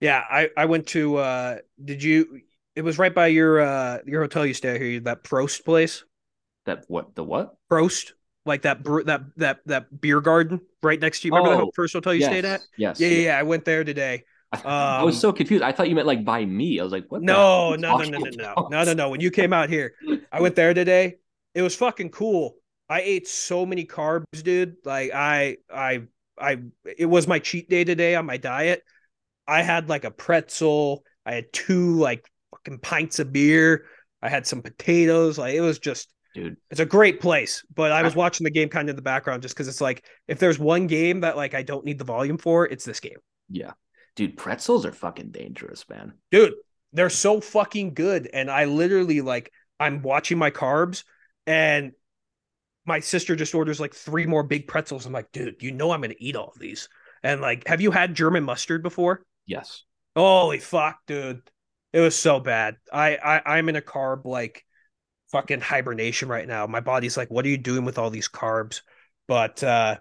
Yeah, 0.00 0.22
I, 0.30 0.50
I 0.56 0.66
went 0.66 0.86
to 0.88 1.16
uh 1.16 1.56
did 1.84 2.04
you 2.04 2.42
it 2.76 2.82
was 2.82 3.00
right 3.00 3.12
by 3.12 3.26
your 3.26 3.58
uh 3.60 3.98
your 4.06 4.22
hotel 4.22 4.46
you 4.46 4.54
stay 4.54 4.78
here, 4.78 5.00
that 5.00 5.24
Prost 5.24 5.64
place? 5.64 6.04
That 6.66 6.84
what 6.86 7.16
the 7.16 7.24
what? 7.24 7.56
Prost, 7.68 8.12
like 8.44 8.62
that 8.62 8.84
that 8.84 9.22
that 9.38 9.58
that 9.66 10.00
beer 10.00 10.20
garden 10.20 10.60
right 10.84 11.00
next 11.00 11.22
to 11.22 11.28
you. 11.28 11.34
Remember 11.34 11.62
oh, 11.62 11.66
the 11.66 11.72
first 11.74 11.94
hotel 11.94 12.14
you 12.14 12.20
yes, 12.20 12.30
stayed 12.30 12.44
at? 12.44 12.60
Yes. 12.76 13.00
Yeah, 13.00 13.08
yeah, 13.08 13.24
yeah. 13.24 13.38
I 13.40 13.42
went 13.42 13.64
there 13.64 13.82
today. 13.82 14.22
Um, 14.52 14.60
I 14.64 15.02
was 15.02 15.18
so 15.18 15.32
confused. 15.32 15.62
I 15.62 15.72
thought 15.72 15.88
you 15.88 15.94
meant 15.94 16.06
like 16.06 16.24
by 16.24 16.44
me. 16.44 16.80
I 16.80 16.82
was 16.82 16.92
like, 16.92 17.06
what? 17.08 17.22
No, 17.22 17.74
no, 17.74 17.98
no, 17.98 18.04
no, 18.04 18.18
no, 18.18 18.30
no, 18.30 18.68
no, 18.70 18.84
no, 18.84 18.92
no. 18.92 19.10
When 19.10 19.20
you 19.20 19.30
came 19.30 19.52
out 19.52 19.68
here, 19.68 19.94
I 20.30 20.40
went 20.40 20.54
there 20.54 20.72
today. 20.72 21.16
It 21.54 21.62
was 21.62 21.74
fucking 21.74 22.10
cool. 22.10 22.56
I 22.88 23.00
ate 23.00 23.26
so 23.26 23.66
many 23.66 23.84
carbs, 23.84 24.42
dude. 24.42 24.76
Like 24.84 25.12
I, 25.12 25.56
I, 25.72 26.02
I. 26.38 26.58
It 26.84 27.06
was 27.06 27.26
my 27.26 27.38
cheat 27.38 27.68
day 27.68 27.84
today 27.84 28.14
on 28.14 28.26
my 28.26 28.36
diet. 28.36 28.82
I 29.46 29.62
had 29.62 29.88
like 29.88 30.04
a 30.04 30.10
pretzel. 30.10 31.04
I 31.24 31.34
had 31.34 31.52
two 31.52 31.96
like 31.98 32.24
fucking 32.52 32.78
pints 32.78 33.18
of 33.18 33.32
beer. 33.32 33.86
I 34.22 34.28
had 34.28 34.46
some 34.46 34.62
potatoes. 34.62 35.38
Like 35.38 35.54
it 35.54 35.60
was 35.60 35.78
just 35.78 36.08
dude. 36.34 36.56
It's 36.70 36.80
a 36.80 36.86
great 36.86 37.20
place, 37.20 37.64
but 37.74 37.92
I 37.92 38.02
was 38.02 38.14
watching 38.14 38.44
the 38.44 38.50
game 38.50 38.68
kind 38.68 38.88
of 38.88 38.92
in 38.92 38.96
the 38.96 39.02
background 39.02 39.42
just 39.42 39.54
because 39.54 39.68
it's 39.68 39.80
like 39.80 40.04
if 40.28 40.38
there's 40.38 40.58
one 40.58 40.86
game 40.86 41.20
that 41.20 41.36
like 41.36 41.54
I 41.54 41.62
don't 41.62 41.84
need 41.84 41.98
the 41.98 42.04
volume 42.04 42.38
for, 42.38 42.66
it's 42.66 42.84
this 42.84 43.00
game. 43.00 43.18
Yeah, 43.48 43.72
dude, 44.16 44.36
pretzels 44.36 44.84
are 44.84 44.92
fucking 44.92 45.30
dangerous, 45.30 45.88
man. 45.88 46.14
Dude, 46.30 46.54
they're 46.92 47.10
so 47.10 47.40
fucking 47.40 47.94
good. 47.94 48.28
And 48.32 48.50
I 48.50 48.64
literally 48.64 49.20
like 49.20 49.52
I'm 49.78 50.02
watching 50.02 50.38
my 50.38 50.50
carbs 50.50 51.04
and 51.46 51.92
my 52.86 53.00
sister 53.00 53.36
just 53.36 53.54
orders 53.54 53.78
like 53.78 53.94
three 53.94 54.26
more 54.26 54.42
big 54.42 54.66
pretzels. 54.66 55.06
I'm 55.06 55.12
like, 55.12 55.30
dude, 55.32 55.62
you 55.62 55.72
know 55.72 55.90
I'm 55.90 56.00
gonna 56.00 56.14
eat 56.18 56.36
all 56.36 56.48
of 56.48 56.58
these. 56.58 56.88
And 57.22 57.40
like, 57.40 57.66
have 57.68 57.80
you 57.80 57.90
had 57.90 58.14
German 58.14 58.44
mustard 58.44 58.82
before? 58.82 59.22
Yes. 59.46 59.84
Holy 60.16 60.58
fuck, 60.58 60.98
dude. 61.06 61.42
It 61.92 62.00
was 62.00 62.16
so 62.16 62.40
bad. 62.40 62.76
I, 62.92 63.16
I 63.16 63.58
I'm 63.58 63.68
in 63.68 63.76
a 63.76 63.82
carb 63.82 64.24
like 64.24 64.64
fucking 65.32 65.60
hibernation 65.60 66.28
right 66.28 66.46
now. 66.46 66.66
My 66.66 66.80
body's 66.80 67.16
like, 67.16 67.30
what 67.30 67.44
are 67.44 67.48
you 67.48 67.58
doing 67.58 67.84
with 67.84 67.98
all 67.98 68.10
these 68.10 68.28
carbs? 68.28 68.80
But 69.28 69.62
uh 69.62 69.96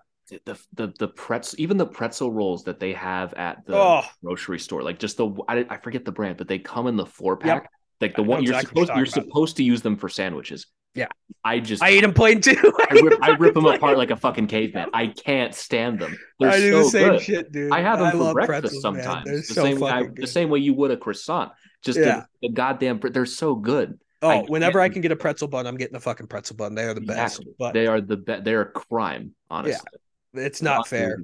the 0.45 0.59
the 0.73 0.93
the 0.99 1.07
pretzel 1.07 1.59
even 1.59 1.77
the 1.77 1.85
pretzel 1.85 2.31
rolls 2.31 2.63
that 2.63 2.79
they 2.79 2.93
have 2.93 3.33
at 3.35 3.65
the 3.65 3.75
Oh. 3.75 4.01
grocery 4.23 4.59
store 4.59 4.81
like 4.83 4.97
just 4.99 5.17
the 5.17 5.29
I, 5.47 5.65
I 5.69 5.77
forget 5.77 6.03
the 6.05 6.11
brand 6.11 6.37
but 6.37 6.47
they 6.47 6.57
come 6.59 6.87
in 6.87 6.95
the 6.95 7.05
four 7.05 7.37
pack 7.37 7.63
Yep. 7.63 7.67
like 8.01 8.15
the 8.15 8.23
I 8.23 8.25
one 8.25 8.43
you're 8.43 8.53
exactly 8.55 8.85
supposed 8.85 8.97
you're 8.97 9.03
about. 9.21 9.29
supposed 9.29 9.57
to 9.57 9.63
use 9.63 9.81
them 9.83 9.95
for 9.95 10.09
sandwiches 10.09 10.65
Yeah. 10.95 11.07
I 11.43 11.59
just 11.59 11.83
I 11.83 11.91
eat 11.91 12.01
them 12.01 12.13
plain 12.13 12.41
too. 12.41 12.55
I 12.89 12.93
rip, 13.03 13.19
I 13.21 13.29
rip 13.31 13.53
them 13.53 13.63
plain. 13.63 13.75
apart 13.77 13.97
like 13.99 14.09
a 14.11 14.15
fucking 14.17 14.47
caveman 14.47 14.89
I 14.93 15.07
can't 15.07 15.53
stand 15.53 15.99
them 15.99 16.17
they're 16.39 16.49
I 16.49 16.57
do 16.59 16.71
so 16.71 16.77
the 16.83 16.89
same 16.89 17.09
good 17.11 17.21
shit, 17.21 17.51
dude. 17.51 17.71
I 17.71 17.81
have 17.81 17.99
them 17.99 18.11
for 18.11 18.33
breakfast 18.33 18.61
pretzels, 18.61 18.81
sometimes 18.81 19.47
the 19.47 19.53
so 19.53 19.61
same 19.63 19.79
way 19.79 19.91
I, 19.91 20.03
the 20.11 20.27
same 20.27 20.49
way 20.49 20.57
you 20.59 20.73
would 20.73 20.89
a 20.91 20.97
croissant 20.97 21.51
just 21.83 21.99
Yeah. 21.99 22.23
the, 22.41 22.47
the 22.47 22.53
goddamn 22.53 22.99
they're 22.99 23.25
so 23.27 23.53
good 23.55 23.99
Oh, 24.21 24.43
whenever 24.47 24.81
I 24.81 24.89
can 24.89 25.03
get 25.03 25.11
a 25.11 25.15
pretzel 25.15 25.47
bun, 25.47 25.67
I'm 25.67 25.77
getting 25.77 25.95
a 25.97 25.99
fucking 25.99 26.25
pretzel 26.25 26.55
bun. 26.55 26.73
They 26.73 26.85
are 26.85 26.95
the 26.95 27.01
best. 27.01 27.35
Exactly. 27.41 27.53
But 27.59 27.73
they 27.75 27.85
are 27.85 28.01
the 28.01 28.17
best 28.17 28.43
they're 28.43 28.61
a 28.61 28.71
crime 28.71 29.35
honestly 29.51 29.85
it's 30.37 30.61
not 30.61 30.87
fair. 30.87 31.17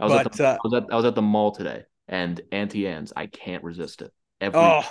I 0.00 0.04
was, 0.04 0.12
at 0.14 0.24
But, 0.24 0.32
the, 0.34 0.46
uh, 0.48 0.52
I, 0.52 0.58
was 0.64 0.74
at, 0.74 0.84
I 0.92 0.96
was 0.96 1.04
at 1.04 1.14
the 1.14 1.22
mall 1.22 1.52
today 1.52 1.84
and 2.06 2.40
Auntie 2.52 2.86
Anne's. 2.86 3.12
I 3.16 3.26
can't 3.26 3.64
resist 3.64 4.02
it. 4.02 4.12
Every 4.40 4.60
Oh, 4.60 4.82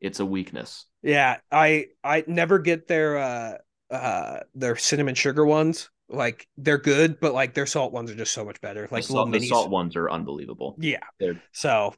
it's 0.00 0.20
a 0.20 0.26
weakness. 0.26 0.86
yeah. 1.02 1.38
I 1.50 1.86
I 2.02 2.24
never 2.26 2.58
get 2.58 2.88
their 2.88 3.18
uh 3.18 3.58
uh 3.90 4.40
their 4.54 4.76
cinnamon 4.76 5.14
sugar 5.14 5.44
ones. 5.44 5.90
Like 6.08 6.46
they're 6.56 6.78
good, 6.78 7.18
but 7.20 7.32
like 7.32 7.54
their 7.54 7.66
salt 7.66 7.92
ones 7.92 8.10
are 8.10 8.14
just 8.14 8.32
so 8.32 8.44
much 8.44 8.60
better. 8.60 8.88
Like 8.90 9.02
the, 9.06 9.12
salt, 9.12 9.32
the 9.32 9.40
salt 9.40 9.70
ones 9.70 9.96
are 9.96 10.10
unbelievable. 10.10 10.76
Yeah. 10.78 10.98
They're- 11.18 11.42
So, 11.52 11.94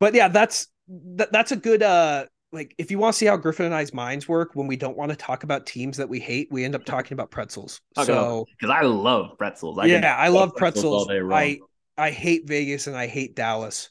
but 0.00 0.14
yeah, 0.14 0.28
that's 0.28 0.68
that, 0.88 1.32
that's 1.32 1.52
a 1.52 1.56
good 1.56 1.82
uh 1.82 2.26
like 2.50 2.74
if 2.78 2.90
you 2.90 2.98
want 2.98 3.12
to 3.14 3.18
see 3.18 3.26
how 3.26 3.36
Griffin 3.36 3.66
and 3.66 3.74
I's 3.74 3.92
minds 3.92 4.26
work 4.28 4.50
when 4.54 4.66
we 4.66 4.76
don't 4.76 4.96
want 4.96 5.10
to 5.10 5.16
talk 5.16 5.44
about 5.44 5.66
teams 5.66 5.98
that 5.98 6.08
we 6.08 6.18
hate, 6.20 6.48
we 6.50 6.64
end 6.64 6.74
up 6.74 6.84
talking 6.86 7.14
about 7.14 7.30
pretzels. 7.30 7.80
So 8.02 8.46
Because 8.58 8.74
I 8.74 8.82
love 8.82 9.36
pretzels. 9.38 9.78
I 9.78 9.86
yeah, 9.86 10.16
I 10.16 10.28
love 10.28 10.50
all 10.50 10.56
pretzels. 10.56 11.08
I 11.10 11.58
I 11.96 12.10
hate 12.10 12.46
Vegas 12.46 12.86
and 12.86 12.96
I 12.96 13.06
hate 13.06 13.34
Dallas, 13.34 13.90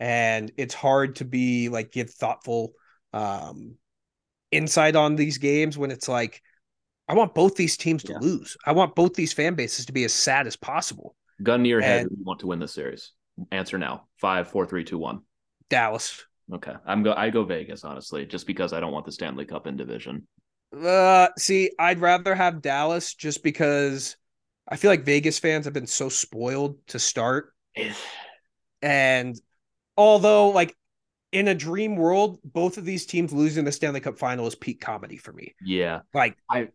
and 0.00 0.50
it's 0.56 0.74
hard 0.74 1.16
to 1.16 1.24
be 1.24 1.68
like 1.68 1.92
give 1.92 2.10
thoughtful 2.10 2.72
um 3.12 3.74
insight 4.50 4.96
on 4.96 5.16
these 5.16 5.38
games 5.38 5.76
when 5.76 5.90
it's 5.90 6.08
like 6.08 6.42
I 7.08 7.14
want 7.14 7.34
both 7.34 7.56
these 7.56 7.76
teams 7.76 8.02
to 8.04 8.12
Yeah. 8.12 8.18
lose. 8.20 8.56
I 8.64 8.72
want 8.72 8.94
both 8.94 9.14
these 9.14 9.32
fan 9.32 9.54
bases 9.54 9.86
to 9.86 9.92
be 9.92 10.04
as 10.04 10.12
sad 10.12 10.46
as 10.46 10.56
possible. 10.56 11.14
Gun 11.42 11.62
to 11.62 11.68
your 11.68 11.80
head. 11.80 12.02
and- 12.02 12.10
who 12.10 12.16
you 12.18 12.24
want 12.24 12.40
to 12.40 12.46
win 12.46 12.58
the 12.58 12.68
series? 12.68 13.12
Answer 13.50 13.78
now. 13.78 14.08
Five, 14.16 14.48
four, 14.48 14.66
three, 14.66 14.84
two, 14.84 14.98
one. 14.98 15.20
Dallas. 15.70 16.24
Okay, 16.52 16.74
I'm 16.86 17.02
go. 17.02 17.12
I 17.14 17.30
go 17.30 17.44
Vegas 17.44 17.84
honestly, 17.84 18.24
just 18.26 18.46
because 18.46 18.72
I 18.72 18.80
don't 18.80 18.92
want 18.92 19.04
the 19.06 19.12
Stanley 19.12 19.44
Cup 19.44 19.66
in 19.66 19.76
division. 19.76 20.26
Uh, 20.76 21.28
see, 21.38 21.70
I'd 21.78 22.00
rather 22.00 22.34
have 22.34 22.62
Dallas 22.62 23.14
just 23.14 23.42
because 23.42 24.16
I 24.68 24.76
feel 24.76 24.90
like 24.90 25.04
Vegas 25.04 25.38
fans 25.38 25.64
have 25.64 25.74
been 25.74 25.86
so 25.86 26.08
spoiled 26.08 26.86
to 26.88 26.98
start. 26.98 27.52
And 28.82 29.40
although, 29.96 30.50
like, 30.50 30.76
in 31.32 31.48
a 31.48 31.54
dream 31.54 31.96
world, 31.96 32.40
both 32.44 32.78
of 32.78 32.84
these 32.84 33.06
teams 33.06 33.32
losing 33.32 33.64
the 33.64 33.72
Stanley 33.72 34.00
Cup 34.00 34.18
final 34.18 34.46
is 34.46 34.54
peak 34.54 34.80
comedy 34.80 35.16
for 35.16 35.32
me. 35.32 35.54
yeah, 35.60 36.00
Like, 36.14 36.36
I 36.50 36.70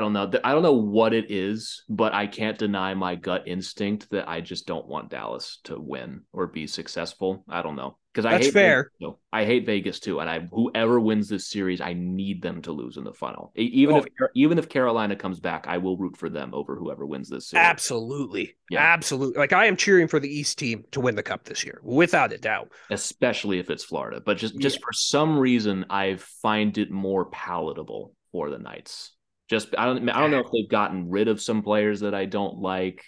don't 0.00 0.14
know. 0.14 0.30
I 0.42 0.52
don't 0.52 0.62
know 0.62 0.72
what 0.72 1.12
it 1.12 1.30
is, 1.30 1.84
but 1.90 2.14
I 2.14 2.26
can't 2.26 2.58
deny 2.58 2.94
my 2.94 3.16
gut 3.16 3.46
instinct 3.46 4.08
that 4.10 4.28
I 4.28 4.40
just 4.40 4.66
don't 4.66 4.86
want 4.88 5.10
Dallas 5.10 5.60
to 5.64 5.78
win 5.78 6.22
or 6.32 6.46
be 6.46 6.66
successful. 6.66 7.44
I 7.50 7.60
don't 7.60 7.76
know 7.76 7.98
because 8.12 8.24
I 8.24 8.38
hate 8.38 8.52
fair. 8.54 8.84
Vegas, 8.84 8.92
too. 9.00 9.18
I 9.30 9.44
hate 9.44 9.66
Vegas 9.66 10.00
too, 10.00 10.20
and 10.20 10.30
I 10.30 10.48
whoever 10.50 10.98
wins 11.00 11.28
this 11.28 11.48
series, 11.50 11.82
I 11.82 11.92
need 11.92 12.40
them 12.40 12.62
to 12.62 12.72
lose 12.72 12.96
in 12.96 13.04
the 13.04 13.12
final. 13.12 13.52
Even 13.56 13.96
Oh. 13.96 13.98
if 13.98 14.06
even 14.34 14.58
if 14.58 14.70
Carolina 14.70 15.16
comes 15.16 15.38
back, 15.38 15.66
I 15.68 15.76
will 15.76 15.98
root 15.98 16.16
for 16.16 16.30
them 16.30 16.54
over 16.54 16.76
whoever 16.76 17.04
wins 17.04 17.28
this 17.28 17.48
series. 17.48 17.66
absolutely. 17.66 18.56
Yeah. 18.70 18.80
Absolutely. 18.80 19.38
Like, 19.38 19.52
I 19.52 19.66
am 19.66 19.76
cheering 19.76 20.08
for 20.08 20.18
the 20.18 20.28
East 20.34 20.58
team 20.58 20.84
to 20.92 21.00
win 21.00 21.14
the 21.14 21.22
cup 21.22 21.44
this 21.44 21.62
year, 21.62 21.80
without 21.82 22.32
a 22.32 22.38
doubt. 22.38 22.70
especially 22.90 23.58
if 23.58 23.68
it's 23.68 23.84
Florida. 23.84 24.22
But 24.24 24.38
just 24.38 24.58
just 24.58 24.80
for 24.82 24.92
some 24.94 25.38
reason, 25.38 25.84
I 25.90 26.16
find 26.16 26.78
it 26.78 26.90
more 26.90 27.26
palatable 27.26 28.14
for 28.32 28.48
the 28.48 28.58
Knights. 28.58 29.13
Just 29.48 29.74
I 29.76 29.86
don't 29.86 30.08
I 30.08 30.20
don't 30.20 30.30
know 30.30 30.40
if 30.40 30.50
they've 30.52 30.68
gotten 30.68 31.10
rid 31.10 31.28
of 31.28 31.40
some 31.40 31.62
players 31.62 32.00
that 32.00 32.14
I 32.14 32.24
don't 32.24 32.58
like. 32.58 33.04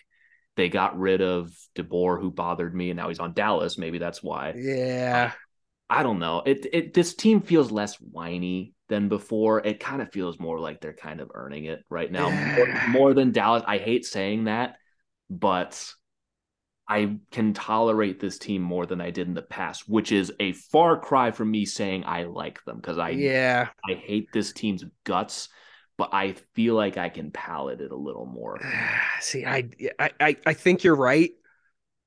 They 0.56 0.68
got 0.68 0.98
rid 0.98 1.20
of 1.20 1.50
DeBoer, 1.76 2.20
who 2.20 2.30
bothered 2.30 2.74
me, 2.74 2.90
and 2.90 2.96
now 2.96 3.08
he's 3.08 3.20
on 3.20 3.34
Dallas. 3.34 3.76
Maybe 3.76 3.98
that's 3.98 4.22
why. 4.22 4.54
Yeah. 4.56 5.32
Um, 5.32 5.38
I 5.88 6.02
don't 6.02 6.18
know. 6.18 6.42
It 6.44 6.66
it 6.72 6.94
this 6.94 7.14
team 7.14 7.40
feels 7.40 7.70
less 7.70 7.96
whiny 7.96 8.74
than 8.88 9.08
before. 9.08 9.60
It 9.60 9.80
kind 9.80 10.02
of 10.02 10.12
feels 10.12 10.38
more 10.38 10.58
like 10.58 10.80
they're 10.80 10.92
kind 10.92 11.20
of 11.20 11.30
earning 11.34 11.66
it 11.66 11.84
right 11.90 12.10
now, 12.10 12.30
more, 12.30 12.80
more 12.88 13.14
than 13.14 13.32
Dallas. 13.32 13.62
I 13.66 13.78
hate 13.78 14.04
saying 14.04 14.44
that, 14.44 14.76
but 15.30 15.92
I 16.88 17.16
can 17.32 17.52
tolerate 17.52 18.20
this 18.20 18.38
team 18.38 18.62
more 18.62 18.86
than 18.86 19.00
I 19.00 19.10
did 19.10 19.26
in 19.26 19.34
the 19.34 19.42
past, 19.42 19.88
which 19.88 20.12
is 20.12 20.32
a 20.38 20.52
far 20.52 20.98
cry 20.98 21.32
from 21.32 21.50
me 21.50 21.64
saying 21.64 22.04
I 22.06 22.24
like 22.24 22.64
them 22.64 22.76
because 22.76 22.98
I 22.98 23.10
yeah. 23.10 23.68
I 23.88 23.94
hate 23.94 24.28
this 24.32 24.52
team's 24.52 24.84
guts, 25.04 25.48
but 25.98 26.10
I 26.12 26.34
feel 26.54 26.74
like 26.74 26.96
I 26.96 27.08
can 27.08 27.30
palate 27.30 27.80
it 27.80 27.90
a 27.92 27.96
little 27.96 28.26
more. 28.26 28.66
See, 29.20 29.44
I, 29.46 29.68
I, 29.98 30.36
I- 30.46 30.54
think 30.54 30.84
you're 30.84 30.96
right. 30.96 31.32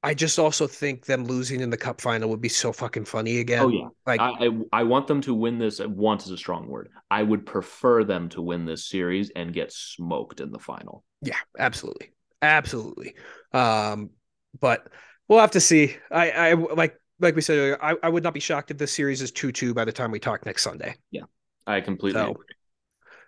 I 0.04 0.14
just 0.14 0.40
also 0.40 0.68
think 0.68 1.06
them 1.06 1.26
losing 1.26 1.62
in 1.62 1.70
the 1.72 1.78
cup 1.78 2.02
final 2.02 2.30
would 2.30 2.42
be 2.42 2.50
so 2.50 2.74
fucking 2.74 3.06
funny 3.06 3.40
again. 3.40 3.60
Oh 3.60 3.70
yeah, 3.70 3.90
Like, 4.06 4.24
I, 4.24 4.48
I 4.48 4.80
I 4.82 4.84
want 4.84 5.08
them 5.08 5.22
to 5.22 5.34
win 5.36 5.60
this. 5.60 5.80
Want 5.80 6.24
is 6.26 6.32
a 6.32 6.38
strong 6.38 6.68
word. 6.68 6.90
I 7.12 7.22
would 7.24 7.46
prefer 7.46 8.04
them 8.04 8.30
to 8.30 8.42
win 8.42 8.66
this 8.66 8.86
series 8.88 9.30
and 9.36 9.54
get 9.54 9.72
smoked 9.72 10.40
in 10.42 10.52
the 10.52 10.60
final. 10.60 11.04
yeah, 11.22 11.38
absolutely. 11.58 12.12
Absolutely. 12.42 13.16
Um, 13.54 14.12
but 14.60 14.88
we'll 15.28 15.40
have 15.40 15.52
to 15.52 15.60
see. 15.62 15.98
I, 16.12 16.32
I 16.32 16.54
like, 16.54 16.98
like 17.20 17.36
we 17.36 17.42
said 17.42 17.58
earlier, 17.58 17.78
I, 17.82 17.96
I 18.02 18.10
would 18.10 18.24
not 18.24 18.34
be 18.34 18.40
shocked 18.40 18.72
if 18.72 18.78
this 18.78 18.94
series 18.94 19.22
is 19.22 19.32
2 19.32 19.52
2 19.52 19.74
by 19.74 19.86
the 19.86 19.92
time 19.92 20.12
we 20.12 20.20
talk 20.20 20.46
next 20.46 20.64
Sunday. 20.64 20.96
Yeah, 21.12 21.24
I 21.68 21.82
completely 21.82 22.26
So, 22.26 22.30
agree. 22.30 22.46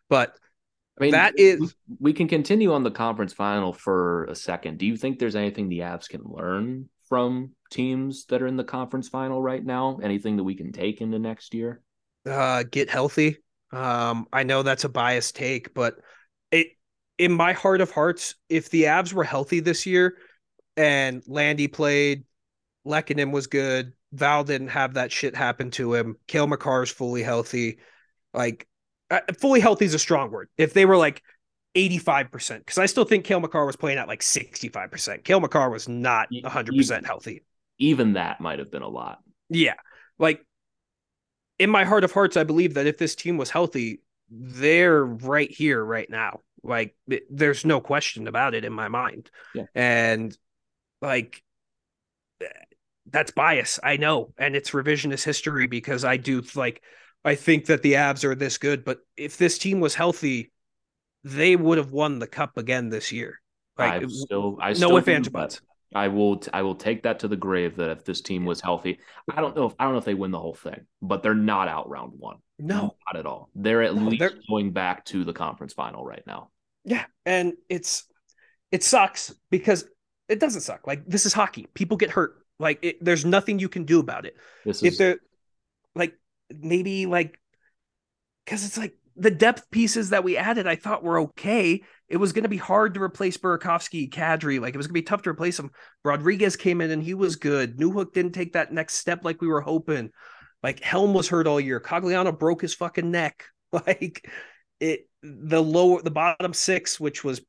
But 0.10 0.38
I 1.00 1.06
mean, 1.06 1.12
that 1.12 1.40
is 1.40 1.74
we- 2.00 2.14
can 2.14 2.28
continue 2.28 2.74
on 2.74 2.84
the 2.84 2.92
conference 2.92 3.34
final 3.34 3.74
for 3.74 4.26
a 4.26 4.36
second. 4.36 4.78
Do 4.78 4.86
you 4.86 4.98
think 4.98 5.20
there's 5.20 5.36
anything 5.36 5.70
the 5.70 5.80
Avs 5.80 6.08
can 6.08 6.22
learn 6.24 6.90
from 7.08 7.52
teams 7.70 8.26
that 8.26 8.42
are 8.42 8.48
in 8.48 8.58
the 8.58 8.64
conference 8.64 9.10
final 9.10 9.42
right 9.42 9.64
now? 9.64 10.00
Anything 10.04 10.38
that 10.38 10.44
we 10.44 10.56
can 10.56 10.72
take 10.72 11.02
into 11.02 11.18
next 11.18 11.54
year? 11.54 11.82
uh, 12.26 12.64
get 12.70 12.90
healthy. 12.90 13.38
Um, 13.72 14.28
I 14.32 14.44
know 14.44 14.64
that's 14.64 14.84
a 14.84 14.90
biased 14.90 15.36
take, 15.36 15.74
but 15.74 15.96
it 16.52 16.68
in 17.18 17.32
my 17.32 17.54
heart 17.54 17.82
of 17.82 17.92
hearts, 17.92 18.36
if 18.50 18.70
the 18.70 18.84
Avs 18.84 19.14
were 19.14 19.24
healthy 19.24 19.60
this 19.60 19.86
year 19.86 20.18
and 20.76 21.24
Landy 21.28 21.68
played, 21.68 22.24
Lehkonen 22.86 23.32
was 23.32 23.48
good, 23.48 23.94
Val 24.12 24.44
didn't 24.44 24.70
have 24.70 24.96
that 24.96 25.12
shit 25.12 25.36
happen 25.36 25.72
to 25.72 25.94
him, 25.94 26.18
Cale 26.28 26.48
Makar's 26.48 26.92
fully 26.92 27.24
healthy, 27.24 27.80
like 28.34 28.68
fully 29.40 29.60
healthy 29.60 29.86
is 29.86 29.94
a 29.94 30.00
strong 30.00 30.32
word. 30.32 30.50
If 30.58 30.74
they 30.74 30.86
were 30.86 30.98
like 30.98 31.22
85%, 31.76 32.60
because 32.60 32.78
I 32.78 32.86
still 32.86 33.06
think 33.06 33.26
Cale 33.26 33.40
Makar 33.40 33.66
was 33.66 33.76
playing 33.76 33.98
at 33.98 34.08
like 34.08 34.22
65%. 34.22 35.24
Cale 35.24 35.40
Makar 35.40 35.70
was 35.70 35.88
not 35.88 36.28
Y- 36.32 36.42
100% 36.44 37.06
healthy. 37.06 37.44
Even 37.78 38.14
that 38.14 38.42
might 38.42 38.60
have 38.60 38.72
been 38.72 38.84
a 38.84 38.90
lot. 38.90 39.20
Yeah. 39.50 39.76
Like 40.20 40.46
in 41.60 41.70
my 41.70 41.84
heart 41.84 42.04
of 42.04 42.12
hearts, 42.12 42.38
I 42.38 42.44
believe 42.44 42.76
that 42.76 42.88
if 42.88 42.98
this 42.98 43.16
team 43.16 43.38
was 43.38 43.50
healthy, 43.50 44.02
they're 44.30 45.04
right 45.04 45.50
here 45.50 45.84
right 45.84 46.10
now. 46.10 46.42
Like 46.64 46.96
th- 47.10 47.24
there's 47.30 47.66
no 47.66 47.82
question 47.82 48.28
about 48.28 48.54
it 48.54 48.66
in 48.66 48.74
my 48.74 48.88
mind. 48.88 49.30
Yeah. 49.56 49.66
And 49.74 50.38
like 51.02 51.42
that's 53.10 53.32
bias. 53.32 53.80
I 53.84 53.98
know. 53.98 54.34
And 54.38 54.56
it's 54.56 54.72
revisionist 54.72 55.24
history 55.24 55.68
because 55.68 56.06
I 56.06 56.18
do 56.18 56.44
like 56.56 56.82
I 57.24 57.36
think 57.36 57.66
that 57.68 57.82
the 57.84 57.94
Avs 57.94 58.24
are 58.24 58.36
this 58.36 58.58
good, 58.58 58.84
but 58.84 59.00
if 59.16 59.38
this 59.38 59.58
team 59.58 59.80
was 59.80 59.94
healthy, 59.96 60.52
they 61.24 61.56
would 61.56 61.78
have 61.78 61.92
won 61.92 62.20
the 62.20 62.28
cup 62.28 62.58
again 62.58 62.90
this 62.90 63.12
year. 63.12 63.40
Like 63.78 64.04
I 64.04 64.08
still, 64.08 64.58
I 64.62 64.70
no 64.70 64.74
still 64.74 64.98
ifs, 64.98 65.08
ands, 65.08 65.28
or 65.28 65.32
believe 65.32 65.44
buts. 65.44 65.62
I 65.94 66.08
will, 66.08 66.42
I 66.54 66.62
will 66.62 66.76
take 66.76 67.04
that 67.04 67.20
to 67.20 67.28
the 67.28 67.36
grave. 67.36 67.76
That 67.78 67.90
if 67.92 68.06
this 68.06 68.22
team 68.22 68.46
was 68.46 68.60
healthy, 68.62 69.00
I 69.34 69.42
don't 69.42 69.56
know 69.56 69.66
if 69.68 69.74
I 69.80 69.84
don't 69.84 69.94
know 69.94 70.00
if 70.00 70.06
they 70.06 70.14
win 70.14 70.32
the 70.32 70.40
whole 70.40 70.56
thing, 70.56 70.86
but 71.02 71.22
they're 71.22 71.34
not 71.36 71.68
out 71.68 71.90
round 71.90 72.14
one. 72.18 72.38
No. 72.58 72.96
not 73.08 73.20
at 73.20 73.26
all. 73.26 73.50
They're 73.56 73.82
at 73.84 73.96
No, 73.96 74.04
least 74.04 74.20
they're- 74.20 74.40
going 74.50 74.72
back 74.72 75.06
to 75.06 75.24
the 75.24 75.34
conference 75.34 75.74
final 75.74 76.04
right 76.06 76.24
now. 76.26 76.50
Yeah, 76.86 77.06
and 77.26 77.54
it's 77.70 78.06
it 78.72 78.84
sucks 78.84 79.34
because 79.52 79.86
it 80.28 80.40
doesn't 80.40 80.62
suck. 80.62 80.88
Like 80.88 81.06
this 81.06 81.26
is 81.26 81.34
hockey. 81.34 81.68
People 81.74 81.98
get 81.98 82.10
hurt. 82.10 82.36
Like 82.60 82.80
it, 82.84 83.04
there's 83.04 83.26
nothing 83.26 83.60
you 83.60 83.70
can 83.70 83.86
do 83.86 84.00
about 84.00 84.26
it. 84.26 84.36
This 84.66 84.82
If 84.84 84.94
is 84.94 84.98
they're 84.98 85.18
like 85.96 86.14
maybe 86.60 87.06
like 87.06 87.40
because 88.46 88.66
it's 88.66 88.78
like 88.78 88.96
the 89.16 89.32
depth 89.32 89.70
pieces 89.72 90.10
that 90.10 90.24
we 90.24 90.38
added, 90.38 90.68
I 90.68 90.76
thought 90.76 91.04
were 91.04 91.20
okay. 91.20 91.84
It 92.08 92.18
was 92.18 92.34
going 92.34 92.44
to 92.44 92.50
be 92.50 92.58
hard 92.58 92.94
to 92.94 93.02
replace 93.02 93.38
Burakovsky, 93.38 94.10
Kadri. 94.10 94.60
Like 94.60 94.74
it 94.74 94.78
was 94.78 94.88
going 94.88 94.96
to 94.96 95.02
be 95.02 95.04
tough 95.04 95.22
to 95.24 95.30
replace 95.30 95.60
him. 95.60 95.72
Rodrigues 96.04 96.56
came 96.56 96.82
in 96.82 96.92
and 96.92 97.04
he 97.04 97.14
was 97.14 97.36
good. 97.36 97.78
Newhook 97.78 98.14
didn't 98.14 98.34
take 98.34 98.54
that 98.54 98.74
next 98.74 98.96
step 98.96 99.24
like 99.24 99.42
we 99.42 99.48
were 99.48 99.62
hoping. 99.62 100.12
Like 100.64 100.82
Helm 100.82 101.14
was 101.14 101.28
hurt 101.28 101.48
all 101.48 101.60
year. 101.60 101.80
Cogliano 101.80 102.38
broke 102.38 102.62
his 102.62 102.74
fucking 102.74 103.12
neck. 103.12 103.46
Like 103.74 104.30
it, 104.82 105.08
the 105.24 105.64
lower, 105.64 106.02
the 106.02 106.12
bottom 106.12 106.54
six, 106.54 107.00
which 107.00 107.24
was 107.24 107.40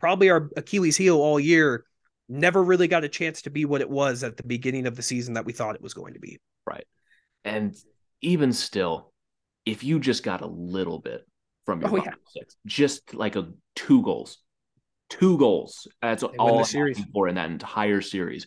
probably 0.00 0.28
our 0.28 0.50
Achilles 0.56 0.96
heel 0.96 1.18
all 1.20 1.38
year, 1.38 1.84
never 2.28 2.60
really 2.64 2.88
got 2.88 3.04
a 3.04 3.08
chance 3.08 3.42
to 3.42 3.50
be 3.50 3.64
what 3.64 3.80
it 3.80 3.88
was 3.88 4.24
at 4.24 4.36
the 4.36 4.42
beginning 4.42 4.88
of 4.88 4.96
the 4.96 5.02
season 5.02 5.34
that 5.34 5.44
we 5.44 5.52
thought 5.52 5.76
it 5.76 5.80
was 5.80 5.94
going 5.94 6.14
to 6.14 6.18
be. 6.18 6.40
Right. 6.66 6.84
And 7.44 7.76
even 8.20 8.52
still, 8.52 9.12
if 9.64 9.84
you 9.84 10.00
just 10.00 10.22
got 10.22 10.40
a 10.40 10.46
little 10.46 10.98
bit 10.98 11.26
from 11.64 11.80
your 11.80 11.90
oh, 11.90 11.96
yeah. 11.96 12.12
six, 12.26 12.56
just 12.66 13.14
like 13.14 13.36
a 13.36 13.48
two 13.76 14.02
goals, 14.02 14.38
two 15.10 15.38
goals. 15.38 15.86
That's 16.02 16.22
they 16.22 16.28
all 16.38 16.64
I'm 16.64 16.94
for 17.12 17.28
in 17.28 17.34
that 17.36 17.50
entire 17.50 18.00
series. 18.00 18.46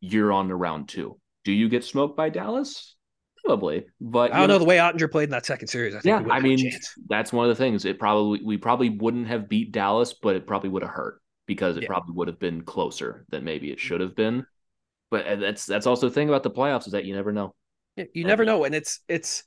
You're 0.00 0.32
on 0.32 0.48
to 0.48 0.56
round 0.56 0.88
two. 0.88 1.18
Do 1.44 1.52
you 1.52 1.68
get 1.68 1.84
smoked 1.84 2.16
by 2.16 2.28
Dallas? 2.28 2.96
Probably, 3.44 3.86
but 4.00 4.32
I 4.32 4.38
don't 4.38 4.48
know, 4.48 4.54
know 4.54 4.58
the 4.60 4.64
way 4.64 4.76
Oettinger 4.76 5.10
played 5.10 5.24
in 5.24 5.30
that 5.30 5.44
second 5.44 5.66
series. 5.66 5.96
I 5.96 6.00
think 6.00 6.26
yeah, 6.28 6.32
I 6.32 6.38
mean 6.38 6.70
that's 7.08 7.32
one 7.32 7.44
of 7.44 7.48
the 7.48 7.60
things. 7.60 7.84
It 7.84 7.98
probably 7.98 8.40
we 8.44 8.56
probably 8.56 8.90
wouldn't 8.90 9.26
have 9.26 9.48
beat 9.48 9.72
Dallas, 9.72 10.14
but 10.14 10.36
it 10.36 10.46
probably 10.46 10.70
would 10.70 10.82
have 10.82 10.92
hurt 10.92 11.20
because 11.46 11.76
it 11.76 11.82
yeah. 11.82 11.88
probably 11.88 12.14
would 12.14 12.28
have 12.28 12.38
been 12.38 12.62
closer 12.62 13.26
than 13.30 13.42
maybe 13.42 13.72
it 13.72 13.80
should 13.80 14.00
have 14.00 14.14
been. 14.14 14.46
But 15.10 15.26
uh, 15.26 15.36
that's 15.36 15.66
that's 15.66 15.88
also 15.88 16.08
the 16.08 16.14
thing 16.14 16.28
about 16.28 16.44
the 16.44 16.52
playoffs 16.52 16.86
is 16.86 16.92
that 16.92 17.04
you 17.04 17.14
never 17.14 17.32
know. 17.32 17.52
You 17.96 18.24
never 18.24 18.44
know, 18.44 18.64
and 18.64 18.74
it's 18.74 19.00
it's 19.08 19.44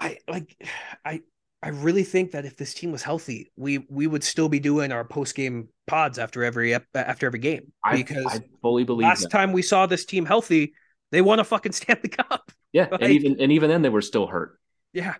I 0.00 0.18
like 0.28 0.56
I 1.04 1.20
I 1.62 1.68
really 1.68 2.04
think 2.04 2.32
that 2.32 2.44
if 2.44 2.56
this 2.56 2.74
team 2.74 2.92
was 2.92 3.02
healthy, 3.02 3.50
we 3.56 3.78
we 3.88 4.06
would 4.06 4.22
still 4.22 4.48
be 4.48 4.60
doing 4.60 4.92
our 4.92 5.04
post 5.04 5.34
game 5.34 5.68
pods 5.86 6.18
after 6.18 6.44
every 6.44 6.74
after 6.74 7.26
every 7.26 7.38
game 7.38 7.72
because 7.92 8.26
I, 8.26 8.36
I 8.36 8.40
fully 8.60 8.84
believe 8.84 9.06
last 9.06 9.22
that. 9.22 9.30
time 9.30 9.52
we 9.52 9.62
saw 9.62 9.86
this 9.86 10.04
team 10.04 10.26
healthy, 10.26 10.74
they 11.10 11.22
won 11.22 11.40
a 11.40 11.44
fucking 11.44 11.72
Stanley 11.72 12.10
Cup. 12.10 12.52
Yeah, 12.72 12.88
like, 12.90 13.02
and 13.02 13.12
even 13.12 13.40
and 13.40 13.52
even 13.52 13.70
then 13.70 13.82
they 13.82 13.88
were 13.88 14.02
still 14.02 14.26
hurt. 14.26 14.58
Yeah, 14.92 15.14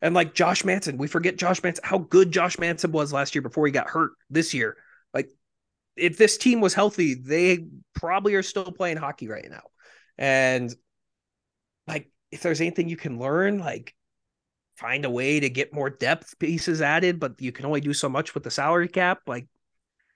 and 0.00 0.14
like 0.14 0.32
Josh 0.34 0.64
Manson, 0.64 0.96
we 0.96 1.06
forget 1.06 1.36
Josh 1.36 1.62
Manson 1.62 1.84
how 1.84 1.98
good 1.98 2.30
Josh 2.32 2.58
Manson 2.58 2.92
was 2.92 3.12
last 3.12 3.34
year 3.34 3.42
before 3.42 3.66
he 3.66 3.72
got 3.72 3.88
hurt 3.88 4.12
this 4.30 4.54
year. 4.54 4.76
Like 5.12 5.28
if 5.96 6.16
this 6.16 6.38
team 6.38 6.60
was 6.60 6.72
healthy, 6.72 7.14
they 7.14 7.66
probably 7.94 8.34
are 8.36 8.42
still 8.42 8.72
playing 8.72 8.96
hockey 8.96 9.28
right 9.28 9.46
now. 9.50 9.64
And 10.16 10.74
if 12.30 12.42
there's 12.42 12.60
anything 12.60 12.88
you 12.88 12.96
can 12.96 13.18
learn, 13.18 13.58
like 13.58 13.94
find 14.76 15.04
a 15.04 15.10
way 15.10 15.40
to 15.40 15.50
get 15.50 15.74
more 15.74 15.90
depth 15.90 16.38
pieces 16.38 16.80
added, 16.80 17.20
but 17.20 17.40
you 17.40 17.52
can 17.52 17.66
only 17.66 17.80
do 17.80 17.92
so 17.92 18.08
much 18.08 18.34
with 18.34 18.42
the 18.42 18.50
salary 18.50 18.88
cap. 18.88 19.20
Like 19.26 19.46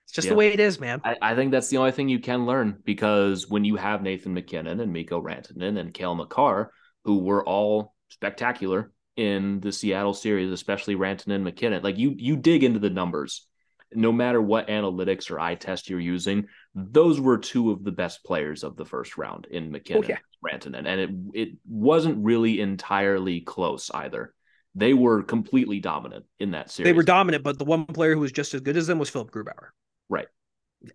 it's 0.05 0.13
just 0.13 0.25
yeah. 0.25 0.31
the 0.31 0.37
way 0.37 0.53
it 0.53 0.59
is, 0.59 0.79
man. 0.79 1.01
I, 1.03 1.15
I, 1.21 1.35
think 1.35 1.51
that's 1.51 1.69
the 1.69 1.77
only 1.77 1.91
thing 1.91 2.09
you 2.09 2.19
can 2.19 2.45
learn 2.45 2.77
because 2.83 3.49
when 3.49 3.65
you 3.65 3.75
have 3.75 4.01
Nathan 4.01 4.33
MacKinnon 4.33 4.79
and 4.79 4.93
Mikko 4.93 5.21
Rantanen 5.21 5.79
and 5.79 5.93
Cale 5.93 6.15
Makar, 6.15 6.71
who 7.03 7.19
were 7.19 7.45
all 7.45 7.95
spectacular 8.09 8.91
in 9.15 9.59
the 9.61 9.71
Seattle 9.71 10.13
series, 10.13 10.51
especially 10.51 10.95
Rantanen 10.95 11.35
and 11.35 11.43
MacKinnon, 11.43 11.83
like 11.83 11.97
you 11.97 12.15
you 12.17 12.35
dig 12.35 12.63
into 12.63 12.79
the 12.79 12.89
numbers. 12.89 13.47
No 13.93 14.11
matter 14.11 14.41
what 14.41 14.67
analytics 14.67 15.31
or 15.31 15.39
eye 15.39 15.55
test 15.55 15.89
you're 15.89 15.99
using, 15.99 16.47
those 16.73 17.21
were 17.21 17.37
two 17.37 17.71
of 17.71 17.83
the 17.83 17.91
best 17.91 18.25
players 18.25 18.63
of 18.63 18.75
the 18.75 18.83
first 18.83 19.15
round 19.17 19.47
in 19.49 19.67
oh, 19.67 19.69
MacKinnon 19.69 20.03
oh, 20.03 20.07
yeah. 20.09 20.17
Rantanen, 20.45 20.85
and 20.85 20.99
it 20.99 21.09
it 21.33 21.49
wasn't 21.67 22.23
really 22.23 22.61
entirely 22.61 23.41
close 23.41 23.89
either 23.91 24.33
they 24.75 24.93
were 24.93 25.23
completely 25.23 25.79
dominant 25.79 26.25
in 26.39 26.51
that 26.51 26.69
series. 26.69 26.89
They 26.89 26.93
were 26.93 27.03
dominant, 27.03 27.43
but 27.43 27.57
the 27.57 27.65
one 27.65 27.85
player 27.85 28.13
who 28.13 28.19
was 28.19 28.33
just 28.33 28.53
as 28.53 28.61
good 28.61 28.75
as 28.75 28.87
them 28.87 28.99
was 28.99 29.09
Philipp 29.09 29.31
Grubauer. 29.31 29.69
Right. 30.09 30.27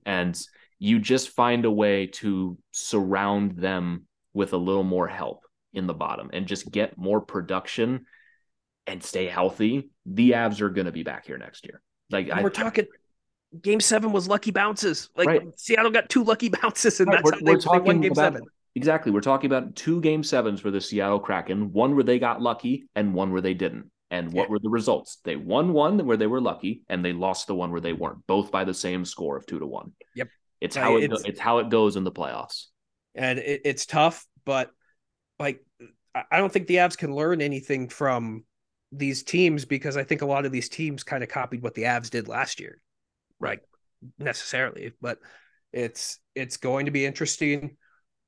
And 0.05 0.39
you 0.79 0.99
just 0.99 1.31
find 1.31 1.65
a 1.65 1.71
way 1.71 2.07
to 2.07 2.59
surround 2.73 3.57
them 3.57 4.07
with 4.35 4.53
a 4.53 4.59
little 4.59 4.85
more 4.85 5.09
help 5.09 5.45
in 5.73 5.87
the 5.87 5.95
bottom 5.95 6.31
and 6.33 6.47
just 6.47 6.71
get 6.71 6.99
more 6.99 7.21
production 7.21 8.05
and 8.87 9.03
stay 9.03 9.27
healthy. 9.27 9.91
The 10.05 10.33
Avs 10.33 10.61
are 10.61 10.71
going 10.71 10.87
to 10.87 10.93
be 10.93 11.03
back 11.03 11.27
here 11.27 11.39
next 11.39 11.65
year. 11.65 11.81
Like 12.11 12.31
I, 12.31 12.43
we're 12.43 12.51
talking 12.51 12.87
game 13.63 13.81
seven 13.81 14.13
was 14.13 14.29
lucky 14.29 14.51
bounces. 14.51 15.09
Like 15.17 15.27
right. 15.27 15.43
Seattle 15.57 15.91
got 15.91 16.09
two 16.09 16.25
lucky 16.25 16.49
bounces, 16.49 17.01
and 17.01 17.09
right. 17.09 17.23
that's 17.25 17.43
we're, 17.43 17.73
how 17.73 17.79
they, 17.79 17.79
they 17.79 17.87
won 17.87 18.01
game 18.01 18.13
about, 18.13 18.35
seven. 18.35 18.43
Exactly. 18.75 19.11
We're 19.11 19.21
talking 19.21 19.51
about 19.51 19.75
two 19.75 20.01
game 20.01 20.23
sevens 20.23 20.61
for 20.61 20.71
the 20.71 20.81
Seattle 20.81 21.21
Kraken, 21.21 21.73
one 21.73 21.95
where 21.95 22.05
they 22.05 22.19
got 22.19 22.41
lucky 22.41 22.89
and 22.95 23.15
one 23.15 23.33
where 23.33 23.41
they 23.41 23.55
didn't. 23.55 23.91
And 24.13 24.33
what 24.33 24.45
yeah. 24.45 24.53
were 24.53 24.59
the 24.59 24.69
results? 24.69 25.19
They 25.25 25.37
won 25.37 25.73
one 25.73 26.05
where 26.05 26.17
they 26.17 26.27
were 26.27 26.41
lucky, 26.41 26.83
and 26.89 27.05
they 27.05 27.13
lost 27.13 27.47
the 27.47 27.55
one 27.55 27.71
where 27.71 27.81
they 27.81 27.93
weren't, 27.93 28.27
both 28.27 28.51
by 28.51 28.65
the 28.65 28.75
same 28.75 29.05
score 29.05 29.37
of 29.37 29.47
two 29.47 29.61
to 29.61 29.67
one. 29.67 29.93
Yep. 30.17 30.29
It's 30.61 30.77
how 30.77 30.97
it 30.97 31.13
it's, 31.13 31.25
it's 31.25 31.41
how 31.41 31.59
it 31.59 31.69
goes 31.69 31.97
in 31.97 32.05
the 32.05 32.11
playoffs. 32.11 32.67
And 33.15 33.39
it, 33.39 33.63
it's 33.65 33.87
tough, 33.87 34.27
but 34.45 34.71
like 35.39 35.65
I 36.15 36.39
don't 36.39 36.53
think 36.53 36.67
the 36.67 36.77
Avs 36.77 36.99
can 36.99 37.15
learn 37.15 37.41
anything 37.41 37.89
from 37.89 38.45
these 38.91 39.23
teams 39.23 39.65
because 39.65 39.97
I 39.97 40.03
think 40.03 40.23
a 40.23 40.27
lot 40.27 40.45
of 40.45 40.51
these 40.51 40.69
teams 40.69 41.05
kind 41.05 41.23
of 41.23 41.29
copied 41.29 41.63
what 41.63 41.75
the 41.75 41.85
Avs 41.85 42.11
did 42.11 42.27
last 42.27 42.59
year. 42.59 42.83
Right. 43.39 43.61
necessarily, 44.19 44.93
but 45.01 45.19
it's 45.73 46.19
it's 46.35 46.57
going 46.57 46.87
to 46.87 46.93
be 46.93 47.07
interesting. 47.07 47.77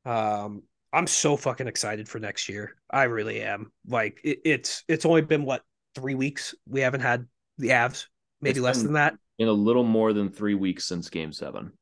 Um, 0.04 0.62
I'm 0.92 1.06
so 1.06 1.36
fucking 1.36 1.68
excited 1.68 2.08
for 2.08 2.18
next 2.18 2.48
year. 2.48 2.76
I 2.90 3.04
really 3.04 3.40
am. 3.42 3.72
Like 3.86 4.20
it, 4.24 4.40
it's 4.44 4.84
it's 4.88 5.06
only 5.06 5.22
been 5.22 5.44
what 5.44 5.62
three 5.94 6.14
weeks 6.14 6.54
we 6.68 6.80
haven't 6.80 7.00
had 7.00 7.26
the 7.58 7.68
Avs, 7.68 8.06
maybe 8.40 8.58
it's 8.58 8.60
less 8.60 8.82
than 8.82 8.94
that. 8.94 9.14
In 9.38 9.48
a 9.48 9.52
little 9.52 9.84
more 9.84 10.12
than 10.12 10.30
three 10.30 10.54
weeks 10.54 10.84
since 10.84 11.08
Game 11.08 11.32
Seven. 11.32 11.72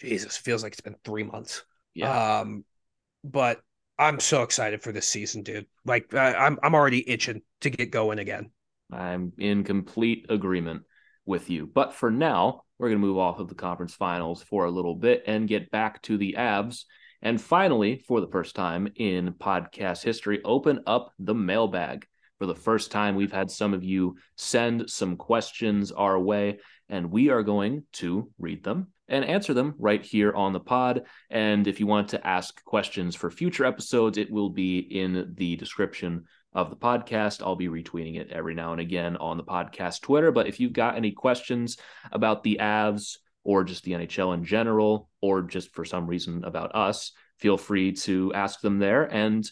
Jesus, 0.00 0.36
feels 0.36 0.62
like 0.62 0.72
it's 0.72 0.80
been 0.80 0.96
three 1.04 1.22
months. 1.22 1.64
Yeah. 1.94 2.38
Um, 2.40 2.64
but 3.24 3.60
I'm 3.98 4.20
so 4.20 4.42
excited 4.42 4.82
for 4.82 4.92
this 4.92 5.08
season, 5.08 5.42
dude. 5.42 5.66
Like 5.84 6.14
I, 6.14 6.34
I'm 6.34 6.58
I'm 6.62 6.74
already 6.74 7.08
itching 7.08 7.42
to 7.62 7.70
get 7.70 7.90
going 7.90 8.18
again. 8.18 8.50
I'm 8.92 9.32
in 9.38 9.64
complete 9.64 10.26
agreement 10.28 10.82
with 11.24 11.50
you. 11.50 11.66
But 11.66 11.92
for 11.92 12.10
now, 12.10 12.62
we're 12.78 12.88
going 12.88 13.00
to 13.00 13.06
move 13.06 13.18
off 13.18 13.40
of 13.40 13.48
the 13.48 13.54
conference 13.54 13.94
finals 13.94 14.42
for 14.42 14.64
a 14.64 14.70
little 14.70 14.94
bit 14.94 15.24
and 15.26 15.48
get 15.48 15.70
back 15.70 16.02
to 16.02 16.16
the 16.16 16.36
Avs 16.38 16.84
and 17.26 17.40
finally, 17.40 18.04
for 18.06 18.20
the 18.20 18.28
first 18.28 18.54
time 18.54 18.86
in 18.94 19.32
podcast 19.32 20.04
history, 20.04 20.40
open 20.44 20.78
up 20.86 21.12
the 21.18 21.34
mailbag. 21.34 22.06
For 22.38 22.46
the 22.46 22.54
first 22.54 22.92
time, 22.92 23.16
we've 23.16 23.32
had 23.32 23.50
some 23.50 23.74
of 23.74 23.82
you 23.82 24.14
send 24.36 24.88
some 24.88 25.16
questions 25.16 25.90
our 25.90 26.16
way, 26.20 26.60
and 26.88 27.10
we 27.10 27.30
are 27.30 27.42
going 27.42 27.82
to 27.94 28.30
read 28.38 28.62
them 28.62 28.92
and 29.08 29.24
answer 29.24 29.54
them 29.54 29.74
right 29.76 30.04
here 30.04 30.32
on 30.34 30.52
the 30.52 30.60
pod. 30.60 31.02
And 31.28 31.66
if 31.66 31.80
you 31.80 31.88
want 31.88 32.10
to 32.10 32.24
ask 32.24 32.62
questions 32.62 33.16
for 33.16 33.28
future 33.28 33.64
episodes, 33.64 34.18
it 34.18 34.30
will 34.30 34.50
be 34.50 34.78
in 34.78 35.34
the 35.36 35.56
description 35.56 36.26
of 36.52 36.70
the 36.70 36.76
podcast. 36.76 37.42
I'll 37.42 37.56
be 37.56 37.66
retweeting 37.66 38.20
it 38.20 38.30
every 38.30 38.54
now 38.54 38.70
and 38.70 38.80
again 38.80 39.16
on 39.16 39.36
the 39.36 39.42
podcast 39.42 40.02
Twitter. 40.02 40.30
But 40.30 40.46
if 40.46 40.60
you've 40.60 40.72
got 40.72 40.94
any 40.94 41.10
questions 41.10 41.76
about 42.12 42.44
the 42.44 42.58
Avs, 42.60 43.16
or 43.46 43.62
just 43.62 43.84
the 43.84 43.92
NHL 43.92 44.34
in 44.34 44.44
general, 44.44 45.08
or 45.22 45.40
just 45.40 45.72
for 45.72 45.84
some 45.84 46.06
reason 46.06 46.44
about 46.44 46.74
us, 46.74 47.12
feel 47.38 47.56
free 47.56 47.92
to 47.92 48.32
ask 48.34 48.60
them 48.60 48.78
there 48.78 49.04
and 49.04 49.48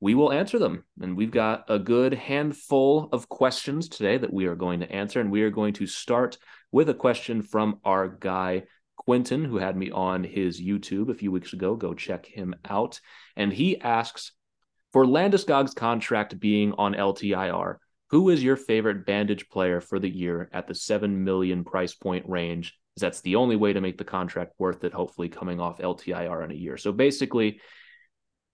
we 0.00 0.14
will 0.14 0.32
answer 0.32 0.58
them. 0.58 0.84
And 1.00 1.16
we've 1.16 1.30
got 1.30 1.64
a 1.68 1.78
good 1.78 2.14
handful 2.14 3.08
of 3.10 3.28
questions 3.28 3.88
today 3.88 4.18
that 4.18 4.32
we 4.32 4.46
are 4.46 4.54
going 4.54 4.80
to 4.80 4.92
answer. 4.92 5.18
And 5.18 5.30
we 5.30 5.42
are 5.42 5.50
going 5.50 5.72
to 5.74 5.86
start 5.86 6.36
with 6.70 6.90
a 6.90 6.94
question 6.94 7.42
from 7.42 7.80
our 7.84 8.08
guy, 8.08 8.64
Quentin, 8.96 9.44
who 9.44 9.56
had 9.56 9.76
me 9.76 9.90
on 9.90 10.22
his 10.22 10.60
YouTube 10.60 11.08
a 11.08 11.14
few 11.14 11.32
weeks 11.32 11.54
ago. 11.54 11.74
Go 11.74 11.94
check 11.94 12.26
him 12.26 12.54
out. 12.68 13.00
And 13.34 13.50
he 13.50 13.80
asks 13.80 14.32
For 14.92 15.06
Landeskog's 15.06 15.74
contract 15.74 16.38
being 16.38 16.74
on 16.76 16.92
LTIR, 16.94 17.76
who 18.10 18.28
is 18.28 18.44
your 18.44 18.56
favorite 18.56 19.06
bandage 19.06 19.48
player 19.48 19.80
for 19.80 19.98
the 19.98 20.14
year 20.14 20.50
at 20.52 20.66
the 20.66 20.74
7 20.74 21.24
million 21.24 21.64
price 21.64 21.94
point 21.94 22.28
range 22.28 22.78
that's 23.00 23.20
the 23.22 23.36
only 23.36 23.56
way 23.56 23.72
to 23.72 23.80
make 23.80 23.98
the 23.98 24.04
contract 24.04 24.54
worth 24.58 24.84
it, 24.84 24.92
hopefully 24.92 25.28
coming 25.28 25.60
off 25.60 25.78
LTIR 25.78 26.44
in 26.44 26.50
a 26.50 26.54
year. 26.54 26.76
So 26.76 26.92
basically, 26.92 27.60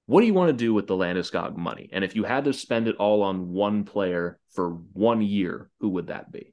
what 0.06 0.20
do 0.20 0.26
you 0.26 0.34
want 0.34 0.48
to 0.48 0.56
do 0.56 0.74
with 0.74 0.86
the 0.86 0.94
Landeskog 0.94 1.56
money? 1.56 1.88
And 1.92 2.02
if 2.02 2.16
you 2.16 2.24
had 2.24 2.44
to 2.44 2.52
spend 2.52 2.88
it 2.88 2.96
all 2.96 3.22
on 3.22 3.50
one 3.50 3.84
player 3.84 4.38
for 4.52 4.70
one 4.92 5.22
year, 5.22 5.70
who 5.80 5.90
would 5.90 6.08
that 6.08 6.32
be? 6.32 6.52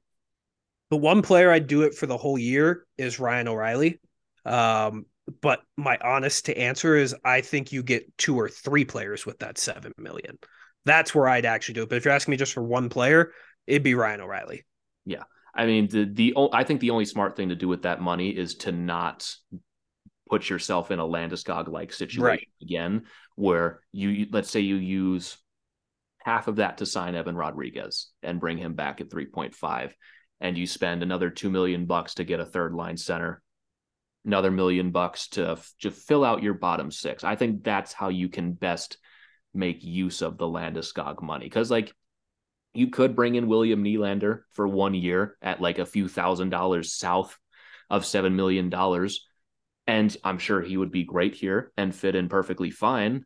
The 0.90 0.96
one 0.96 1.22
player 1.22 1.50
I'd 1.50 1.66
do 1.66 1.82
it 1.82 1.94
for 1.94 2.06
the 2.06 2.16
whole 2.16 2.38
year 2.38 2.86
is 2.96 3.18
Ryan 3.18 3.48
O'Reilly. 3.48 4.00
Um, 4.44 5.06
but 5.40 5.60
my 5.76 5.98
honest 6.02 6.46
to 6.46 6.56
answer 6.56 6.96
is 6.96 7.14
I 7.24 7.40
think 7.40 7.72
you 7.72 7.82
get 7.82 8.16
two 8.16 8.38
or 8.38 8.48
three 8.48 8.84
players 8.84 9.26
with 9.26 9.38
that 9.40 9.58
seven 9.58 9.92
million. 9.98 10.38
That's 10.84 11.14
where 11.14 11.28
I'd 11.28 11.44
actually 11.44 11.74
do 11.74 11.82
it. 11.82 11.88
But 11.88 11.96
if 11.96 12.04
you're 12.04 12.14
asking 12.14 12.32
me 12.32 12.38
just 12.38 12.54
for 12.54 12.62
one 12.62 12.88
player, 12.88 13.32
it'd 13.66 13.82
be 13.82 13.94
Ryan 13.94 14.22
O'Reilly. 14.22 14.64
Yeah. 15.04 15.24
I 15.54 15.66
mean, 15.66 15.88
the 15.88 16.04
the 16.04 16.34
I 16.52 16.64
think 16.64 16.80
the 16.80 16.90
only 16.90 17.04
smart 17.04 17.36
thing 17.36 17.48
to 17.48 17.56
do 17.56 17.68
with 17.68 17.82
that 17.82 18.00
money 18.00 18.30
is 18.30 18.56
to 18.56 18.72
not 18.72 19.34
put 20.28 20.48
yourself 20.48 20.90
in 20.90 20.98
a 20.98 21.04
Landeskog 21.04 21.68
like 21.68 21.92
situation 21.92 22.22
right. 22.22 22.48
again, 22.62 23.06
where 23.34 23.80
you 23.92 24.26
let's 24.30 24.50
say 24.50 24.60
you 24.60 24.76
use 24.76 25.38
half 26.18 26.48
of 26.48 26.56
that 26.56 26.78
to 26.78 26.86
sign 26.86 27.14
Evan 27.14 27.36
Rodrigues 27.36 28.10
and 28.22 28.40
bring 28.40 28.58
him 28.58 28.74
back 28.74 29.00
at 29.00 29.08
3.5 29.08 29.92
and 30.40 30.58
you 30.58 30.66
spend 30.66 31.02
another 31.02 31.30
2 31.30 31.50
million 31.50 31.86
bucks 31.86 32.14
to 32.14 32.24
get 32.24 32.40
a 32.40 32.44
third 32.44 32.74
line 32.74 32.96
center 32.96 33.42
another 34.24 34.50
million 34.50 34.90
bucks 34.90 35.28
to 35.28 35.56
to 35.80 35.90
fill 35.90 36.24
out 36.24 36.42
your 36.42 36.54
bottom 36.54 36.90
six 36.90 37.24
i 37.24 37.34
think 37.34 37.64
that's 37.64 37.92
how 37.92 38.08
you 38.08 38.28
can 38.28 38.52
best 38.52 38.98
make 39.54 39.82
use 39.82 40.22
of 40.22 40.36
the 40.36 40.44
landeskog 40.44 41.22
money 41.22 41.46
because 41.46 41.70
like 41.70 41.94
you 42.74 42.88
could 42.88 43.16
bring 43.16 43.34
in 43.34 43.48
william 43.48 43.82
Nylander 43.82 44.42
for 44.52 44.66
one 44.68 44.94
year 44.94 45.36
at 45.42 45.60
like 45.60 45.78
a 45.78 45.86
few 45.86 46.08
thousand 46.08 46.50
dollars 46.50 46.92
south 46.92 47.36
of 47.90 48.06
seven 48.06 48.36
million 48.36 48.70
dollars. 48.70 49.26
And 49.86 50.14
i'm 50.22 50.38
sure 50.38 50.60
he 50.60 50.76
would 50.76 50.92
be 50.92 51.04
great 51.04 51.34
here 51.34 51.72
and 51.76 51.94
fit 51.94 52.14
in 52.14 52.28
perfectly 52.28 52.70
fine. 52.70 53.24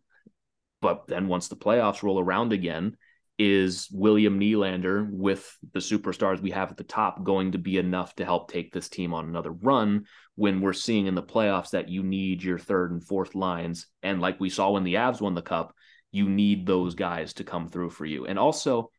But 0.81 1.07
then 1.07 1.29
once 1.29 1.49
the 1.49 1.57
playoffs 1.57 2.03
roll 2.03 2.21
around 2.21 2.53
again 2.53 2.97
is 3.39 3.89
William 3.91 4.39
Nylander 4.39 5.09
with 5.11 5.57
the 5.73 5.81
superstars 5.81 6.41
we 6.41 6.51
have 6.51 6.71
at 6.71 6.77
the 6.77 6.85
top 6.85 7.25
going 7.25 7.53
to 7.53 7.59
be 7.59 7.79
enough 7.79 8.15
to 8.17 8.25
help 8.25 8.51
take 8.51 8.73
this 8.73 8.89
team 8.89 9.15
on 9.15 9.25
another 9.25 9.51
run 9.51 10.05
when 10.37 10.61
we're 10.61 10.73
seeing 10.73 11.07
in 11.07 11.15
the 11.15 11.23
playoffs 11.23 11.71
that 11.71 11.89
you 11.89 12.03
need 12.03 12.43
your 12.43 12.59
third 12.59 12.93
and 12.93 13.03
fourth 13.03 13.35
lines? 13.35 13.87
And 14.03 14.21
like 14.21 14.39
we 14.39 14.51
saw 14.51 14.71
when 14.71 14.85
the 14.85 14.95
Avs 14.95 15.21
won 15.21 15.35
the 15.35 15.43
cup 15.43 15.75
you 16.13 16.29
need 16.29 16.67
those 16.67 16.95
guys 16.95 17.33
to 17.35 17.45
come 17.45 17.67
through 17.67 17.91
for 17.91 18.05
you. 18.05 18.27
And 18.27 18.39
also 18.39 18.91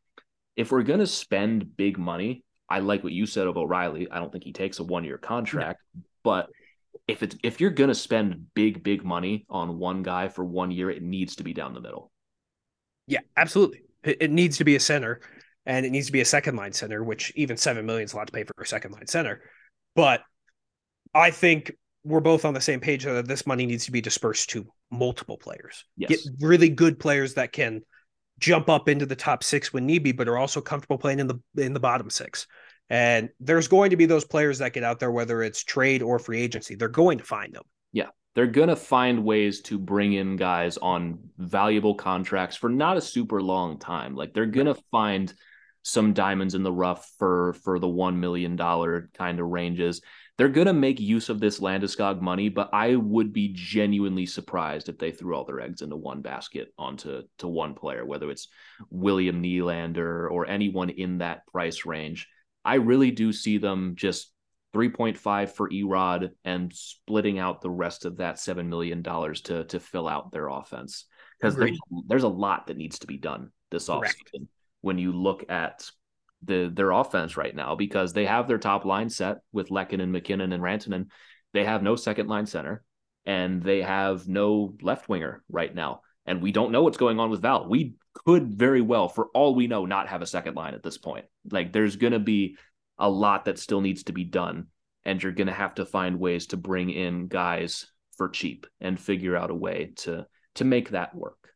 if 0.56 0.72
we're 0.72 0.84
going 0.84 1.00
to 1.00 1.08
spend 1.08 1.76
big 1.78 1.98
money 1.98 2.44
I 2.70 2.80
like 2.80 3.04
what 3.04 3.14
you 3.14 3.26
said 3.26 3.48
of 3.48 3.58
O'Reilly 3.58 4.10
I 4.10 4.20
don't 4.20 4.32
think 4.32 4.44
he 4.44 4.54
takes 4.54 4.80
a 4.80 4.84
one 4.84 5.04
year 5.04 5.18
contract 5.18 5.82
but 6.24 6.50
if 7.08 7.24
it's 7.24 7.36
if 7.44 7.60
you're 7.60 7.72
going 7.72 7.90
to 7.90 7.96
spend 7.96 8.48
big 8.54 8.84
big 8.84 9.04
money 9.04 9.46
on 9.50 9.78
one 9.78 10.04
guy 10.04 10.28
for 10.28 10.44
one 10.46 10.72
year 10.72 10.90
it 10.90 11.02
needs 11.02 11.36
to 11.38 11.44
be 11.44 11.54
down 11.54 11.74
the 11.74 11.82
middle 11.82 12.12
yeah 13.08 13.20
absolutely 13.36 13.82
it, 14.04 14.32
needs 14.32 14.58
to 14.58 14.64
be 14.64 14.76
a 14.76 14.80
center 14.80 15.22
and 15.66 15.86
it 15.86 15.92
needs 15.92 16.08
to 16.08 16.12
be 16.12 16.22
a 16.22 16.26
second 16.26 16.56
line 16.56 16.74
center, 16.74 17.04
which 17.04 17.32
even 17.36 17.58
seven 17.58 17.86
million 17.86 18.06
is 18.06 18.14
a 18.14 18.18
lot 18.18 18.28
to 18.28 18.34
pay 18.34 18.44
for 18.44 18.54
a 18.62 18.66
second 18.66 18.92
line 18.92 19.08
center. 19.08 19.42
But 19.96 20.22
I 21.14 21.32
think 21.32 21.72
we're 22.04 22.20
both 22.20 22.44
on 22.44 22.54
the 22.54 22.62
same 22.62 22.80
page 22.80 23.06
that 23.06 23.28
this 23.28 23.48
money 23.48 23.66
needs 23.66 23.86
to 23.86 23.92
be 23.92 24.02
dispersed 24.02 24.50
to 24.52 24.68
multiple 24.92 25.38
players. 25.38 25.86
Yes. 25.96 26.10
Get 26.10 26.20
really 26.42 26.70
good 26.70 27.00
players 27.00 27.36
that 27.36 27.54
can 27.54 27.82
jump 28.40 28.70
up 28.70 28.90
into 28.90 29.06
the 29.06 29.16
top 29.16 29.44
six 29.44 29.74
when 29.74 29.86
need 29.86 30.04
be, 30.04 30.12
but 30.12 30.28
are 30.28 30.38
also 30.38 30.62
comfortable 30.62 30.98
playing 30.98 31.20
in 31.20 31.28
the 31.28 31.40
in 31.58 31.74
the 31.74 31.80
bottom 31.80 32.10
six. 32.10 32.48
And 32.90 33.30
there's 33.40 33.68
going 33.68 33.92
to 33.92 33.96
be 33.96 34.06
those 34.06 34.26
players 34.26 34.60
that 34.60 34.74
get 34.74 34.84
out 34.84 35.00
there, 35.00 35.12
whether 35.12 35.42
it's 35.42 35.64
trade 35.64 36.02
or 36.02 36.20
free 36.20 36.42
agency. 36.42 36.76
They're 36.76 36.90
going 36.90 37.18
to 37.18 37.24
find 37.24 37.54
them. 37.54 37.64
Yeah 37.92 38.10
they're 38.36 38.48
going 38.48 38.70
to 38.70 38.76
find 38.76 39.24
ways 39.24 39.62
to 39.62 39.78
bring 39.78 40.14
in 40.14 40.36
guys 40.36 40.78
on 40.78 41.20
valuable 41.38 41.96
contracts 41.96 42.56
for 42.56 42.70
not 42.70 42.98
a 42.98 43.02
super 43.02 43.42
long 43.42 43.78
time. 43.78 44.16
Like 44.16 44.34
they're 44.34 44.46
going 44.46 44.68
to 44.68 44.82
find 44.92 45.32
some 45.84 46.14
diamonds 46.14 46.56
in 46.56 46.64
the 46.64 46.72
rough 46.72 47.10
for 47.20 47.54
for 47.64 47.78
the 47.78 47.88
1 47.88 48.20
million 48.20 48.56
dollar 48.56 49.10
kind 49.14 49.40
of 49.40 49.48
ranges. 49.48 50.02
They're 50.38 50.50
going 50.50 50.68
to 50.68 50.74
make 50.74 51.00
use 51.00 51.30
of 51.30 51.40
this 51.40 51.60
Landeskog 51.60 52.20
money, 52.20 52.50
but 52.50 52.70
I 52.74 52.96
would 52.96 53.34
be 53.34 53.54
genuinely 53.54 54.26
surprised 54.26 54.90
if 54.90 54.98
they 54.98 55.12
threw 55.12 55.36
all 55.36 55.46
their 55.46 55.62
eggs 55.62 55.82
into 55.84 55.96
one 55.96 56.22
basket 56.22 56.74
onto 56.78 57.22
to 57.38 57.48
one 57.48 57.76
player, 57.76 58.04
whether 58.04 58.32
it's 58.32 58.48
William 58.90 59.44
Nylander 59.44 60.30
or 60.32 60.48
anyone 60.48 60.90
in 60.90 61.20
that 61.20 61.46
price 61.48 61.86
range. 61.86 62.28
I 62.66 62.76
really 62.76 63.12
do 63.12 63.32
see 63.32 63.60
them 63.60 63.94
just 63.96 64.32
3.5 64.74 65.50
for 65.52 65.70
Erod 65.70 66.32
and 66.44 66.74
splitting 66.74 67.38
out 67.38 67.62
the 67.62 67.70
rest 67.70 68.06
of 68.06 68.18
that 68.18 68.38
$7 68.38 68.66
million 68.66 69.04
to, 69.04 69.66
to 69.66 69.80
fill 69.80 70.08
out 70.08 70.32
their 70.32 70.48
offense. 70.48 71.06
Because 71.40 71.56
there's, 71.56 71.78
there's 72.08 72.24
a 72.24 72.28
lot 72.28 72.68
that 72.68 72.78
needs 72.78 73.00
to 73.00 73.08
be 73.08 73.18
done 73.18 73.52
this 73.70 73.88
offseason 73.88 74.48
when 74.82 74.98
you 74.98 75.12
look 75.12 75.46
at 75.50 75.90
the 76.46 76.72
their 76.74 76.92
offense 76.92 77.38
right 77.38 77.56
now 77.56 77.76
because 77.76 78.14
they 78.14 78.26
have 78.26 78.48
their 78.48 78.58
top 78.58 78.86
line 78.86 79.10
set 79.10 79.38
with 79.52 79.70
Lehkonen 79.70 80.02
and 80.02 80.12
MacKinnon 80.12 80.54
and 80.54 80.64
Rantanen. 80.64 81.08
They 81.54 81.66
have 81.66 81.84
no 81.84 81.96
second 81.96 82.28
line 82.28 82.46
center 82.46 82.84
and 83.26 83.62
they 83.62 83.82
have 83.82 84.28
no 84.28 84.76
left 84.82 85.08
winger 85.10 85.44
right 85.50 85.74
now. 85.74 86.02
And 86.26 86.42
we 86.42 86.52
don't 86.52 86.72
know 86.72 86.84
what's 86.84 86.98
going 86.98 87.20
on 87.20 87.30
with 87.30 87.42
Val. 87.42 87.68
We 87.68 87.96
could 88.26 88.54
very 88.54 88.82
well, 88.82 89.10
for 89.10 89.28
all 89.34 89.56
we 89.56 89.68
know, 89.68 89.86
not 89.86 90.08
have 90.08 90.22
a 90.22 90.28
second 90.28 90.56
line 90.56 90.74
at 90.74 90.84
this 90.84 90.98
point. 90.98 91.26
Like 91.50 91.74
there's 91.74 91.96
going 91.96 92.14
to 92.14 92.20
be 92.20 92.58
a 92.98 93.10
lot 93.10 93.46
that 93.46 93.60
still 93.60 93.82
needs 93.82 94.04
to 94.04 94.14
be 94.14 94.24
done. 94.24 94.68
And 95.06 95.22
you're 95.22 95.34
going 95.34 95.48
to 95.48 95.54
have 95.54 95.76
to 95.76 95.86
find 95.86 96.20
ways 96.20 96.48
to 96.48 96.58
bring 96.58 96.90
in 96.90 97.28
guys 97.28 97.88
for 98.18 98.30
cheap 98.30 98.68
and 98.80 99.00
figure 99.00 99.36
out 99.36 99.52
a 99.52 99.56
way 99.56 99.92
to 99.98 100.26
to 100.56 100.64
make 100.64 100.90
that 100.90 101.16
work. 101.16 101.50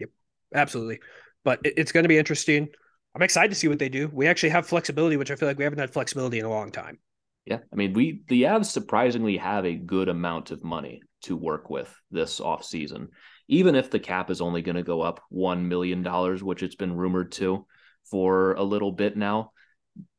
Yep, 0.00 0.10
absolutely. 0.54 1.00
But 1.44 1.60
it's 1.64 1.92
going 1.92 2.04
to 2.04 2.08
be 2.08 2.18
interesting. 2.18 2.68
I'm 3.14 3.22
excited 3.22 3.50
to 3.50 3.54
see 3.56 3.68
what 3.68 3.78
they 3.78 3.88
do. 3.88 4.08
We 4.12 4.26
actually 4.26 4.50
have 4.50 4.66
flexibility, 4.66 5.16
which 5.16 5.30
I 5.30 5.34
feel 5.34 5.48
like 5.48 5.58
we 5.58 5.64
haven't 5.64 5.78
had 5.78 5.92
flexibility 5.92 6.38
in 6.38 6.44
a 6.44 6.50
long 6.50 6.70
time. 6.70 6.98
Yeah, 7.44 7.58
I 7.72 7.76
mean, 7.76 7.92
we 7.92 8.22
the 8.28 8.44
Avs 8.44 8.66
surprisingly 8.66 9.36
have 9.38 9.64
a 9.64 9.74
good 9.74 10.08
amount 10.08 10.50
of 10.50 10.62
money 10.62 11.02
to 11.22 11.36
work 11.36 11.70
with 11.70 11.92
this 12.10 12.40
off 12.40 12.64
season, 12.64 13.08
even 13.48 13.74
if 13.74 13.90
the 13.90 13.98
cap 13.98 14.30
is 14.30 14.40
only 14.40 14.62
going 14.62 14.76
to 14.76 14.82
go 14.82 15.00
up 15.00 15.20
one 15.30 15.68
million 15.68 16.02
dollars, 16.02 16.42
which 16.42 16.62
it's 16.62 16.76
been 16.76 16.96
rumored 16.96 17.32
to 17.32 17.66
for 18.10 18.54
a 18.54 18.62
little 18.62 18.92
bit 18.92 19.16
now 19.16 19.52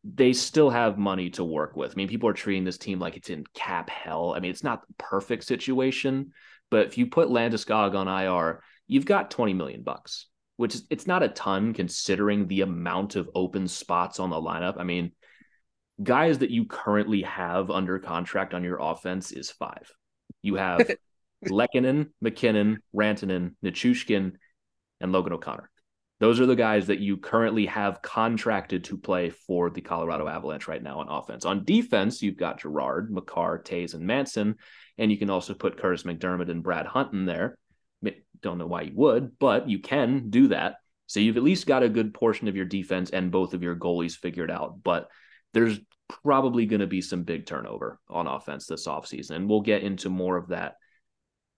they 0.04 0.34
still 0.34 0.70
have 0.70 0.98
money 0.98 1.30
to 1.32 1.44
work 1.44 1.76
with. 1.76 1.92
I 1.92 1.96
mean, 1.96 2.08
people 2.08 2.30
are 2.30 2.34
treating 2.34 2.64
this 2.64 2.78
team 2.78 3.00
like 3.00 3.18
it's 3.18 3.30
in 3.30 3.44
cap 3.54 3.90
hell. 3.90 4.34
I 4.36 4.40
mean, 4.40 4.52
it's 4.52 4.64
not 4.64 4.86
the 4.88 4.94
perfect 4.98 5.44
situation, 5.44 6.32
but 6.70 6.88
if 6.88 6.98
you 6.98 7.08
put 7.08 7.30
Landeskog 7.30 7.96
on 7.96 8.08
IR, 8.08 8.62
you've 8.88 9.06
got 9.06 9.32
20 9.32 9.54
million 9.54 9.84
bucks, 9.84 10.28
which 10.58 10.76
is 10.76 10.86
it's 10.90 11.08
not 11.08 11.24
a 11.24 11.30
ton 11.30 11.74
considering 11.74 12.48
the 12.48 12.62
amount 12.62 13.16
of 13.16 13.30
open 13.36 13.68
spots 13.68 14.20
on 14.20 14.30
the 14.30 14.36
lineup. 14.36 14.76
I 14.78 14.84
mean, 14.84 15.12
guys 16.02 16.40
that 16.40 16.52
you 16.52 16.66
currently 16.66 17.24
have 17.24 17.70
under 17.72 18.00
contract 18.00 18.54
on 18.54 18.64
your 18.64 18.80
offense 18.80 19.32
is 19.32 19.52
five. 19.52 19.92
You 20.42 20.56
have 20.56 20.90
Lehkonen, 21.46 22.10
MacKinnon, 22.22 22.80
Rantanen, 22.96 23.56
Nichushkin, 23.64 24.34
and 25.00 25.12
Logan 25.12 25.34
O'Connor. 25.34 25.70
Those 26.20 26.40
are 26.40 26.46
the 26.46 26.56
guys 26.56 26.86
that 26.88 27.00
you 27.00 27.18
currently 27.18 27.66
have 27.66 28.04
contracted 28.04 28.84
to 28.86 28.98
play 28.98 29.32
for 29.32 29.72
the 29.72 29.82
Colorado 29.82 30.28
Avalanche 30.28 30.68
right 30.68 30.82
now 30.82 31.00
on 31.00 31.10
offense. 31.10 31.46
On 31.46 31.66
defense, 31.66 32.22
you've 32.22 32.38
got 32.38 32.62
Girard, 32.62 33.12
Makar, 33.12 33.64
Toews, 33.64 33.96
and 33.96 34.06
Manson, 34.06 34.58
and 35.00 35.12
you 35.12 35.18
can 35.18 35.32
also 35.32 35.56
put 35.56 35.78
Kurtis 35.78 36.04
MacDermid 36.04 36.52
and 36.52 36.62
Brad 36.62 36.86
Hunt 36.86 37.14
in 37.14 37.26
there. 37.26 37.58
Don't 38.42 38.58
know 38.58 38.68
why 38.68 38.82
you 38.82 38.94
would, 38.96 39.38
but 39.38 39.70
you 39.70 39.80
can 39.80 40.30
do 40.30 40.48
that. 40.48 40.78
So 41.06 41.20
you've 41.20 41.38
at 41.38 41.44
least 41.44 41.68
got 41.68 41.84
a 41.84 41.90
good 41.90 42.14
portion 42.14 42.48
of 42.48 42.56
your 42.56 42.66
defense 42.66 43.12
and 43.12 43.32
both 43.32 43.54
of 43.54 43.62
your 43.62 43.76
goalies 43.76 44.16
figured 44.16 44.50
out. 44.50 44.82
But 44.82 45.10
there's 45.54 45.80
probably 46.24 46.66
going 46.66 46.80
to 46.80 46.88
be 46.88 47.02
some 47.02 47.24
big 47.24 47.46
turnover 47.46 48.00
on 48.10 48.28
offense 48.28 48.66
this 48.66 48.88
offseason. 48.88 49.32
And 49.32 49.50
we'll 49.50 49.62
get 49.62 49.84
into 49.84 50.10
more 50.10 50.38
of 50.38 50.48
that 50.48 50.76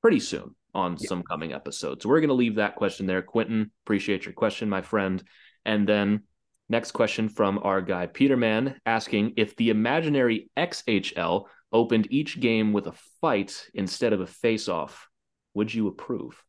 pretty 0.01 0.19
soon 0.19 0.55
on 0.73 0.97
yeah. 0.99 1.07
some 1.07 1.23
coming 1.23 1.53
episodes. 1.53 2.03
So 2.03 2.09
we're 2.09 2.19
going 2.19 2.29
to 2.29 2.33
leave 2.33 2.55
that 2.55 2.75
question 2.75 3.05
there. 3.05 3.21
Quentin, 3.21 3.71
appreciate 3.85 4.25
your 4.25 4.33
question, 4.33 4.69
my 4.69 4.81
friend. 4.81 5.23
And 5.65 5.87
then 5.87 6.23
next 6.67 6.91
question 6.91 7.29
from 7.29 7.59
our 7.63 7.81
guy 7.81 8.07
Peterman 8.07 8.75
asking 8.85 9.33
if 9.37 9.55
the 9.55 9.69
imaginary 9.69 10.49
XHL 10.57 11.45
opened 11.71 12.07
each 12.11 12.39
game 12.39 12.73
with 12.73 12.87
a 12.87 12.93
fight 13.21 13.67
instead 13.73 14.13
of 14.13 14.21
a 14.21 14.27
face-off, 14.27 15.07
would 15.53 15.73
you 15.73 15.87
approve? 15.87 16.41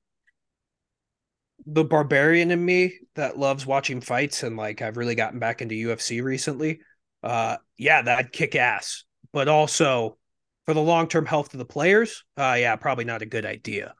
The 1.66 1.84
barbarian 1.84 2.50
in 2.50 2.64
me 2.64 2.94
that 3.14 3.38
loves 3.38 3.64
watching 3.64 4.00
fights 4.00 4.42
and 4.42 4.56
like 4.56 4.82
I've 4.82 4.96
really 4.96 5.14
gotten 5.14 5.38
back 5.38 5.62
into 5.62 5.74
UFC 5.74 6.22
recently. 6.22 6.80
Uh 7.22 7.56
yeah, 7.78 8.02
that'd 8.02 8.32
kick 8.32 8.54
ass. 8.54 9.04
But 9.32 9.48
also 9.48 10.18
for 10.66 10.74
the 10.74 10.80
long-term 10.80 11.26
health 11.26 11.54
of 11.54 11.58
the 11.58 11.64
players, 11.64 12.24
uh 12.36 12.56
yeah, 12.58 12.76
probably 12.76 13.04
not 13.04 13.22
a 13.22 13.26
good 13.26 13.46
idea. 13.46 13.94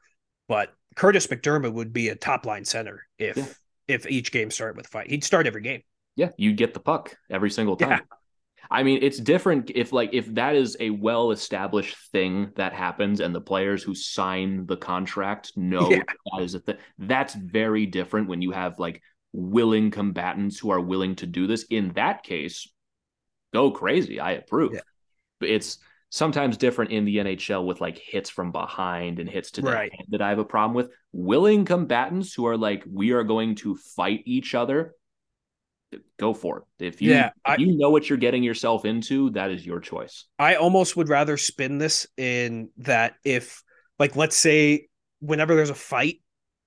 But 0.48 0.74
Kurtis 0.96 1.28
MacDermid 1.28 1.72
would 1.72 1.92
be 1.92 2.08
a 2.08 2.14
top 2.14 2.46
line 2.46 2.64
center 2.64 3.06
if 3.18 3.36
yeah. 3.36 3.46
if 3.88 4.06
each 4.06 4.32
game 4.32 4.50
started 4.50 4.76
with 4.76 4.86
a 4.86 4.90
fight. 4.90 5.10
He'd 5.10 5.24
start 5.24 5.46
every 5.46 5.62
game. 5.62 5.82
Yeah, 6.16 6.30
you'd 6.36 6.56
get 6.56 6.74
the 6.74 6.80
puck 6.80 7.16
every 7.30 7.50
single 7.50 7.76
time. 7.76 7.90
Yeah. 7.90 8.00
I 8.70 8.82
mean, 8.82 9.00
it's 9.02 9.18
different 9.18 9.70
if 9.74 9.92
like 9.92 10.10
if 10.12 10.26
that 10.34 10.56
is 10.56 10.76
a 10.80 10.90
well 10.90 11.30
established 11.30 11.96
thing 12.12 12.50
that 12.56 12.72
happens 12.72 13.20
and 13.20 13.34
the 13.34 13.40
players 13.40 13.82
who 13.82 13.94
sign 13.94 14.66
the 14.66 14.76
contract 14.76 15.52
know 15.56 15.90
yeah. 15.90 16.02
that 16.32 16.42
is 16.42 16.54
a 16.54 16.60
thing. 16.60 16.76
That's 16.98 17.34
very 17.34 17.86
different 17.86 18.28
when 18.28 18.42
you 18.42 18.52
have 18.52 18.78
like 18.78 19.02
willing 19.32 19.90
combatants 19.90 20.58
who 20.58 20.70
are 20.70 20.80
willing 20.80 21.16
to 21.16 21.26
do 21.26 21.46
this. 21.46 21.64
In 21.64 21.92
that 21.94 22.22
case, 22.22 22.68
go 23.52 23.70
crazy. 23.70 24.20
I 24.20 24.32
approve. 24.32 24.74
Yeah. 24.74 24.80
But 25.40 25.50
it's 25.50 25.78
sometimes 26.10 26.56
different 26.56 26.92
in 26.92 27.04
the 27.04 27.16
NHL 27.16 27.66
with 27.66 27.80
like 27.80 27.98
hits 27.98 28.30
from 28.30 28.52
behind 28.52 29.18
and 29.18 29.28
hits 29.28 29.50
to 29.52 29.62
the 29.62 29.72
right. 29.72 29.92
head 29.92 30.06
that 30.10 30.22
I 30.22 30.28
have 30.28 30.38
a 30.38 30.44
problem 30.44 30.74
with. 30.74 30.90
Willing 31.12 31.64
combatants 31.64 32.32
who 32.32 32.46
are 32.46 32.56
like, 32.56 32.84
we 32.90 33.10
are 33.10 33.24
going 33.24 33.56
to 33.56 33.74
fight 33.74 34.22
each 34.24 34.54
other. 34.54 34.94
Go 36.18 36.34
for 36.34 36.58
it. 36.78 36.84
If 36.86 37.02
you 37.02 37.10
yeah, 37.10 37.30
if 37.48 37.58
you 37.58 37.76
know 37.76 37.90
what 37.90 38.08
you're 38.08 38.18
getting 38.18 38.42
yourself 38.42 38.84
into, 38.84 39.30
that 39.30 39.50
is 39.50 39.64
your 39.64 39.80
choice. 39.80 40.24
I 40.38 40.56
almost 40.56 40.96
would 40.96 41.08
rather 41.08 41.36
spin 41.36 41.78
this 41.78 42.06
in 42.16 42.70
that 42.78 43.14
if 43.24 43.62
like 43.98 44.16
let's 44.16 44.36
say 44.36 44.88
whenever 45.20 45.54
there's 45.54 45.70
a 45.70 45.74
fight 45.74 46.20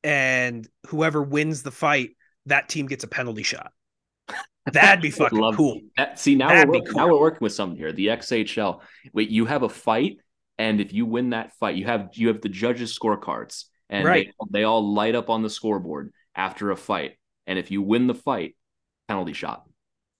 and 0.03 0.67
whoever 0.87 1.21
wins 1.21 1.63
the 1.63 1.71
fight 1.71 2.11
that 2.45 2.69
team 2.69 2.85
gets 2.87 3.03
a 3.03 3.07
penalty 3.07 3.43
shot. 3.43 3.71
That'd 4.71 5.01
be 5.01 5.11
fucking 5.11 5.37
Love 5.39 5.55
cool. 5.55 5.79
That, 5.97 6.19
see 6.19 6.35
now 6.35 6.49
That'd 6.49 6.67
we're, 6.69 6.75
working- 6.79 6.91
cool. 6.93 6.97
now 7.01 7.07
we're 7.07 7.19
working 7.19 7.39
with 7.41 7.53
something 7.53 7.77
here. 7.77 7.91
The 7.91 8.07
XHL. 8.07 8.81
Wait, 9.13 9.29
you 9.29 9.45
have 9.45 9.63
a 9.63 9.69
fight, 9.69 10.17
and 10.57 10.81
if 10.81 10.91
you 10.93 11.05
win 11.05 11.29
that 11.31 11.53
fight, 11.59 11.75
you 11.77 11.85
have 11.85 12.09
you 12.13 12.27
have 12.29 12.41
the 12.41 12.49
judges' 12.49 12.97
scorecards, 12.97 13.65
and 13.89 14.05
Right. 14.05 14.27
they, 14.51 14.59
they 14.59 14.63
all 14.65 14.93
light 14.93 15.15
up 15.15 15.29
on 15.29 15.41
the 15.43 15.49
scoreboard 15.49 16.11
after 16.35 16.71
a 16.71 16.75
fight. 16.77 17.13
And 17.45 17.57
if 17.57 17.71
you 17.71 17.81
win 17.81 18.07
the 18.07 18.13
fight, 18.13 18.56
penalty 19.07 19.33
shot. 19.33 19.63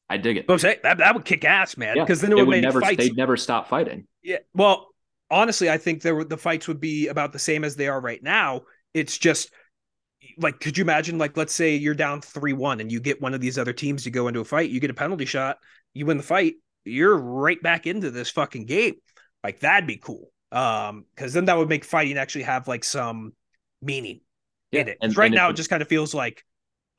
I 0.09 0.17
dig 0.17 0.38
it. 0.38 0.59
Saying 0.61 0.77
that, 0.83 0.99
that 0.99 1.15
would 1.15 1.25
kick 1.25 1.43
ass, 1.43 1.75
man. 1.77 1.97
Yeah, 1.97 2.03
Because 2.03 2.21
then 2.21 2.31
it 2.31 2.35
would 2.35 2.47
would 2.47 2.51
make 2.51 2.61
never 2.63 2.79
fights. 2.79 2.97
they'd 2.97 3.17
never 3.17 3.35
stop 3.35 3.67
fighting. 3.67 4.07
Yeah. 4.23 4.38
Well, 4.53 4.88
honestly, 5.29 5.69
I 5.69 5.77
think 5.77 6.01
there 6.01 6.15
were, 6.15 6.23
the 6.23 6.38
fights 6.38 6.67
would 6.67 6.79
be 6.79 7.07
about 7.07 7.33
the 7.33 7.39
same 7.39 7.63
as 7.65 7.75
they 7.75 7.88
are 7.89 7.99
right 7.99 8.23
now. 8.23 8.61
It's 8.93 9.17
just 9.17 9.51
like, 10.38 10.59
could 10.61 10.77
you 10.77 10.83
imagine, 10.83 11.17
like, 11.17 11.35
let's 11.35 11.53
say 11.53 11.75
you're 11.75 11.93
down 11.93 12.21
3 12.21 12.53
1 12.53 12.79
and 12.79 12.91
you 12.91 13.01
get 13.01 13.21
one 13.21 13.33
of 13.33 13.41
these 13.41 13.57
other 13.57 13.73
teams 13.73 14.03
to 14.03 14.09
go 14.09 14.27
into 14.29 14.39
a 14.39 14.45
fight, 14.45 14.69
you 14.69 14.79
get 14.79 14.89
a 14.89 14.93
penalty 14.93 15.25
shot, 15.25 15.57
you 15.93 16.05
win 16.05 16.15
the 16.17 16.23
fight, 16.23 16.53
you're 16.85 17.17
right 17.17 17.61
back 17.61 17.85
into 17.85 18.09
this 18.09 18.29
fucking 18.29 18.65
game. 18.65 18.95
Like, 19.43 19.59
that'd 19.59 19.88
be 19.88 19.97
cool. 19.97 20.31
Um, 20.53 21.03
because 21.13 21.33
then 21.33 21.45
that 21.45 21.57
would 21.57 21.67
make 21.67 21.83
fighting 21.83 22.17
actually 22.17 22.43
have 22.43 22.69
like 22.69 22.85
some 22.85 23.33
meaning 23.81 24.21
in 24.71 24.88
it. 24.88 24.97
and- 25.01 25.15
right 25.17 25.25
and 25.25 25.35
now, 25.35 25.47
it, 25.47 25.51
it 25.51 25.55
just 25.57 25.69
kind 25.69 25.81
of 25.81 25.89
feels 25.89 26.13
like 26.13 26.45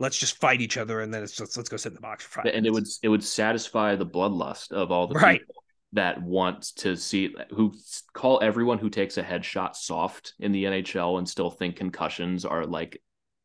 let's 0.01 0.17
just 0.19 0.37
fight 0.37 0.61
each 0.61 0.77
other 0.77 1.01
and 1.01 1.13
then 1.13 1.23
it's 1.23 1.37
just 1.37 1.57
let's 1.57 1.69
go 1.69 1.77
sit 1.77 1.89
in 1.91 1.95
the 1.95 2.01
box 2.01 2.25
for 2.25 2.43
five 2.43 2.53
and 2.55 2.67
it 2.67 2.71
would 2.73 2.87
it 3.03 3.09
would 3.09 3.23
satisfy 3.25 3.97
the 3.97 4.07
bloodlust 4.07 4.73
of 4.73 4.91
all 4.93 5.07
the 5.09 5.15
Right. 5.15 5.41
people 5.41 5.55
that 5.95 6.23
want 6.23 6.63
to 6.77 6.97
see 6.97 7.35
who 7.51 7.73
call 8.13 8.41
everyone 8.43 8.79
who 8.79 8.91
takes 8.91 9.17
a 9.17 9.23
headshot 9.23 9.75
soft 9.75 10.35
in 10.39 10.53
the 10.53 10.65
NHL 10.65 11.19
and 11.19 11.29
still 11.29 11.51
think 11.51 11.77
concussions 11.77 12.45
are 12.45 12.67
like 12.67 13.03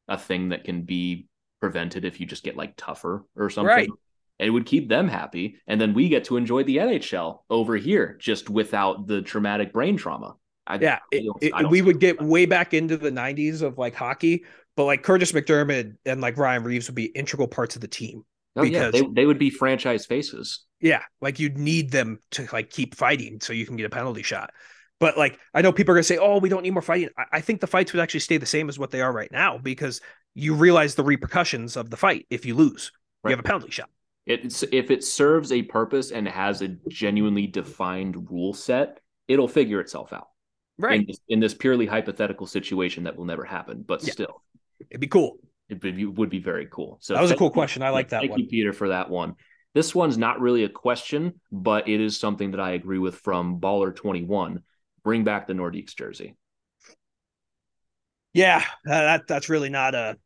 a 0.10 0.18
thing 0.18 0.50
that 0.50 0.64
can 0.66 0.82
be 0.82 1.28
prevented 1.62 2.04
if 2.04 2.20
you 2.20 2.26
just 2.26 2.44
get 2.44 2.58
like 2.58 2.74
tougher 2.76 3.26
or 3.38 3.50
something. 3.50 3.68
Right. 3.74 3.90
It 4.40 4.50
would 4.50 4.66
keep 4.66 4.90
them 4.90 5.08
happy, 5.08 5.58
and 5.68 5.80
then 5.80 5.94
we 5.94 6.10
get 6.10 6.26
to 6.26 6.36
enjoy 6.36 6.64
the 6.64 6.78
NHL 6.78 7.44
over 7.50 7.78
here 7.78 8.18
just 8.20 8.50
without 8.50 9.08
the 9.08 9.22
traumatic 9.22 9.72
brain 9.72 9.96
trauma. 9.96 10.36
I, 10.68 10.80
Yeah, 10.80 10.96
I 10.96 11.00
it- 11.16 11.26
it- 11.42 11.54
I 11.54 11.64
we 11.66 11.82
would 11.82 12.00
get 12.02 12.22
way 12.22 12.46
back 12.46 12.74
into 12.74 12.98
the 12.98 13.12
'90s 13.12 13.62
of 13.62 13.78
like 13.78 13.96
hockey, 13.96 14.44
but 14.76 14.86
like 14.86 15.04
Kurtis 15.04 15.34
MacDermid 15.34 15.96
and 16.06 16.22
like 16.22 16.38
Ryan 16.38 16.64
Reaves 16.64 16.88
would 16.88 16.96
be 16.96 17.06
integral 17.06 17.48
parts 17.48 17.76
of 17.76 17.82
the 17.82 17.88
team. 17.88 18.24
Oh, 18.56 18.64
yeah, 18.64 18.88
because- 18.88 19.02
they, 19.02 19.08
they 19.22 19.26
would 19.26 19.40
be 19.40 19.50
franchise 19.50 20.06
faces. 20.06 20.66
Yeah, 20.80 21.02
like 21.22 21.40
you'd 21.40 21.58
need 21.58 21.92
them 21.92 22.20
to 22.32 22.48
like 22.52 22.70
keep 22.70 22.94
fighting 22.96 23.40
so 23.42 23.54
you 23.54 23.66
can 23.66 23.78
get 23.78 23.86
a 23.86 23.90
penalty 23.90 24.22
shot. 24.22 24.52
But 25.00 25.18
like 25.18 25.40
I 25.54 25.62
know 25.62 25.72
people 25.72 25.94
are 25.94 25.96
gonna 25.96 26.04
say, 26.04 26.18
"Oh, 26.18 26.40
we 26.40 26.50
don't 26.50 26.62
need 26.64 26.72
more 26.72 26.82
fighting." 26.82 27.10
I, 27.18 27.24
I 27.38 27.42
think 27.42 27.62
the 27.62 27.68
fights 27.68 27.94
would 27.94 28.00
actually 28.02 28.20
stay 28.20 28.38
the 28.38 28.46
same 28.46 28.70
as 28.70 28.78
what 28.78 28.92
they 28.92 29.02
are 29.02 29.12
right 29.12 29.32
now 29.32 29.58
because 29.58 30.02
you 30.36 30.54
realize 30.56 30.96
the 30.96 31.04
repercussions 31.04 31.78
of 31.78 31.90
the 31.90 31.98
fight 31.98 32.26
if 32.30 32.46
you 32.46 32.56
lose. 32.56 32.92
Right. 33.24 33.32
You 33.32 33.38
have 33.38 33.46
a 33.46 33.48
penalty 33.48 33.72
shot. 33.72 33.90
It's 34.26 34.64
if 34.72 34.92
it 34.92 35.04
serves 35.04 35.52
a 35.52 35.62
purpose 35.62 36.12
and 36.12 36.28
has 36.28 36.62
a 36.62 36.70
genuinely 36.90 37.48
defined 37.48 38.30
rule 38.30 38.54
set, 38.54 39.00
it'll 39.28 39.48
figure 39.48 39.80
itself 39.80 40.14
out. 40.14 40.28
In 40.90 41.08
in 41.30 41.40
this 41.40 41.54
purely 41.54 41.86
hypothetical 41.86 42.48
situation 42.48 43.04
that 43.06 43.16
will 43.16 43.26
never 43.26 43.44
happen, 43.46 43.84
but 43.88 44.04
Yeah. 44.04 44.12
still, 44.12 44.44
It'd 44.90 45.02
be 45.02 45.08
cool. 45.08 45.38
it 45.70 45.82
would 45.84 45.96
be, 45.96 46.06
would 46.06 46.30
be 46.30 46.40
very 46.40 46.68
cool. 46.72 46.98
So 47.02 47.14
That 47.14 47.22
was 47.22 47.32
a 47.32 47.36
cool 47.36 47.48
you- 47.48 47.52
question. 47.52 47.82
I 47.84 47.90
like 47.90 48.10
that 48.10 48.20
Thank 48.20 48.32
one. 48.32 48.40
you, 48.42 48.48
Peter, 48.48 48.74
for 48.74 48.90
that 48.90 49.10
one. 49.10 49.36
This 49.74 49.96
one's 49.96 50.18
not 50.18 50.40
really 50.40 50.64
a 50.66 50.70
question, 50.70 51.40
but 51.52 51.88
it 51.88 52.00
is 52.00 52.20
something 52.20 52.52
that 52.52 52.60
I 52.60 52.72
agree 52.72 53.00
with 53.00 53.16
from 53.16 53.60
Baller 53.60 53.96
Twenty 53.96 54.24
One. 54.24 54.62
Bring 55.04 55.24
back 55.24 55.48
the 55.48 55.54
Nordiques 55.54 55.96
jersey. 55.96 56.36
Yeah, 58.34 58.64
uh, 58.88 58.90
that 58.90 59.28
that's 59.28 59.50
really 59.50 59.70
not 59.70 59.96
a. 59.96 60.18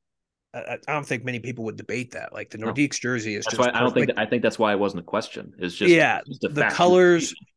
I 0.53 0.77
don't 0.87 1.05
think 1.05 1.23
many 1.23 1.39
people 1.39 1.65
would 1.65 1.75
debate 1.77 2.11
that. 2.11 2.33
Like 2.33 2.49
the 2.49 2.57
No. 2.57 2.67
Nordiques 2.73 2.99
jersey 2.99 3.35
is 3.35 3.45
That's 3.45 3.57
just. 3.57 3.71
why 3.73 3.77
I 3.77 3.81
don't 3.81 3.93
think 3.93 4.07
that, 4.07 4.17
I 4.17 4.25
think 4.25 4.41
that's 4.43 4.57
why 4.57 4.71
it 4.73 4.79
wasn't 4.79 5.01
a 5.01 5.05
question. 5.05 5.53
It's 5.59 5.75
just 5.75 5.91
Yeah, 5.93 6.19
it's 6.19 6.29
just 6.29 6.43
a 6.45 6.49
the 6.49 6.63
colors- 6.69 7.29
statement. 7.29 7.47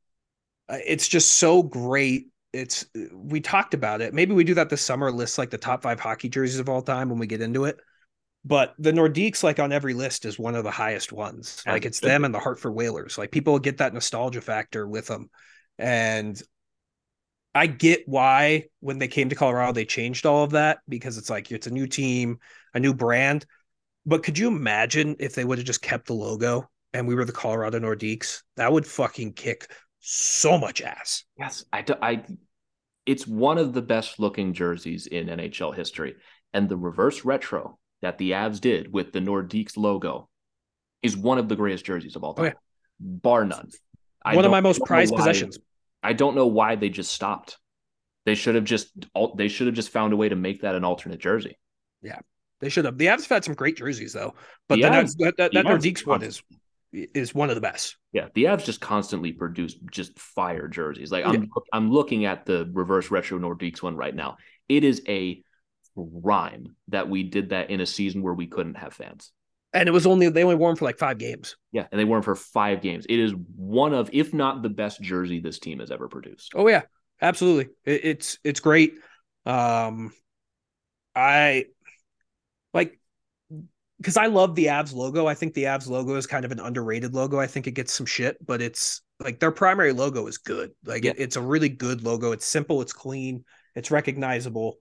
Uh, 0.69 0.79
it's 0.87 1.09
just 1.09 1.33
so 1.39 1.63
great. 1.63 2.29
It's 2.53 2.87
we 3.13 3.41
talked 3.41 3.75
about 3.75 4.01
it. 4.01 4.13
Maybe 4.13 4.35
we 4.35 4.45
do 4.45 4.55
that 4.55 4.71
this 4.71 4.83
summer. 4.83 5.11
List 5.11 5.39
like 5.39 5.51
the 5.51 5.59
top 5.59 5.83
five 5.83 6.01
hockey 6.01 6.29
jerseys 6.29 6.59
of 6.59 6.69
all 6.69 6.83
time 6.83 7.09
when 7.09 7.19
we 7.19 7.27
get 7.27 7.41
into 7.41 7.65
it. 7.65 7.79
But 8.45 8.75
the 8.79 8.93
Nordiques, 8.93 9.43
like 9.43 9.59
on 9.59 9.71
every 9.71 9.95
list, 9.95 10.25
is 10.25 10.39
one 10.39 10.55
of 10.55 10.65
the 10.65 10.71
highest 10.71 11.13
ones. 11.13 11.63
Like 11.67 11.85
it's 11.85 12.01
them 12.01 12.25
and 12.25 12.35
the 12.35 12.41
Hartford 12.41 12.75
Whalers. 12.75 13.19
Like 13.19 13.31
people 13.31 13.59
get 13.59 13.79
that 13.79 13.93
nostalgia 13.93 14.41
factor 14.41 14.87
with 14.87 15.07
them, 15.07 15.31
and 15.79 16.41
I 17.55 17.67
get 17.67 18.05
why 18.07 18.65
when 18.81 18.99
they 18.99 19.09
came 19.09 19.29
to 19.29 19.35
Colorado 19.35 19.73
they 19.73 19.85
changed 19.85 20.25
all 20.25 20.45
of 20.45 20.53
that 20.53 20.79
because 20.89 21.19
it's 21.19 21.31
like 21.31 21.51
it's 21.51 21.67
a 21.67 21.73
new 21.73 21.87
team, 21.87 22.39
a 22.75 22.81
new 22.81 22.95
brand. 22.95 23.45
But 24.07 24.23
could 24.23 24.39
you 24.39 24.49
imagine 24.49 25.17
if 25.19 25.35
they 25.35 25.45
would 25.45 25.59
have 25.59 25.67
just 25.67 25.83
kept 25.83 26.07
the 26.07 26.15
logo 26.15 26.71
and 26.93 27.07
we 27.07 27.15
were 27.15 27.25
the 27.25 27.33
Colorado 27.33 27.79
Nordiques? 27.79 28.43
That 28.57 28.73
would 28.73 28.87
fucking 28.87 29.35
kick 29.35 29.71
so 30.01 30.59
much 30.59 30.81
ass. 30.83 31.25
Yes, 31.39 31.65
I, 31.73 31.85
I 32.03 32.25
it's 33.07 33.27
one 33.27 33.59
of 33.59 33.73
the 33.73 33.83
best 33.83 34.19
looking 34.19 34.53
jerseys 34.53 35.07
in 35.07 35.27
NHL 35.29 35.75
history. 35.75 36.17
And 36.53 36.69
the 36.69 36.77
reverse 36.77 37.25
retro 37.25 37.79
that 38.03 38.19
the 38.19 38.33
Avs 38.33 38.61
did 38.61 38.93
with 38.93 39.13
the 39.13 39.21
Nordiques 39.21 39.77
logo 39.77 40.29
is 41.03 41.17
one 41.17 41.39
of 41.39 41.49
the 41.49 41.57
greatest 41.57 41.85
jerseys 41.85 42.17
of 42.17 42.25
all 42.25 42.35
Oh, 42.37 42.43
time, 42.43 42.45
yeah. 42.47 42.53
bar 42.99 43.45
none. 43.45 43.71
I 44.25 44.37
One 44.37 44.45
of 44.45 44.51
my 44.51 44.61
most 44.61 44.83
prized 44.85 45.13
why- 45.13 45.19
possessions. 45.19 45.59
I 46.03 46.13
don't 46.15 46.35
know 46.35 46.47
why 46.47 46.77
they 46.77 46.89
just 46.89 47.13
stopped. 47.13 47.59
They 48.27 48.35
should 48.35 48.55
have 48.55 48.65
just 48.65 48.91
they 49.37 49.49
should 49.49 49.67
have 49.67 49.77
just 49.77 49.91
found 49.91 50.13
a 50.13 50.17
way 50.17 50.29
to 50.29 50.37
make 50.37 50.63
that 50.63 50.75
an 50.75 50.85
alternate 50.85 51.21
jersey. 51.21 51.59
Yeah, 52.03 52.19
they 52.61 52.69
should 52.69 52.85
have. 52.85 52.99
The 52.99 53.07
Avs 53.07 53.21
have 53.23 53.29
had 53.29 53.45
some 53.45 53.55
great 53.55 53.77
jerseys 53.77 54.13
though, 54.13 54.35
but 54.69 54.77
The 54.77 54.83
the, 54.83 54.89
Avs- 54.89 55.17
that, 55.19 55.37
that, 55.39 55.53
that 55.53 55.65
Nordiques 55.67 56.07
one 56.07 56.23
is 56.23 56.43
is 56.93 57.35
one 57.35 57.49
of 57.51 57.55
the 57.55 57.61
best. 57.61 57.97
Yeah, 58.13 58.29
the 58.35 58.45
Avs 58.45 58.65
just 58.65 58.81
constantly 58.81 59.33
produce 59.33 59.75
just 59.91 60.19
fire 60.19 60.69
jerseys. 60.69 61.13
Like 61.13 61.25
I'm 61.25 61.49
I'm 61.73 61.91
looking 61.91 62.25
at 62.25 62.47
the 62.47 62.69
reverse 62.73 63.11
retro 63.11 63.39
Nordiques 63.39 63.83
one 63.83 63.97
right 63.97 64.15
now. 64.15 64.37
It 64.69 64.85
is 64.85 65.03
a 65.09 65.43
crime 66.23 66.77
that 66.89 67.09
we 67.09 67.25
did 67.25 67.51
that 67.51 67.71
in 67.71 67.81
a 67.81 67.87
season 67.87 68.23
where 68.23 68.35
we 68.35 68.47
couldn't 68.47 68.77
have 68.77 68.93
fans. 68.93 69.33
And 69.73 69.89
it 69.89 69.93
was 69.93 70.07
only 70.07 70.29
they 70.29 70.43
only 70.43 70.57
wore 70.57 70.71
them 70.71 70.77
for 70.77 70.85
like 70.85 70.99
five 70.99 71.19
games. 71.19 71.57
Yeah, 71.73 71.87
and 71.91 71.99
they 71.99 72.05
wore 72.05 72.17
them 72.17 72.25
for 72.25 72.35
five 72.35 72.81
games. 72.81 73.07
It 73.09 73.21
is 73.21 73.33
one 73.57 73.95
of, 73.95 74.11
if 74.13 74.35
not 74.35 74.63
the 74.63 74.69
best 74.69 75.01
jersey 75.01 75.41
this 75.41 75.61
team 75.61 75.79
has 75.79 75.93
ever 75.93 76.09
produced. 76.09 76.53
Oh 76.57 76.69
yeah, 76.69 76.83
absolutely. 77.21 77.73
It, 77.85 78.05
it's 78.05 78.39
it's 78.43 78.61
great. 78.61 78.95
Um, 79.47 80.13
I 81.15 81.67
like 82.75 83.00
because 84.01 84.17
I 84.17 84.27
love 84.27 84.55
the 84.55 84.67
Avs 84.67 84.95
logo. 84.95 85.27
I 85.27 85.35
think 85.35 85.53
the 85.55 85.65
Avs 85.65 85.87
logo 85.89 86.15
is 86.17 86.27
kind 86.27 86.45
of 86.45 86.53
an 86.53 86.59
underrated 86.61 87.15
logo. 87.15 87.39
I 87.39 87.47
think 87.47 87.67
it 87.67 87.73
gets 87.73 87.93
some 87.93 88.07
shit, 88.07 88.37
but 88.45 88.63
it's 88.63 89.03
like 89.21 89.39
their 89.41 89.51
primary 89.53 89.93
logo 89.93 90.27
is 90.27 90.39
good. 90.39 90.71
Like 90.85 91.05
it, 91.05 91.17
it's 91.19 91.37
a 91.37 91.43
really 91.43 91.69
good 91.69 92.03
logo. 92.03 92.33
It's 92.33 92.47
simple. 92.47 92.81
It's 92.81 92.93
clean. 92.95 93.45
It's 93.77 93.91
recognizable. 93.91 94.79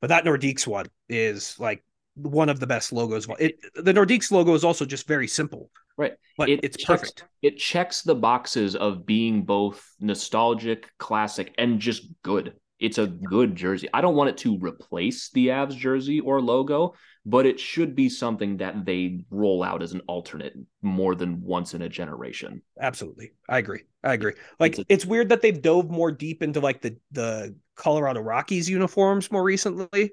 But 0.00 0.08
that 0.08 0.24
Nordiques 0.24 0.66
one 0.66 0.86
is 1.08 1.58
like 1.58 1.84
one 2.16 2.48
of 2.48 2.58
the 2.60 2.66
best 2.66 2.92
logos. 2.92 3.26
It 3.38 3.58
the 3.74 3.92
Nordiques 3.94 4.30
logo 4.30 4.54
is 4.54 4.64
also 4.64 4.84
just 4.84 5.06
very 5.06 5.28
simple, 5.28 5.70
Right. 5.96 6.14
but 6.36 6.48
It 6.48 6.60
it's 6.64 6.76
checks- 6.76 7.12
perfect. 7.12 7.24
It 7.42 7.58
checks 7.58 8.02
the 8.02 8.14
boxes 8.14 8.74
of 8.74 9.06
being 9.06 9.42
both 9.44 9.86
nostalgic, 10.00 10.90
classic, 10.98 11.54
and 11.58 11.78
just 11.78 12.08
good. 12.22 12.54
It's 12.78 12.98
a 12.98 13.06
good 13.06 13.54
jersey. 13.56 13.88
I 13.94 14.00
don't 14.02 14.16
want 14.16 14.30
it 14.30 14.36
to 14.38 14.58
replace 14.58 15.30
the 15.30 15.48
Avs 15.48 15.76
jersey 15.76 16.20
or 16.20 16.42
logo, 16.42 16.94
but 17.28 17.44
it 17.44 17.58
should 17.58 17.96
be 17.96 18.08
something 18.08 18.56
that 18.58 18.86
they 18.86 19.24
roll 19.30 19.64
out 19.64 19.82
as 19.82 19.92
an 19.92 20.00
alternate 20.06 20.54
more 20.80 21.16
than 21.16 21.42
once 21.42 21.74
in 21.74 21.82
a 21.82 21.88
generation. 21.88 22.62
Absolutely. 22.80 23.32
I 23.48 23.58
agree. 23.58 23.82
I 24.04 24.14
agree. 24.14 24.34
Like 24.60 24.78
It's 24.78 24.86
it's, 24.88 25.06
weird 25.06 25.28
that 25.30 25.42
they've 25.42 25.60
dove 25.60 25.90
more 25.90 26.12
deep 26.12 26.40
into 26.40 26.60
like 26.60 26.80
the 26.80 26.96
the 27.10 27.56
Colorado 27.74 28.20
Rockies 28.20 28.70
uniforms 28.70 29.30
more 29.32 29.42
recently. 29.42 30.12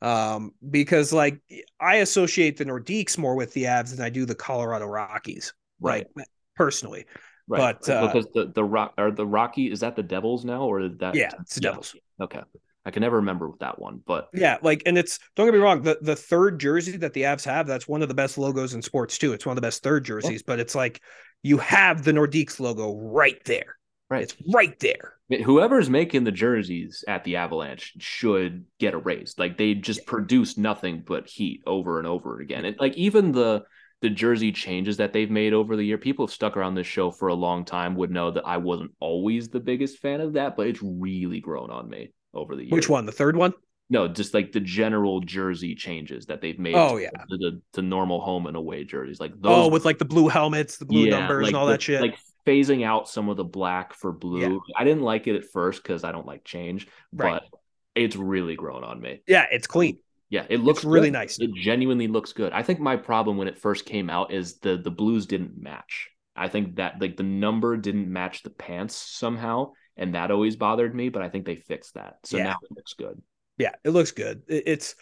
Um 0.00 0.52
because 0.70 1.12
like 1.12 1.40
I 1.78 1.96
associate 1.96 2.56
the 2.56 2.64
Nordiques 2.64 3.18
more 3.18 3.36
with 3.36 3.52
the 3.52 3.64
Avs 3.64 3.94
than 3.94 4.04
I 4.04 4.08
do 4.08 4.24
the 4.24 4.34
Colorado 4.34 4.86
Rockies. 4.86 5.52
Like 5.78 6.08
personally. 6.56 7.04
Right. 7.48 7.76
But, 7.78 7.88
uh, 7.88 8.06
because 8.06 8.28
the 8.34 8.50
the 8.54 8.64
rock 8.64 8.94
or 8.96 9.10
the 9.10 9.26
Rocky 9.26 9.70
is 9.70 9.80
that 9.80 9.94
the 9.94 10.02
Devils 10.02 10.44
now 10.46 10.62
or 10.62 10.88
that 10.88 11.14
Yeah, 11.14 11.32
it's 11.40 11.56
the 11.56 11.60
Devils. 11.60 11.94
Okay. 12.18 12.40
I 12.86 12.92
can 12.92 13.00
never 13.00 13.16
remember 13.16 13.50
with 13.50 13.58
that 13.58 13.80
one, 13.80 14.00
but 14.06 14.28
Yeah, 14.32 14.58
like 14.62 14.84
and 14.86 14.96
it's 14.96 15.18
don't 15.34 15.46
get 15.46 15.52
me 15.52 15.58
wrong, 15.58 15.82
the 15.82 15.98
the 16.00 16.14
third 16.14 16.60
jersey 16.60 16.96
that 16.98 17.12
the 17.14 17.22
Avs 17.22 17.44
have, 17.44 17.66
that's 17.66 17.88
one 17.88 18.00
of 18.00 18.08
the 18.08 18.14
best 18.14 18.38
logos 18.38 18.74
in 18.74 18.80
sports 18.80 19.18
too. 19.18 19.32
It's 19.32 19.44
one 19.44 19.52
of 19.52 19.56
the 19.56 19.66
best 19.66 19.82
third 19.82 20.04
jerseys, 20.04 20.44
but 20.44 20.60
it's 20.60 20.76
like 20.76 21.02
you 21.42 21.58
have 21.58 22.04
the 22.04 22.12
Nordiques 22.12 22.60
logo 22.60 22.96
right 22.96 23.44
there. 23.44 23.76
right. 24.08 24.22
It's 24.22 24.36
right 24.54 24.78
there. 24.78 25.14
Whoever's 25.44 25.90
making 25.90 26.22
the 26.22 26.30
jerseys 26.30 27.02
at 27.08 27.24
the 27.24 27.36
Avalanche 27.36 27.94
should 27.98 28.64
get 28.78 28.94
a 28.94 28.98
raise. 28.98 29.34
Like 29.36 29.58
they 29.58 29.74
just 29.74 30.06
produce 30.06 30.56
nothing 30.56 31.02
but 31.04 31.26
heat 31.26 31.62
over 31.66 31.98
and 31.98 32.06
over 32.06 32.38
again. 32.38 32.64
And 32.64 32.76
like 32.78 32.94
even 32.94 33.32
the 33.32 33.64
the 34.02 34.10
jersey 34.10 34.52
changes 34.52 34.98
that 34.98 35.12
they've 35.12 35.30
made 35.30 35.54
over 35.54 35.74
the 35.74 35.82
year, 35.82 35.98
people 35.98 36.26
have 36.26 36.32
stuck 36.32 36.56
around 36.56 36.74
this 36.76 36.86
show 36.86 37.10
for 37.10 37.28
a 37.28 37.34
long 37.34 37.64
time 37.64 37.96
would 37.96 38.10
know 38.12 38.30
that 38.30 38.46
I 38.46 38.58
wasn't 38.58 38.92
always 39.00 39.48
the 39.48 39.58
biggest 39.58 39.98
fan 39.98 40.20
of 40.20 40.34
that, 40.34 40.56
but 40.56 40.68
it's 40.68 40.82
really 40.82 41.40
grown 41.40 41.70
on 41.70 41.88
me 41.88 42.12
over 42.36 42.54
the 42.54 42.62
years. 42.62 42.72
Which 42.72 42.88
one? 42.88 43.06
The 43.06 43.12
third 43.12 43.36
one? 43.36 43.54
No, 43.88 44.08
just 44.08 44.34
like 44.34 44.52
the 44.52 44.60
general 44.60 45.20
jersey 45.20 45.74
changes 45.74 46.26
that 46.26 46.40
they've 46.40 46.58
made. 46.58 46.74
Oh 46.74 46.96
yeah, 46.96 47.10
the, 47.28 47.36
the, 47.36 47.62
the 47.72 47.82
normal 47.82 48.20
home 48.20 48.46
and 48.46 48.56
away 48.56 48.84
jerseys, 48.84 49.20
like 49.20 49.32
oh, 49.32 49.38
those. 49.40 49.66
Oh, 49.66 49.68
with 49.68 49.84
like 49.84 49.98
the 49.98 50.04
blue 50.04 50.28
helmets, 50.28 50.76
the 50.76 50.86
blue 50.86 51.04
yeah, 51.04 51.20
numbers, 51.20 51.44
like 51.44 51.50
and 51.50 51.56
all 51.56 51.66
the, 51.66 51.72
that 51.72 51.82
shit. 51.82 52.00
Like 52.00 52.18
phasing 52.46 52.84
out 52.84 53.08
some 53.08 53.28
of 53.28 53.36
the 53.36 53.44
black 53.44 53.94
for 53.94 54.12
blue. 54.12 54.40
Yeah. 54.40 54.58
I 54.76 54.84
didn't 54.84 55.02
like 55.02 55.26
it 55.26 55.36
at 55.36 55.44
first 55.44 55.82
because 55.82 56.04
I 56.04 56.12
don't 56.12 56.26
like 56.26 56.44
change, 56.44 56.88
right. 57.12 57.40
but 57.40 57.60
it's 57.94 58.16
really 58.16 58.56
grown 58.56 58.84
on 58.84 59.00
me. 59.00 59.22
Yeah, 59.26 59.46
it's 59.50 59.66
clean. 59.66 59.98
Yeah, 60.30 60.46
it 60.48 60.60
looks 60.60 60.84
really 60.84 61.10
nice. 61.10 61.38
It 61.38 61.54
genuinely 61.54 62.08
looks 62.08 62.32
good. 62.32 62.52
I 62.52 62.62
think 62.64 62.80
my 62.80 62.96
problem 62.96 63.36
when 63.36 63.46
it 63.46 63.58
first 63.58 63.86
came 63.86 64.10
out 64.10 64.32
is 64.32 64.58
the 64.58 64.76
the 64.76 64.90
blues 64.90 65.26
didn't 65.26 65.56
match. 65.56 66.10
I 66.34 66.48
think 66.48 66.76
that 66.76 67.00
like 67.00 67.16
the 67.16 67.22
number 67.22 67.76
didn't 67.76 68.12
match 68.12 68.42
the 68.42 68.50
pants 68.50 68.96
somehow, 68.96 69.72
and 69.96 70.14
that 70.14 70.30
always 70.30 70.56
bothered 70.56 70.94
me. 70.94 71.08
But 71.08 71.22
I 71.22 71.28
think 71.28 71.46
they 71.46 71.56
fixed 71.56 71.94
that, 71.94 72.18
so 72.24 72.36
yeah. 72.36 72.44
now 72.44 72.58
it 72.62 72.76
looks 72.76 72.94
good. 72.94 73.20
Yeah, 73.58 73.72
it 73.84 73.90
looks 73.90 74.12
good. 74.12 74.42
It's 74.48 74.96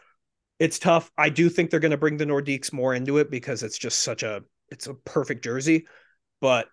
it's 0.58 0.78
tough. 0.78 1.10
I 1.18 1.28
do 1.28 1.48
think 1.48 1.70
they're 1.70 1.80
going 1.80 1.90
to 1.90 1.96
bring 1.96 2.16
the 2.16 2.26
Nordiques 2.26 2.72
more 2.72 2.94
into 2.94 3.18
it 3.18 3.30
because 3.30 3.62
it's 3.62 3.78
just 3.78 4.02
such 4.02 4.22
a 4.22 4.42
it's 4.68 4.86
a 4.86 4.94
perfect 4.94 5.44
jersey, 5.44 5.86
but 6.40 6.68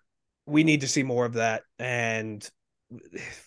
we 0.46 0.64
need 0.64 0.82
to 0.82 0.88
see 0.88 1.04
more 1.04 1.26
of 1.26 1.34
that. 1.34 1.64
And 1.80 2.48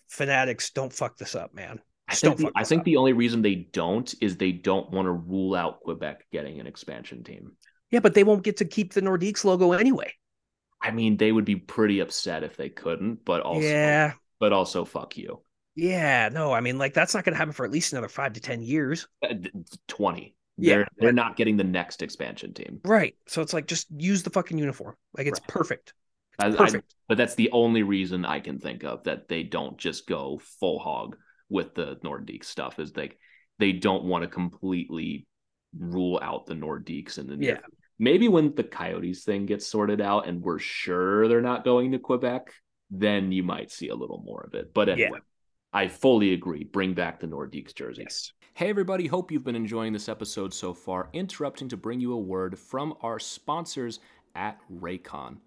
fanatics, 0.09 0.71
don't 0.71 0.93
fuck 0.93 1.17
this 1.17 1.35
up, 1.35 1.55
man. 1.55 1.81
I 2.07 2.15
think, 2.15 2.37
the, 2.37 2.53
I 2.55 2.65
think 2.65 2.85
the 2.85 2.97
only 2.97 3.15
reason 3.15 3.41
they 3.41 3.55
don't 3.73 4.15
is 4.21 4.37
they 4.37 4.53
don't 4.53 4.91
want 4.91 5.07
to 5.07 5.13
rule 5.13 5.55
out 5.55 5.81
Quebec 5.81 6.27
getting 6.33 6.61
an 6.61 6.67
expansion 6.67 7.25
team. 7.25 7.53
Yeah, 7.91 8.01
but 8.01 8.15
they 8.15 8.25
won't 8.25 8.43
get 8.43 8.59
to 8.59 8.67
keep 8.67 8.93
the 8.93 9.01
Nordiques 9.01 9.45
logo 9.45 9.73
anyway. 9.73 10.13
I 10.83 10.91
mean, 10.91 11.17
they 11.17 11.33
would 11.33 11.47
be 11.47 11.57
pretty 11.57 12.01
upset 12.01 12.45
if 12.45 12.57
they 12.57 12.69
couldn't, 12.69 13.25
but 13.25 13.41
also 13.41 13.67
yeah, 13.67 14.13
but 14.45 14.53
also 14.53 14.85
fuck 14.85 15.17
you. 15.17 15.41
Yeah, 15.75 16.29
no, 16.29 16.53
I 16.53 16.61
mean, 16.61 16.77
like 16.77 16.93
that's 16.93 17.15
not 17.15 17.25
going 17.25 17.33
to 17.33 17.39
happen 17.39 17.55
for 17.55 17.65
at 17.65 17.73
least 17.73 17.95
another 17.95 18.09
five 18.09 18.35
to 18.35 18.41
ten 18.41 18.63
years. 18.63 19.09
Uh, 19.23 19.37
Twenty. 19.89 20.37
Yeah, 20.59 20.75
they're, 20.75 20.89
they're 20.99 21.13
not 21.13 21.39
getting 21.39 21.57
the 21.57 21.65
next 21.65 22.03
expansion 22.03 22.53
team. 22.53 22.81
Right. 22.85 23.17
So 23.27 23.41
it's 23.41 23.55
like 23.55 23.67
just 23.67 23.87
use 23.97 24.23
the 24.23 24.29
fucking 24.29 24.59
uniform. 24.59 24.97
Like 25.17 25.29
it's 25.29 25.41
right. 25.41 25.49
perfect. 25.49 25.95
It's 26.43 26.57
perfect. 26.57 26.93
I, 26.93 26.95
but 27.09 27.17
that's 27.17 27.37
the 27.37 27.53
only 27.53 27.85
reason 27.85 28.27
I 28.27 28.41
can 28.41 28.59
think 28.59 28.85
of 28.85 29.05
that 29.05 29.29
they 29.29 29.45
don't 29.45 29.79
just 29.79 30.07
go 30.07 30.43
full 30.61 30.79
hog 30.79 31.17
with 31.49 31.75
the 31.75 31.97
Nordique 32.05 32.45
stuff 32.45 32.79
is 32.79 32.95
like 32.95 33.17
they 33.59 33.73
don't 33.73 34.05
want 34.05 34.25
to 34.25 34.29
completely 34.29 35.27
rule 35.79 36.21
out 36.23 36.45
the 36.45 36.55
Nordiques 36.55 37.17
and 37.17 37.31
the. 37.31 37.43
Yeah. 37.43 37.61
Maybe 37.99 38.29
when 38.29 38.55
the 38.55 38.63
Coyotes 38.63 39.25
thing 39.25 39.47
gets 39.47 39.67
sorted 39.67 40.03
out 40.03 40.29
and 40.29 40.43
we're 40.43 40.59
sure 40.59 41.29
they're 41.29 41.41
not 41.41 41.65
going 41.65 41.93
to 41.93 41.99
Quebec, 41.99 42.53
then 42.91 43.33
you 43.33 43.43
might 43.43 43.71
see 43.71 43.89
a 43.89 43.95
little 43.95 44.23
more 44.25 44.45
of 44.47 44.55
it. 44.55 44.73
But 44.75 44.89
anyway, 44.89 45.11
yeah. 45.13 45.19
I 45.73 45.89
fully 45.89 46.33
agree. 46.33 46.65
Bring 46.65 46.95
back 46.95 47.21
the 47.21 47.27
Nordiques 47.27 47.75
jerseys. 47.75 48.05
Yes. 48.05 48.33
Hey, 48.55 48.71
everybody. 48.71 49.07
Hope 49.07 49.33
you've 49.33 49.45
been 49.45 49.57
enjoying 49.57 49.93
this 49.93 50.09
episode 50.09 50.55
so 50.55 50.73
far. 50.73 51.09
Interrupting 51.13 51.69
to 51.71 51.77
bring 51.77 51.99
you 51.99 52.13
a 52.13 52.19
word 52.19 52.57
from 52.59 52.95
our 53.03 53.19
sponsors 53.19 53.99
at 54.37 54.61
Raycon. 54.73 55.39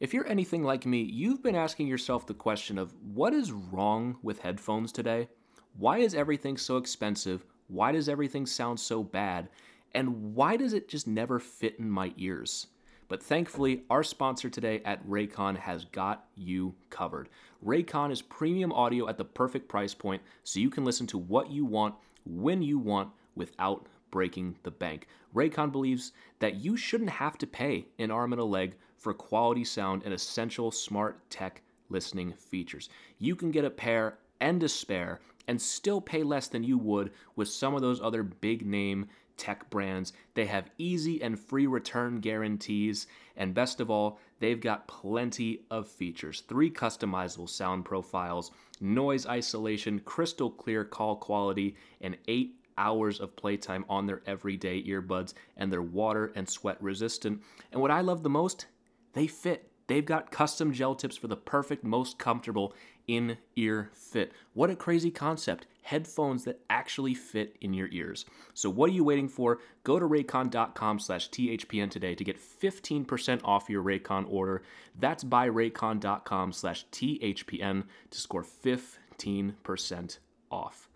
If 0.00 0.12
you're 0.14 0.28
anything 0.28 0.62
like 0.62 0.86
me, 0.86 1.02
you've 1.02 1.42
been 1.42 1.54
asking 1.54 1.86
yourself 1.86 2.26
the 2.26 2.34
question 2.34 2.78
of 2.78 2.94
what 3.02 3.34
is 3.34 3.52
wrong 3.52 4.16
with 4.22 4.40
headphones 4.40 4.92
today? 4.92 5.28
Why 5.76 5.98
is 5.98 6.14
everything 6.14 6.56
so 6.56 6.76
expensive? 6.76 7.44
Why 7.68 7.92
does 7.92 8.08
everything 8.08 8.46
sound 8.46 8.80
so 8.80 9.02
bad? 9.02 9.48
And 9.94 10.34
why 10.34 10.56
does 10.56 10.72
it 10.72 10.88
just 10.88 11.06
never 11.06 11.38
fit 11.38 11.78
in 11.78 11.90
my 11.90 12.12
ears? 12.16 12.66
But 13.10 13.20
thankfully, 13.20 13.82
our 13.90 14.04
sponsor 14.04 14.48
today 14.48 14.82
at 14.84 15.04
Raycon 15.04 15.56
has 15.56 15.84
got 15.84 16.26
you 16.36 16.76
covered. 16.90 17.28
Raycon 17.66 18.12
is 18.12 18.22
premium 18.22 18.72
audio 18.72 19.08
at 19.08 19.18
the 19.18 19.24
perfect 19.24 19.68
price 19.68 19.92
point 19.92 20.22
so 20.44 20.60
you 20.60 20.70
can 20.70 20.84
listen 20.84 21.08
to 21.08 21.18
what 21.18 21.50
you 21.50 21.64
want 21.64 21.96
when 22.24 22.62
you 22.62 22.78
want 22.78 23.10
without 23.34 23.88
breaking 24.12 24.54
the 24.62 24.70
bank. 24.70 25.08
Raycon 25.34 25.72
believes 25.72 26.12
that 26.38 26.64
you 26.64 26.76
shouldn't 26.76 27.10
have 27.10 27.36
to 27.38 27.48
pay 27.48 27.84
an 27.98 28.12
arm 28.12 28.32
and 28.32 28.40
a 28.40 28.44
leg 28.44 28.76
for 28.96 29.12
quality 29.12 29.64
sound 29.64 30.02
and 30.04 30.14
essential 30.14 30.70
smart 30.70 31.28
tech 31.30 31.62
listening 31.88 32.32
features. 32.34 32.90
You 33.18 33.34
can 33.34 33.50
get 33.50 33.64
a 33.64 33.70
pair 33.70 34.18
and 34.40 34.62
a 34.62 34.68
spare 34.68 35.18
and 35.48 35.60
still 35.60 36.00
pay 36.00 36.22
less 36.22 36.46
than 36.46 36.62
you 36.62 36.78
would 36.78 37.10
with 37.34 37.48
some 37.48 37.74
of 37.74 37.82
those 37.82 38.00
other 38.00 38.22
big 38.22 38.64
name 38.64 39.08
tech 39.40 39.70
brands. 39.70 40.12
They 40.34 40.44
have 40.46 40.70
easy 40.76 41.22
and 41.22 41.40
free 41.40 41.66
return 41.66 42.20
guarantees, 42.20 43.06
and 43.36 43.54
best 43.54 43.80
of 43.80 43.90
all, 43.90 44.20
they've 44.38 44.60
got 44.60 44.86
plenty 44.86 45.62
of 45.70 45.88
features 45.88 46.42
three 46.42 46.70
customizable 46.70 47.48
sound 47.48 47.86
profiles, 47.86 48.50
noise 48.80 49.26
isolation, 49.26 49.98
crystal 50.00 50.50
clear 50.50 50.84
call 50.84 51.16
quality, 51.16 51.74
and 52.02 52.18
eight 52.28 52.54
hours 52.76 53.18
of 53.18 53.34
playtime 53.34 53.84
on 53.88 54.06
their 54.06 54.22
everyday 54.26 54.82
earbuds, 54.84 55.32
and 55.56 55.72
they're 55.72 55.82
water 55.82 56.32
and 56.36 56.46
sweat 56.46 56.76
resistant. 56.82 57.42
And 57.72 57.80
what 57.80 57.90
I 57.90 58.02
love 58.02 58.22
the 58.22 58.30
most, 58.30 58.66
they 59.14 59.26
fit. 59.26 59.70
They've 59.86 60.04
got 60.04 60.30
custom 60.30 60.72
gel 60.72 60.94
tips 60.94 61.16
for 61.16 61.28
the 61.28 61.36
perfect, 61.36 61.82
most 61.82 62.18
comfortable 62.18 62.74
in 63.10 63.36
ear 63.56 63.90
fit. 63.92 64.32
What 64.54 64.70
a 64.70 64.76
crazy 64.76 65.10
concept. 65.10 65.66
Headphones 65.82 66.44
that 66.44 66.60
actually 66.70 67.14
fit 67.14 67.56
in 67.60 67.74
your 67.74 67.88
ears. 67.90 68.24
So 68.54 68.70
what 68.70 68.88
are 68.88 68.92
you 68.92 69.02
waiting 69.02 69.28
for? 69.28 69.58
Go 69.82 69.98
to 69.98 70.06
raycon.com 70.06 71.00
slash 71.00 71.28
THPN 71.30 71.90
today 71.90 72.14
to 72.14 72.22
get 72.22 72.38
15% 72.38 73.40
off 73.44 73.68
your 73.68 73.82
Raycon 73.82 74.26
order. 74.28 74.62
That's 74.98 75.24
by 75.24 75.48
raycon.com 75.48 76.52
slash 76.52 76.86
THPN 76.92 77.84
to 78.10 78.20
score 78.20 78.44
15% 78.44 80.18
off. 80.52 80.88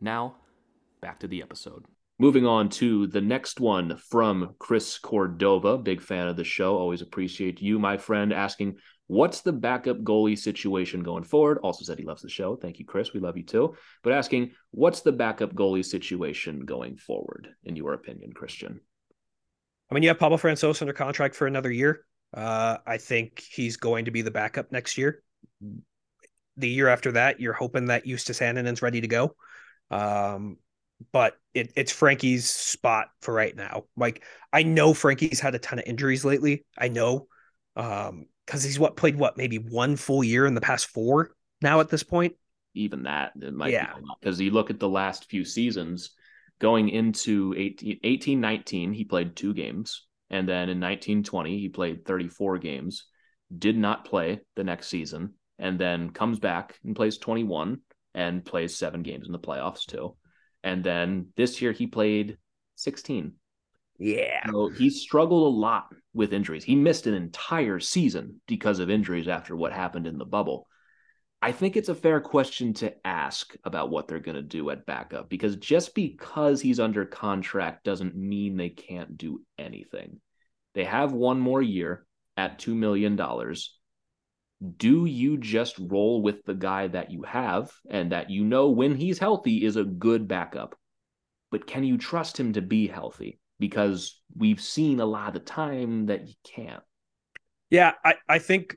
Now, 0.00 0.34
back 1.00 1.20
to 1.20 1.28
the 1.28 1.42
episode. 1.42 1.84
Moving 2.18 2.46
on 2.46 2.68
to 2.70 3.06
the 3.06 3.20
next 3.20 3.60
one 3.60 3.96
from 3.96 4.54
Chris 4.58 4.98
Cordova, 4.98 5.78
big 5.78 6.00
fan 6.00 6.28
of 6.28 6.36
the 6.36 6.44
show. 6.44 6.76
Always 6.76 7.02
appreciate 7.02 7.62
you, 7.62 7.78
my 7.78 7.96
friend, 7.96 8.32
asking, 8.32 8.76
What's 9.12 9.42
the 9.42 9.52
backup 9.52 9.98
goalie 9.98 10.38
situation 10.38 11.02
going 11.02 11.22
forward? 11.22 11.58
Also 11.58 11.84
said 11.84 11.98
he 11.98 12.04
loves 12.06 12.22
the 12.22 12.30
show. 12.30 12.56
Thank 12.56 12.78
you, 12.78 12.86
Chris. 12.86 13.12
We 13.12 13.20
love 13.20 13.36
you 13.36 13.42
too. 13.42 13.76
But 14.02 14.14
asking, 14.14 14.52
What's 14.70 15.02
the 15.02 15.12
backup 15.12 15.54
goalie 15.54 15.84
situation 15.84 16.64
going 16.64 16.96
forward, 16.96 17.50
in 17.64 17.76
your 17.76 17.92
opinion, 17.92 18.32
Christian? 18.32 18.80
I 19.90 19.94
mean, 19.94 20.02
you 20.02 20.08
have 20.08 20.18
Pavel 20.18 20.38
Francouz 20.38 20.80
under 20.80 20.94
contract 20.94 21.34
for 21.34 21.46
another 21.46 21.70
year. 21.70 22.06
Uh, 22.32 22.78
I 22.86 22.96
think 22.96 23.42
he's 23.50 23.76
going 23.76 24.06
to 24.06 24.10
be 24.10 24.22
the 24.22 24.30
backup 24.30 24.72
next 24.72 24.96
year. 24.96 25.22
The 26.56 26.70
year 26.70 26.88
after 26.88 27.12
that, 27.12 27.38
you're 27.38 27.52
hoping 27.52 27.88
that 27.88 28.06
Justus 28.06 28.40
Annunen's 28.40 28.80
ready 28.80 29.02
to 29.02 29.08
go. 29.08 29.36
Um, 29.90 30.56
but 31.12 31.36
it, 31.52 31.70
it's 31.76 31.92
Frankie's 31.92 32.48
spot 32.48 33.08
for 33.20 33.34
right 33.34 33.54
now. 33.54 33.84
Like 33.94 34.24
I 34.54 34.62
know 34.62 34.94
Frankie's 34.94 35.40
had 35.40 35.54
a 35.54 35.58
ton 35.58 35.80
of 35.80 35.84
injuries 35.84 36.24
lately. 36.24 36.64
I 36.78 36.88
know, 36.88 37.26
um, 37.76 38.24
because 38.46 38.62
he's 38.62 38.78
what 38.78 38.96
played 38.96 39.16
what 39.16 39.36
maybe 39.36 39.58
one 39.58 39.96
full 39.96 40.22
year 40.24 40.46
in 40.46 40.54
the 40.54 40.60
past 40.60 40.86
four 40.86 41.34
now 41.60 41.80
at 41.80 41.88
this 41.88 42.02
point. 42.02 42.34
Even 42.74 43.02
that, 43.02 43.32
it 43.40 43.52
might 43.52 43.72
yeah. 43.72 43.94
Because 44.20 44.40
you 44.40 44.50
look 44.50 44.70
at 44.70 44.80
the 44.80 44.88
last 44.88 45.28
few 45.28 45.44
seasons, 45.44 46.10
going 46.58 46.88
into 46.88 47.54
18, 47.56 48.00
18 48.02 48.40
19, 48.40 48.92
he 48.92 49.04
played 49.04 49.36
two 49.36 49.52
games, 49.52 50.06
and 50.30 50.48
then 50.48 50.68
in 50.68 50.80
1920 50.80 51.58
he 51.58 51.68
played 51.68 52.04
34 52.04 52.58
games. 52.58 53.04
Did 53.56 53.76
not 53.76 54.06
play 54.06 54.40
the 54.56 54.64
next 54.64 54.88
season, 54.88 55.34
and 55.58 55.78
then 55.78 56.10
comes 56.10 56.38
back 56.38 56.78
and 56.84 56.96
plays 56.96 57.18
21 57.18 57.80
and 58.14 58.44
plays 58.44 58.76
seven 58.76 59.02
games 59.02 59.26
in 59.26 59.32
the 59.32 59.38
playoffs 59.38 59.84
too. 59.84 60.16
And 60.64 60.82
then 60.82 61.28
this 61.36 61.60
year 61.60 61.72
he 61.72 61.86
played 61.86 62.38
16. 62.76 63.34
Yeah. 63.98 64.48
So 64.50 64.68
he 64.68 64.90
struggled 64.90 65.54
a 65.54 65.56
lot 65.56 65.86
with 66.14 66.32
injuries. 66.32 66.64
He 66.64 66.74
missed 66.74 67.06
an 67.06 67.14
entire 67.14 67.80
season 67.80 68.40
because 68.46 68.78
of 68.78 68.90
injuries 68.90 69.28
after 69.28 69.56
what 69.56 69.72
happened 69.72 70.06
in 70.06 70.18
the 70.18 70.24
bubble. 70.24 70.66
I 71.40 71.52
think 71.52 71.76
it's 71.76 71.88
a 71.88 71.94
fair 71.94 72.20
question 72.20 72.72
to 72.74 72.94
ask 73.04 73.54
about 73.64 73.90
what 73.90 74.06
they're 74.06 74.20
going 74.20 74.36
to 74.36 74.42
do 74.42 74.70
at 74.70 74.86
backup 74.86 75.28
because 75.28 75.56
just 75.56 75.94
because 75.94 76.60
he's 76.60 76.78
under 76.78 77.04
contract 77.04 77.84
doesn't 77.84 78.14
mean 78.14 78.56
they 78.56 78.70
can't 78.70 79.16
do 79.16 79.42
anything. 79.58 80.20
They 80.74 80.84
have 80.84 81.12
one 81.12 81.40
more 81.40 81.60
year 81.60 82.06
at 82.36 82.60
$2 82.60 82.74
million 82.74 83.16
do 84.76 85.06
you 85.06 85.38
just 85.38 85.76
roll 85.78 86.22
with 86.22 86.44
the 86.44 86.54
guy 86.54 86.86
that 86.86 87.10
you 87.10 87.22
have 87.22 87.72
and 87.90 88.12
that 88.12 88.30
you 88.30 88.44
know 88.44 88.70
when 88.70 88.94
he's 88.94 89.18
healthy 89.18 89.64
is 89.64 89.76
a 89.76 89.84
good 89.84 90.28
backup? 90.28 90.76
But 91.50 91.66
can 91.66 91.84
you 91.84 91.98
trust 91.98 92.38
him 92.38 92.52
to 92.52 92.62
be 92.62 92.86
healthy? 92.86 93.40
Because 93.62 94.20
we've 94.36 94.60
seen 94.60 94.98
a 94.98 95.06
lot 95.06 95.28
of 95.28 95.34
the 95.34 95.40
time 95.40 96.06
that 96.06 96.26
you 96.26 96.34
can't. 96.42 96.82
Yeah, 97.70 97.92
I, 98.04 98.16
I 98.28 98.38
think 98.40 98.76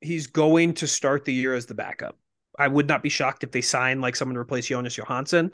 he's 0.00 0.28
going 0.28 0.72
to 0.74 0.86
start 0.86 1.26
the 1.26 1.34
year 1.34 1.54
as 1.54 1.66
the 1.66 1.74
backup. 1.74 2.16
I 2.58 2.68
would 2.68 2.88
not 2.88 3.02
be 3.02 3.10
shocked 3.10 3.44
if 3.44 3.52
they 3.52 3.60
sign 3.60 4.00
like 4.00 4.16
someone 4.16 4.34
to 4.34 4.40
replace 4.40 4.68
Jonas 4.68 4.96
Johansson 4.96 5.50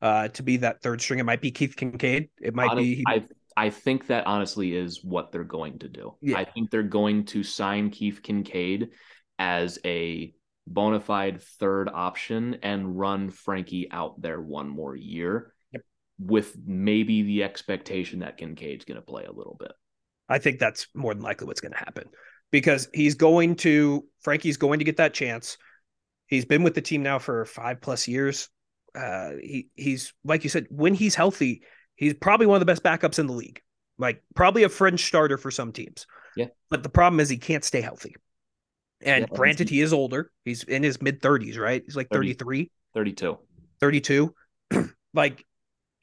uh, 0.00 0.28
to 0.28 0.42
be 0.44 0.58
that 0.58 0.82
third 0.82 1.00
string. 1.00 1.18
It 1.18 1.24
might 1.24 1.40
be 1.40 1.50
Keith 1.50 1.74
Kinkaid. 1.76 2.28
It 2.40 2.54
might 2.54 2.76
be. 2.76 2.94
He... 2.94 3.04
I 3.08 3.24
I 3.56 3.70
think 3.70 4.06
that 4.06 4.26
honestly 4.26 4.74
is 4.76 5.04
what 5.04 5.32
they're 5.32 5.44
going 5.44 5.80
to 5.80 5.88
do. 5.88 6.14
Yeah. 6.20 6.38
I 6.38 6.44
think 6.44 6.70
they're 6.70 6.82
going 6.82 7.24
to 7.26 7.42
sign 7.42 7.90
Keith 7.90 8.20
Kinkaid 8.22 8.90
as 9.38 9.78
a 9.84 10.32
bona 10.66 11.00
fide 11.00 11.42
third 11.42 11.90
option 11.92 12.58
and 12.62 12.98
run 12.98 13.30
Frankie 13.30 13.88
out 13.90 14.20
there 14.22 14.40
one 14.40 14.68
more 14.68 14.94
year. 14.94 15.52
With 16.18 16.56
maybe 16.64 17.22
the 17.22 17.42
expectation 17.42 18.20
that 18.20 18.38
Kinkaid's 18.38 18.84
going 18.84 18.96
to 18.96 19.02
play 19.02 19.24
a 19.24 19.32
little 19.32 19.56
bit. 19.58 19.72
I 20.28 20.38
think 20.38 20.58
that's 20.58 20.86
more 20.94 21.14
than 21.14 21.22
likely 21.22 21.46
what's 21.46 21.60
going 21.60 21.72
to 21.72 21.78
happen 21.78 22.08
because 22.50 22.88
he's 22.94 23.16
going 23.16 23.56
to 23.56 24.04
Frankie's 24.20 24.56
going 24.56 24.78
to 24.78 24.84
get 24.84 24.98
that 24.98 25.14
chance. 25.14 25.58
He's 26.26 26.44
been 26.44 26.62
with 26.62 26.74
the 26.74 26.80
team 26.80 27.02
now 27.02 27.18
for 27.18 27.44
five 27.44 27.80
plus 27.80 28.06
years. 28.06 28.48
Uh, 28.94 29.32
he 29.42 29.68
he's 29.74 30.12
like 30.24 30.44
you 30.44 30.50
said, 30.50 30.66
when 30.70 30.94
he's 30.94 31.14
healthy, 31.14 31.62
he's 31.96 32.14
probably 32.14 32.46
one 32.46 32.56
of 32.56 32.60
the 32.60 32.66
best 32.66 32.82
backups 32.82 33.18
in 33.18 33.26
the 33.26 33.32
league. 33.32 33.60
Like 33.98 34.22
probably 34.34 34.62
a 34.62 34.68
fringe 34.68 35.04
starter 35.04 35.38
for 35.38 35.50
some 35.50 35.72
teams. 35.72 36.06
Yeah. 36.36 36.46
But 36.70 36.82
the 36.82 36.88
problem 36.88 37.20
is 37.20 37.28
he 37.28 37.38
can't 37.38 37.64
stay 37.64 37.80
healthy. 37.80 38.14
And 39.00 39.26
Yeah, 39.30 39.36
granted, 39.36 39.68
he 39.68 39.80
is 39.80 39.92
older. 39.92 40.30
He's 40.44 40.62
in 40.64 40.82
his 40.82 41.02
mid 41.02 41.20
30s, 41.20 41.58
right? 41.58 41.82
He's 41.84 41.96
like 41.96 42.08
30. 42.10 42.34
33, 42.34 42.70
32. 42.94 43.38
32. 43.80 44.34
like 45.14 45.44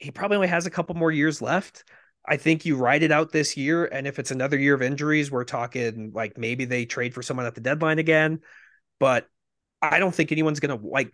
he 0.00 0.10
probably 0.10 0.36
only 0.36 0.48
has 0.48 0.66
a 0.66 0.70
couple 0.70 0.94
more 0.96 1.12
years 1.12 1.40
left. 1.40 1.84
I 2.26 2.36
think 2.36 2.64
you 2.64 2.76
ride 2.76 3.02
it 3.02 3.12
out 3.12 3.32
this 3.32 3.56
year. 3.56 3.84
And 3.86 4.06
if 4.06 4.18
it's 4.18 4.30
another 4.30 4.58
year 4.58 4.74
of 4.74 4.82
injuries, 4.82 5.30
we're 5.30 5.44
talking 5.44 6.12
like 6.14 6.36
maybe 6.36 6.64
they 6.64 6.84
trade 6.84 7.14
for 7.14 7.22
someone 7.22 7.46
at 7.46 7.54
the 7.54 7.60
deadline 7.60 7.98
again. 7.98 8.40
But 8.98 9.26
I 9.80 9.98
don't 9.98 10.14
think 10.14 10.32
anyone's 10.32 10.60
going 10.60 10.78
to 10.78 10.86
like, 10.86 11.12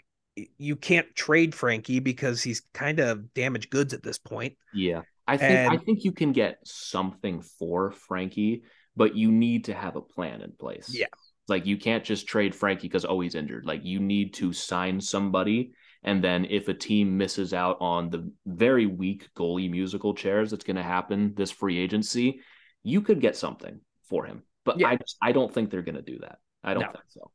you 0.59 0.77
can't 0.77 1.15
trade 1.15 1.55
Frankie 1.55 2.01
because 2.01 2.43
he's 2.43 2.63
kind 2.75 3.01
of 3.01 3.33
damaged 3.35 3.71
goods 3.71 3.95
at 3.95 4.03
this 4.03 4.19
point. 4.19 4.57
Yeah. 4.75 5.03
I 5.27 5.37
think 5.37 5.73
I 5.73 5.77
think 5.79 6.05
you 6.05 6.13
can 6.13 6.33
get 6.33 6.59
something 6.65 7.43
for 7.43 7.91
Frankie, 7.91 8.63
but 8.95 9.17
you 9.17 9.33
need 9.33 9.65
to 9.65 9.75
have 9.75 9.97
a 9.97 10.01
plan 10.01 10.41
in 10.41 10.53
place. 10.53 10.89
Yeah. 10.93 11.07
Like 11.49 11.67
you 11.67 11.77
can't 11.77 12.05
just 12.05 12.29
trade 12.29 12.55
Frankie 12.55 12.87
because 12.87 13.05
oh 13.05 13.19
he's 13.21 13.35
injured. 13.35 13.67
Like 13.67 13.85
you 13.85 13.99
need 13.99 14.35
to 14.35 14.53
sign 14.53 15.01
somebody 15.01 15.73
and 16.07 16.23
then 16.23 16.47
if 16.49 16.69
a 16.69 16.75
team 16.75 17.19
misses 17.19 17.53
out 17.53 17.77
on 17.81 18.09
the 18.11 18.31
very 18.47 18.87
weak 18.87 19.29
goalie 19.37 19.71
musical 19.71 20.15
chairs 20.15 20.51
that's 20.51 20.65
going 20.65 20.77
to 20.77 20.83
happen 20.83 21.35
this 21.35 21.51
free 21.51 21.77
agency, 21.79 22.41
you 22.85 23.03
could 23.03 23.21
get 23.21 23.37
something 23.37 23.81
for 24.09 24.25
him. 24.25 24.43
But 24.65 24.79
Yeah. 24.79 24.89
I 24.89 24.97
just 24.97 25.17
I 25.21 25.33
don't 25.33 25.53
think 25.53 25.71
they're 25.71 25.83
going 25.83 25.97
to 25.97 26.03
do 26.03 26.19
that. 26.21 26.39
I 26.63 26.75
don't 26.75 26.85
No. 26.85 26.93
think 26.93 27.05
so. 27.09 27.31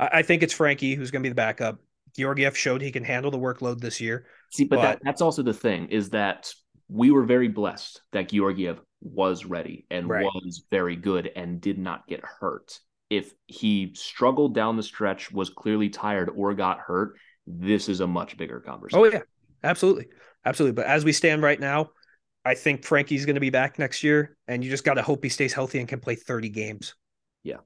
I, 0.00 0.22
think 0.22 0.42
it's 0.42 0.52
Frankie 0.52 0.94
who's 0.94 1.10
going 1.10 1.22
to 1.22 1.26
be 1.26 1.30
the 1.30 1.34
backup. 1.34 1.80
Georgiev 2.16 2.56
showed 2.56 2.80
he 2.82 2.92
can 2.92 3.04
handle 3.04 3.30
the 3.30 3.38
workload 3.38 3.80
this 3.80 4.00
year. 4.00 4.26
See, 4.52 4.64
but, 4.64 4.80
that, 4.82 5.00
that's 5.02 5.20
also 5.20 5.42
the 5.42 5.52
thing 5.52 5.88
is 5.88 6.10
that 6.10 6.52
we 6.88 7.10
were 7.10 7.24
very 7.24 7.48
blessed 7.48 8.00
that 8.12 8.28
Georgiev 8.28 8.80
was 9.00 9.44
ready 9.44 9.86
and 9.90 10.08
Right. 10.08 10.24
was 10.24 10.64
very 10.70 10.96
good 10.96 11.30
and 11.34 11.60
did 11.60 11.78
not 11.78 12.06
get 12.06 12.20
hurt. 12.24 12.78
If 13.10 13.32
he 13.46 13.92
struggled 13.94 14.54
down 14.54 14.76
the 14.76 14.82
stretch, 14.82 15.32
was 15.32 15.50
clearly 15.50 15.88
tired, 15.88 16.30
or 16.34 16.54
got 16.54 16.78
hurt, 16.78 17.16
this 17.48 17.88
is 17.88 18.00
a 18.00 18.06
much 18.06 18.36
bigger 18.36 18.60
conversation. 18.60 19.00
Oh 19.00 19.10
yeah, 19.10 19.22
absolutely, 19.64 20.08
absolutely. 20.44 20.74
But 20.74 20.86
as 20.86 21.04
we 21.04 21.12
stand 21.12 21.42
right 21.42 21.58
now, 21.58 21.90
I 22.44 22.54
think 22.54 22.84
Frankie's 22.84 23.26
going 23.26 23.34
to 23.34 23.40
be 23.40 23.50
back 23.50 23.78
next 23.78 24.02
year, 24.02 24.36
and 24.46 24.62
you 24.64 24.70
just 24.70 24.84
got 24.84 24.94
to 24.94 25.02
hope 25.02 25.22
he 25.22 25.28
stays 25.30 25.52
healthy 25.52 25.78
and 25.78 25.88
can 25.88 26.00
play 26.00 26.14
30 26.14 26.48
games. 26.50 26.94
Yeah, 27.42 27.58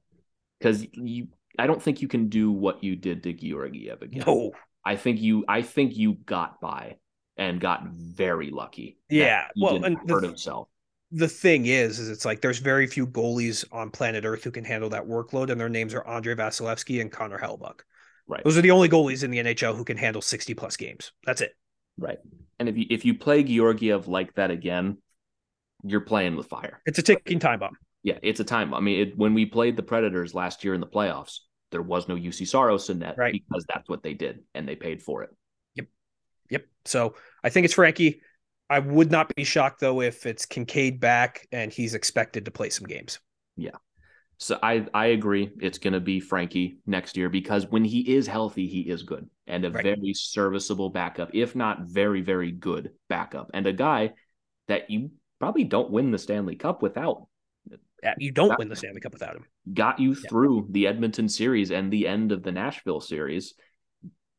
because 0.59 0.85
you, 0.93 1.27
I 1.59 1.67
don't 1.67 1.81
think 1.81 2.01
you 2.01 2.07
can 2.07 2.29
do 2.29 2.51
what 2.51 2.83
you 2.83 2.95
did 2.95 3.23
to 3.23 3.33
Georgiev 3.33 4.01
again. 4.01 4.23
No, 4.25 4.51
I 4.85 4.95
think 4.95 5.21
you, 5.21 5.45
I 5.47 5.61
think 5.61 5.95
you 5.95 6.13
got 6.25 6.59
by 6.61 6.97
and 7.37 7.59
got 7.59 7.87
very 7.87 8.51
lucky. 8.51 8.97
Yeah, 9.09 9.47
well, 9.55 9.83
and 9.83 9.97
the 10.05 10.13
hurt 10.13 10.21
th- 10.21 10.31
himself. 10.31 10.67
the 11.11 11.27
thing 11.27 11.65
is, 11.67 11.99
is 11.99 12.09
it's 12.09 12.25
like 12.25 12.41
there's 12.41 12.59
very 12.59 12.87
few 12.87 13.07
goalies 13.07 13.63
on 13.71 13.91
planet 13.91 14.25
Earth 14.25 14.43
who 14.43 14.51
can 14.51 14.63
handle 14.65 14.89
that 14.89 15.07
workload, 15.07 15.49
and 15.49 15.59
their 15.59 15.69
names 15.69 15.93
are 15.93 16.05
Andrei 16.07 16.35
Vasilevskiy 16.35 17.01
and 17.01 17.11
Connor 17.11 17.39
Hellebuyck. 17.39 17.81
Right. 18.27 18.43
Those 18.43 18.57
are 18.57 18.61
the 18.61 18.71
only 18.71 18.89
goalies 18.89 19.23
in 19.23 19.31
the 19.31 19.39
NHL 19.39 19.75
who 19.75 19.83
can 19.83 19.97
handle 19.97 20.21
60 20.21 20.53
plus 20.53 20.77
games. 20.77 21.11
That's 21.25 21.41
it. 21.41 21.51
Right. 21.97 22.19
And 22.59 22.69
if 22.69 22.77
you 22.77 22.85
if 22.89 23.05
you 23.05 23.15
play 23.15 23.43
Georgiev 23.43 24.07
like 24.07 24.33
that 24.35 24.49
again, 24.51 24.97
you're 25.83 26.01
playing 26.01 26.35
with 26.35 26.47
fire. 26.47 26.81
It's 26.85 26.99
a 26.99 27.01
ticking 27.01 27.39
time 27.39 27.59
bomb. 27.59 27.75
Yeah, 28.03 28.17
it's 28.21 28.39
a 28.39 28.43
time. 28.43 28.71
Bomb. 28.71 28.77
I 28.77 28.81
mean, 28.83 28.99
it, 29.07 29.17
when 29.17 29.33
we 29.33 29.45
played 29.45 29.75
the 29.75 29.83
Predators 29.83 30.33
last 30.33 30.63
year 30.63 30.73
in 30.73 30.81
the 30.81 30.87
playoffs, 30.87 31.39
there 31.71 31.81
was 31.81 32.07
no 32.07 32.15
Juuse 32.15 32.47
Saros 32.47 32.89
in 32.89 32.99
that 32.99 33.17
Right. 33.17 33.33
because 33.33 33.65
that's 33.67 33.89
what 33.89 34.03
they 34.03 34.13
did 34.13 34.43
and 34.53 34.67
they 34.67 34.75
paid 34.75 35.01
for 35.01 35.23
it. 35.23 35.29
Yep. 35.75 35.87
Yep. 36.49 36.65
So 36.85 37.15
I 37.43 37.49
think 37.49 37.65
it's 37.65 37.73
Frankie. 37.73 38.21
I 38.69 38.79
would 38.79 39.11
not 39.11 39.33
be 39.35 39.43
shocked 39.43 39.81
though 39.81 40.01
if 40.01 40.25
it's 40.25 40.45
Kinkaid 40.45 40.99
back 40.99 41.47
and 41.51 41.71
he's 41.71 41.93
expected 41.95 42.45
to 42.45 42.51
play 42.51 42.69
some 42.69 42.87
games. 42.87 43.19
So 44.37 44.59
I 44.61 44.85
I 44.93 45.07
agree. 45.07 45.51
It's 45.61 45.77
going 45.77 45.93
to 45.93 45.99
be 45.99 46.19
Frankie 46.19 46.77
next 46.85 47.15
year 47.17 47.29
because 47.29 47.67
when 47.67 47.85
he 47.85 48.01
is 48.15 48.27
healthy, 48.27 48.67
he 48.67 48.81
is 48.81 49.03
good 49.03 49.29
and 49.47 49.63
a 49.65 49.71
Right. 49.71 49.83
very 49.83 50.13
serviceable 50.13 50.89
backup, 50.89 51.29
if 51.33 51.55
not 51.55 51.81
very 51.83 52.21
very 52.21 52.51
good 52.51 52.91
backup, 53.09 53.51
and 53.53 53.67
a 53.67 53.73
guy 53.73 54.13
that 54.67 54.89
you 54.89 55.11
probably 55.39 55.63
don't 55.63 55.91
win 55.91 56.11
the 56.11 56.17
Stanley 56.17 56.55
Cup 56.55 56.81
without. 56.81 57.27
Yeah, 58.01 58.15
You 58.17 58.31
don't 58.31 58.49
That- 58.49 58.59
win 58.59 58.67
the 58.67 58.75
Stanley 58.75 58.99
Cup 58.99 59.13
without 59.13 59.35
him. 59.37 59.45
got 59.73 59.97
you 59.99 60.09
Yeah. 60.09 60.29
through 60.29 60.67
the 60.71 60.87
Edmonton 60.87 61.29
series 61.29 61.71
and 61.71 61.91
the 61.91 62.05
end 62.07 62.31
of 62.33 62.43
the 62.43 62.51
Nashville 62.51 62.99
series, 62.99 63.53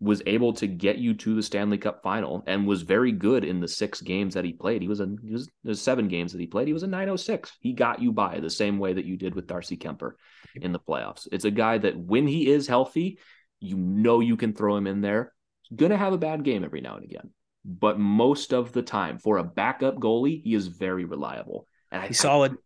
was 0.01 0.23
able 0.27 0.53
to 0.55 0.67
get 0.67 0.99
you 0.99 1.15
to 1.15 1.35
the 1.35 1.43
Stanley 1.43 1.79
Cup 1.79 2.03
final 2.03 2.43
and 2.47 2.67
was 2.67 2.83
very 2.83 3.13
good 3.13 3.45
in 3.45 3.61
the 3.61 3.69
six 3.69 4.01
games 4.01 4.35
that 4.35 4.45
he 4.45 4.53
played. 4.53 4.83
He 4.83 4.89
was 4.89 5.01
a 5.01 5.09
he 5.23 5.33
was 5.33 5.49
there's 5.63 5.81
seven 5.81 6.09
games 6.09 6.33
that 6.33 6.41
he 6.41 6.47
played. 6.47 6.67
He 6.67 6.73
was 6.75 6.83
a 6.83 6.89
906. 6.89 7.53
He 7.61 7.73
got 7.73 8.03
you 8.03 8.13
by 8.13 8.41
the 8.41 8.51
same 8.51 8.79
way 8.79 8.93
that 8.93 9.05
you 9.05 9.17
did 9.17 9.35
with 9.35 9.47
Darcy 9.47 9.77
Kuemper 9.77 10.13
in 10.57 10.73
the 10.73 10.81
playoffs. 10.81 11.27
It's 11.33 11.45
a 11.45 11.51
guy 11.51 11.79
that 11.79 11.97
when 11.97 12.27
he 12.27 12.49
is 12.51 12.67
healthy, 12.67 13.19
you 13.61 13.77
know 13.77 14.21
you 14.21 14.37
can 14.37 14.53
throw 14.53 14.77
him 14.77 14.87
in 14.87 15.01
there. 15.01 15.33
He's 15.63 15.77
gonna 15.79 15.97
have 15.97 16.13
a 16.13 16.19
bad 16.19 16.43
game 16.45 16.65
every 16.65 16.81
now 16.81 16.97
and 16.97 17.05
again. 17.05 17.31
But 17.65 17.99
most 17.99 18.53
of 18.53 18.73
the 18.73 18.83
time, 18.83 19.19
for 19.19 19.39
a 19.39 19.45
backup 19.45 19.97
goalie, 19.97 20.43
he 20.43 20.55
is 20.55 20.67
very 20.67 21.07
reliable. 21.07 21.67
And 21.91 22.03
I, 22.03 22.09
He's 22.09 22.19
solid. 22.21 22.57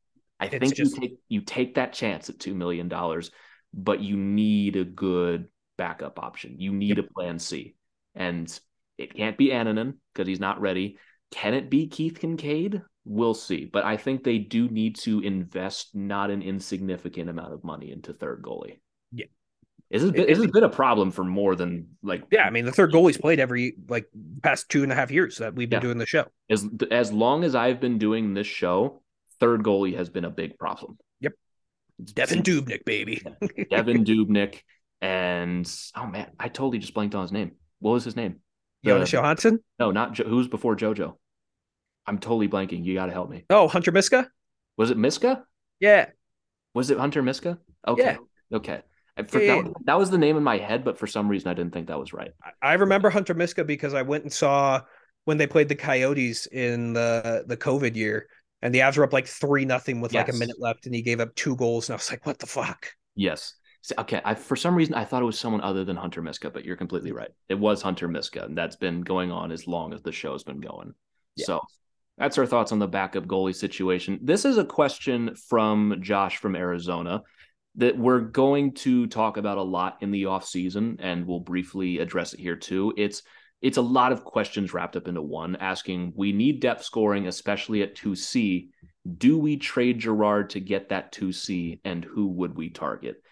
I 0.41 0.47
It's 0.47 0.59
think 0.59 0.75
just- 0.75 0.95
you 0.97 1.01
take 1.01 1.19
you 1.29 1.41
take 1.43 1.75
that 1.75 1.93
chance 1.93 2.31
at 2.31 2.41
two 2.41 2.55
million 2.55 2.89
dollars, 2.89 3.31
but 3.75 4.01
you 4.01 4.17
need 4.17 4.75
a 4.77 4.85
good 4.85 5.49
backup 5.79 6.19
option. 6.19 6.57
You 6.59 6.73
need 6.73 6.99
a 6.99 7.03
plan 7.03 7.39
C, 7.39 7.75
and 8.15 8.47
it 8.99 9.15
can't 9.15 9.39
be 9.39 9.49
Annunen 9.49 9.95
because 10.13 10.29
he's 10.29 10.41
not 10.41 10.61
ready. 10.61 10.99
Can 11.31 11.55
it 11.55 11.71
be 11.71 11.87
Keith 11.87 12.19
Kinkaid? 12.21 12.83
We'll 13.07 13.35
see. 13.35 13.65
But 13.65 13.85
I 13.85 13.97
think 13.97 14.23
they 14.25 14.37
do 14.39 14.69
need 14.69 14.97
to 14.97 15.21
invest 15.21 15.95
not 15.95 16.31
an 16.31 16.43
insignificant 16.43 17.31
amount 17.31 17.55
of 17.55 17.65
money 17.65 17.91
into 17.93 18.13
third 18.13 18.43
goalie. 18.43 18.81
Yeah. 19.13 19.27
This 19.91 20.03
has 20.03 20.11
been, 20.11 20.23
It- 20.23 20.29
this 20.29 20.39
has 20.39 20.51
been 20.51 20.65
a 20.65 20.69
problem 20.69 21.11
for 21.11 21.25
more 21.25 21.55
than 21.55 21.97
like 22.03 22.25
Yeah, 22.31 22.43
I 22.45 22.51
mean 22.51 22.67
the 22.67 22.73
third 22.73 22.93
goalie's 22.93 23.17
played 23.17 23.41
every 23.41 23.77
like 23.89 24.07
past 24.43 24.69
two 24.69 24.83
and 24.83 24.93
a 24.93 24.95
half 24.95 25.11
years 25.11 25.39
that 25.39 25.55
we've 25.55 25.71
been 25.71 25.79
Yeah. 25.79 25.83
doing 25.83 25.99
the 25.99 26.05
show. 26.07 26.27
as 26.51 26.69
as 26.91 27.11
long 27.13 27.45
as 27.45 27.55
I've 27.55 27.81
been 27.81 27.97
doing 27.99 28.35
this 28.35 28.47
show, 28.47 29.03
third 29.41 29.63
goalie 29.63 29.97
has 29.97 30.11
been 30.11 30.25
a 30.27 30.31
big 30.31 30.59
problem. 30.59 30.99
Yep. 31.21 31.33
It's- 32.01 32.31
Devan 32.33 32.43
Dubnyk, 32.43 32.85
baby. 32.85 33.23
Devan 33.43 34.05
Dubnyk, 34.11 34.61
and 35.01 35.71
oh 35.97 36.07
man, 36.07 36.31
I 36.39 36.49
totally 36.49 36.79
just 36.79 36.95
blanked 36.95 37.15
on 37.15 37.23
his 37.23 37.33
name. 37.33 37.53
What 37.81 37.93
was 37.93 38.05
his 38.05 38.17
name? 38.17 38.37
Jonas 38.85 39.11
Johansson. 39.11 39.59
no, 39.79 39.91
not 39.91 40.13
jo- 40.15 40.25
who's 40.29 40.49
before 40.49 40.77
JoJo. 40.77 41.15
I'm 42.07 42.19
totally 42.19 42.49
blanking. 42.49 42.85
You 42.85 42.95
got 42.95 43.07
to 43.07 43.13
help 43.13 43.29
me. 43.29 43.45
Oh, 43.51 43.69
Hunter 43.69 43.93
Miska. 43.93 44.29
Was 44.77 44.91
it 44.91 44.97
Miska? 44.97 45.45
Yeah, 45.81 46.07
Was 46.75 46.91
it 46.91 46.99
Hunter 46.99 47.23
Miska? 47.23 47.59
Okay, 47.87 48.03
Yeah. 48.51 48.57
okay. 48.57 48.81
I, 49.17 49.23
for, 49.25 49.41
Yeah, 49.41 49.57
that, 49.57 49.65
yeah. 49.67 49.73
that 49.85 49.99
was 49.99 50.11
the 50.11 50.19
name 50.19 50.37
in 50.37 50.43
my 50.45 50.59
head, 50.59 50.85
but 50.85 50.97
for 50.99 51.07
some 51.07 51.29
reason 51.29 51.51
I 51.51 51.55
didn't 51.55 51.73
think 51.73 51.89
that 51.89 51.99
was 51.99 52.13
right. 52.13 52.31
I- 52.63 52.75
remember 52.75 53.11
Hunter 53.11 53.35
Miska 53.35 53.65
because 53.65 53.95
I 53.95 54.03
went 54.03 54.23
and 54.25 54.33
saw 54.33 54.81
when 55.25 55.37
they 55.37 55.47
played 55.47 55.69
the 55.69 55.75
Coyotes 55.75 56.47
in 56.47 56.93
the 56.95 57.45
the 57.47 57.57
COVID 57.57 57.95
year, 57.97 58.29
and 58.63 58.75
the 58.75 58.79
Avs 58.79 58.97
were 58.97 59.05
up 59.05 59.13
like 59.13 59.27
three 59.27 59.65
nothing 59.65 60.01
with 60.01 60.15
like 60.15 60.29
a 60.29 60.33
minute 60.33 60.57
left, 60.61 60.87
and 60.87 60.95
he 60.95 61.03
gave 61.03 61.21
up 61.21 61.35
two 61.35 61.57
goals, 61.57 61.89
and 61.89 61.95
I 61.95 61.97
was 61.97 62.11
like, 62.11 62.25
"What 62.25 62.39
the 62.39 62.47
fuck?" 62.47 62.93
Yes. 63.15 63.55
Okay. 63.99 64.21
I, 64.25 64.35
for 64.35 64.57
some 64.57 64.75
reason, 64.75 64.95
I 64.95 65.05
thought 65.05 65.23
it 65.23 65.27
was 65.27 65.39
someone 65.39 65.61
other 65.61 65.85
than 65.85 65.97
Hunter 65.97 66.23
Miska, 66.23 66.51
but 66.51 66.65
you're 66.65 66.77
completely 66.77 67.13
right. 67.13 67.31
It 67.49 67.59
was 67.59 67.83
Hunter 67.83 68.09
Miska, 68.09 68.45
and 68.45 68.57
that's 68.57 68.77
been 68.77 69.03
going 69.03 69.31
on 69.31 69.53
as 69.53 69.67
long 69.67 69.93
as 69.93 70.03
the 70.03 70.13
show's 70.13 70.45
been 70.45 70.61
going. 70.61 70.95
Yeah. 71.37 71.47
So 71.47 71.61
that's 72.19 72.37
our 72.39 72.47
thoughts 72.47 72.73
on 72.73 72.81
the 72.81 72.89
backup 72.89 73.27
goalie 73.27 73.55
situation. 73.55 74.19
This 74.23 74.45
is 74.45 74.59
a 74.59 74.65
question 74.65 75.35
from 75.35 75.97
Josh 76.01 76.39
from 76.39 76.57
Arizona 76.57 77.23
that 77.77 77.97
we're 77.97 78.21
going 78.21 78.75
to 78.75 79.07
talk 79.07 79.37
about 79.37 79.57
a 79.57 79.63
lot 79.63 79.99
in 80.01 80.11
the 80.11 80.25
offseason, 80.25 80.97
and 80.99 81.27
we'll 81.27 81.41
briefly 81.41 81.99
address 81.99 82.35
it 82.35 82.41
here 82.41 82.57
too. 82.57 82.93
It's 82.97 83.23
it's 83.61 83.77
a 83.77 83.83
lot 83.83 84.13
of 84.13 84.25
questions 84.25 84.73
wrapped 84.73 84.97
up 84.97 85.09
into 85.09 85.23
one, 85.23 85.57
asking 85.57 86.13
we 86.17 86.33
need 86.33 86.61
depth 86.61 86.85
scoring, 86.85 87.27
especially 87.27 87.83
at 87.83 87.97
2C. 87.97 88.69
Do 89.17 89.39
we 89.39 89.57
trade 89.57 89.99
Girard 89.99 90.51
to 90.51 90.61
get 90.61 90.91
that 90.91 91.13
2C, 91.13 91.81
and 91.85 92.05
who 92.05 92.29
would 92.29 92.57
we 92.57 92.69
target? 92.69 93.23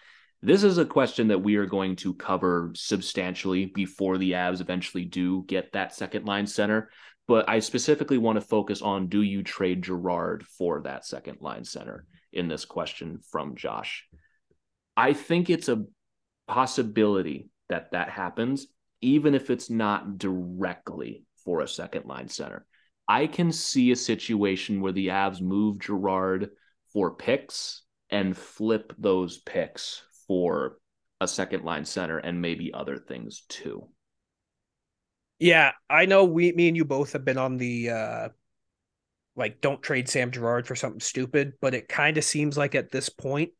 This 0.46 0.62
is 0.62 0.78
a 0.78 0.84
question 0.84 1.26
that 1.26 1.42
we 1.42 1.56
are 1.56 1.66
going 1.66 1.96
to 1.96 2.14
cover 2.14 2.70
substantially 2.76 3.66
before 3.66 4.16
the 4.16 4.30
Avs 4.30 4.60
eventually 4.60 5.04
do 5.04 5.42
get 5.48 5.72
that 5.72 5.92
second 5.92 6.24
line 6.24 6.46
center. 6.46 6.88
But 7.26 7.48
I 7.48 7.58
specifically 7.58 8.16
want 8.16 8.36
to 8.36 8.46
focus 8.46 8.80
on 8.80 9.08
do 9.08 9.22
you 9.22 9.42
trade 9.42 9.82
Girard 9.82 10.46
for 10.46 10.82
that 10.82 11.04
second 11.04 11.38
line 11.40 11.64
center 11.64 12.06
in 12.32 12.46
this 12.46 12.64
question 12.64 13.18
from 13.32 13.56
Josh? 13.56 14.06
I 14.96 15.14
think 15.14 15.50
it's 15.50 15.68
a 15.68 15.82
possibility 16.46 17.48
that 17.68 17.90
that 17.90 18.10
happens, 18.10 18.68
even 19.00 19.34
if 19.34 19.50
it's 19.50 19.68
not 19.68 20.16
directly 20.16 21.24
for 21.44 21.62
a 21.62 21.68
second 21.68 22.06
line 22.06 22.28
center. 22.28 22.64
I 23.08 23.26
can 23.26 23.50
see 23.50 23.90
a 23.90 23.96
situation 23.96 24.80
where 24.80 24.92
the 24.92 25.08
Avs 25.08 25.40
move 25.40 25.80
Girard 25.80 26.50
for 26.92 27.16
picks 27.16 27.82
and 28.10 28.36
flip 28.36 28.92
those 28.96 29.38
picks 29.38 30.05
for 30.28 30.78
a 31.20 31.28
second 31.28 31.64
line 31.64 31.84
center 31.84 32.18
and 32.18 32.40
maybe 32.40 32.72
other 32.72 32.98
things 32.98 33.42
too. 33.48 33.88
Yeah, 35.38 35.72
I 35.88 36.06
know 36.06 36.24
we 36.24 36.52
me 36.52 36.68
and 36.68 36.76
you 36.76 36.84
both 36.84 37.12
have 37.12 37.24
been 37.24 37.38
on 37.38 37.56
the 37.56 37.90
uh 37.90 38.28
like 39.34 39.60
don't 39.60 39.82
trade 39.82 40.08
Sam 40.08 40.30
Girard 40.30 40.66
for 40.66 40.74
something 40.74 41.00
stupid, 41.00 41.54
but 41.60 41.74
it 41.74 41.88
kind 41.88 42.16
of 42.16 42.24
seems 42.24 42.56
like 42.56 42.74
at 42.74 42.90
this 42.90 43.08
point 43.08 43.50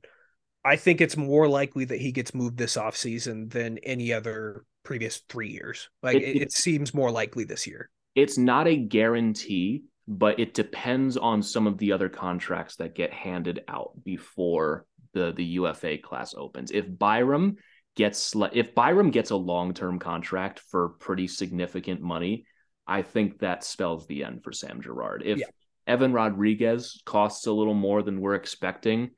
I 0.65 0.77
think 0.77 1.01
it's 1.01 1.17
more 1.17 1.49
likely 1.49 1.85
that 1.85 2.01
he 2.01 2.13
gets 2.13 2.35
moved 2.35 2.57
this 2.57 2.77
offseason 2.77 3.51
than 3.53 3.79
any 3.79 4.13
other 4.13 4.65
previous 4.83 5.19
3 5.29 5.49
years. 5.49 5.89
Like 6.03 6.17
it, 6.17 6.23
it, 6.23 6.43
it 6.43 6.53
seems 6.53 6.93
more 6.93 7.11
likely 7.11 7.45
this 7.45 7.67
year. 7.67 7.89
It's 8.17 8.37
not 8.37 8.67
a 8.67 8.77
guarantee, 8.77 9.85
but 10.09 10.41
it 10.41 10.55
depends 10.55 11.17
on 11.17 11.43
some 11.43 11.67
of 11.67 11.79
the 11.79 11.93
other 11.93 12.09
contracts 12.09 12.77
that 12.77 12.95
get 12.95 13.13
handed 13.13 13.63
out 13.69 13.93
before 14.05 14.87
the 15.17 15.33
the 15.33 15.45
UFA 15.45 15.99
class 15.99 16.35
opens. 16.37 16.71
If 16.71 16.87
Byram 16.87 17.57
gets 17.97 18.35
if 18.53 18.75
Byram 18.75 19.11
gets 19.11 19.31
a 19.31 19.37
long-term 19.37 19.99
contract 19.99 20.61
for 20.61 20.91
pretty 20.91 21.27
significant 21.27 22.03
money, 22.03 22.45
I 22.87 23.03
think 23.03 23.39
that 23.39 23.65
spells 23.65 24.07
the 24.07 24.25
end 24.25 24.45
for 24.45 24.53
Sam 24.53 24.83
Girard. 24.83 25.23
If 25.25 25.39
yeah. 25.39 25.47
Evan 25.87 26.13
Rodrigues 26.13 27.01
costs 27.07 27.47
a 27.47 27.53
little 27.53 27.75
more 27.75 28.03
than 28.03 28.21
we're 28.21 28.35
expecting, 28.35 29.11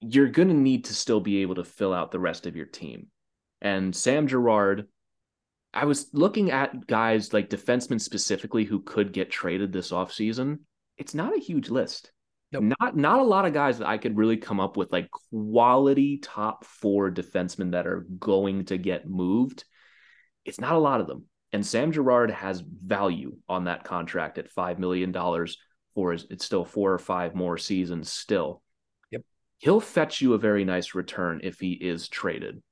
you're 0.00 0.28
going 0.28 0.48
to 0.48 0.54
need 0.54 0.86
to 0.86 0.94
still 0.94 1.20
be 1.20 1.42
able 1.42 1.54
to 1.56 1.64
fill 1.64 1.92
out 1.92 2.10
the 2.10 2.18
rest 2.18 2.46
of 2.46 2.56
your 2.56 2.66
team. 2.66 3.06
And 3.60 3.94
Sam 3.94 4.26
Girard, 4.26 4.88
I 5.72 5.84
was 5.84 6.08
looking 6.12 6.50
at 6.50 6.86
guys 6.86 7.32
like 7.32 7.50
defensemen 7.50 8.00
specifically 8.00 8.64
who 8.64 8.80
could 8.80 9.12
get 9.12 9.30
traded 9.30 9.72
this 9.72 9.92
offseason. 9.92 10.60
It's 10.98 11.14
not 11.14 11.36
a 11.36 11.40
huge 11.40 11.68
list. 11.68 12.10
Nope. 12.52 12.74
Not 12.80 12.96
not 12.96 13.18
a 13.18 13.24
lot 13.24 13.44
of 13.44 13.52
guys 13.52 13.78
that 13.78 13.88
I 13.88 13.98
could 13.98 14.16
really 14.16 14.36
come 14.36 14.60
up 14.60 14.76
with 14.76 14.92
like 14.92 15.10
quality 15.10 16.18
top 16.18 16.64
four 16.64 17.10
defensemen 17.10 17.72
that 17.72 17.86
are 17.86 18.06
going 18.18 18.66
to 18.66 18.78
get 18.78 19.08
moved. 19.08 19.64
It's 20.44 20.60
not 20.60 20.74
a 20.74 20.78
lot 20.78 21.00
of 21.00 21.06
them. 21.06 21.24
And 21.52 21.66
Sam 21.66 21.90
Girard 21.90 22.30
has 22.30 22.60
value 22.60 23.36
on 23.48 23.64
that 23.64 23.84
contract 23.84 24.38
at 24.38 24.50
five 24.50 24.78
million 24.78 25.10
dollars 25.10 25.58
for 25.94 26.12
his, 26.12 26.26
it's 26.30 26.44
still 26.44 26.64
four 26.64 26.92
or 26.92 26.98
five 26.98 27.34
more 27.34 27.58
seasons 27.58 28.12
still. 28.12 28.62
Yep. 29.10 29.22
He'll 29.58 29.80
fetch 29.80 30.20
you 30.20 30.34
a 30.34 30.38
very 30.38 30.64
nice 30.64 30.94
return 30.94 31.40
if 31.42 31.58
he 31.58 31.72
is 31.72 32.08
traded. 32.08 32.62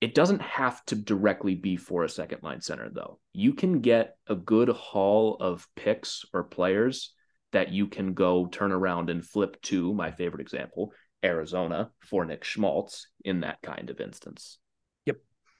It 0.00 0.14
doesn't 0.14 0.40
have 0.40 0.82
to 0.86 0.96
directly 0.96 1.54
be 1.54 1.76
for 1.76 2.04
a 2.04 2.08
second 2.08 2.42
line 2.42 2.62
center, 2.62 2.88
though. 2.90 3.20
You 3.34 3.52
can 3.52 3.80
get 3.80 4.16
a 4.26 4.34
good 4.34 4.70
haul 4.70 5.36
of 5.38 5.68
picks 5.76 6.24
or 6.32 6.44
players 6.44 7.14
that 7.52 7.72
you 7.72 7.86
can 7.86 8.14
go 8.14 8.46
turn 8.46 8.72
around 8.72 9.10
and 9.10 9.24
flip 9.24 9.60
to 9.62 9.92
my 9.94 10.10
favorite 10.10 10.40
example, 10.40 10.92
Arizona 11.24 11.90
for 12.00 12.24
Nick 12.24 12.44
Schmaltz 12.44 13.08
in 13.24 13.40
that 13.40 13.60
kind 13.62 13.90
of 13.90 14.00
instance. 14.00 14.58
Yep. 15.06 15.16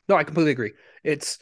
No, 0.09 0.17
I 0.17 0.25
completely 0.25 0.53
agree. 0.53 0.73
It's 1.05 1.39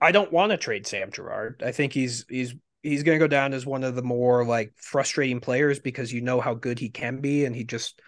I 0.00 0.12
don't 0.12 0.32
want 0.32 0.50
to 0.50 0.56
trade 0.56 0.86
Sam 0.86 1.10
Girard. 1.10 1.62
I 1.64 1.72
think 1.72 1.92
he's 1.92 2.24
he's 2.28 2.54
he's 2.82 3.02
going 3.02 3.18
to 3.18 3.24
go 3.24 3.28
down 3.28 3.52
as 3.52 3.66
one 3.66 3.84
of 3.84 3.94
the 3.94 4.02
more 4.02 4.44
like 4.44 4.72
frustrating 4.76 5.40
players 5.40 5.78
because 5.78 6.12
you 6.12 6.22
know 6.22 6.40
how 6.40 6.54
good 6.54 6.78
he 6.78 6.88
can 6.88 7.20
be 7.20 7.44
and 7.44 7.54
he 7.54 7.64
just 7.64 8.00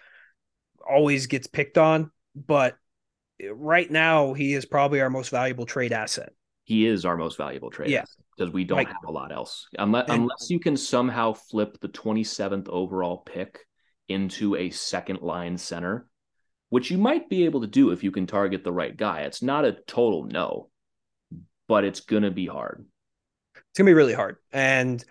always 0.87 1.27
gets 1.27 1.47
picked 1.47 1.77
on, 1.77 2.11
but 2.35 2.75
right 3.51 3.89
now 3.89 4.33
he 4.33 4.53
is 4.53 4.65
probably 4.65 5.01
our 5.01 5.09
most 5.09 5.29
valuable 5.29 5.65
trade 5.65 5.93
asset. 5.93 6.33
He 6.63 6.87
is 6.87 7.05
our 7.05 7.17
most 7.17 7.37
valuable 7.37 7.69
trade 7.69 7.91
yeah. 7.91 8.01
asset 8.01 8.22
because 8.37 8.53
we 8.53 8.63
don't 8.63 8.77
like, 8.77 8.87
have 8.87 8.97
a 9.07 9.11
lot 9.11 9.31
else. 9.31 9.67
Unless, 9.77 10.09
and, 10.09 10.23
unless 10.23 10.49
you 10.49 10.59
can 10.59 10.77
somehow 10.77 11.33
flip 11.33 11.79
the 11.81 11.89
27th 11.89 12.67
overall 12.69 13.17
pick 13.17 13.59
into 14.09 14.55
a 14.55 14.69
second 14.69 15.21
line 15.21 15.57
center, 15.57 16.07
which 16.69 16.91
you 16.91 16.97
might 16.97 17.29
be 17.29 17.45
able 17.45 17.61
to 17.61 17.67
do 17.67 17.91
if 17.91 18.03
you 18.03 18.11
can 18.11 18.27
target 18.27 18.63
the 18.63 18.71
right 18.71 18.95
guy. 18.95 19.21
It's 19.21 19.41
not 19.41 19.65
a 19.65 19.77
total 19.87 20.25
no, 20.25 20.69
but 21.67 21.83
it's 21.83 22.01
going 22.01 22.23
to 22.23 22.31
be 22.31 22.47
hard. 22.47 22.85
It's 23.55 23.77
going 23.77 23.85
to 23.85 23.89
be 23.89 23.95
really 23.95 24.13
hard. 24.13 24.37
And 24.51 25.03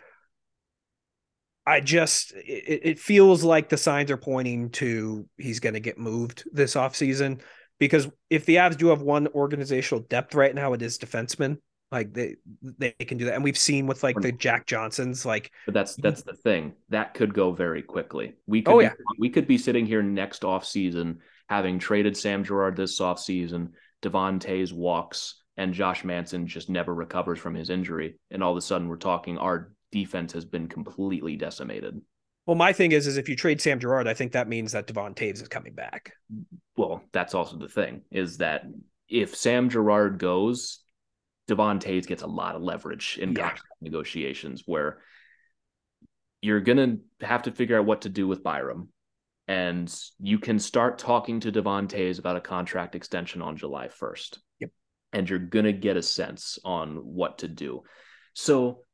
I 1.64 1.80
just, 1.80 2.32
it, 2.32 2.80
it 2.82 2.98
feels 2.98 3.44
like 3.44 3.68
the 3.68 3.76
signs 3.76 4.10
are 4.10 4.16
pointing 4.16 4.70
to 4.70 5.28
he's 5.38 5.60
going 5.60 5.74
to 5.74 5.80
get 5.80 5.98
moved 5.98 6.44
this 6.52 6.74
offseason 6.74 7.40
because 7.78 8.08
if 8.30 8.46
the 8.46 8.56
Avs 8.56 8.76
do 8.76 8.88
have 8.88 9.02
one 9.02 9.28
organizational 9.28 10.04
depth 10.04 10.34
right 10.34 10.54
now, 10.54 10.72
it 10.72 10.82
is 10.82 10.98
defensemen. 10.98 11.56
Like 11.92 12.14
they 12.14 12.36
they 12.78 12.92
can 12.92 13.18
do 13.18 13.26
that, 13.26 13.34
and 13.34 13.44
we've 13.44 13.58
seen 13.58 13.86
with 13.86 14.02
like 14.02 14.16
the 14.18 14.32
Jack 14.32 14.66
Johnsons, 14.66 15.26
like. 15.26 15.52
But 15.66 15.74
that's 15.74 15.94
that's 15.96 16.22
the 16.22 16.32
thing 16.32 16.72
that 16.88 17.12
could 17.12 17.34
go 17.34 17.52
very 17.52 17.82
quickly. 17.82 18.32
We 18.46 18.62
could 18.62 18.72
oh, 18.74 18.80
yeah. 18.80 18.94
we 19.18 19.28
could 19.28 19.46
be 19.46 19.58
sitting 19.58 19.84
here 19.84 20.02
next 20.02 20.42
off 20.42 20.64
season 20.64 21.20
having 21.50 21.78
traded 21.78 22.16
Sam 22.16 22.44
Girard 22.44 22.76
this 22.76 22.98
off 22.98 23.20
season. 23.20 23.74
Devon 24.00 24.38
Toews 24.38 24.72
walks, 24.72 25.42
and 25.58 25.74
Josh 25.74 26.02
Manson 26.02 26.46
just 26.46 26.70
never 26.70 26.94
recovers 26.94 27.38
from 27.38 27.54
his 27.54 27.68
injury, 27.68 28.18
and 28.30 28.42
all 28.42 28.52
of 28.52 28.56
a 28.56 28.62
sudden 28.62 28.88
we're 28.88 28.96
talking 28.96 29.36
our 29.36 29.74
defense 29.90 30.32
has 30.32 30.46
been 30.46 30.68
completely 30.68 31.36
decimated. 31.36 32.00
Well, 32.46 32.56
my 32.56 32.72
thing 32.72 32.92
is, 32.92 33.06
is 33.06 33.18
if 33.18 33.28
you 33.28 33.36
trade 33.36 33.60
Sam 33.60 33.78
Girard, 33.78 34.08
I 34.08 34.14
think 34.14 34.32
that 34.32 34.48
means 34.48 34.72
that 34.72 34.86
Devon 34.86 35.14
Toews 35.14 35.42
is 35.42 35.48
coming 35.48 35.74
back. 35.74 36.14
Well, 36.76 37.04
that's 37.12 37.34
also 37.34 37.58
the 37.58 37.68
thing 37.68 38.00
is 38.10 38.38
that 38.38 38.64
if 39.08 39.36
Sam 39.36 39.68
Girard 39.68 40.18
goes, 40.18 40.81
Devon 41.52 41.80
Toews 41.80 42.06
gets 42.06 42.22
a 42.22 42.26
lot 42.26 42.56
of 42.56 42.62
leverage 42.62 43.18
in 43.20 43.32
yeah. 43.32 43.48
contract 43.48 43.68
negotiations 43.82 44.62
where 44.64 45.00
you're 46.40 46.62
going 46.62 46.78
to 47.20 47.26
have 47.26 47.42
to 47.42 47.52
figure 47.52 47.78
out 47.78 47.84
what 47.84 48.02
to 48.02 48.08
do 48.08 48.26
with 48.26 48.42
Byram. 48.42 48.88
And 49.48 49.94
you 50.18 50.38
can 50.38 50.58
start 50.58 50.98
talking 50.98 51.40
to 51.40 51.52
Devon 51.52 51.88
Toews 51.88 52.18
about 52.18 52.36
a 52.36 52.40
contract 52.40 52.94
extension 52.94 53.42
on 53.42 53.58
July 53.58 53.88
1st. 53.88 54.38
Yep. 54.60 54.70
And 55.12 55.28
you're 55.28 55.38
going 55.40 55.66
to 55.66 55.74
get 55.74 55.98
a 55.98 56.02
sense 56.02 56.58
on 56.64 56.96
what 56.96 57.38
to 57.38 57.48
do. 57.48 57.82
So 58.32 58.84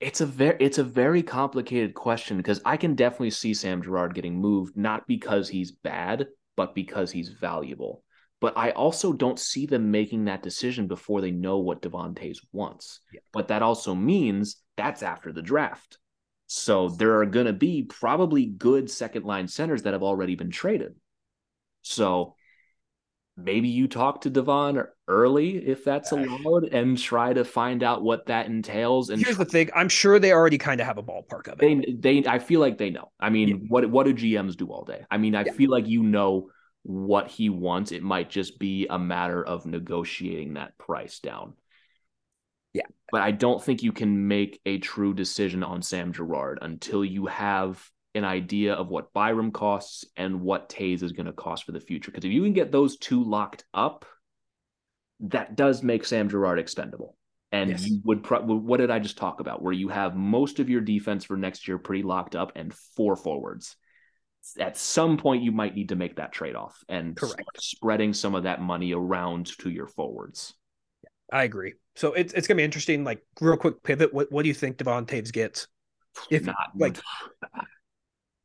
it's 0.00 0.22
a 0.22 0.26
very 0.26 0.56
it's 0.58 0.78
a 0.78 0.84
very 0.84 1.22
complicated 1.22 1.92
question 1.92 2.38
because 2.38 2.62
I 2.64 2.78
can 2.78 2.94
definitely 2.94 3.30
see 3.30 3.52
Sam 3.52 3.82
Girard 3.82 4.14
getting 4.14 4.40
moved 4.40 4.74
not 4.74 5.06
because 5.06 5.50
he's 5.50 5.70
bad, 5.70 6.28
but 6.56 6.74
because 6.74 7.10
he's 7.10 7.28
valuable. 7.28 8.02
But 8.40 8.56
I 8.56 8.70
also 8.70 9.12
don't 9.12 9.38
see 9.38 9.66
them 9.66 9.90
making 9.90 10.24
that 10.24 10.42
decision 10.42 10.86
before 10.86 11.20
they 11.20 11.30
know 11.30 11.58
what 11.58 11.82
Devon 11.82 12.14
Toews 12.14 12.38
wants. 12.52 13.00
Yeah. 13.12 13.20
But 13.32 13.48
that 13.48 13.62
also 13.62 13.94
means 13.94 14.56
that's 14.76 15.02
after 15.02 15.32
the 15.32 15.42
draft. 15.42 15.98
So 16.46 16.88
there 16.88 17.18
are 17.20 17.26
going 17.26 17.46
to 17.46 17.52
be 17.52 17.84
probably 17.84 18.46
good 18.46 18.90
second 18.90 19.24
line 19.24 19.46
centers 19.46 19.82
that 19.82 19.92
have 19.92 20.02
already 20.02 20.34
been 20.34 20.50
traded. 20.50 20.94
So 21.82 22.34
maybe 23.36 23.68
you 23.68 23.88
talk 23.88 24.22
to 24.22 24.30
Devon 24.30 24.84
early 25.06 25.56
if 25.56 25.84
that's 25.84 26.12
allowed 26.12 26.64
and 26.72 26.98
try 26.98 27.32
to 27.32 27.44
find 27.44 27.82
out 27.82 28.02
what 28.02 28.26
that 28.26 28.46
entails. 28.46 29.10
And 29.10 29.22
here's 29.22 29.36
the 29.36 29.44
thing: 29.44 29.70
I'm 29.74 29.88
sure 29.88 30.18
they 30.18 30.32
already 30.32 30.58
kind 30.58 30.80
of 30.80 30.86
have 30.86 30.98
a 30.98 31.02
ballpark 31.02 31.48
of 31.48 31.62
it. 31.62 32.00
They, 32.00 32.20
they, 32.22 32.28
I 32.28 32.38
feel 32.38 32.60
like 32.60 32.78
they 32.78 32.90
know. 32.90 33.12
I 33.20 33.30
mean, 33.30 33.48
yeah. 33.48 33.54
what 33.68 33.88
what 33.90 34.06
do 34.06 34.14
GMs 34.14 34.56
do 34.56 34.68
all 34.68 34.84
day? 34.84 35.04
I 35.10 35.18
mean, 35.18 35.34
I 35.34 35.44
yeah. 35.44 35.52
feel 35.52 35.70
like 35.70 35.86
you 35.86 36.02
know 36.02 36.50
what 36.82 37.28
he 37.28 37.48
wants. 37.48 37.92
It 37.92 38.02
might 38.02 38.30
just 38.30 38.58
be 38.58 38.86
a 38.88 38.98
matter 38.98 39.44
of 39.44 39.66
negotiating 39.66 40.54
that 40.54 40.78
price 40.78 41.18
down. 41.18 41.54
Yeah. 42.72 42.86
But 43.10 43.22
I 43.22 43.32
don't 43.32 43.62
think 43.62 43.82
you 43.82 43.92
can 43.92 44.28
make 44.28 44.60
a 44.64 44.78
true 44.78 45.12
decision 45.12 45.62
on 45.62 45.82
Sam 45.82 46.12
Girard 46.12 46.58
until 46.62 47.04
you 47.04 47.26
have 47.26 47.84
an 48.14 48.24
idea 48.24 48.74
of 48.74 48.88
what 48.88 49.12
Byram 49.12 49.52
costs 49.52 50.04
and 50.16 50.40
what 50.40 50.68
Toews 50.68 51.02
is 51.02 51.12
going 51.12 51.26
to 51.26 51.32
cost 51.32 51.64
for 51.64 51.72
the 51.72 51.80
future. 51.80 52.10
Because 52.10 52.24
if 52.24 52.32
you 52.32 52.42
can 52.42 52.52
get 52.52 52.72
those 52.72 52.96
two 52.96 53.22
locked 53.22 53.64
up, 53.74 54.04
that 55.20 55.56
does 55.56 55.82
make 55.82 56.04
Sam 56.04 56.28
Girard 56.28 56.58
expendable. 56.58 57.16
And 57.52 57.70
yes. 57.70 57.86
you 57.86 58.00
would, 58.04 58.22
pro- 58.22 58.42
what 58.42 58.78
did 58.78 58.90
I 58.90 59.00
just 59.00 59.18
talk 59.18 59.40
about? 59.40 59.60
Where 59.62 59.72
you 59.72 59.88
have 59.88 60.16
most 60.16 60.60
of 60.60 60.70
your 60.70 60.80
defense 60.80 61.24
for 61.24 61.36
next 61.36 61.66
year 61.66 61.78
pretty 61.78 62.04
locked 62.04 62.36
up 62.36 62.52
and 62.54 62.72
four 62.96 63.16
forwards 63.16 63.76
at 64.58 64.76
some 64.76 65.16
point 65.16 65.42
you 65.42 65.52
might 65.52 65.74
need 65.74 65.90
to 65.90 65.96
make 65.96 66.16
that 66.16 66.32
trade-off 66.32 66.82
and 66.88 67.18
spreading 67.58 68.12
some 68.12 68.34
of 68.34 68.44
that 68.44 68.60
money 68.60 68.92
around 68.92 69.46
to 69.58 69.70
your 69.70 69.86
forwards. 69.86 70.54
I 71.32 71.44
agree. 71.44 71.74
So 71.96 72.12
it's 72.12 72.32
it's 72.32 72.46
gonna 72.46 72.58
be 72.58 72.64
interesting. 72.64 73.04
Like 73.04 73.24
real 73.40 73.56
quick 73.56 73.82
pivot. 73.82 74.12
What 74.12 74.32
what 74.32 74.42
do 74.42 74.48
you 74.48 74.54
think 74.54 74.76
Devon 74.76 75.06
Toews 75.06 75.32
gets? 75.32 75.68
If 76.30 76.44
not 76.44 76.56
like 76.76 76.98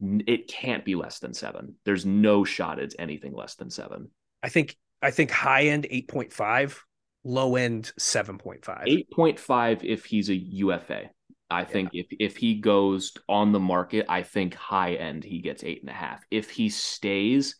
it 0.01 0.47
can't 0.47 0.85
be 0.85 0.95
less 0.95 1.19
than 1.19 1.33
seven. 1.33 1.75
There's 1.85 2.05
no 2.05 2.43
shot 2.43 2.79
it's 2.79 2.95
anything 2.99 3.33
less 3.33 3.55
than 3.55 3.69
seven. 3.69 4.09
I 4.43 4.49
think 4.49 4.75
I 5.01 5.11
think 5.11 5.31
high 5.31 5.65
end 5.65 5.87
eight 5.89 6.07
point 6.07 6.31
five, 6.31 6.83
low 7.23 7.55
end 7.55 7.91
seven 7.97 8.37
point 8.37 8.65
five. 8.65 8.83
Eight 8.87 9.09
point 9.09 9.39
five 9.39 9.83
if 9.83 10.05
he's 10.05 10.29
a 10.29 10.35
UFA. 10.35 11.09
I 11.49 11.63
think 11.63 11.89
yeah. 11.93 12.03
if 12.09 12.17
if 12.19 12.37
he 12.37 12.55
goes 12.55 13.13
on 13.29 13.51
the 13.51 13.59
market, 13.59 14.07
I 14.09 14.23
think 14.23 14.55
high 14.55 14.95
end 14.95 15.23
he 15.23 15.39
gets 15.39 15.63
eight 15.63 15.81
and 15.81 15.89
a 15.89 15.93
half. 15.93 16.25
If 16.31 16.49
he 16.49 16.69
stays, 16.69 17.55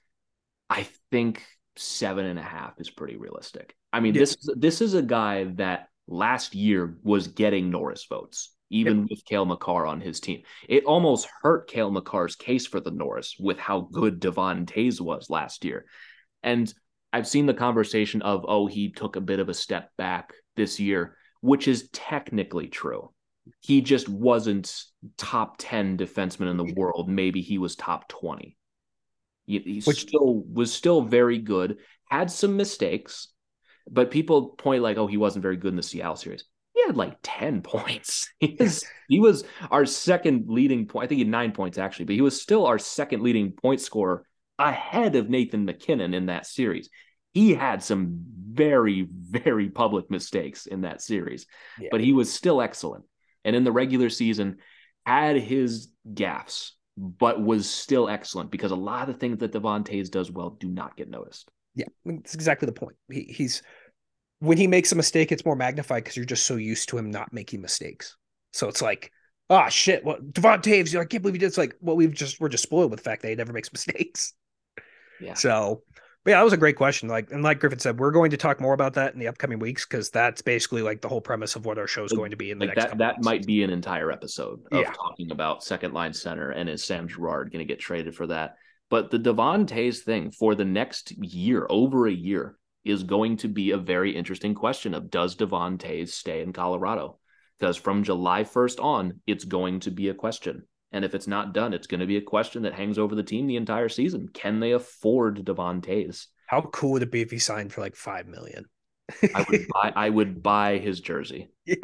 I 0.69 0.87
think 1.11 1.45
seven 1.77 2.25
and 2.25 2.39
a 2.39 2.43
half 2.43 2.73
is 2.79 2.89
pretty 2.89 3.15
realistic. 3.17 3.75
I 3.93 3.99
mean, 3.99 4.13
yeah. 4.13 4.21
this 4.21 4.37
this 4.55 4.81
is 4.81 4.93
a 4.93 5.01
guy 5.01 5.43
that 5.55 5.89
last 6.07 6.55
year 6.55 6.97
was 7.03 7.27
getting 7.27 7.69
Norris 7.69 8.05
votes. 8.09 8.51
even 8.69 9.01
yep. 9.01 9.07
with 9.09 9.25
Cale 9.25 9.45
Makar 9.45 9.85
on 9.85 10.01
his 10.01 10.19
team. 10.19 10.41
It 10.67 10.85
almost 10.85 11.27
hurt 11.41 11.69
Cale 11.69 11.91
Makar's 11.91 12.35
case 12.35 12.65
for 12.65 12.79
the 12.79 12.91
Norris 12.91 13.35
with 13.39 13.59
how 13.59 13.81
good 13.91 14.19
Devon 14.19 14.65
Toews 14.65 14.99
was 14.99 15.29
last 15.29 15.65
year. 15.65 15.85
And 16.43 16.71
I've 17.13 17.27
seen 17.27 17.45
the 17.45 17.53
conversation 17.53 18.21
of, 18.21 18.45
oh, 18.47 18.67
he 18.67 18.91
took 18.91 19.15
a 19.15 19.21
bit 19.21 19.39
of 19.39 19.49
a 19.49 19.53
step 19.53 19.91
back 19.97 20.33
this 20.55 20.79
year, 20.79 21.15
which 21.41 21.67
is 21.67 21.89
technically 21.91 22.67
true. 22.67 23.11
He 23.61 23.81
just 23.81 24.09
wasn't 24.09 24.83
top 25.17 25.55
10 25.59 25.97
defenseman 25.97 26.49
in 26.49 26.57
the 26.57 26.73
world. 26.75 27.09
Maybe 27.09 27.41
he 27.41 27.57
was 27.57 27.75
top 27.75 28.07
20. 28.09 28.57
He, 29.45 29.59
he 29.59 29.81
which 29.81 30.01
still 30.01 30.43
was 30.51 30.73
still 30.73 31.01
very 31.01 31.37
good, 31.37 31.77
had 32.09 32.31
some 32.31 32.57
mistakes, 32.57 33.27
but 33.89 34.09
people 34.09 34.49
point 34.49 34.81
like, 34.81 34.97
oh, 34.97 35.07
he 35.07 35.17
wasn't 35.17 35.43
very 35.43 35.57
good 35.57 35.69
in 35.69 35.75
the 35.75 35.83
Seattle 35.83 36.15
series 36.15 36.45
he 36.75 36.83
had 36.85 36.97
like 36.97 37.17
10 37.23 37.61
points. 37.63 38.29
He 38.39 38.55
was, 38.59 38.85
he 39.07 39.19
was 39.19 39.43
our 39.71 39.85
second 39.85 40.45
leading 40.47 40.87
point. 40.87 41.05
I 41.05 41.07
think 41.07 41.17
he 41.17 41.23
had 41.23 41.31
nine 41.31 41.51
points 41.51 41.77
actually, 41.77 42.05
but 42.05 42.15
he 42.15 42.21
was 42.21 42.39
still 42.39 42.65
our 42.67 42.77
second 42.77 43.23
leading 43.23 43.53
point 43.53 43.81
scorer 43.81 44.25
ahead 44.59 45.15
of 45.15 45.29
Nathan 45.29 45.65
MacKinnon 45.65 46.13
in 46.13 46.27
that 46.27 46.45
series. 46.45 46.89
He 47.33 47.53
had 47.53 47.83
some 47.83 48.23
very, 48.51 49.07
very 49.11 49.69
public 49.69 50.09
mistakes 50.09 50.67
in 50.67 50.81
that 50.81 51.01
series, 51.01 51.47
yeah. 51.79 51.89
but 51.91 52.01
he 52.01 52.13
was 52.13 52.31
still 52.31 52.61
excellent. 52.61 53.03
And 53.45 53.55
in 53.55 53.63
the 53.63 53.71
regular 53.71 54.09
season, 54.09 54.57
had 55.05 55.37
his 55.37 55.87
gaffes, 56.13 56.71
but 56.97 57.41
was 57.41 57.69
still 57.69 58.09
excellent 58.09 58.51
because 58.51 58.71
a 58.71 58.75
lot 58.75 59.07
of 59.07 59.13
the 59.13 59.19
things 59.19 59.37
that 59.37 59.53
Devon 59.53 59.83
Toews 59.83 60.11
does 60.11 60.31
well 60.31 60.49
do 60.49 60.67
not 60.67 60.97
get 60.97 61.09
noticed. 61.09 61.49
Yeah, 61.75 61.85
that's 62.05 62.35
exactly 62.35 62.65
the 62.65 62.73
point. 62.73 62.95
He, 63.09 63.23
he's 63.23 63.61
when 64.39 64.57
he 64.57 64.67
makes 64.67 64.91
a 64.91 64.95
mistake, 64.95 65.31
it's 65.31 65.45
more 65.45 65.55
magnified 65.55 66.03
because 66.03 66.17
you're 66.17 66.25
just 66.25 66.45
so 66.45 66.55
used 66.55 66.89
to 66.89 66.97
him 66.97 67.11
not 67.11 67.31
making 67.31 67.61
mistakes. 67.61 68.17
So 68.51 68.67
it's 68.67 68.81
like, 68.81 69.11
ah, 69.49 69.65
oh, 69.65 69.69
shit. 69.69 70.03
What 70.03 70.33
Devon 70.33 70.61
Toews? 70.61 70.99
I 70.99 71.05
can't 71.05 71.21
believe 71.21 71.35
he 71.35 71.39
did. 71.39 71.47
It's 71.47 71.57
like, 71.57 71.75
well, 71.81 71.95
we've 71.95 72.13
just 72.13 72.39
we're 72.39 72.49
just 72.49 72.63
spoiled 72.63 72.91
with 72.91 72.99
the 72.99 73.09
fact 73.09 73.21
that 73.21 73.29
he 73.29 73.35
never 73.35 73.53
makes 73.53 73.71
mistakes. 73.71 74.33
Yeah. 75.21 75.33
So, 75.35 75.83
but 76.25 76.31
yeah, 76.31 76.37
that 76.37 76.43
was 76.43 76.53
a 76.53 76.57
great 76.57 76.75
question. 76.75 77.07
Like, 77.07 77.31
and 77.31 77.43
like 77.43 77.59
Griffin 77.59 77.77
said, 77.77 77.99
we're 77.99 78.09
going 78.09 78.31
to 78.31 78.37
talk 78.37 78.59
more 78.59 78.73
about 78.73 78.95
that 78.95 79.13
in 79.13 79.19
the 79.19 79.27
upcoming 79.27 79.59
weeks 79.59 79.85
because 79.85 80.09
that's 80.09 80.41
basically 80.41 80.81
like 80.81 81.01
the 81.01 81.07
whole 81.07 81.21
premise 81.21 81.55
of 81.55 81.67
what 81.67 81.77
our 81.77 81.85
show 81.85 82.03
is 82.03 82.11
going 82.11 82.31
to 82.31 82.35
be 82.35 82.49
in 82.49 82.57
the 82.57 82.65
like 82.65 82.75
next. 82.75 82.89
That 82.89 82.97
that 82.97 83.13
months. 83.17 83.25
might 83.25 83.45
be 83.45 83.61
an 83.61 83.69
entire 83.69 84.11
episode 84.11 84.59
of 84.71 84.81
yeah. 84.81 84.91
talking 84.91 85.29
about 85.29 85.63
second 85.63 85.93
line 85.93 86.13
center 86.13 86.49
and 86.49 86.67
is 86.67 86.83
Sam 86.83 87.07
Girard 87.07 87.51
going 87.51 87.65
to 87.65 87.71
get 87.71 87.79
traded 87.79 88.15
for 88.15 88.25
that? 88.25 88.55
But 88.89 89.11
the 89.11 89.19
Devon 89.19 89.67
Toews 89.67 89.99
thing 89.99 90.31
for 90.31 90.55
the 90.55 90.65
next 90.65 91.11
year, 91.11 91.67
over 91.69 92.07
a 92.07 92.11
year, 92.11 92.57
is 92.83 93.03
going 93.03 93.37
to 93.37 93.47
be 93.47 93.71
a 93.71 93.77
very 93.77 94.15
interesting 94.15 94.55
question 94.55 94.95
of 94.95 95.11
does 95.11 95.35
Devon 95.35 95.77
Toews 95.77 96.09
stay 96.09 96.41
in 96.41 96.53
Colorado? 96.53 97.19
Because 97.59 97.77
from 97.77 98.03
July 98.03 98.43
1st 98.43 98.83
on, 98.83 99.21
it's 99.27 99.45
going 99.45 99.79
to 99.81 99.91
be 99.91 100.09
a 100.09 100.15
question. 100.15 100.63
And 100.95 101.03
if 101.03 101.13
it's 101.13 101.27
not 101.27 101.53
done, 101.53 101.73
it's 101.73 101.87
going 101.87 101.99
to 101.99 102.05
be 102.05 102.15
a 102.15 102.21
question 102.21 102.63
that 102.63 102.73
hangs 102.73 102.97
over 102.97 103.15
the 103.15 103.21
team 103.21 103.47
the 103.47 103.57
entire 103.57 103.89
season. 103.89 104.29
Can 104.29 104.61
they 104.61 104.71
afford 104.71 105.43
Devon 105.43 105.81
Toews? 105.81 106.27
How 106.47 106.61
cool 106.61 106.93
would 106.93 107.03
it 107.03 107.11
be 107.11 107.19
if 107.19 107.29
he 107.29 107.37
signed 107.37 107.73
for 107.73 107.81
like 107.81 107.97
five 107.97 108.27
million? 108.27 108.63
I 109.35 109.45
would 109.49 109.67
buy 109.73 109.91
I 109.93 110.09
would 110.09 110.41
buy 110.41 110.77
his 110.77 111.01
jersey. 111.01 111.49
Yeah. 111.65 111.75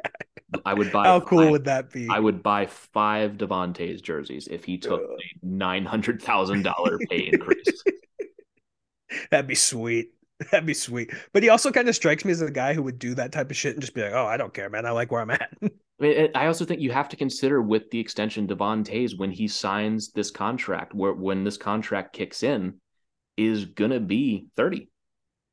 I 0.64 0.74
would 0.74 0.94
buy 0.94 1.08
How 1.08 1.20
cool 1.20 1.40
five, 1.40 1.52
would 1.52 1.66
that 1.66 1.92
be? 1.92 2.08
I 2.10 2.20
would 2.20 2.42
buy 2.42 2.68
five 2.68 3.38
Devon 3.38 3.74
Toews 3.74 4.02
jerseys 4.02 4.48
if 4.48 4.64
he 4.64 4.78
took 4.78 5.02
uh. 5.02 5.14
a 5.14 5.18
nine 5.46 5.84
hundred 5.84 6.22
thousand 6.22 6.64
dollar 6.64 6.98
pay 7.10 7.28
increase. 7.34 7.84
That'd 9.30 9.46
be 9.46 9.56
sweet. 9.56 10.12
That'd 10.52 10.66
be 10.66 10.74
sweet. 10.74 11.12
But 11.34 11.44
he 11.44 11.50
also 11.50 11.72
kind 11.72 11.88
of 11.88 11.96
strikes 11.96 12.26
me 12.26 12.32
as 12.32 12.42
a 12.42 12.50
guy 12.50 12.74
who 12.74 12.84
would 12.84 13.00
do 13.00 13.14
that 13.16 13.32
type 13.32 13.52
of 13.52 13.58
shit 13.58 13.74
and 13.74 13.82
just 13.82 13.94
be 13.94 14.02
like, 14.02 14.14
"Oh, 14.14 14.26
I 14.26 14.38
don't 14.38 14.54
care, 14.54 14.70
man. 14.70 14.86
I 14.86 14.92
like 14.92 15.12
where 15.12 15.22
I'm 15.22 15.32
at." 15.32 15.52
I 15.64 15.70
mean, 16.00 16.30
I 16.34 16.48
also 16.48 16.66
think 16.66 16.82
you 16.82 16.92
have 16.92 17.10
to 17.10 17.16
consider 17.16 17.62
with 17.62 17.92
the 17.92 18.00
extension 18.00 18.48
Devon 18.48 18.84
Toews 18.84 19.18
when 19.18 19.32
he 19.32 19.48
signs 19.48 20.12
this 20.12 20.32
contract, 20.32 20.96
where 20.96 21.14
when 21.14 21.44
this 21.44 21.58
contract 21.58 22.14
kicks 22.14 22.44
in, 22.44 22.80
is 23.38 23.66
gonna 23.66 24.00
be 24.00 24.48
thirty. 24.56 24.90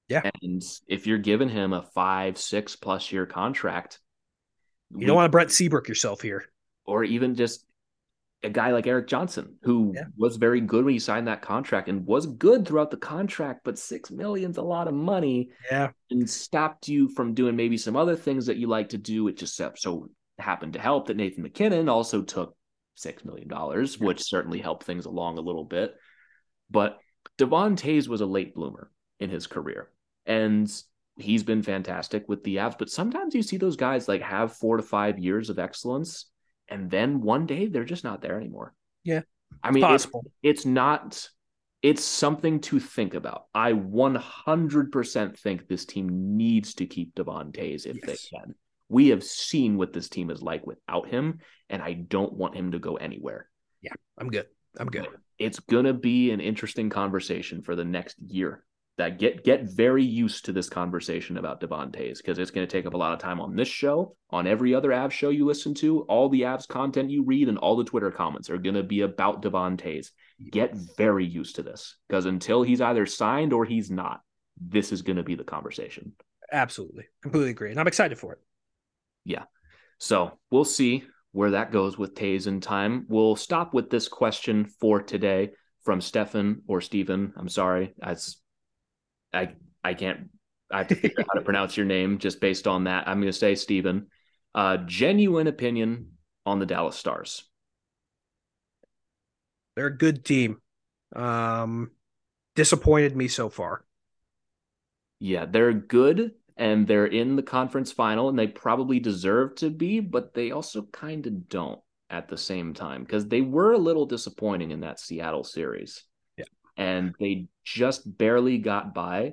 Yeah, 0.08 0.30
and 0.42 0.62
if 0.86 1.06
you're 1.06 1.18
giving 1.18 1.50
him 1.50 1.74
a 1.74 1.82
five, 1.82 2.38
six 2.38 2.76
plus 2.76 3.12
year 3.12 3.26
contract, 3.26 4.00
you 4.96 5.06
don't 5.06 5.16
want 5.16 5.26
to 5.26 5.30
Brent 5.30 5.50
Seabrook 5.50 5.88
yourself 5.88 6.22
here, 6.22 6.46
or 6.86 7.04
even 7.04 7.34
just 7.34 7.64
a 8.42 8.50
guy 8.50 8.70
like 8.70 8.86
Eric 8.86 9.08
Johnson, 9.08 9.56
who 9.62 9.92
yeah. 9.94 10.04
was 10.16 10.36
very 10.36 10.60
good 10.60 10.84
when 10.84 10.94
he 10.94 11.00
signed 11.00 11.26
that 11.26 11.42
contract 11.42 11.88
and 11.88 12.06
was 12.06 12.26
good 12.26 12.66
throughout 12.66 12.90
the 12.90 12.96
contract, 12.96 13.62
but 13.64 13.78
six 13.78 14.10
million's 14.10 14.58
a 14.58 14.62
lot 14.62 14.86
of 14.86 14.94
money. 14.94 15.50
Yeah. 15.70 15.90
And 16.10 16.28
stopped 16.28 16.88
you 16.88 17.08
from 17.08 17.34
doing 17.34 17.56
maybe 17.56 17.76
some 17.76 17.96
other 17.96 18.14
things 18.14 18.46
that 18.46 18.56
you 18.56 18.68
like 18.68 18.90
to 18.90 18.98
do. 18.98 19.26
It 19.28 19.36
just 19.36 19.60
so 19.76 20.08
happened 20.38 20.74
to 20.74 20.78
help 20.78 21.08
that 21.08 21.16
Nathan 21.16 21.42
MacKinnon 21.42 21.88
also 21.88 22.22
took 22.22 22.56
six 22.94 23.24
million 23.24 23.48
dollars, 23.48 23.96
yeah. 23.98 24.06
which 24.06 24.22
certainly 24.22 24.60
helped 24.60 24.84
things 24.84 25.06
along 25.06 25.38
a 25.38 25.42
little 25.42 25.64
bit. 25.64 25.96
But 26.70 26.98
Devon 27.38 27.76
Toews 27.76 28.08
was 28.08 28.20
a 28.20 28.26
late 28.26 28.54
bloomer 28.54 28.90
in 29.18 29.30
his 29.30 29.48
career. 29.48 29.90
And 30.26 30.70
he's 31.16 31.42
been 31.42 31.62
fantastic 31.62 32.28
with 32.28 32.44
the 32.44 32.56
Avs. 32.56 32.78
But 32.78 32.90
sometimes 32.90 33.34
you 33.34 33.42
see 33.42 33.56
those 33.56 33.76
guys 33.76 34.06
like 34.06 34.22
have 34.22 34.56
four 34.56 34.76
to 34.76 34.82
five 34.82 35.18
years 35.18 35.50
of 35.50 35.58
excellence 35.58 36.26
and 36.68 36.90
then 36.90 37.20
one 37.20 37.46
day 37.46 37.66
they're 37.66 37.84
just 37.84 38.04
not 38.04 38.22
there 38.22 38.36
anymore. 38.36 38.74
Yeah. 39.04 39.22
I 39.62 39.70
mean, 39.70 39.84
it's, 39.84 40.06
it's 40.42 40.66
not, 40.66 41.28
it's 41.82 42.04
something 42.04 42.60
to 42.60 42.80
think 42.80 43.14
about. 43.14 43.46
I 43.54 43.72
100% 43.72 45.38
think 45.38 45.68
this 45.68 45.86
team 45.86 46.36
needs 46.36 46.74
to 46.74 46.86
keep 46.86 47.14
Devon 47.14 47.52
Toews 47.52 47.86
if 47.86 47.96
yes. 47.96 48.06
they 48.06 48.36
can. 48.36 48.54
We 48.88 49.08
have 49.08 49.22
seen 49.22 49.76
what 49.76 49.92
this 49.92 50.08
team 50.08 50.30
is 50.30 50.42
like 50.42 50.66
without 50.66 51.08
him, 51.08 51.40
and 51.68 51.82
I 51.82 51.92
don't 51.92 52.32
want 52.32 52.56
him 52.56 52.72
to 52.72 52.78
go 52.78 52.96
anywhere. 52.96 53.48
Yeah, 53.82 53.92
I'm 54.16 54.28
good. 54.28 54.46
I'm 54.78 54.88
good. 54.88 55.08
It's 55.38 55.60
going 55.60 55.84
to 55.84 55.92
be 55.94 56.30
an 56.30 56.40
interesting 56.40 56.88
conversation 56.88 57.62
for 57.62 57.76
the 57.76 57.84
next 57.84 58.16
year 58.18 58.64
that 58.98 59.18
get 59.18 59.44
get 59.44 59.62
very 59.62 60.04
used 60.04 60.44
to 60.44 60.52
this 60.52 60.68
conversation 60.68 61.38
about 61.38 61.60
Devon 61.60 61.92
Toews 61.92 62.18
because 62.18 62.38
it's 62.38 62.50
going 62.50 62.66
to 62.66 62.70
take 62.70 62.84
up 62.84 62.94
a 62.94 62.98
lot 62.98 63.12
of 63.12 63.20
time 63.20 63.40
on 63.40 63.54
this 63.54 63.68
show, 63.68 64.16
on 64.30 64.46
every 64.46 64.74
other 64.74 64.90
Avs 64.90 65.12
show 65.12 65.30
you 65.30 65.46
listen 65.46 65.72
to, 65.74 66.00
all 66.02 66.28
the 66.28 66.42
Avs 66.42 66.66
content 66.66 67.08
you 67.08 67.24
read, 67.24 67.48
and 67.48 67.58
all 67.58 67.76
the 67.76 67.84
Twitter 67.84 68.10
comments 68.10 68.50
are 68.50 68.58
going 68.58 68.74
to 68.74 68.82
be 68.82 69.02
about 69.02 69.40
Devon 69.40 69.76
Toews. 69.76 70.10
Get 70.50 70.74
very 70.96 71.24
used 71.24 71.56
to 71.56 71.62
this 71.62 71.96
because 72.08 72.26
until 72.26 72.62
he's 72.62 72.80
either 72.80 73.06
signed 73.06 73.52
or 73.52 73.64
he's 73.64 73.90
not, 73.90 74.20
this 74.60 74.92
is 74.92 75.02
going 75.02 75.16
to 75.16 75.22
be 75.22 75.36
the 75.36 75.44
conversation. 75.44 76.12
Absolutely, 76.52 77.04
completely 77.22 77.50
agree, 77.50 77.70
and 77.70 77.78
I'm 77.78 77.88
excited 77.88 78.18
for 78.18 78.32
it. 78.32 78.40
Yeah, 79.24 79.44
so 79.98 80.38
we'll 80.50 80.64
see 80.64 81.04
where 81.30 81.52
that 81.52 81.70
goes 81.70 81.96
with 81.96 82.16
Toews 82.16 82.48
in 82.48 82.60
time. 82.60 83.06
We'll 83.08 83.36
stop 83.36 83.74
with 83.74 83.90
this 83.90 84.08
question 84.08 84.66
for 84.80 85.00
today 85.00 85.50
from 85.84 86.00
Stefan 86.00 86.62
or 86.66 86.80
Stephen. 86.80 87.32
I'm 87.36 87.48
sorry, 87.48 87.94
that's 87.98 88.40
I 89.32 89.54
I 89.82 89.94
can't. 89.94 90.30
I 90.70 90.78
have 90.78 90.88
to 90.88 90.94
figure 90.94 91.20
out 91.20 91.26
how 91.32 91.38
to 91.38 91.44
pronounce 91.44 91.76
your 91.76 91.86
name 91.86 92.18
just 92.18 92.40
based 92.40 92.66
on 92.66 92.84
that. 92.84 93.08
I'm 93.08 93.20
going 93.20 93.32
to 93.32 93.38
say 93.38 93.54
Stephen. 93.54 94.08
Uh, 94.54 94.78
genuine 94.78 95.46
opinion 95.46 96.12
on 96.44 96.58
the 96.58 96.66
Dallas 96.66 96.96
Stars. 96.96 97.44
They're 99.76 99.86
a 99.86 99.96
good 99.96 100.24
team. 100.24 100.60
Um, 101.14 101.92
disappointed 102.54 103.16
me 103.16 103.28
so 103.28 103.48
far. 103.48 103.84
Yeah, 105.20 105.46
they're 105.46 105.72
good 105.72 106.32
and 106.56 106.86
they're 106.86 107.06
in 107.06 107.36
the 107.36 107.42
conference 107.42 107.92
final 107.92 108.28
and 108.28 108.38
they 108.38 108.48
probably 108.48 108.98
deserve 108.98 109.54
to 109.56 109.70
be, 109.70 110.00
but 110.00 110.34
they 110.34 110.50
also 110.50 110.82
kind 110.92 111.26
of 111.26 111.48
don't 111.48 111.80
at 112.10 112.28
the 112.28 112.36
same 112.36 112.74
time 112.74 113.04
because 113.04 113.26
they 113.28 113.40
were 113.40 113.72
a 113.72 113.78
little 113.78 114.06
disappointing 114.06 114.70
in 114.70 114.80
that 114.80 114.98
Seattle 114.98 115.44
series 115.44 116.04
and 116.78 117.14
they 117.18 117.48
just 117.64 118.16
barely 118.16 118.56
got 118.56 118.94
by. 118.94 119.32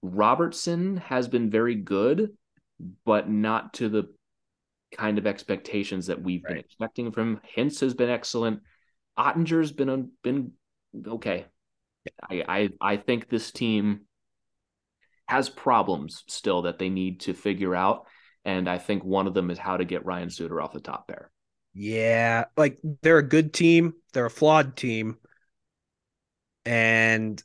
Robertson 0.00 0.96
has 0.96 1.28
been 1.28 1.50
very 1.50 1.74
good, 1.74 2.30
but 3.04 3.28
not 3.28 3.74
to 3.74 3.88
the 3.88 4.04
kind 4.96 5.18
of 5.18 5.26
expectations 5.26 6.06
that 6.06 6.22
we've 6.22 6.42
right. 6.44 6.54
been 6.54 6.58
expecting 6.58 7.12
from 7.12 7.36
him. 7.36 7.40
Hintz 7.56 7.80
has 7.80 7.94
been 7.94 8.08
excellent. 8.08 8.60
Oettinger's 9.18 9.72
been 9.72 10.12
been 10.22 10.52
okay. 11.06 11.46
I, 12.30 12.44
I 12.48 12.68
I 12.80 12.96
think 12.96 13.28
this 13.28 13.50
team 13.50 14.02
has 15.26 15.48
problems 15.48 16.24
still 16.28 16.62
that 16.62 16.78
they 16.78 16.88
need 16.88 17.20
to 17.20 17.34
figure 17.34 17.74
out, 17.74 18.06
and 18.44 18.68
I 18.68 18.78
think 18.78 19.04
one 19.04 19.26
of 19.26 19.34
them 19.34 19.50
is 19.50 19.58
how 19.58 19.76
to 19.76 19.84
get 19.84 20.06
Ryan 20.06 20.30
Suter 20.30 20.60
off 20.60 20.72
the 20.72 20.80
top 20.80 21.08
pair. 21.08 21.30
Yeah, 21.74 22.46
like 22.56 22.78
they're 23.02 23.18
a 23.18 23.28
good 23.28 23.52
team. 23.52 23.94
They're 24.12 24.26
a 24.26 24.30
flawed 24.30 24.76
team 24.76 25.16
and 26.64 27.42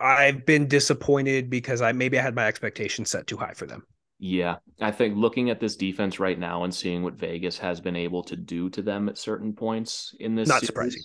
I've 0.00 0.44
been 0.46 0.68
disappointed 0.68 1.48
because 1.50 1.80
I 1.82 1.92
maybe 1.92 2.18
I 2.18 2.22
had 2.22 2.34
my 2.34 2.46
expectations 2.46 3.10
set 3.10 3.26
too 3.26 3.36
high 3.36 3.54
for 3.54 3.66
them. 3.66 3.86
Yeah, 4.18 4.56
I 4.80 4.92
think 4.92 5.16
looking 5.16 5.50
at 5.50 5.60
this 5.60 5.76
defense 5.76 6.18
right 6.18 6.38
now 6.38 6.64
and 6.64 6.74
seeing 6.74 7.02
what 7.02 7.14
Vegas 7.18 7.58
has 7.58 7.80
been 7.80 7.96
able 7.96 8.22
to 8.24 8.36
do 8.36 8.70
to 8.70 8.80
them 8.82 9.08
at 9.10 9.18
certain 9.18 9.52
points 9.52 10.14
in 10.18 10.34
this, 10.34 10.48
not 10.48 10.62
series, 10.62 10.66
surprising, 10.66 11.02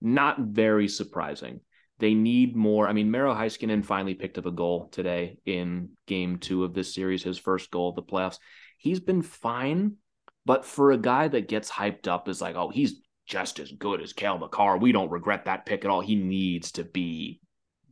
not 0.00 0.38
very 0.40 0.88
surprising. 0.88 1.60
They 1.98 2.14
need 2.14 2.56
more. 2.56 2.88
I 2.88 2.92
mean, 2.92 3.10
Miro 3.10 3.34
Heiskanen 3.34 3.84
finally 3.84 4.14
picked 4.14 4.38
up 4.38 4.46
a 4.46 4.52
goal 4.52 4.88
today 4.92 5.38
in 5.44 5.90
Game 6.06 6.38
Two 6.38 6.64
of 6.64 6.74
this 6.74 6.94
series, 6.94 7.22
his 7.24 7.38
first 7.38 7.70
goal 7.70 7.90
of 7.90 7.96
the 7.96 8.02
playoffs. 8.02 8.38
He's 8.78 9.00
been 9.00 9.22
fine, 9.22 9.96
But 10.44 10.64
for 10.64 10.92
a 10.92 10.98
guy 10.98 11.28
that 11.28 11.48
gets 11.48 11.70
hyped 11.70 12.08
up 12.08 12.28
as 12.28 12.40
like, 12.40 12.56
oh, 12.56 12.68
he's 12.70 13.00
just 13.32 13.58
as 13.58 13.72
good 13.72 14.02
as 14.02 14.12
Cale 14.12 14.36
Makar, 14.36 14.76
we 14.76 14.92
don't 14.92 15.10
regret 15.10 15.46
that 15.46 15.64
pick 15.64 15.86
at 15.86 15.90
all. 15.90 16.02
He 16.02 16.16
needs 16.16 16.72
to 16.72 16.84
be 16.84 17.40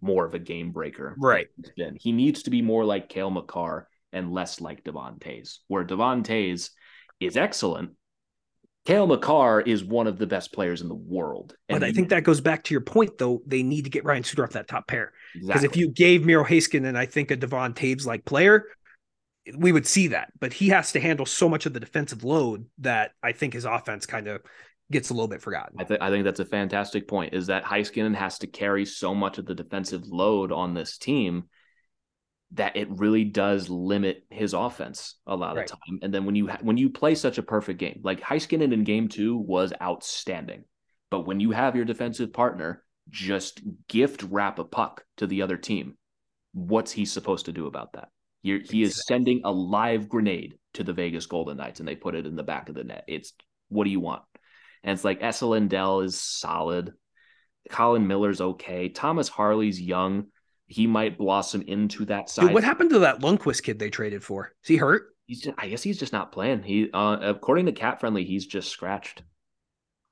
more 0.02 0.26
of 0.26 0.34
a 0.34 0.38
game 0.38 0.70
breaker. 0.70 1.16
Right. 1.18 1.46
Been. 1.78 1.96
He 1.98 2.12
needs 2.12 2.42
to 2.42 2.50
be 2.50 2.60
more 2.60 2.84
like 2.84 3.08
Cale 3.08 3.30
Makar 3.30 3.88
and 4.12 4.32
less 4.32 4.60
like 4.60 4.84
Devon 4.84 5.16
Toews, 5.18 5.60
where 5.66 5.82
Devon 5.82 6.22
Toews 6.24 6.70
is 7.20 7.38
excellent. 7.38 7.92
Cale 8.84 9.06
Makar 9.06 9.62
is 9.62 9.82
one 9.82 10.06
of 10.06 10.18
the 10.18 10.26
best 10.26 10.52
players 10.52 10.82
in 10.82 10.88
the 10.88 10.94
world. 10.94 11.54
And 11.70 11.80
but 11.80 11.86
I 11.86 11.92
think 11.92 12.10
that 12.10 12.24
goes 12.24 12.42
back 12.42 12.64
to 12.64 12.74
your 12.74 12.82
point, 12.82 13.16
though. 13.16 13.40
They 13.46 13.62
need 13.62 13.84
to 13.84 13.90
get 13.90 14.04
Ryan 14.04 14.24
Suter 14.24 14.44
off 14.44 14.52
that 14.52 14.68
top 14.68 14.86
pair. 14.88 15.12
Because 15.32 15.48
exactly. 15.48 15.68
if 15.68 15.76
you 15.76 15.88
gave 15.90 16.26
Miro 16.26 16.44
Heiskanen, 16.44 16.86
and 16.86 16.98
I 16.98 17.06
think 17.06 17.30
a 17.30 17.36
Devon 17.36 17.72
Toews 17.72 18.04
like 18.04 18.26
player, 18.26 18.64
we 19.56 19.72
would 19.72 19.86
see 19.86 20.08
that. 20.08 20.32
But 20.38 20.52
he 20.52 20.68
has 20.68 20.92
to 20.92 21.00
handle 21.00 21.24
so 21.24 21.48
much 21.48 21.64
of 21.64 21.72
the 21.72 21.80
defensive 21.80 22.24
load 22.24 22.66
that 22.78 23.12
I 23.22 23.32
think 23.32 23.54
his 23.54 23.64
offense 23.64 24.04
kind 24.04 24.28
of 24.28 24.42
gets 24.90 25.10
a 25.10 25.14
little 25.14 25.28
bit 25.28 25.42
forgotten. 25.42 25.80
I, 25.80 25.84
th- 25.84 26.00
I 26.00 26.10
think 26.10 26.24
that's 26.24 26.40
a 26.40 26.44
fantastic 26.44 27.06
point. 27.06 27.34
Is 27.34 27.46
that 27.46 27.64
Heiskanen 27.64 28.14
has 28.14 28.38
to 28.38 28.46
carry 28.46 28.84
so 28.84 29.14
much 29.14 29.38
of 29.38 29.46
the 29.46 29.54
defensive 29.54 30.06
load 30.06 30.52
on 30.52 30.74
this 30.74 30.98
team 30.98 31.44
that 32.52 32.76
it 32.76 32.88
really 32.90 33.24
does 33.24 33.70
limit 33.70 34.24
his 34.30 34.54
offense 34.54 35.16
a 35.26 35.36
lot 35.36 35.54
right. 35.54 35.70
of 35.70 35.70
time. 35.70 36.00
And 36.02 36.12
then 36.12 36.24
when 36.24 36.34
you 36.34 36.48
ha- 36.48 36.58
when 36.62 36.76
you 36.76 36.90
play 36.90 37.14
such 37.14 37.38
a 37.38 37.42
perfect 37.42 37.78
game, 37.78 38.00
like 38.02 38.20
Heiskanen 38.20 38.72
in 38.72 38.84
game 38.84 39.08
two 39.08 39.36
was 39.36 39.72
outstanding, 39.80 40.64
but 41.10 41.26
when 41.26 41.38
you 41.38 41.52
have 41.52 41.76
your 41.76 41.84
defensive 41.84 42.32
partner 42.32 42.82
just 43.08 43.60
gift 43.88 44.22
wrap 44.24 44.58
a 44.58 44.64
puck 44.64 45.04
to 45.18 45.26
the 45.26 45.42
other 45.42 45.56
team, 45.56 45.96
what's 46.52 46.92
he 46.92 47.04
supposed 47.04 47.46
to 47.46 47.52
do 47.52 47.66
about 47.66 47.92
that? 47.92 48.08
You're, 48.42 48.58
he 48.58 48.62
exactly. 48.62 48.82
is 48.82 49.06
sending 49.06 49.40
a 49.44 49.52
live 49.52 50.08
grenade 50.08 50.56
to 50.74 50.82
the 50.82 50.92
Vegas 50.92 51.26
Golden 51.26 51.56
Knights, 51.56 51.80
and 51.80 51.88
they 51.88 51.96
put 51.96 52.14
it 52.14 52.26
in 52.26 52.36
the 52.36 52.42
back 52.42 52.68
of 52.68 52.74
the 52.74 52.84
net. 52.84 53.04
It's 53.06 53.32
what 53.68 53.84
do 53.84 53.90
you 53.90 54.00
want? 54.00 54.22
And 54.82 54.94
it's 54.94 55.04
like 55.04 55.22
Esa 55.22 55.46
Lindell 55.46 56.00
is 56.00 56.20
solid. 56.20 56.94
Colin 57.68 58.06
Miller's 58.06 58.40
okay. 58.40 58.88
Thomas 58.88 59.28
Harley's 59.28 59.80
young 59.80 60.26
he 60.70 60.86
might 60.86 61.18
blossom 61.18 61.62
into 61.62 62.04
that 62.04 62.30
side. 62.30 62.42
Dude, 62.42 62.54
what 62.54 62.62
happened 62.62 62.90
to 62.90 63.00
that 63.00 63.20
Lundkvist 63.20 63.64
kid 63.64 63.80
they 63.80 63.90
traded 63.90 64.22
for? 64.22 64.52
Is 64.62 64.68
he 64.68 64.76
hurt? 64.76 65.16
He's 65.26 65.40
just, 65.40 65.58
I 65.58 65.68
guess 65.68 65.82
he's 65.82 65.98
just 65.98 66.12
not 66.12 66.30
playing. 66.30 66.62
He, 66.62 66.88
uh, 66.94 67.16
according 67.20 67.66
to 67.66 67.72
CapFriendly, 67.72 68.24
he's 68.24 68.46
just 68.46 68.68
scratched. 68.70 69.24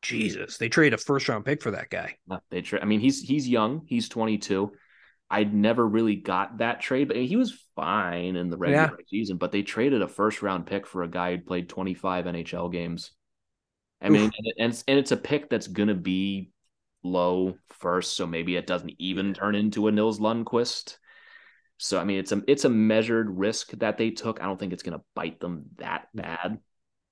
Jesus, 0.03 0.59
they 0.59 0.69
traded 0.69 0.95
a 0.95 0.99
first 0.99 1.28
round 1.28 1.45
pick 1.45 1.62
for 1.62 1.70
that 1.70 1.90
guy. 1.90 2.16
Yeah, 2.28 2.39
they 2.51 2.62
tra- 2.62 2.82
I 2.82 2.86
mean, 2.86 3.01
he's 3.01 3.20
he's 3.20 3.49
young. 3.49 3.82
He's 3.86 4.09
22. 4.09 4.73
I'd 5.31 5.55
never 5.55 5.86
really 5.86 6.16
got 6.16 6.59
that 6.59 6.81
trade, 6.81 7.09
but 7.09 7.16
he 7.16 7.36
was 7.36 7.59
fine 7.77 8.36
in 8.36 8.49
the 8.49 8.57
regular 8.57 8.97
yeah. 8.99 9.05
season. 9.09 9.36
But 9.36 9.53
they 9.53 9.62
traded 9.62 10.03
a 10.03 10.09
first 10.09 10.43
round 10.43 10.66
pick 10.66 10.86
for 10.86 11.03
a 11.03 11.09
guy 11.09 11.36
who 11.36 11.43
played 11.43 11.69
25 11.69 12.24
NHL 12.27 12.73
games. 12.73 13.12
I 14.01 14.11
mean, 14.11 14.31
and, 14.39 14.53
and, 14.59 14.85
and 14.87 14.99
it's 14.99 15.12
a 15.12 15.16
pick 15.16 15.51
that's 15.51 15.66
gonna 15.66 15.95
be 15.95 16.51
low 17.03 17.57
first, 17.70 18.16
so 18.16 18.27
maybe 18.27 18.57
it 18.57 18.66
doesn't 18.66 18.95
even 18.99 19.35
turn 19.35 19.55
into 19.55 19.89
a 19.89 19.93
Nils 19.93 20.20
Lundkvist. 20.20 20.99
So 21.79 21.99
I 21.99 22.05
mean, 22.05 22.19
it's 22.19 22.33
a 22.33 22.43
it's 22.47 22.65
a 22.65 22.69
measured 22.69 23.31
risk 23.31 23.70
that 23.79 23.99
they 23.99 24.11
took. 24.11 24.41
I 24.41 24.47
don't 24.47 24.59
think 24.59 24.73
it's 24.73 24.83
going 24.83 24.99
to 24.99 25.05
bite 25.15 25.41
them 25.41 25.66
that 25.77 26.09
mm. 26.15 26.23
bad. 26.23 26.59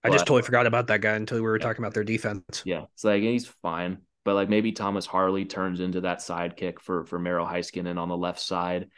I 0.02 0.08
but, 0.08 0.12
just 0.12 0.26
totally 0.26 0.42
forgot 0.42 0.66
about 0.66 0.88
that 0.88 1.00
guy 1.00 1.14
until 1.14 1.38
we 1.38 1.42
were 1.42 1.56
yeah. 1.56 1.64
talking 1.64 1.82
about 1.82 1.94
their 1.94 2.04
defense. 2.04 2.62
Yeah, 2.64 2.84
it's 2.94 3.04
like 3.04 3.22
he's 3.22 3.46
fine, 3.46 3.98
but 4.24 4.34
like 4.34 4.48
maybe 4.48 4.72
Thomas 4.72 5.06
Harley 5.06 5.44
turns 5.44 5.80
into 5.80 6.02
that 6.02 6.18
sidekick 6.18 6.80
for 6.80 7.04
for 7.04 7.18
Miro 7.18 7.46
Heiskanen 7.46 7.98
on 7.98 8.08
the 8.08 8.16
left 8.16 8.40
side. 8.40 8.88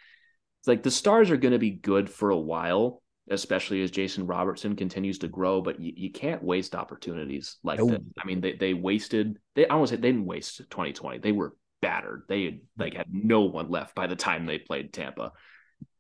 It's 0.61 0.69
like 0.69 0.83
the 0.83 0.91
stars 0.91 1.31
are 1.31 1.37
going 1.37 1.53
to 1.53 1.59
be 1.59 1.71
good 1.71 2.11
for 2.11 2.31
a 2.31 2.39
while, 2.39 3.03
especially 3.31 3.83
as 3.83 3.91
Jason 3.91 4.27
Robertson 4.27 4.77
continues 4.77 5.19
to 5.19 5.29
grow. 5.29 5.61
But 5.61 5.81
you, 5.81 5.93
you 5.97 6.11
can't 6.11 6.43
waste 6.43 6.75
opportunities 6.75 7.57
like 7.63 7.79
nope. 7.79 7.91
that. 7.91 8.03
I 8.21 8.27
mean, 8.27 8.41
they 8.41 8.55
they 8.55 8.75
wasted. 8.75 9.39
They 9.55 9.67
I 9.67 9.75
want 9.75 9.89
to 9.89 9.97
say 9.97 10.01
they 10.01 10.09
didn't 10.09 10.27
waste 10.27 10.59
2020. 10.59 11.19
They 11.19 11.33
were 11.33 11.55
battered. 11.81 12.23
They 12.29 12.45
had, 12.45 12.61
like 12.77 12.95
had 12.95 13.07
no 13.13 13.43
one 13.43 13.71
left 13.71 13.95
by 13.95 14.07
the 14.07 14.17
time 14.17 14.47
they 14.47 14.59
played 14.59 14.93
Tampa. 14.93 15.33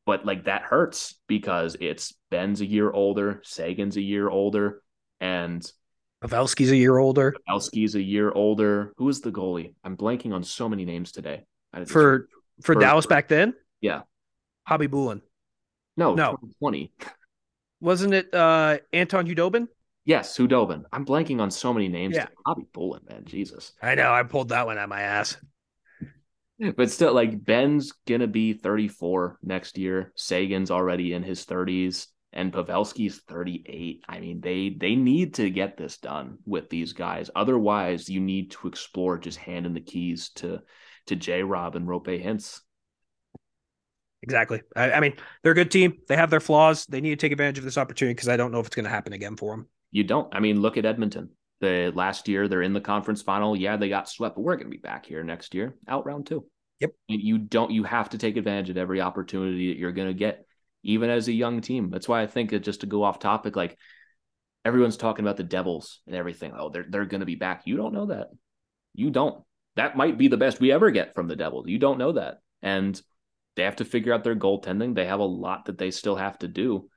But 0.06 0.24
like 0.24 0.44
that 0.44 0.62
hurts 0.62 1.20
because 1.26 1.76
it's 1.80 2.14
Benn's 2.30 2.60
a 2.60 2.66
year 2.66 2.90
older, 2.90 3.40
Seguin's 3.44 3.96
a 3.96 4.02
year 4.02 4.28
older, 4.28 4.82
and 5.20 5.70
Pavelski's 6.24 6.70
a 6.70 6.76
year 6.76 6.96
older. 6.96 7.34
Pavelski's 7.48 7.94
a 7.94 8.02
year 8.02 8.32
older. 8.32 8.94
Who 8.96 9.08
is 9.08 9.20
the 9.20 9.30
goalie? 9.30 9.74
I'm 9.84 9.96
blanking 9.96 10.32
on 10.32 10.42
so 10.42 10.68
many 10.68 10.84
names 10.84 11.12
today. 11.12 11.44
For, 11.72 11.86
for 11.86 12.28
for 12.62 12.74
Dallas 12.74 13.06
back 13.06 13.28
then? 13.28 13.54
Yeah. 13.80 14.02
Khabibulin. 14.68 15.20
No, 15.96 16.14
no. 16.14 16.30
2020. 16.32 16.92
Wasn't 17.80 18.14
it 18.14 18.32
uh 18.34 18.78
Anton 18.92 19.26
Khudobin? 19.26 19.68
Yes, 20.04 20.36
Khudobin. 20.36 20.84
I'm 20.92 21.04
blanking 21.04 21.40
on 21.40 21.50
so 21.50 21.72
many 21.74 21.88
names. 21.88 22.16
Yeah. 22.16 22.28
Khabibulin, 22.46 23.08
man. 23.10 23.24
Jesus. 23.26 23.72
I 23.82 23.94
know. 23.94 24.10
I 24.10 24.22
pulled 24.22 24.48
that 24.48 24.66
one 24.66 24.78
out 24.78 24.88
my 24.88 25.02
ass. 25.02 25.36
But 26.76 26.90
still, 26.90 27.14
like 27.14 27.44
Benn's 27.44 27.92
gonna 28.08 28.26
be 28.26 28.52
34 28.52 29.38
next 29.44 29.78
year. 29.78 30.12
Seguin's 30.16 30.72
already 30.72 31.12
in 31.12 31.22
his 31.22 31.46
30s, 31.46 32.08
and 32.32 32.52
Pavelski's 32.52 33.20
38. 33.28 34.04
I 34.08 34.18
mean, 34.18 34.40
they 34.40 34.70
they 34.70 34.96
need 34.96 35.34
to 35.34 35.50
get 35.50 35.76
this 35.76 35.98
done 35.98 36.38
with 36.44 36.68
these 36.68 36.92
guys. 36.92 37.30
Otherwise, 37.36 38.08
you 38.08 38.18
need 38.18 38.50
to 38.52 38.66
explore 38.66 39.18
just 39.18 39.38
handing 39.38 39.74
the 39.74 39.80
keys 39.80 40.30
to 40.36 40.60
to 41.06 41.14
J 41.14 41.44
Rob 41.44 41.76
and 41.76 41.86
Roope 41.86 42.20
Hintz. 42.20 42.60
Exactly. 44.22 44.62
I, 44.74 44.92
I, 44.92 45.00
mean, 45.00 45.14
they're 45.42 45.52
a 45.52 45.54
good 45.54 45.70
team. 45.70 45.98
They 46.08 46.16
have 46.16 46.30
their 46.30 46.40
flaws. 46.40 46.86
They 46.86 47.00
need 47.00 47.10
to 47.10 47.16
take 47.16 47.32
advantage 47.32 47.58
of 47.58 47.64
this 47.64 47.78
opportunity 47.78 48.14
because 48.14 48.28
I 48.28 48.36
don't 48.36 48.52
know 48.52 48.60
if 48.60 48.66
it's 48.66 48.76
going 48.76 48.84
to 48.84 48.90
happen 48.90 49.12
again 49.12 49.36
for 49.36 49.52
them. 49.52 49.66
You 49.90 50.04
don't. 50.04 50.34
I 50.34 50.40
mean, 50.40 50.60
look 50.60 50.76
at 50.76 50.84
Edmonton. 50.84 51.30
The 51.60 51.92
last 51.94 52.28
year 52.28 52.46
they're 52.46 52.62
in 52.62 52.72
the 52.72 52.80
conference 52.80 53.22
final. 53.22 53.56
Yeah, 53.56 53.76
they 53.76 53.88
got 53.88 54.08
swept, 54.08 54.36
but 54.36 54.42
we're 54.42 54.56
going 54.56 54.66
to 54.66 54.76
be 54.76 54.78
back 54.78 55.06
here 55.06 55.24
next 55.24 55.54
year, 55.54 55.74
out 55.88 56.06
round 56.06 56.26
two. 56.26 56.44
Yep. 56.80 56.90
You 57.08 57.38
don't. 57.38 57.72
You 57.72 57.82
have 57.84 58.10
to 58.10 58.18
take 58.18 58.36
advantage 58.36 58.70
of 58.70 58.76
every 58.76 59.00
opportunity 59.00 59.72
that 59.72 59.78
you're 59.78 59.92
going 59.92 60.08
to 60.08 60.14
get, 60.14 60.46
even 60.84 61.10
as 61.10 61.26
a 61.26 61.32
young 61.32 61.60
team. 61.60 61.90
That's 61.90 62.08
why 62.08 62.22
I 62.22 62.28
think 62.28 62.50
just 62.62 62.80
to 62.80 62.86
go 62.86 63.02
off 63.02 63.18
topic, 63.18 63.56
like 63.56 63.76
everyone's 64.64 64.96
talking 64.96 65.24
about 65.24 65.36
the 65.36 65.42
Devils 65.42 66.00
and 66.06 66.14
everything. 66.14 66.52
Oh, 66.56 66.68
they're 66.68 66.86
they're 66.88 67.06
going 67.06 67.20
to 67.20 67.26
be 67.26 67.34
back. 67.34 67.62
You 67.64 67.76
don't 67.76 67.94
know 67.94 68.06
that. 68.06 68.28
You 68.94 69.10
don't. 69.10 69.42
That 69.74 69.96
might 69.96 70.18
be 70.18 70.28
the 70.28 70.36
best 70.36 70.60
we 70.60 70.70
ever 70.70 70.90
get 70.92 71.14
from 71.14 71.26
the 71.26 71.36
Devils. 71.36 71.66
You 71.66 71.78
don't 71.78 71.98
know 71.98 72.12
that. 72.12 72.38
And 72.62 73.00
they 73.58 73.64
have 73.64 73.76
to 73.76 73.84
figure 73.84 74.14
out 74.14 74.22
their 74.22 74.36
goaltending. 74.36 74.94
They 74.94 75.06
have 75.06 75.18
a 75.18 75.24
lot 75.24 75.64
that 75.64 75.78
they 75.78 75.90
still 75.90 76.14
have 76.14 76.38
to 76.38 76.48
do, 76.48 76.88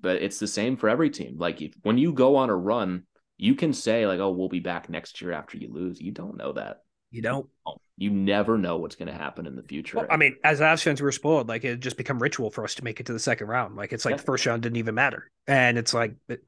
but 0.00 0.22
it's 0.22 0.38
the 0.38 0.46
same 0.46 0.76
for 0.76 0.90
every 0.90 1.08
team. 1.08 1.38
Like 1.38 1.62
if, 1.62 1.72
when 1.82 1.96
you 1.96 2.12
go 2.12 2.36
on 2.36 2.50
a 2.50 2.54
run, 2.54 3.04
you 3.38 3.54
can 3.54 3.72
say 3.72 4.06
like, 4.06 4.20
"Oh, 4.20 4.30
we'll 4.30 4.50
be 4.50 4.60
back 4.60 4.90
next 4.90 5.22
year 5.22 5.32
after 5.32 5.56
you 5.56 5.72
lose." 5.72 5.98
You 5.98 6.12
don't 6.12 6.36
know 6.36 6.52
that. 6.52 6.82
You 7.10 7.22
don't. 7.22 7.48
Oh, 7.66 7.78
you 7.96 8.10
never 8.10 8.58
know 8.58 8.76
what's 8.76 8.96
going 8.96 9.08
to 9.08 9.14
happen 9.14 9.46
in 9.46 9.56
the 9.56 9.62
future. 9.62 9.96
Well, 9.96 10.06
I 10.10 10.18
mean, 10.18 10.36
as 10.44 10.60
Avs 10.60 10.82
fans, 10.82 11.00
we 11.00 11.06
were 11.06 11.12
spoiled. 11.12 11.48
Like 11.48 11.64
it 11.64 11.80
just 11.80 11.96
become 11.96 12.18
ritual 12.18 12.50
for 12.50 12.64
us 12.64 12.74
to 12.74 12.84
make 12.84 13.00
it 13.00 13.06
to 13.06 13.14
the 13.14 13.18
second 13.18 13.46
round. 13.46 13.76
Like 13.76 13.94
it's 13.94 14.04
like 14.04 14.12
yeah. 14.12 14.18
the 14.18 14.24
first 14.24 14.44
round 14.44 14.62
didn't 14.62 14.76
even 14.76 14.94
matter, 14.94 15.30
and 15.46 15.78
it's 15.78 15.94
like 15.94 16.16
it, 16.28 16.44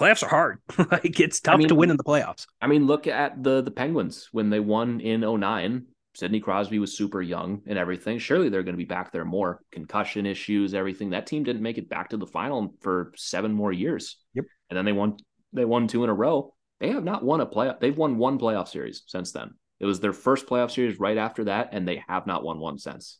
playoffs 0.00 0.22
are 0.22 0.28
hard. 0.28 0.58
like 0.92 1.18
it's 1.18 1.40
tough 1.40 1.54
I 1.54 1.58
mean, 1.58 1.68
to 1.68 1.74
win 1.74 1.90
in 1.90 1.96
the 1.96 2.04
playoffs. 2.04 2.46
I 2.60 2.68
mean, 2.68 2.86
look 2.86 3.08
at 3.08 3.42
the 3.42 3.60
the 3.60 3.72
Penguins 3.72 4.28
when 4.30 4.50
they 4.50 4.60
won 4.60 5.00
in 5.00 5.22
09 5.22 5.86
Sidney 6.14 6.40
Crosby 6.40 6.78
was 6.78 6.96
super 6.96 7.22
young 7.22 7.62
and 7.66 7.78
everything. 7.78 8.18
Surely 8.18 8.48
they're 8.48 8.62
going 8.62 8.74
to 8.74 8.78
be 8.78 8.84
back 8.84 9.12
there 9.12 9.24
more. 9.24 9.62
Concussion 9.70 10.26
issues, 10.26 10.74
everything. 10.74 11.10
That 11.10 11.26
team 11.26 11.44
didn't 11.44 11.62
make 11.62 11.78
it 11.78 11.88
back 11.88 12.10
to 12.10 12.16
the 12.16 12.26
final 12.26 12.74
for 12.80 13.12
seven 13.16 13.52
more 13.52 13.72
years. 13.72 14.16
Yep. 14.34 14.44
And 14.68 14.76
then 14.76 14.84
they 14.84 14.92
won 14.92 15.16
they 15.52 15.64
won 15.64 15.86
two 15.88 16.04
in 16.04 16.10
a 16.10 16.14
row. 16.14 16.54
They 16.80 16.90
have 16.90 17.04
not 17.04 17.24
won 17.24 17.40
a 17.40 17.46
playoff. 17.46 17.80
They've 17.80 17.96
won 17.96 18.18
one 18.18 18.38
playoff 18.38 18.68
series 18.68 19.02
since 19.06 19.32
then. 19.32 19.50
It 19.78 19.86
was 19.86 20.00
their 20.00 20.12
first 20.12 20.46
playoff 20.46 20.70
series 20.70 20.98
right 20.98 21.16
after 21.16 21.44
that, 21.44 21.70
and 21.72 21.86
they 21.86 22.02
have 22.08 22.26
not 22.26 22.44
won 22.44 22.58
one 22.58 22.78
since. 22.78 23.18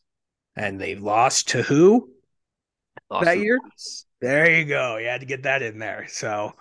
And 0.55 0.79
they've 0.79 1.01
lost 1.01 1.49
to 1.49 1.63
who? 1.63 2.09
Lost 3.09 3.25
that 3.25 3.39
year? 3.39 3.59
There 4.19 4.49
you 4.51 4.65
go. 4.65 4.97
You 4.97 5.07
had 5.07 5.21
to 5.21 5.25
get 5.25 5.43
that 5.43 5.61
in 5.61 5.79
there. 5.79 6.05
So, 6.07 6.53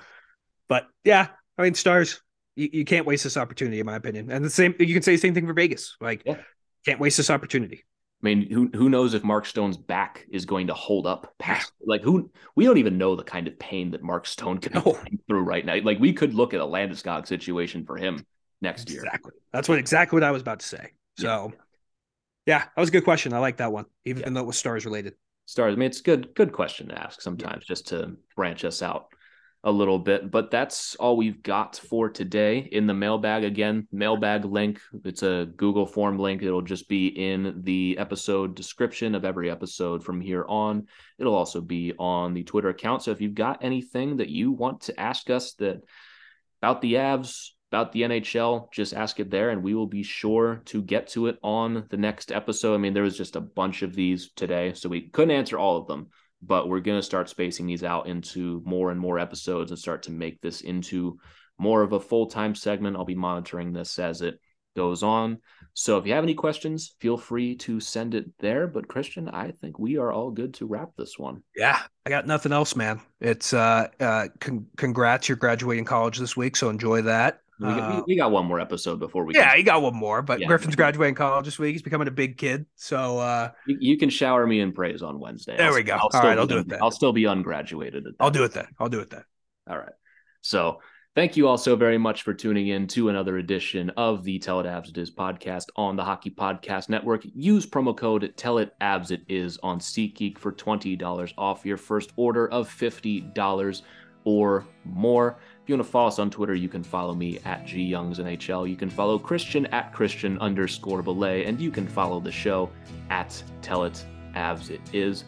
but 0.68 0.86
yeah, 1.04 1.28
I 1.58 1.62
mean, 1.62 1.74
stars 1.74 2.20
you, 2.56 2.68
you 2.72 2.84
can't 2.84 3.06
waste 3.06 3.24
this 3.24 3.36
opportunity, 3.36 3.80
in 3.80 3.86
my 3.86 3.96
opinion. 3.96 4.30
And 4.30 4.44
the 4.44 4.50
same, 4.50 4.74
you 4.78 4.94
can 4.94 5.02
say 5.02 5.12
the 5.12 5.18
same 5.18 5.34
thing 5.34 5.46
for 5.46 5.52
Vegas. 5.52 5.96
Like, 6.00 6.22
yeah. 6.24 6.36
can't 6.84 7.00
waste 7.00 7.16
this 7.16 7.30
opportunity. 7.30 7.84
I 8.22 8.26
mean, 8.26 8.50
who 8.50 8.70
who 8.74 8.90
knows 8.90 9.14
if 9.14 9.24
Mark 9.24 9.46
Stone's 9.46 9.78
back 9.78 10.26
is 10.30 10.44
going 10.44 10.66
to 10.66 10.74
hold 10.74 11.06
up 11.06 11.34
past 11.38 11.72
like 11.84 12.02
who 12.02 12.30
we 12.54 12.64
don't 12.64 12.78
even 12.78 12.98
know 12.98 13.16
the 13.16 13.24
kind 13.24 13.48
of 13.48 13.58
pain 13.58 13.90
that 13.92 14.02
Mark 14.02 14.26
Stone 14.26 14.58
can 14.58 14.74
no. 14.74 14.98
be 15.10 15.18
through 15.26 15.42
right 15.42 15.64
now. 15.64 15.76
Like 15.82 15.98
we 15.98 16.12
could 16.12 16.34
look 16.34 16.52
at 16.52 16.60
a 16.60 16.64
Landeskog 16.64 17.26
situation 17.26 17.84
for 17.84 17.96
him 17.96 18.24
next 18.60 18.90
year. 18.90 19.02
Exactly. 19.04 19.32
That's 19.52 19.68
what 19.68 19.78
exactly 19.78 20.16
what 20.16 20.24
I 20.24 20.30
was 20.30 20.42
about 20.42 20.60
to 20.60 20.66
say. 20.66 20.90
So 21.16 21.52
yeah, 22.46 22.58
yeah 22.58 22.58
that 22.58 22.80
was 22.80 22.90
a 22.90 22.92
good 22.92 23.04
question. 23.04 23.32
I 23.32 23.38
like 23.38 23.56
that 23.58 23.72
one, 23.72 23.86
even 24.04 24.22
yeah. 24.22 24.30
though 24.30 24.40
it 24.40 24.46
was 24.46 24.58
stars 24.58 24.84
related. 24.84 25.14
Stars. 25.46 25.72
I 25.72 25.76
mean, 25.76 25.86
it's 25.86 26.02
good 26.02 26.34
good 26.34 26.52
question 26.52 26.88
to 26.88 27.00
ask 27.00 27.22
sometimes 27.22 27.64
yeah. 27.64 27.68
just 27.68 27.88
to 27.88 28.16
branch 28.36 28.64
us 28.64 28.82
out. 28.82 29.06
A 29.62 29.70
little 29.70 29.98
bit. 29.98 30.30
But 30.30 30.50
that's 30.50 30.94
all 30.96 31.16
we've 31.16 31.42
got 31.42 31.76
for 31.76 32.08
today 32.08 32.58
in 32.58 32.86
the 32.86 32.94
mailbag. 32.94 33.44
Again, 33.44 33.86
mailbag 33.92 34.44
link. 34.44 34.80
It's 35.04 35.22
a 35.22 35.48
Google 35.56 35.86
form 35.86 36.18
link. 36.18 36.42
It'll 36.42 36.62
just 36.62 36.88
be 36.88 37.08
in 37.08 37.60
the 37.62 37.96
episode 37.98 38.54
description 38.54 39.14
of 39.14 39.24
every 39.24 39.50
episode 39.50 40.02
from 40.02 40.20
here 40.20 40.44
on. 40.48 40.86
It'll 41.18 41.34
also 41.34 41.60
be 41.60 41.92
on 41.98 42.32
the 42.32 42.44
Twitter 42.44 42.70
account. 42.70 43.02
So 43.02 43.10
if 43.10 43.20
you've 43.20 43.34
got 43.34 43.62
anything 43.62 44.16
that 44.16 44.30
you 44.30 44.50
want 44.52 44.82
to 44.82 44.98
ask 44.98 45.28
us 45.28 45.52
that 45.54 45.82
about 46.62 46.80
the 46.80 46.94
Avs, 46.94 47.50
about 47.70 47.92
the 47.92 48.02
NHL, 48.02 48.72
just 48.72 48.94
ask 48.94 49.20
it 49.20 49.30
there 49.30 49.50
and 49.50 49.62
we 49.62 49.74
will 49.74 49.86
be 49.86 50.02
sure 50.02 50.62
to 50.66 50.82
get 50.82 51.08
to 51.08 51.26
it 51.26 51.38
on 51.42 51.84
the 51.90 51.96
next 51.96 52.32
episode. 52.32 52.74
I 52.74 52.78
mean, 52.78 52.94
there 52.94 53.02
was 53.02 53.16
just 53.16 53.36
a 53.36 53.40
bunch 53.40 53.82
of 53.82 53.94
these 53.94 54.30
today, 54.34 54.72
so 54.72 54.88
we 54.88 55.08
couldn't 55.08 55.36
answer 55.36 55.58
all 55.58 55.76
of 55.76 55.86
them 55.86 56.08
but 56.42 56.68
we're 56.68 56.80
going 56.80 56.98
to 56.98 57.02
start 57.02 57.28
spacing 57.28 57.66
these 57.66 57.84
out 57.84 58.06
into 58.06 58.62
more 58.64 58.90
and 58.90 59.00
more 59.00 59.18
episodes 59.18 59.70
and 59.70 59.78
start 59.78 60.02
to 60.04 60.10
make 60.10 60.40
this 60.40 60.60
into 60.62 61.18
more 61.58 61.82
of 61.82 61.92
a 61.92 62.00
full-time 62.00 62.54
segment. 62.54 62.96
I'll 62.96 63.04
be 63.04 63.14
monitoring 63.14 63.72
this 63.72 63.98
as 63.98 64.22
it 64.22 64.40
goes 64.76 65.02
on. 65.02 65.38
So 65.74 65.98
if 65.98 66.06
you 66.06 66.14
have 66.14 66.24
any 66.24 66.34
questions, 66.34 66.94
feel 67.00 67.16
free 67.16 67.56
to 67.56 67.80
send 67.80 68.14
it 68.14 68.26
there. 68.38 68.66
But 68.66 68.88
Christian, 68.88 69.28
I 69.28 69.50
think 69.50 69.78
we 69.78 69.98
are 69.98 70.12
all 70.12 70.30
good 70.30 70.54
to 70.54 70.66
wrap 70.66 70.90
this 70.96 71.18
one. 71.18 71.42
Yeah, 71.54 71.80
I 72.06 72.10
got 72.10 72.26
nothing 72.26 72.52
else, 72.52 72.74
man. 72.74 73.00
It's 73.20 73.52
uh, 73.52 73.88
uh 73.98 74.28
con- 74.40 74.66
congrats, 74.76 75.28
you're 75.28 75.36
graduating 75.36 75.84
college 75.84 76.18
this 76.18 76.36
week, 76.36 76.56
so 76.56 76.70
enjoy 76.70 77.02
that. 77.02 77.40
We 77.60 77.66
got, 77.66 77.78
uh, 77.78 78.02
we 78.06 78.16
got 78.16 78.30
one 78.30 78.46
more 78.46 78.58
episode 78.58 79.00
before 79.00 79.26
we. 79.26 79.34
Yeah, 79.34 79.50
can... 79.50 79.58
you 79.58 79.64
got 79.64 79.82
one 79.82 79.94
more, 79.94 80.22
but 80.22 80.40
yeah. 80.40 80.46
Griffin's 80.46 80.76
graduating 80.76 81.14
college 81.14 81.44
this 81.44 81.58
week. 81.58 81.72
He's 81.72 81.82
becoming 81.82 82.08
a 82.08 82.10
big 82.10 82.38
kid, 82.38 82.64
so 82.74 83.18
uh, 83.18 83.50
you, 83.66 83.76
you 83.80 83.98
can 83.98 84.08
shower 84.08 84.46
me 84.46 84.60
in 84.60 84.72
praise 84.72 85.02
on 85.02 85.20
Wednesday. 85.20 85.58
There 85.58 85.68
I'll, 85.68 85.74
we 85.74 85.82
go. 85.82 85.92
I'll 85.94 86.08
All 86.14 86.22
right, 86.22 86.38
I'll 86.38 86.46
do 86.46 86.58
it 86.58 86.68
then. 86.68 86.78
I'll 86.82 86.90
still 86.90 87.12
be 87.12 87.24
ungraduated. 87.24 88.04
I'll 88.18 88.30
do 88.30 88.44
it 88.44 88.52
then. 88.52 88.66
I'll 88.78 88.88
do 88.88 89.00
it 89.00 89.10
then. 89.10 89.24
All 89.68 89.76
right. 89.76 89.92
So 90.40 90.80
thank 91.14 91.36
you 91.36 91.48
all 91.48 91.58
so 91.58 91.76
very 91.76 91.98
much 91.98 92.22
for 92.22 92.32
tuning 92.32 92.68
in 92.68 92.86
to 92.86 93.10
another 93.10 93.36
edition 93.36 93.90
of 93.90 94.24
the 94.24 94.38
Tell 94.38 94.60
It 94.60 94.66
Avs 94.66 94.88
It 94.88 94.96
Is 94.96 95.10
podcast 95.10 95.66
on 95.76 95.96
the 95.96 96.04
Hockey 96.04 96.30
Podcast 96.30 96.88
Network. 96.88 97.26
Use 97.34 97.66
promo 97.66 97.94
code 97.94 98.32
Tell 98.38 98.56
It 98.56 98.72
Avs 98.80 99.10
It 99.10 99.20
Is 99.28 99.58
on 99.62 99.80
SeatGeek 99.80 100.38
for 100.38 100.52
twenty 100.52 100.96
dollars 100.96 101.34
off 101.36 101.66
your 101.66 101.76
first 101.76 102.10
order 102.16 102.48
of 102.48 102.70
fifty 102.70 103.20
dollars 103.20 103.82
or 104.24 104.66
more 104.84 105.38
you 105.70 105.76
want 105.76 105.86
to 105.86 105.90
follow 105.90 106.08
us 106.08 106.18
on 106.18 106.30
Twitter, 106.30 106.54
you 106.54 106.68
can 106.68 106.82
follow 106.82 107.14
me 107.14 107.38
at 107.44 107.64
GYoungsNHL. 107.64 108.68
You 108.68 108.76
can 108.76 108.90
follow 108.90 109.18
Christian 109.18 109.66
at 109.66 109.92
Christian 109.92 110.36
underscore 110.38 111.00
Bolle, 111.00 111.46
and 111.46 111.60
you 111.60 111.70
can 111.70 111.86
follow 111.86 112.18
the 112.18 112.32
show 112.32 112.70
at 113.08 113.40
Tell 113.62 113.84
It 113.84 114.04
Avs 114.34 114.70
It 114.70 114.80
Is. 114.92 115.24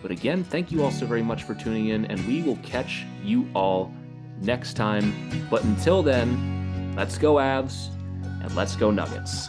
But 0.00 0.10
again, 0.10 0.42
thank 0.42 0.72
you 0.72 0.82
all 0.82 0.90
so 0.90 1.04
very 1.04 1.22
much 1.22 1.42
for 1.42 1.54
tuning 1.54 1.88
in, 1.88 2.06
and 2.06 2.26
we 2.26 2.42
will 2.42 2.58
catch 2.62 3.04
you 3.22 3.46
all 3.54 3.92
next 4.40 4.74
time. 4.74 5.12
But 5.50 5.62
until 5.64 6.02
then, 6.02 6.94
let's 6.96 7.18
go 7.18 7.34
Avs 7.34 7.88
and 8.42 8.54
let's 8.56 8.76
go 8.76 8.90
Nuggets. 8.90 9.48